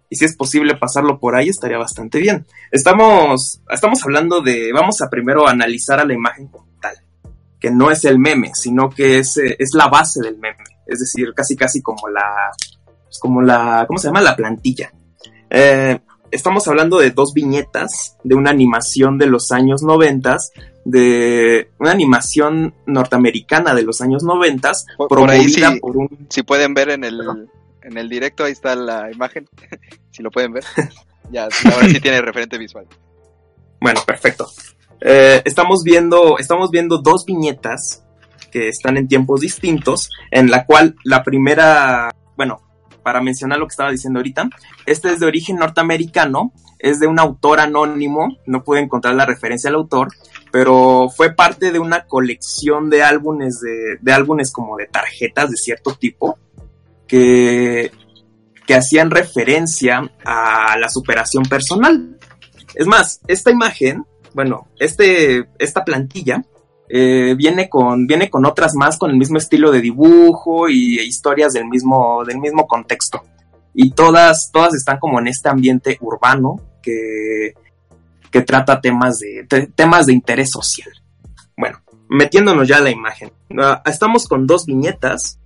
Y 0.09 0.15
si 0.15 0.23
es 0.23 0.35
posible 0.35 0.77
pasarlo 0.77 1.19
por 1.19 1.35
ahí, 1.35 1.49
estaría 1.49 1.77
bastante 1.77 2.19
bien. 2.19 2.47
Estamos, 2.71 3.61
estamos 3.69 4.01
hablando 4.03 4.41
de, 4.41 4.71
vamos 4.73 5.01
a 5.01 5.09
primero 5.09 5.45
analizar 5.45 5.99
a 5.99 6.05
la 6.05 6.13
imagen 6.13 6.49
tal, 6.49 6.61
que 7.59 7.71
no 7.71 7.91
es 7.91 8.05
el 8.05 8.19
meme, 8.19 8.51
sino 8.53 8.89
que 8.89 9.19
es, 9.19 9.37
eh, 9.37 9.55
es 9.59 9.71
la 9.73 9.87
base 9.87 10.21
del 10.21 10.37
meme. 10.37 10.63
Es 10.85 10.99
decir, 10.99 11.33
casi 11.35 11.55
casi 11.55 11.81
como 11.81 12.07
la, 12.09 12.51
como 13.19 13.41
la, 13.41 13.85
¿cómo 13.87 13.99
se 13.99 14.07
llama? 14.07 14.21
La 14.21 14.35
plantilla. 14.35 14.91
Eh, 15.49 15.99
estamos 16.31 16.67
hablando 16.67 16.99
de 16.99 17.11
dos 17.11 17.33
viñetas 17.33 18.17
de 18.23 18.35
una 18.35 18.51
animación 18.51 19.17
de 19.17 19.25
los 19.27 19.51
años 19.51 19.81
noventas, 19.83 20.51
de 20.85 21.69
una 21.79 21.91
animación 21.91 22.73
norteamericana 22.87 23.73
de 23.75 23.83
los 23.83 24.01
años 24.01 24.23
noventas, 24.23 24.85
Por- 24.97 25.07
por 25.09 25.29
ahí 25.29 25.41
promovida 25.43 25.71
sí. 25.71 25.79
por 25.79 25.97
un 25.97 26.27
Si 26.29 26.43
pueden 26.43 26.73
ver 26.73 26.89
en 26.89 27.03
el, 27.03 27.19
en 27.83 27.97
el 27.97 28.09
directo, 28.09 28.45
ahí 28.45 28.51
está 28.53 28.75
la 28.75 29.11
imagen. 29.11 29.47
si 30.11 30.23
lo 30.23 30.31
pueden 30.31 30.53
ver. 30.53 30.63
Ya, 31.31 31.43
ahora 31.43 31.87
sí 31.89 31.99
tiene 32.01 32.21
referente 32.21 32.57
visual. 32.57 32.87
Bueno, 33.81 34.01
perfecto. 34.05 34.49
Eh, 35.01 35.41
estamos 35.45 35.83
viendo, 35.83 36.37
estamos 36.37 36.71
viendo 36.71 36.99
dos 36.99 37.25
viñetas 37.25 38.03
que 38.51 38.67
están 38.67 38.97
en 38.97 39.07
tiempos 39.07 39.41
distintos, 39.41 40.09
en 40.31 40.49
la 40.49 40.65
cual 40.65 40.95
la 41.03 41.23
primera, 41.23 42.11
bueno, 42.35 42.61
para 43.03 43.21
mencionar 43.21 43.59
lo 43.59 43.67
que 43.67 43.71
estaba 43.71 43.91
diciendo 43.91 44.19
ahorita, 44.19 44.49
este 44.85 45.11
es 45.11 45.19
de 45.19 45.25
origen 45.25 45.57
norteamericano, 45.57 46.51
es 46.79 46.99
de 46.99 47.07
un 47.07 47.19
autor 47.19 47.59
anónimo, 47.59 48.37
no 48.45 48.63
pude 48.63 48.79
encontrar 48.79 49.15
la 49.15 49.25
referencia 49.25 49.69
al 49.69 49.75
autor, 49.75 50.09
pero 50.51 51.09
fue 51.09 51.33
parte 51.33 51.71
de 51.71 51.79
una 51.79 52.05
colección 52.05 52.89
de 52.89 53.03
álbumes 53.03 53.59
de, 53.59 53.97
de 54.01 54.13
álbumes 54.13 54.51
como 54.51 54.77
de 54.77 54.87
tarjetas 54.87 55.51
de 55.51 55.57
cierto 55.57 55.95
tipo 55.95 56.37
que, 57.07 57.91
que 58.65 58.75
hacían 58.75 59.11
referencia 59.11 60.09
a 60.23 60.77
la 60.77 60.89
superación 60.89 61.43
personal. 61.43 62.17
Es 62.75 62.87
más, 62.87 63.19
esta 63.27 63.51
imagen, 63.51 64.05
bueno, 64.33 64.67
este, 64.79 65.49
esta 65.59 65.83
plantilla 65.83 66.43
eh, 66.89 67.35
viene 67.37 67.69
con 67.69 68.07
viene 68.07 68.29
con 68.29 68.45
otras 68.45 68.73
más 68.75 68.97
con 68.97 69.11
el 69.11 69.17
mismo 69.17 69.37
estilo 69.37 69.71
de 69.71 69.81
dibujo 69.81 70.69
y 70.69 70.99
historias 70.99 71.53
del 71.53 71.65
mismo 71.65 72.23
del 72.25 72.39
mismo 72.39 72.65
contexto 72.67 73.23
y 73.73 73.91
todas 73.91 74.49
todas 74.51 74.73
están 74.73 74.97
como 74.99 75.19
en 75.19 75.27
este 75.27 75.49
ambiente 75.49 75.97
urbano 76.01 76.59
que 76.81 77.53
que 78.31 78.41
trata 78.41 78.79
temas 78.81 79.19
de, 79.19 79.45
te- 79.47 79.67
temas 79.67 80.05
de 80.05 80.13
interés 80.13 80.51
social. 80.51 80.89
Bueno, 81.57 81.79
metiéndonos 82.09 82.67
ya 82.67 82.77
a 82.77 82.81
la 82.81 82.91
imagen. 82.91 83.31
Ah, 83.59 83.81
estamos 83.85 84.27
con 84.27 84.45
dos 84.45 84.65
viñetas, 84.67 85.39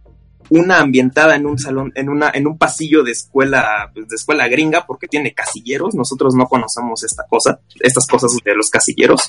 una 0.56 0.80
ambientada 0.80 1.36
en 1.36 1.46
un 1.46 1.58
salón, 1.58 1.92
en 1.96 2.10
una, 2.10 2.32
en 2.34 2.48
un 2.48 2.58
pasillo 2.58 3.04
de 3.04 3.12
escuela, 3.12 3.92
pues, 3.94 4.08
de 4.08 4.16
escuela 4.16 4.48
gringa, 4.48 4.86
porque 4.86 5.08
tiene 5.08 5.34
casilleros. 5.34 5.96
Nosotros 5.96 6.36
no 6.36 6.46
conocemos 6.46 7.04
esta 7.04 7.24
cosa, 7.30 7.60
estas 7.80 8.06
cosas 8.08 8.32
de 8.44 8.56
los 8.56 8.70
casilleros. 8.70 9.22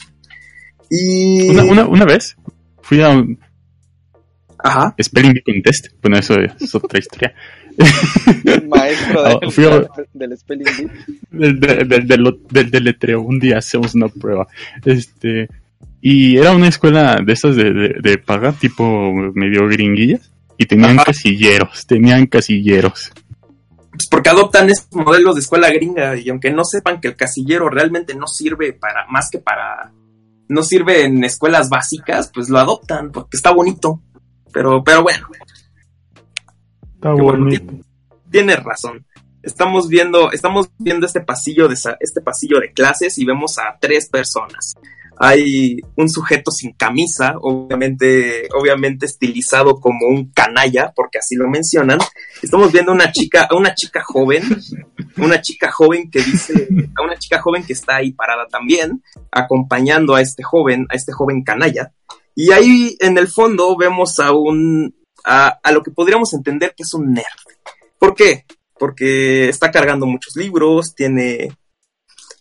Y. 0.90 1.48
Una, 1.50 1.64
una, 1.64 1.86
una 1.86 2.04
vez 2.04 2.36
fui 2.82 3.00
a 3.02 3.08
un 3.10 3.38
Ajá. 4.58 4.94
Spelling 5.02 5.32
Bee 5.34 5.42
Contest. 5.42 5.88
Bueno, 6.02 6.18
eso 6.18 6.34
es 6.40 6.74
otra 6.74 6.98
historia. 6.98 7.34
Maestro 8.68 9.22
del, 9.40 9.50
fui 9.52 9.64
a- 9.64 9.84
del 10.12 10.38
spelling 10.38 10.64
bee. 10.78 10.90
del, 11.30 11.60
del, 11.60 11.88
del, 12.06 12.38
del- 12.50 12.70
deletreo. 12.70 13.20
Un 13.22 13.38
día 13.38 13.58
hacemos 13.58 13.94
una 13.94 14.08
prueba. 14.08 14.46
Este. 14.84 15.48
Y 16.00 16.36
era 16.36 16.52
una 16.52 16.68
escuela 16.68 17.18
de 17.24 17.32
esas 17.32 17.56
de, 17.56 17.72
de, 17.72 17.94
de 18.02 18.18
paga, 18.18 18.52
tipo 18.52 19.10
medio 19.34 19.66
gringuillas. 19.68 20.30
Y 20.58 20.66
tenían 20.66 20.96
Ajá. 20.98 21.04
casilleros, 21.06 21.86
tenían 21.86 22.26
casilleros. 22.26 23.10
Pues 23.90 24.08
porque 24.10 24.28
adoptan 24.30 24.68
estos 24.70 24.92
modelos 25.04 25.34
de 25.36 25.40
escuela 25.40 25.70
gringa 25.70 26.16
y 26.16 26.28
aunque 26.28 26.50
no 26.50 26.64
sepan 26.64 27.00
que 27.00 27.08
el 27.08 27.16
casillero 27.16 27.68
realmente 27.68 28.14
no 28.14 28.26
sirve 28.26 28.72
para 28.72 29.06
más 29.06 29.30
que 29.30 29.38
para 29.38 29.92
no 30.48 30.62
sirve 30.62 31.04
en 31.04 31.22
escuelas 31.24 31.68
básicas, 31.68 32.30
pues 32.34 32.48
lo 32.48 32.58
adoptan 32.58 33.10
porque 33.12 33.36
está 33.36 33.50
bonito. 33.52 34.00
Pero 34.52 34.82
pero 34.84 35.02
bueno, 35.02 35.26
Está 36.94 37.14
Qué 37.14 37.22
bueno. 37.22 37.44
bonito. 37.44 37.72
tienes 38.30 38.62
razón. 38.62 39.06
Estamos 39.42 39.88
viendo 39.88 40.32
estamos 40.32 40.70
viendo 40.78 41.06
este 41.06 41.20
pasillo 41.20 41.68
de 41.68 41.76
sa- 41.76 41.96
este 42.00 42.20
pasillo 42.20 42.60
de 42.60 42.72
clases 42.72 43.18
y 43.18 43.24
vemos 43.24 43.58
a 43.58 43.76
tres 43.80 44.08
personas. 44.08 44.74
Hay 45.18 45.76
un 45.96 46.08
sujeto 46.08 46.50
sin 46.50 46.72
camisa, 46.72 47.34
obviamente 47.40 48.48
obviamente 48.52 49.06
estilizado 49.06 49.80
como 49.80 50.08
un 50.08 50.30
canalla, 50.32 50.92
porque 50.94 51.18
así 51.18 51.36
lo 51.36 51.48
mencionan. 51.48 51.98
Estamos 52.42 52.72
viendo 52.72 52.92
una 52.92 53.12
chica, 53.12 53.48
a 53.50 53.54
una 53.54 53.74
chica 53.74 54.02
joven 54.02 54.42
una 55.16 55.40
chica 55.40 55.70
joven 55.70 56.10
que 56.10 56.20
dice, 56.20 56.68
a 56.96 57.02
una 57.02 57.16
chica 57.16 57.40
joven 57.40 57.64
que 57.64 57.72
está 57.72 57.96
ahí 57.96 58.12
parada 58.12 58.46
también, 58.48 59.02
acompañando 59.30 60.14
a 60.14 60.20
este 60.20 60.42
joven, 60.42 60.86
a 60.90 60.96
este 60.96 61.12
joven 61.12 61.42
canalla. 61.42 61.92
Y 62.34 62.50
ahí 62.50 62.96
en 63.00 63.16
el 63.18 63.28
fondo 63.28 63.76
vemos 63.76 64.18
a 64.18 64.32
un, 64.32 64.94
a, 65.24 65.58
a 65.62 65.72
lo 65.72 65.82
que 65.82 65.90
podríamos 65.90 66.32
entender 66.34 66.74
que 66.76 66.82
es 66.82 66.94
un 66.94 67.12
nerd. 67.12 67.24
¿Por 67.98 68.14
qué? 68.14 68.44
Porque 68.78 69.48
está 69.48 69.70
cargando 69.70 70.06
muchos 70.06 70.36
libros, 70.36 70.94
tiene, 70.94 71.56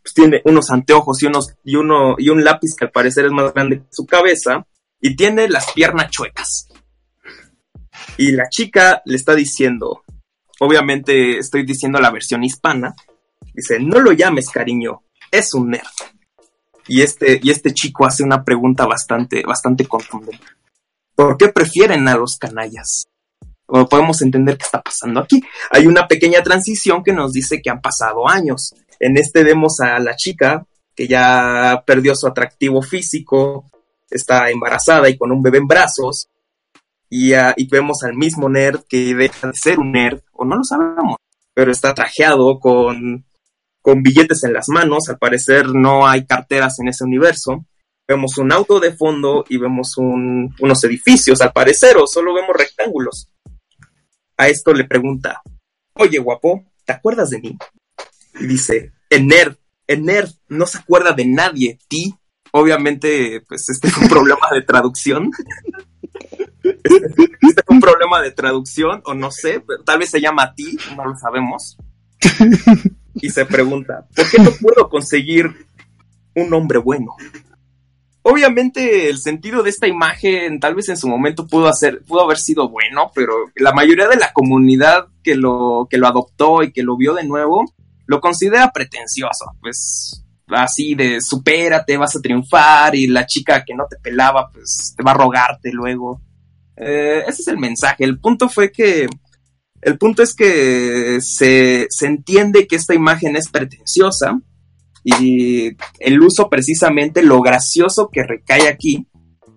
pues 0.04 0.14
tiene 0.14 0.42
unos 0.46 0.70
anteojos 0.70 1.24
y 1.24 1.28
unos, 1.28 1.56
y 1.64 1.76
uno, 1.78 2.16
y 2.18 2.30
un 2.30 2.44
lápiz 2.44 2.76
que 2.78 2.86
al 2.86 2.92
parecer 2.92 3.26
es 3.26 3.32
más 3.32 3.54
grande 3.54 3.80
que 3.80 3.88
su 3.90 4.06
cabeza, 4.06 4.68
y 5.00 5.16
tiene 5.16 5.48
las 5.50 5.72
piernas 5.72 6.12
chuecas. 6.12 6.68
Y 8.18 8.32
la 8.34 8.50
chica 8.50 9.02
le 9.06 9.16
está 9.16 9.34
diciendo, 9.34 10.04
obviamente 10.60 11.38
estoy 11.38 11.66
diciendo 11.66 12.00
la 12.00 12.12
versión 12.12 12.44
hispana, 12.44 12.94
dice, 13.54 13.80
no 13.80 14.00
lo 14.00 14.12
llames 14.12 14.50
cariño, 14.50 15.04
es 15.32 15.54
un 15.54 15.72
nerd. 15.72 15.88
Y 16.88 17.02
este, 17.02 17.40
y 17.42 17.50
este 17.50 17.74
chico 17.74 18.06
hace 18.06 18.24
una 18.24 18.44
pregunta 18.44 18.86
bastante, 18.86 19.44
bastante 19.44 19.86
contundente. 19.86 20.46
¿Por 21.16 21.38
qué 21.38 21.50
prefieren 21.50 22.08
a 22.08 22.18
los 22.18 22.38
canallas? 22.38 23.06
O 23.68 23.88
podemos 23.88 24.22
entender 24.22 24.58
qué 24.58 24.66
está 24.66 24.82
pasando 24.82 25.22
aquí. 25.22 25.42
Hay 25.72 25.88
una 25.88 26.08
pequeña 26.08 26.44
transición 26.44 27.04
que 27.04 27.14
nos 27.14 27.32
dice 27.32 27.62
que 27.62 27.70
han 27.70 27.82
pasado 27.82 28.28
años. 28.28 28.74
En 29.06 29.18
este 29.18 29.44
vemos 29.44 29.82
a 29.82 30.00
la 30.00 30.16
chica 30.16 30.66
que 30.96 31.08
ya 31.10 31.84
perdió 31.86 32.16
su 32.16 32.26
atractivo 32.26 32.82
físico, 32.82 33.66
está 34.10 34.50
embarazada 34.50 35.10
y 35.10 35.18
con 35.18 35.30
un 35.32 35.42
bebé 35.42 35.58
en 35.58 35.68
brazos, 35.68 36.30
y, 37.10 37.34
ah, 37.34 37.54
y 37.58 37.68
vemos 37.68 38.04
al 38.04 38.14
mismo 38.16 38.48
nerd 38.48 38.84
que 38.88 39.14
deja 39.14 39.48
de 39.48 39.54
ser 39.56 39.80
un 39.80 39.92
nerd, 39.92 40.22
o 40.32 40.46
no 40.46 40.56
lo 40.56 40.64
sabemos, 40.64 41.18
pero 41.54 41.70
está 41.72 41.94
trajeado 41.94 42.60
con, 42.62 43.26
billetes 44.02 44.46
en 44.46 44.54
las 44.54 44.70
manos, 44.70 45.10
al 45.10 45.18
parecer 45.18 45.68
no 45.68 46.08
hay 46.08 46.26
carteras 46.26 46.80
en 46.80 46.88
ese 46.88 47.04
universo. 47.04 47.66
Vemos 48.08 48.38
un 48.38 48.54
auto 48.54 48.80
de 48.80 48.94
fondo 48.96 49.44
y 49.50 49.58
vemos 49.58 49.98
un- 49.98 50.56
unos 50.62 50.84
edificios, 50.86 51.42
al 51.42 51.52
parecer, 51.52 51.98
o 51.98 52.08
solo 52.08 52.34
vemos 52.34 52.56
rectángulos. 52.56 53.30
A 54.38 54.48
esto 54.48 54.74
le 54.74 54.86
pregunta, 54.86 55.42
oye 55.96 56.20
guapo, 56.20 56.64
¿te 56.86 56.94
acuerdas 56.94 57.30
de 57.32 57.42
mí? 57.42 57.58
Y 58.40 58.48
dice, 58.48 58.94
el 59.10 59.28
nerd 59.28 60.30
no 60.50 60.66
se 60.66 60.78
acuerda 60.78 61.14
de 61.14 61.26
nadie, 61.26 61.80
ti. 61.88 62.14
Obviamente, 62.52 63.42
pues 63.48 63.70
este 63.70 63.88
es 63.88 63.98
un 63.98 64.08
problema 64.08 64.48
de 64.52 64.62
traducción. 64.62 65.32
Este 66.64 67.62
es 67.62 67.68
un 67.68 67.80
problema 67.80 68.22
de 68.22 68.32
traducción, 68.32 69.02
o 69.06 69.14
no 69.14 69.32
sé, 69.32 69.64
tal 69.86 70.00
vez 70.00 70.10
se 70.10 70.22
llama 70.22 70.54
ti, 70.56 70.78
no 70.96 71.06
lo 71.06 71.16
sabemos. 71.16 71.78
Y 73.16 73.30
se 73.30 73.46
pregunta, 73.46 74.08
¿por 74.16 74.30
qué 74.30 74.42
no 74.42 74.52
puedo 74.62 74.90
conseguir 74.90 75.52
un 76.36 76.54
hombre 76.54 76.80
bueno? 76.80 77.16
Obviamente 78.22 79.10
el 79.10 79.18
sentido 79.18 79.62
de 79.62 79.70
esta 79.70 79.88
imagen 79.88 80.60
tal 80.62 80.76
vez 80.76 80.88
en 80.88 80.96
su 80.96 81.10
momento 81.10 81.46
pudo, 81.46 81.68
hacer, 81.68 82.02
pudo 82.06 82.22
haber 82.22 82.38
sido 82.38 82.70
bueno, 82.70 83.12
pero 83.14 83.34
la 83.56 83.74
mayoría 83.74 84.08
de 84.08 84.16
la 84.16 84.32
comunidad 84.32 85.08
que 85.22 85.36
lo, 85.36 85.88
que 85.90 85.98
lo 85.98 86.08
adoptó 86.08 86.64
y 86.64 86.72
que 86.72 86.84
lo 86.84 86.96
vio 86.96 87.14
de 87.14 87.26
nuevo 87.26 87.66
lo 88.06 88.20
considera 88.20 88.72
pretencioso. 88.72 89.46
Pues 89.60 90.24
así 90.48 90.96
de 90.96 91.22
supérate, 91.22 91.98
vas 91.98 92.16
a 92.16 92.22
triunfar 92.22 92.96
y 92.96 93.08
la 93.08 93.26
chica 93.26 93.64
que 93.66 93.74
no 93.74 93.86
te 93.90 93.98
pelaba 93.98 94.50
pues 94.52 94.94
te 94.96 95.04
va 95.04 95.12
a 95.12 95.18
rogarte 95.18 95.72
luego. 95.72 96.22
Eh, 96.76 97.24
ese 97.28 97.42
es 97.42 97.48
el 97.48 97.58
mensaje. 97.58 98.04
El 98.04 98.20
punto 98.20 98.50
fue 98.50 98.72
que. 98.72 99.08
El 99.82 99.98
punto 99.98 100.24
es 100.24 100.34
que 100.34 101.20
se, 101.20 101.88
se 101.90 102.08
entiende 102.08 102.68
que 102.68 102.78
esta 102.78 102.94
imagen 102.94 103.36
es 103.36 103.50
pretenciosa 103.50 104.40
y 105.04 105.76
el 106.00 106.22
uso 106.22 106.50
precisamente, 106.50 107.22
lo 107.24 107.42
gracioso 107.42 108.10
que 108.12 108.24
recae 108.24 108.68
aquí 108.70 109.08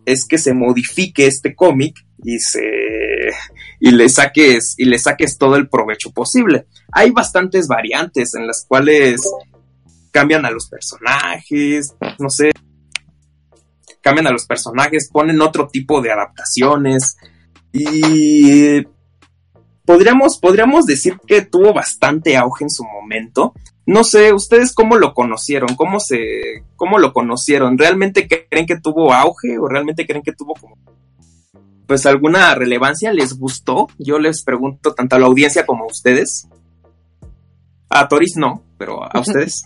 es 0.05 0.25
que 0.25 0.39
se 0.39 0.55
modifique 0.55 1.27
este 1.27 1.55
cómic 1.55 2.06
y 2.27 2.41
se 2.41 3.31
y 3.79 3.93
le 3.93 4.09
saques 4.09 4.75
y 4.77 4.87
le 4.87 4.99
saques 4.99 5.39
todo 5.39 5.55
el 5.55 5.69
provecho 5.69 6.11
posible. 6.11 6.67
Hay 6.93 7.13
bastantes 7.13 7.69
variantes 7.69 8.35
en 8.35 8.49
las 8.49 8.67
cuales 8.67 9.23
cambian 10.11 10.45
a 10.45 10.51
los 10.51 10.69
personajes, 10.69 11.95
no 12.19 12.29
sé, 12.29 12.51
cambian 14.01 14.27
a 14.27 14.33
los 14.33 14.45
personajes, 14.45 15.09
ponen 15.09 15.41
otro 15.41 15.69
tipo 15.69 16.03
de 16.03 16.11
adaptaciones 16.11 17.17
y 17.73 18.83
podríamos, 19.85 20.39
podríamos 20.39 20.85
decir 20.85 21.19
que 21.29 21.43
tuvo 21.43 21.73
bastante 21.73 22.37
auge 22.37 22.65
en 22.65 22.71
su 22.71 22.83
momento. 22.83 23.55
No 23.89 24.03
sé, 24.03 24.33
ustedes 24.33 24.75
cómo 24.75 24.97
lo 24.97 25.15
conocieron, 25.15 25.77
cómo 25.77 26.01
se, 26.01 26.65
cómo 26.75 26.99
lo 26.99 27.13
conocieron, 27.13 27.79
¿realmente 27.79 28.27
creen 28.27 28.67
que 28.67 28.81
tuvo 28.81 29.13
auge 29.13 29.57
o 29.61 29.69
realmente 29.69 30.09
creen 30.09 30.25
que 30.25 30.33
tuvo 30.33 30.55
como, 30.55 30.77
pues 31.87 32.07
alguna 32.07 32.55
relevancia? 32.55 33.13
¿Les 33.13 33.39
gustó? 33.39 33.89
Yo 33.99 34.19
les 34.19 34.43
pregunto 34.43 34.95
tanto 34.95 35.17
a 35.17 35.19
la 35.19 35.27
audiencia 35.27 35.65
como 35.67 35.85
a 35.85 35.89
ustedes. 35.89 36.49
A 37.89 38.09
Toris 38.09 38.35
no, 38.37 38.63
pero 38.79 39.03
a 39.05 39.21
ustedes. 39.21 39.63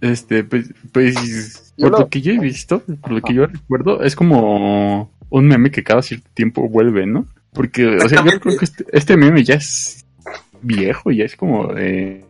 Este, 0.00 0.42
pues, 0.44 0.72
pues 0.92 1.72
por 1.78 1.90
lo- 1.92 1.98
lo 2.00 2.08
que 2.08 2.20
yo 2.20 2.32
he 2.32 2.38
visto, 2.38 2.80
por 3.00 3.12
lo 3.12 3.20
que 3.20 3.34
yo 3.34 3.46
recuerdo, 3.46 4.02
es 4.02 4.16
como 4.16 5.12
un 5.30 5.46
meme 5.46 5.70
que 5.70 5.84
cada 5.84 6.02
cierto 6.02 6.28
tiempo 6.34 6.68
vuelve, 6.68 7.06
¿no? 7.06 7.26
Porque, 7.52 7.86
o 7.86 8.08
sea, 8.08 8.24
yo 8.24 8.40
creo 8.40 8.56
que 8.56 8.64
este, 8.64 8.84
este 8.92 9.16
meme 9.16 9.44
ya 9.44 9.54
es 9.54 10.04
viejo, 10.60 11.10
ya 11.12 11.24
es 11.24 11.36
como 11.36 11.72
eh, 11.76 12.24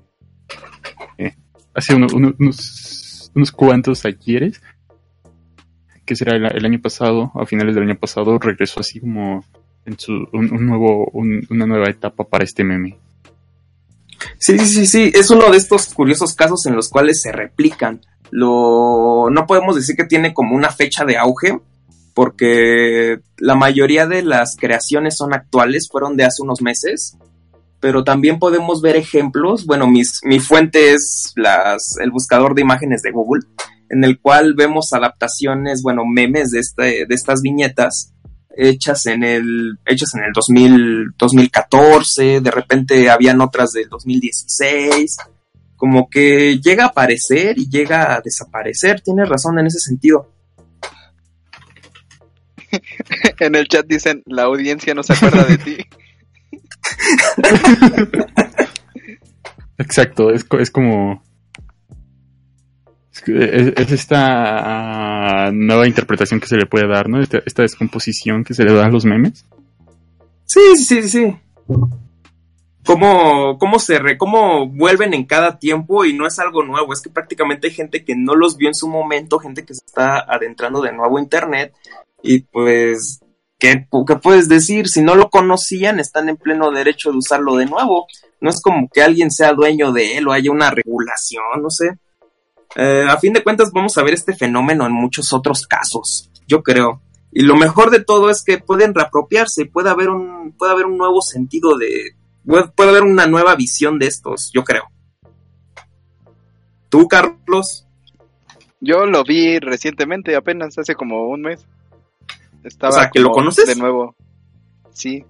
eh, 1.18 1.34
hace 1.74 1.94
uno- 1.94 2.08
uno- 2.12 2.34
unos, 2.38 3.30
unos 3.34 3.52
cuantos 3.52 4.04
ayeres, 4.04 4.60
que 6.04 6.16
será 6.16 6.36
el, 6.36 6.64
año 6.64 6.80
pasado, 6.80 7.30
a 7.34 7.46
finales 7.46 7.74
del 7.74 7.84
año 7.84 7.98
pasado, 7.98 8.38
regresó 8.38 8.80
así 8.80 9.00
como 9.00 9.44
en 9.84 9.98
su, 9.98 10.12
un, 10.32 10.66
nuevo, 10.66 11.08
un- 11.12 11.46
una 11.50 11.66
nueva 11.66 11.88
etapa 11.88 12.24
para 12.24 12.44
este 12.44 12.64
meme. 12.64 12.98
Sí, 14.38 14.58
sí, 14.58 14.66
sí, 14.66 14.86
sí, 14.86 15.12
es 15.14 15.30
uno 15.30 15.50
de 15.50 15.56
estos 15.56 15.92
curiosos 15.94 16.34
casos 16.34 16.66
en 16.66 16.76
los 16.76 16.88
cuales 16.88 17.20
se 17.22 17.32
replican. 17.32 18.00
Lo 18.30 19.28
no 19.30 19.46
podemos 19.46 19.76
decir 19.76 19.96
que 19.96 20.04
tiene 20.04 20.32
como 20.32 20.56
una 20.56 20.70
fecha 20.70 21.04
de 21.04 21.16
auge, 21.18 21.58
porque 22.14 23.18
la 23.38 23.54
mayoría 23.54 24.06
de 24.06 24.22
las 24.22 24.56
creaciones 24.56 25.16
son 25.16 25.34
actuales, 25.34 25.88
fueron 25.90 26.16
de 26.16 26.24
hace 26.24 26.42
unos 26.42 26.62
meses, 26.62 27.16
pero 27.80 28.04
también 28.04 28.38
podemos 28.38 28.80
ver 28.80 28.96
ejemplos. 28.96 29.66
Bueno, 29.66 29.86
mis, 29.86 30.20
mi 30.24 30.38
fuente 30.38 30.92
es 30.92 31.32
las, 31.36 31.96
el 32.00 32.10
buscador 32.10 32.54
de 32.54 32.62
imágenes 32.62 33.02
de 33.02 33.10
Google, 33.10 33.42
en 33.92 34.02
el 34.04 34.18
cual 34.18 34.54
vemos 34.54 34.92
adaptaciones, 34.94 35.82
bueno, 35.82 36.04
memes 36.06 36.50
de, 36.50 36.60
este, 36.60 37.04
de 37.06 37.14
estas 37.14 37.42
viñetas 37.42 38.14
hechas 38.56 39.04
en 39.06 39.22
el 39.22 39.78
hechas 39.84 40.14
en 40.14 40.24
el 40.24 40.32
2000, 40.32 41.12
2014, 41.16 42.40
de 42.40 42.50
repente 42.50 43.10
habían 43.10 43.42
otras 43.42 43.72
del 43.72 43.90
2016, 43.90 45.18
como 45.76 46.08
que 46.08 46.58
llega 46.58 46.84
a 46.84 46.88
aparecer 46.88 47.58
y 47.58 47.68
llega 47.68 48.14
a 48.14 48.22
desaparecer. 48.22 49.02
Tienes 49.02 49.28
razón 49.28 49.58
en 49.58 49.66
ese 49.66 49.78
sentido. 49.78 50.32
En 53.40 53.54
el 53.54 53.68
chat 53.68 53.86
dicen, 53.86 54.22
la 54.24 54.44
audiencia 54.44 54.94
no 54.94 55.02
se 55.02 55.12
acuerda 55.12 55.44
de 55.44 55.58
ti. 55.58 55.76
Exacto, 59.76 60.30
es, 60.30 60.46
es 60.58 60.70
como... 60.70 61.22
Es, 63.26 63.92
esta 63.92 65.50
nueva 65.52 65.86
interpretación 65.86 66.40
que 66.40 66.46
se 66.46 66.56
le 66.56 66.66
puede 66.66 66.88
dar, 66.88 67.08
¿no? 67.08 67.20
Esta, 67.20 67.62
descomposición 67.62 68.44
que 68.44 68.54
se 68.54 68.64
le 68.64 68.72
da 68.72 68.86
a 68.86 68.90
los 68.90 69.04
memes. 69.04 69.46
Sí, 70.44 70.60
sí, 70.76 71.02
sí, 71.02 71.08
sí. 71.08 71.36
Cómo, 72.84 73.58
cómo 73.58 73.78
se 73.78 73.98
re, 74.00 74.18
cómo 74.18 74.68
vuelven 74.68 75.14
en 75.14 75.24
cada 75.24 75.58
tiempo 75.58 76.04
y 76.04 76.14
no 76.14 76.26
es 76.26 76.40
algo 76.40 76.64
nuevo, 76.64 76.92
es 76.92 77.00
que 77.00 77.10
prácticamente 77.10 77.68
hay 77.68 77.72
gente 77.72 78.04
que 78.04 78.16
no 78.16 78.34
los 78.34 78.56
vio 78.56 78.68
en 78.68 78.74
su 78.74 78.88
momento, 78.88 79.38
gente 79.38 79.64
que 79.64 79.74
se 79.74 79.84
está 79.86 80.18
adentrando 80.18 80.82
de 80.82 80.92
nuevo 80.92 81.16
a 81.16 81.20
internet 81.20 81.72
y 82.24 82.40
pues 82.40 83.20
¿qué, 83.62 83.86
qué 84.06 84.16
puedes 84.16 84.48
decir? 84.48 84.88
Si 84.88 85.00
no 85.02 85.14
lo 85.14 85.30
conocían, 85.30 86.00
están 86.00 86.28
en 86.28 86.36
pleno 86.36 86.72
derecho 86.72 87.12
de 87.12 87.18
usarlo 87.18 87.54
de 87.54 87.66
nuevo. 87.66 88.08
No 88.40 88.50
es 88.50 88.60
como 88.60 88.88
que 88.92 89.02
alguien 89.02 89.30
sea 89.30 89.52
dueño 89.52 89.92
de 89.92 90.18
él 90.18 90.26
o 90.26 90.32
haya 90.32 90.50
una 90.50 90.70
regulación, 90.70 91.62
no 91.62 91.70
sé. 91.70 91.96
Eh, 92.76 93.04
a 93.08 93.16
fin 93.18 93.32
de 93.32 93.42
cuentas 93.42 93.70
vamos 93.72 93.96
a 93.98 94.02
ver 94.02 94.14
este 94.14 94.34
fenómeno 94.34 94.86
en 94.86 94.92
muchos 94.92 95.32
otros 95.32 95.66
casos, 95.66 96.30
yo 96.46 96.62
creo. 96.62 97.02
Y 97.30 97.42
lo 97.42 97.56
mejor 97.56 97.90
de 97.90 98.04
todo 98.04 98.30
es 98.30 98.42
que 98.44 98.58
pueden 98.58 98.94
reapropiarse, 98.94 99.66
puede 99.66 99.90
haber 99.90 100.10
un, 100.10 100.52
puede 100.52 100.72
haber 100.72 100.86
un 100.86 100.98
nuevo 100.98 101.22
sentido 101.22 101.76
de, 101.76 102.16
puede, 102.44 102.90
haber 102.90 103.02
una 103.02 103.26
nueva 103.26 103.54
visión 103.56 103.98
de 103.98 104.06
estos, 104.06 104.50
yo 104.52 104.64
creo. 104.64 104.84
¿Tú, 106.88 107.08
Carlos? 107.08 107.86
Yo 108.80 109.06
lo 109.06 109.24
vi 109.24 109.58
recientemente, 109.58 110.36
apenas 110.36 110.76
hace 110.76 110.94
como 110.94 111.28
un 111.28 111.42
mes. 111.42 111.66
Estaba 112.64 112.90
O 112.90 112.98
sea, 112.98 113.10
¿que 113.10 113.20
lo 113.20 113.30
conoces? 113.30 113.66
De 113.66 113.76
nuevo. 113.76 114.14
Sí, 114.92 115.24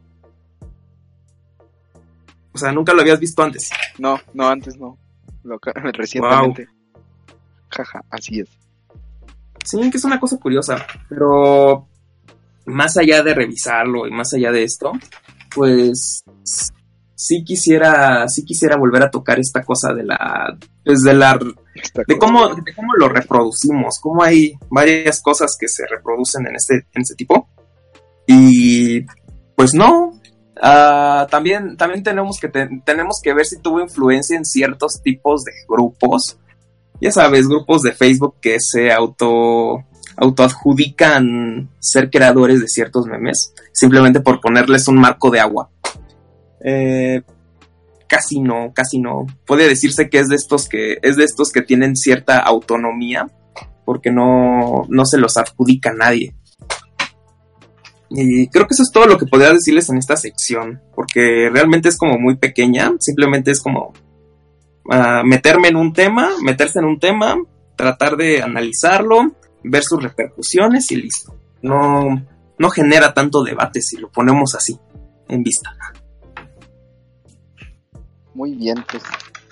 O 2.52 2.58
sea, 2.58 2.72
nunca 2.72 2.92
lo 2.92 3.00
habías 3.00 3.20
visto 3.20 3.42
antes. 3.42 3.70
no, 3.98 4.18
no, 4.34 4.48
antes 4.48 4.76
no. 4.76 4.98
Lo 5.44 5.58
recientemente. 5.92 6.68
Jaja, 7.72 8.00
así 8.10 8.40
es. 8.40 8.48
Sí, 9.64 9.90
que 9.90 9.96
es 9.96 10.04
una 10.04 10.18
cosa 10.20 10.38
curiosa, 10.38 10.84
pero 11.08 11.86
más 12.66 12.96
allá 12.96 13.22
de 13.22 13.34
revisarlo 13.34 14.06
y 14.06 14.10
más 14.10 14.32
allá 14.34 14.50
de 14.52 14.64
esto, 14.64 14.92
pues 15.54 16.24
sí 17.14 17.44
quisiera, 17.44 18.26
sí 18.28 18.44
quisiera 18.44 18.76
volver 18.76 19.02
a 19.04 19.10
tocar 19.10 19.38
esta 19.38 19.62
cosa 19.62 19.92
de 19.94 20.02
la, 20.04 20.56
pues 20.84 21.00
de 21.02 21.14
la, 21.14 21.38
de 21.38 22.18
cómo, 22.18 22.54
de 22.56 22.74
cómo 22.74 22.92
lo 22.98 23.08
reproducimos, 23.08 23.98
cómo 24.00 24.22
hay 24.24 24.54
varias 24.68 25.20
cosas 25.22 25.56
que 25.58 25.68
se 25.68 25.86
reproducen 25.86 26.46
en 26.48 26.56
este, 26.56 26.74
en 26.92 27.02
este 27.02 27.14
tipo. 27.14 27.48
Y 28.26 29.02
pues 29.56 29.74
no. 29.74 30.20
Ah, 30.60 31.26
también, 31.30 31.76
también 31.76 32.02
tenemos 32.04 32.38
que 32.38 32.48
te- 32.48 32.68
tenemos 32.84 33.20
que 33.22 33.34
ver 33.34 33.46
si 33.46 33.58
tuvo 33.60 33.80
influencia 33.80 34.36
en 34.36 34.44
ciertos 34.44 35.02
tipos 35.02 35.42
de 35.44 35.52
grupos. 35.68 36.38
Ya 37.02 37.10
sabes, 37.10 37.48
grupos 37.48 37.82
de 37.82 37.90
Facebook 37.90 38.36
que 38.40 38.58
se 38.60 38.92
auto 38.92 39.82
autoadjudican 40.16 41.68
ser 41.80 42.10
creadores 42.10 42.60
de 42.60 42.68
ciertos 42.68 43.06
memes, 43.06 43.52
simplemente 43.72 44.20
por 44.20 44.40
ponerles 44.40 44.86
un 44.86 45.00
marco 45.00 45.28
de 45.28 45.40
agua. 45.40 45.68
Eh, 46.64 47.22
casi 48.06 48.38
no, 48.38 48.72
casi 48.72 49.00
no. 49.00 49.26
Puede 49.44 49.66
decirse 49.66 50.08
que 50.08 50.20
es 50.20 50.28
de 50.28 50.36
estos 50.36 50.68
que 50.68 50.98
es 51.02 51.16
de 51.16 51.24
estos 51.24 51.50
que 51.50 51.62
tienen 51.62 51.96
cierta 51.96 52.38
autonomía 52.38 53.26
porque 53.84 54.12
no, 54.12 54.86
no 54.88 55.04
se 55.04 55.18
los 55.18 55.36
adjudica 55.36 55.92
nadie. 55.92 56.36
Y 58.10 58.46
creo 58.46 58.68
que 58.68 58.74
eso 58.74 58.84
es 58.84 58.92
todo 58.92 59.06
lo 59.06 59.18
que 59.18 59.26
podría 59.26 59.52
decirles 59.52 59.88
en 59.88 59.98
esta 59.98 60.16
sección, 60.16 60.80
porque 60.94 61.50
realmente 61.52 61.88
es 61.88 61.98
como 61.98 62.16
muy 62.16 62.36
pequeña, 62.36 62.92
simplemente 63.00 63.50
es 63.50 63.60
como 63.60 63.92
meterme 65.24 65.68
en 65.68 65.76
un 65.76 65.92
tema, 65.92 66.30
meterse 66.42 66.78
en 66.78 66.84
un 66.84 66.98
tema, 66.98 67.36
tratar 67.76 68.16
de 68.16 68.42
analizarlo, 68.42 69.32
ver 69.64 69.82
sus 69.82 70.02
repercusiones 70.02 70.90
y 70.90 70.96
listo. 70.96 71.34
No, 71.62 72.22
no 72.58 72.70
genera 72.70 73.14
tanto 73.14 73.42
debate 73.42 73.80
si 73.80 73.96
lo 73.96 74.10
ponemos 74.10 74.54
así, 74.54 74.78
en 75.28 75.42
vista. 75.42 75.74
Muy 78.34 78.54
bien, 78.54 78.84
pues. 78.90 79.02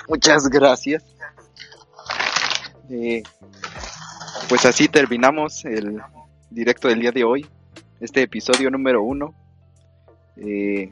Muchas 0.09 0.49
gracias. 0.49 1.05
Eh, 2.91 3.23
pues 4.49 4.65
así 4.65 4.89
terminamos 4.89 5.65
el 5.65 6.01
directo 6.51 6.89
del 6.89 7.01
día 7.01 7.13
de 7.13 7.23
hoy. 7.23 7.47
Este 8.01 8.23
episodio 8.23 8.71
número 8.71 9.03
uno. 9.03 9.35
Eh, 10.37 10.91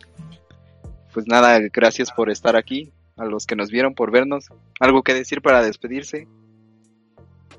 pues 1.12 1.26
nada, 1.26 1.58
gracias 1.72 2.12
por 2.12 2.30
estar 2.30 2.54
aquí. 2.54 2.92
A 3.18 3.24
los 3.24 3.46
que 3.46 3.56
nos 3.56 3.70
vieron, 3.70 3.94
por 3.94 4.10
vernos. 4.12 4.46
¿Algo 4.80 5.02
que 5.02 5.14
decir 5.14 5.42
para 5.42 5.62
despedirse? 5.62 6.28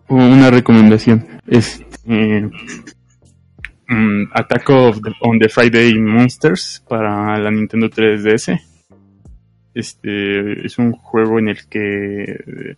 Una 0.08 0.50
recomendación. 0.50 1.26
Es 1.48 1.84
eh, 2.08 2.50
mm, 3.88 4.24
Attack 4.34 4.70
of 4.70 5.02
the- 5.02 5.12
on 5.22 5.38
the 5.40 5.50
Friday 5.50 5.94
Monsters 6.00 6.84
para 6.88 7.38
la 7.40 7.52
Nintendo 7.52 7.90
3DS. 7.90 8.60
Este 9.74 10.66
es 10.66 10.78
un 10.80 10.92
juego 10.94 11.40
en 11.40 11.50
el 11.50 11.68
que 11.68 12.76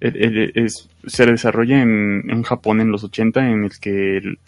eh, 0.00 0.52
es- 0.54 0.88
se 1.06 1.26
desarrolla 1.26 1.82
en, 1.82 2.22
en 2.30 2.42
Japón 2.42 2.80
en 2.80 2.90
los 2.90 3.04
80, 3.04 3.50
en 3.50 3.64
el 3.64 3.78
que 3.80 4.16
el- 4.18 4.38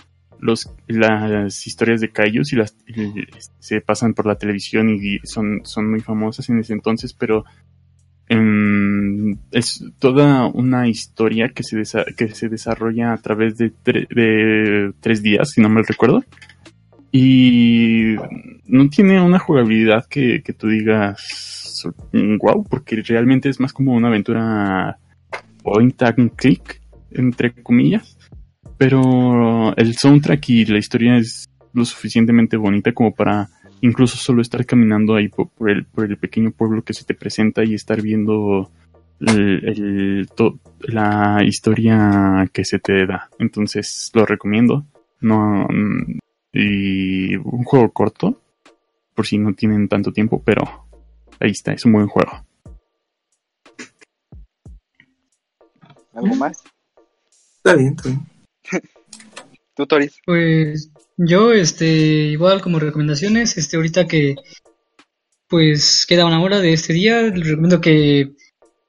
los, 0.40 0.70
las 0.86 1.66
historias 1.66 2.00
de 2.00 2.10
Kaijus 2.10 2.52
y 2.52 2.56
las, 2.56 2.76
se 3.58 3.80
pasan 3.80 4.14
por 4.14 4.26
la 4.26 4.36
televisión 4.36 4.90
y 4.90 5.18
son, 5.24 5.60
son 5.64 5.90
muy 5.90 6.00
famosas 6.00 6.48
en 6.50 6.58
ese 6.58 6.72
entonces, 6.72 7.12
pero 7.14 7.44
em, 8.28 9.36
es 9.52 9.84
toda 9.98 10.46
una 10.46 10.88
historia 10.88 11.48
que 11.50 11.62
se, 11.62 11.78
desa- 11.78 12.04
que 12.16 12.28
se 12.28 12.48
desarrolla 12.48 13.12
a 13.12 13.18
través 13.18 13.56
de, 13.56 13.72
de 13.84 14.92
tres 15.00 15.22
días, 15.22 15.50
si 15.50 15.60
no 15.60 15.68
mal 15.68 15.86
recuerdo. 15.86 16.24
Y 17.12 18.16
no 18.66 18.88
tiene 18.90 19.20
una 19.22 19.38
jugabilidad 19.38 20.06
que, 20.06 20.42
que 20.42 20.52
tú 20.52 20.68
digas, 20.68 21.84
wow, 22.40 22.64
porque 22.68 22.96
realmente 23.02 23.48
es 23.48 23.60
más 23.60 23.72
como 23.72 23.94
una 23.94 24.08
aventura 24.08 24.98
point 25.62 26.02
and 26.02 26.32
click, 26.36 26.82
entre 27.12 27.52
comillas. 27.62 28.18
Pero 28.78 29.74
el 29.76 29.94
soundtrack 29.96 30.48
y 30.50 30.64
la 30.66 30.78
historia 30.78 31.16
es 31.16 31.46
lo 31.72 31.84
suficientemente 31.84 32.56
bonita 32.56 32.92
como 32.92 33.14
para 33.14 33.48
incluso 33.80 34.16
solo 34.16 34.42
estar 34.42 34.64
caminando 34.66 35.14
ahí 35.14 35.28
por, 35.28 35.48
por 35.50 35.70
el, 35.70 35.84
por 35.84 36.04
el 36.04 36.16
pequeño 36.16 36.50
pueblo 36.50 36.82
que 36.82 36.94
se 36.94 37.04
te 37.04 37.14
presenta 37.14 37.64
y 37.64 37.74
estar 37.74 38.00
viendo 38.02 38.70
el- 39.20 39.64
el- 39.68 40.28
to- 40.34 40.58
la 40.80 41.42
historia 41.44 42.48
que 42.52 42.64
se 42.64 42.78
te 42.78 43.06
da. 43.06 43.30
Entonces 43.38 44.10
lo 44.14 44.26
recomiendo. 44.26 44.84
No, 45.20 45.66
mm, 45.68 46.18
y 46.52 47.36
un 47.36 47.64
juego 47.64 47.90
corto, 47.92 48.40
por 49.14 49.26
si 49.26 49.38
no 49.38 49.54
tienen 49.54 49.88
tanto 49.88 50.12
tiempo, 50.12 50.42
pero 50.44 50.62
ahí 51.40 51.50
está, 51.50 51.72
es 51.72 51.84
un 51.86 51.92
buen 51.92 52.06
juego. 52.06 52.44
¿Algo 56.14 56.34
más? 56.36 56.62
Está 57.58 57.74
bien, 57.74 57.88
está 57.96 58.08
bien. 58.10 58.35
Pues 60.24 60.90
yo, 61.16 61.52
este, 61.52 61.86
igual 61.86 62.60
como 62.62 62.78
recomendaciones, 62.78 63.56
este, 63.58 63.76
ahorita 63.76 64.06
que 64.06 64.34
pues 65.48 66.06
queda 66.08 66.26
una 66.26 66.40
hora 66.42 66.60
de 66.60 66.72
este 66.72 66.92
día, 66.92 67.22
les 67.22 67.46
recomiendo 67.46 67.80
que, 67.80 68.32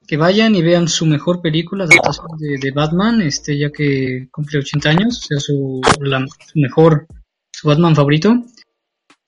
que 0.08 0.18
vayan 0.18 0.56
y 0.56 0.62
vean 0.64 0.88
su 0.88 1.06
mejor 1.06 1.42
película, 1.42 1.86
de 1.86 2.72
Batman, 2.72 3.22
este, 3.22 3.58
ya 3.58 3.70
que 3.72 4.28
cumple 4.32 4.60
80 4.60 4.90
años, 4.90 5.20
o 5.20 5.28
sea, 5.28 5.40
su, 5.40 5.82
la- 6.02 6.26
su 6.28 6.60
mejor, 6.60 7.06
su 7.52 7.68
Batman 7.68 7.96
favorito, 7.96 8.44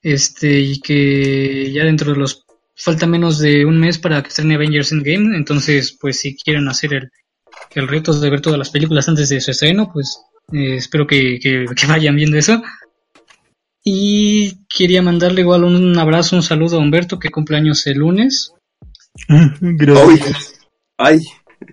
este, 0.02 0.60
y 0.60 0.80
que 0.80 1.72
ya 1.72 1.84
dentro 1.84 2.14
de 2.14 2.18
los, 2.20 2.46
falta 2.76 3.06
menos 3.06 3.40
de 3.40 3.66
un 3.66 3.80
mes 3.80 4.00
para 4.00 4.24
que 4.24 4.30
estrene 4.30 4.56
Avengers 4.56 4.92
Endgame, 4.92 5.36
entonces, 5.38 5.98
pues 6.00 6.20
si 6.20 6.36
quieren 6.36 6.68
hacer 6.68 6.94
el, 6.94 7.10
el 7.76 7.88
reto 7.88 8.18
de 8.20 8.30
ver 8.30 8.42
todas 8.42 8.58
las 8.58 8.72
películas 8.72 9.08
antes 9.08 9.30
de 9.30 9.40
su 9.42 9.52
estreno, 9.52 9.92
pues 9.94 10.18
eh, 10.54 10.76
espero 10.76 11.06
que, 11.08 11.40
que- 11.42 11.66
que 11.76 11.88
vayan 11.88 12.16
viendo 12.16 12.38
eso. 12.38 12.62
Y 13.84 14.66
quería 14.68 15.02
mandarle 15.02 15.42
igual 15.42 15.64
un 15.64 15.98
abrazo, 15.98 16.36
un 16.36 16.44
saludo 16.44 16.78
a 16.78 16.80
Humberto 16.80 17.18
que 17.18 17.30
cumple 17.32 17.58
años 17.58 17.86
el 17.88 17.98
lunes. 18.00 18.54
Uy, 19.30 20.22
ay, 20.98 21.20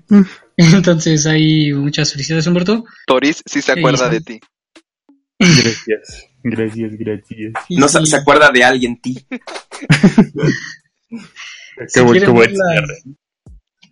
Entonces 0.56 1.26
ahí 1.26 1.72
muchas 1.72 2.12
felicidades 2.12 2.46
Humberto. 2.46 2.84
Toris 3.06 3.42
sí 3.44 3.60
se 3.60 3.72
acuerda 3.72 4.08
de 4.08 4.20
ti. 4.20 4.40
Gracias, 5.38 6.26
gracias, 6.42 6.92
gracias. 6.96 7.52
Y 7.68 7.76
no 7.76 7.88
se, 7.88 8.04
se 8.06 8.16
acuerda 8.16 8.50
de 8.50 8.64
alguien, 8.64 8.98
ti. 9.00 9.14
si 11.08 11.18
Qué 11.94 12.00
buen- 12.00 12.12
quieren 12.12 12.28
qué 12.28 12.32
buen 12.32 12.54
la- 12.56 12.70
cierre. 12.72 12.94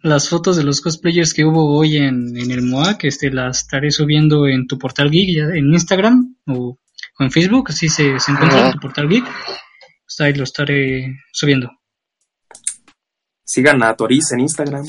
Las 0.04 0.28
fotos 0.28 0.56
de 0.56 0.64
los 0.64 0.82
cosplayers 0.82 1.32
que 1.32 1.46
hubo 1.46 1.74
hoy 1.74 1.96
en, 1.96 2.36
en 2.36 2.50
el 2.50 2.60
MOAC, 2.60 3.04
este, 3.04 3.30
las 3.30 3.60
estaré 3.60 3.90
subiendo 3.90 4.46
en 4.46 4.66
tu 4.66 4.78
portal 4.78 5.10
geek, 5.10 5.34
ya 5.34 5.44
en 5.44 5.72
Instagram 5.72 6.36
o, 6.46 6.78
o 7.18 7.24
en 7.24 7.30
Facebook, 7.30 7.70
así 7.70 7.88
se, 7.88 8.20
se 8.20 8.32
encuentra 8.32 8.66
en 8.66 8.72
tu 8.72 8.80
portal 8.80 9.08
geek. 9.08 9.24
Pues 9.24 10.20
ahí 10.20 10.34
lo 10.34 10.44
estaré 10.44 11.16
subiendo. 11.32 11.70
Sigan 13.44 13.82
a 13.82 13.96
Toris 13.96 14.30
en 14.32 14.40
Instagram. 14.40 14.84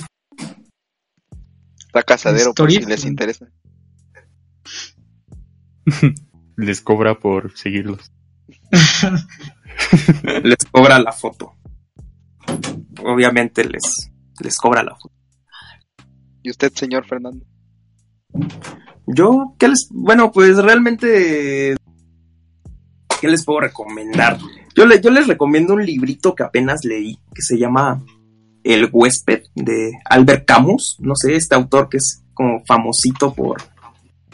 Está 1.78 2.04
casadero 2.04 2.54
por 2.54 2.70
si 2.70 2.82
les 2.82 3.06
interesa. 3.06 3.48
Les 6.58 6.82
cobra 6.82 7.20
por 7.20 7.58
seguirlos. 7.58 8.12
Les 10.44 10.66
cobra 10.72 11.00
la 11.00 11.12
foto. 11.12 11.54
Obviamente 13.04 13.66
les, 13.66 14.10
les 14.44 14.58
cobra 14.58 14.84
la 14.84 14.96
foto. 14.96 15.14
¿Y 16.44 16.50
usted, 16.52 16.72
señor 16.74 17.06
Fernando? 17.08 17.46
Yo, 19.08 19.56
¿qué 19.60 19.68
les...? 19.68 19.88
Bueno, 19.92 20.32
pues 20.32 20.58
realmente... 20.58 21.76
¿Qué 23.22 23.28
les 23.28 23.44
puedo 23.46 23.62
recomendar? 23.62 24.38
Yo, 24.76 24.86
le, 24.86 25.02
yo 25.02 25.10
les 25.10 25.28
recomiendo 25.28 25.74
un 25.74 25.86
librito 25.86 26.36
que 26.36 26.44
apenas 26.44 26.84
leí, 26.84 27.18
que 27.34 27.42
se 27.42 27.58
llama 27.58 28.04
El 28.64 28.90
huésped, 28.92 29.44
de 29.56 29.92
Albert 30.06 30.46
Camus. 30.46 30.98
No 31.00 31.16
sé, 31.16 31.36
este 31.36 31.56
autor 31.56 31.88
que 31.90 31.98
es 31.98 32.24
como 32.34 32.64
famosito 32.66 33.34
por, 33.34 33.62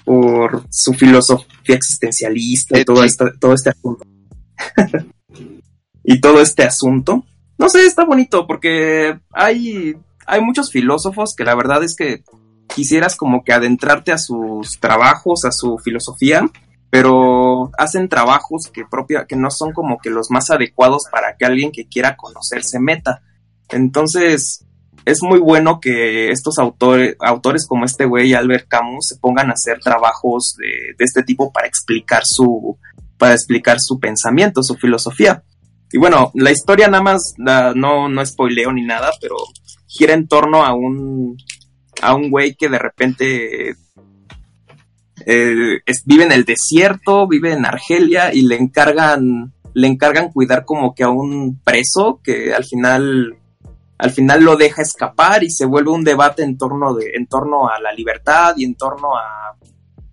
por 0.03 0.65
su 0.71 0.93
filosofía 0.93 1.75
existencialista 1.75 2.79
y 2.79 2.85
todo, 2.85 3.03
esta- 3.03 3.31
todo 3.39 3.53
este 3.53 3.69
asunto. 3.69 4.03
y 6.03 6.19
todo 6.19 6.41
este 6.41 6.63
asunto. 6.63 7.23
No 7.61 7.69
sé, 7.69 7.85
está 7.85 8.05
bonito 8.05 8.47
porque 8.47 9.19
hay, 9.31 9.95
hay 10.25 10.41
muchos 10.41 10.71
filósofos 10.71 11.35
que 11.37 11.43
la 11.43 11.53
verdad 11.53 11.83
es 11.83 11.95
que 11.95 12.23
quisieras 12.73 13.15
como 13.15 13.43
que 13.43 13.53
adentrarte 13.53 14.11
a 14.11 14.17
sus 14.17 14.79
trabajos, 14.79 15.45
a 15.45 15.51
su 15.51 15.77
filosofía, 15.77 16.43
pero 16.89 17.69
hacen 17.77 18.09
trabajos 18.09 18.67
que 18.73 18.83
propia, 18.89 19.25
que 19.27 19.35
no 19.35 19.51
son 19.51 19.73
como 19.73 19.99
que 19.99 20.09
los 20.09 20.31
más 20.31 20.49
adecuados 20.49 21.03
para 21.11 21.37
que 21.37 21.45
alguien 21.45 21.71
que 21.71 21.87
quiera 21.87 22.17
conocer 22.17 22.63
se 22.63 22.79
meta. 22.79 23.21
Entonces, 23.69 24.65
es 25.05 25.21
muy 25.21 25.37
bueno 25.37 25.79
que 25.79 26.31
estos 26.31 26.57
autores, 26.57 27.15
autores 27.19 27.67
como 27.67 27.85
este 27.85 28.05
güey, 28.05 28.33
Albert 28.33 28.69
Camus, 28.69 29.09
se 29.09 29.17
pongan 29.17 29.51
a 29.51 29.53
hacer 29.53 29.79
trabajos 29.81 30.55
de, 30.57 30.95
de 30.97 31.05
este 31.05 31.21
tipo 31.21 31.53
para 31.53 31.67
explicar 31.67 32.23
su, 32.25 32.79
para 33.19 33.33
explicar 33.33 33.77
su 33.79 33.99
pensamiento, 33.99 34.63
su 34.63 34.77
filosofía. 34.77 35.43
Y 35.93 35.97
bueno, 35.97 36.31
la 36.35 36.51
historia 36.51 36.87
nada 36.87 37.03
más, 37.03 37.33
no, 37.37 38.07
no 38.09 38.25
spoileo 38.25 38.71
ni 38.71 38.83
nada, 38.83 39.11
pero 39.19 39.35
gira 39.87 40.13
en 40.13 40.27
torno 40.27 40.63
a 40.63 40.73
un, 40.73 41.35
a 42.01 42.15
un 42.15 42.29
güey 42.29 42.55
que 42.55 42.69
de 42.69 42.79
repente 42.79 43.75
eh, 45.25 45.79
es- 45.85 46.05
vive 46.05 46.23
en 46.23 46.31
el 46.31 46.45
desierto, 46.45 47.27
vive 47.27 47.53
en 47.53 47.65
Argelia 47.65 48.33
y 48.33 48.41
le 48.43 48.55
encargan, 48.55 49.53
le 49.73 49.87
encargan 49.87 50.31
cuidar 50.31 50.65
como 50.65 50.95
que 50.95 51.03
a 51.03 51.09
un 51.09 51.59
preso 51.63 52.19
que 52.23 52.53
al 52.53 52.63
final, 52.65 53.35
al 53.97 54.11
final 54.11 54.43
lo 54.43 54.55
deja 54.55 54.81
escapar 54.81 55.43
y 55.43 55.51
se 55.51 55.65
vuelve 55.65 55.91
un 55.91 56.03
debate 56.03 56.43
en 56.43 56.57
torno 56.57 56.93
de, 56.93 57.11
en 57.15 57.27
torno 57.27 57.67
a 57.69 57.79
la 57.79 57.93
libertad 57.93 58.53
y 58.57 58.65
en 58.65 58.75
torno 58.75 59.15
a 59.15 59.55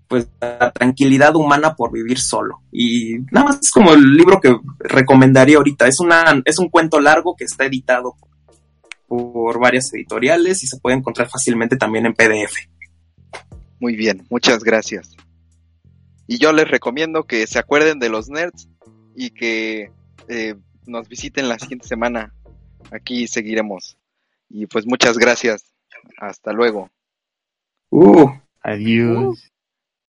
pues 0.08 0.28
la 0.40 0.70
tranquilidad 0.72 1.36
humana 1.36 1.76
por 1.76 1.92
vivir 1.92 2.18
solo. 2.18 2.62
Y 2.72 3.18
nada 3.30 3.48
más 3.48 3.60
es 3.62 3.70
como 3.70 3.92
el 3.92 4.16
libro 4.16 4.40
que 4.40 4.56
recomendaría 4.78 5.58
ahorita. 5.58 5.86
Es 5.86 6.00
una, 6.00 6.42
es 6.44 6.58
un 6.58 6.70
cuento 6.70 6.98
largo 6.98 7.36
que 7.36 7.44
está 7.44 7.66
editado 7.66 8.16
por 9.06 9.58
varias 9.60 9.92
editoriales 9.92 10.62
y 10.64 10.66
se 10.66 10.78
puede 10.78 10.96
encontrar 10.96 11.28
fácilmente 11.28 11.76
también 11.76 12.06
en 12.06 12.14
PDF. 12.14 12.54
Muy 13.80 13.96
bien, 13.96 14.26
muchas 14.30 14.64
gracias. 14.64 15.16
Y 16.26 16.38
yo 16.38 16.52
les 16.52 16.68
recomiendo 16.68 17.24
que 17.24 17.46
se 17.46 17.58
acuerden 17.58 17.98
de 17.98 18.08
los 18.08 18.28
nerds 18.28 18.68
y 19.14 19.30
que 19.30 19.90
eh, 20.28 20.54
nos 20.86 21.08
visiten 21.08 21.48
la 21.48 21.58
siguiente 21.58 21.86
semana. 21.86 22.34
Aquí 22.90 23.26
seguiremos. 23.28 23.96
Y 24.48 24.66
pues 24.66 24.86
muchas 24.86 25.18
gracias. 25.18 25.72
Hasta 26.18 26.52
luego. 26.52 26.90
Uh. 27.90 28.30
Adiós. 28.62 29.50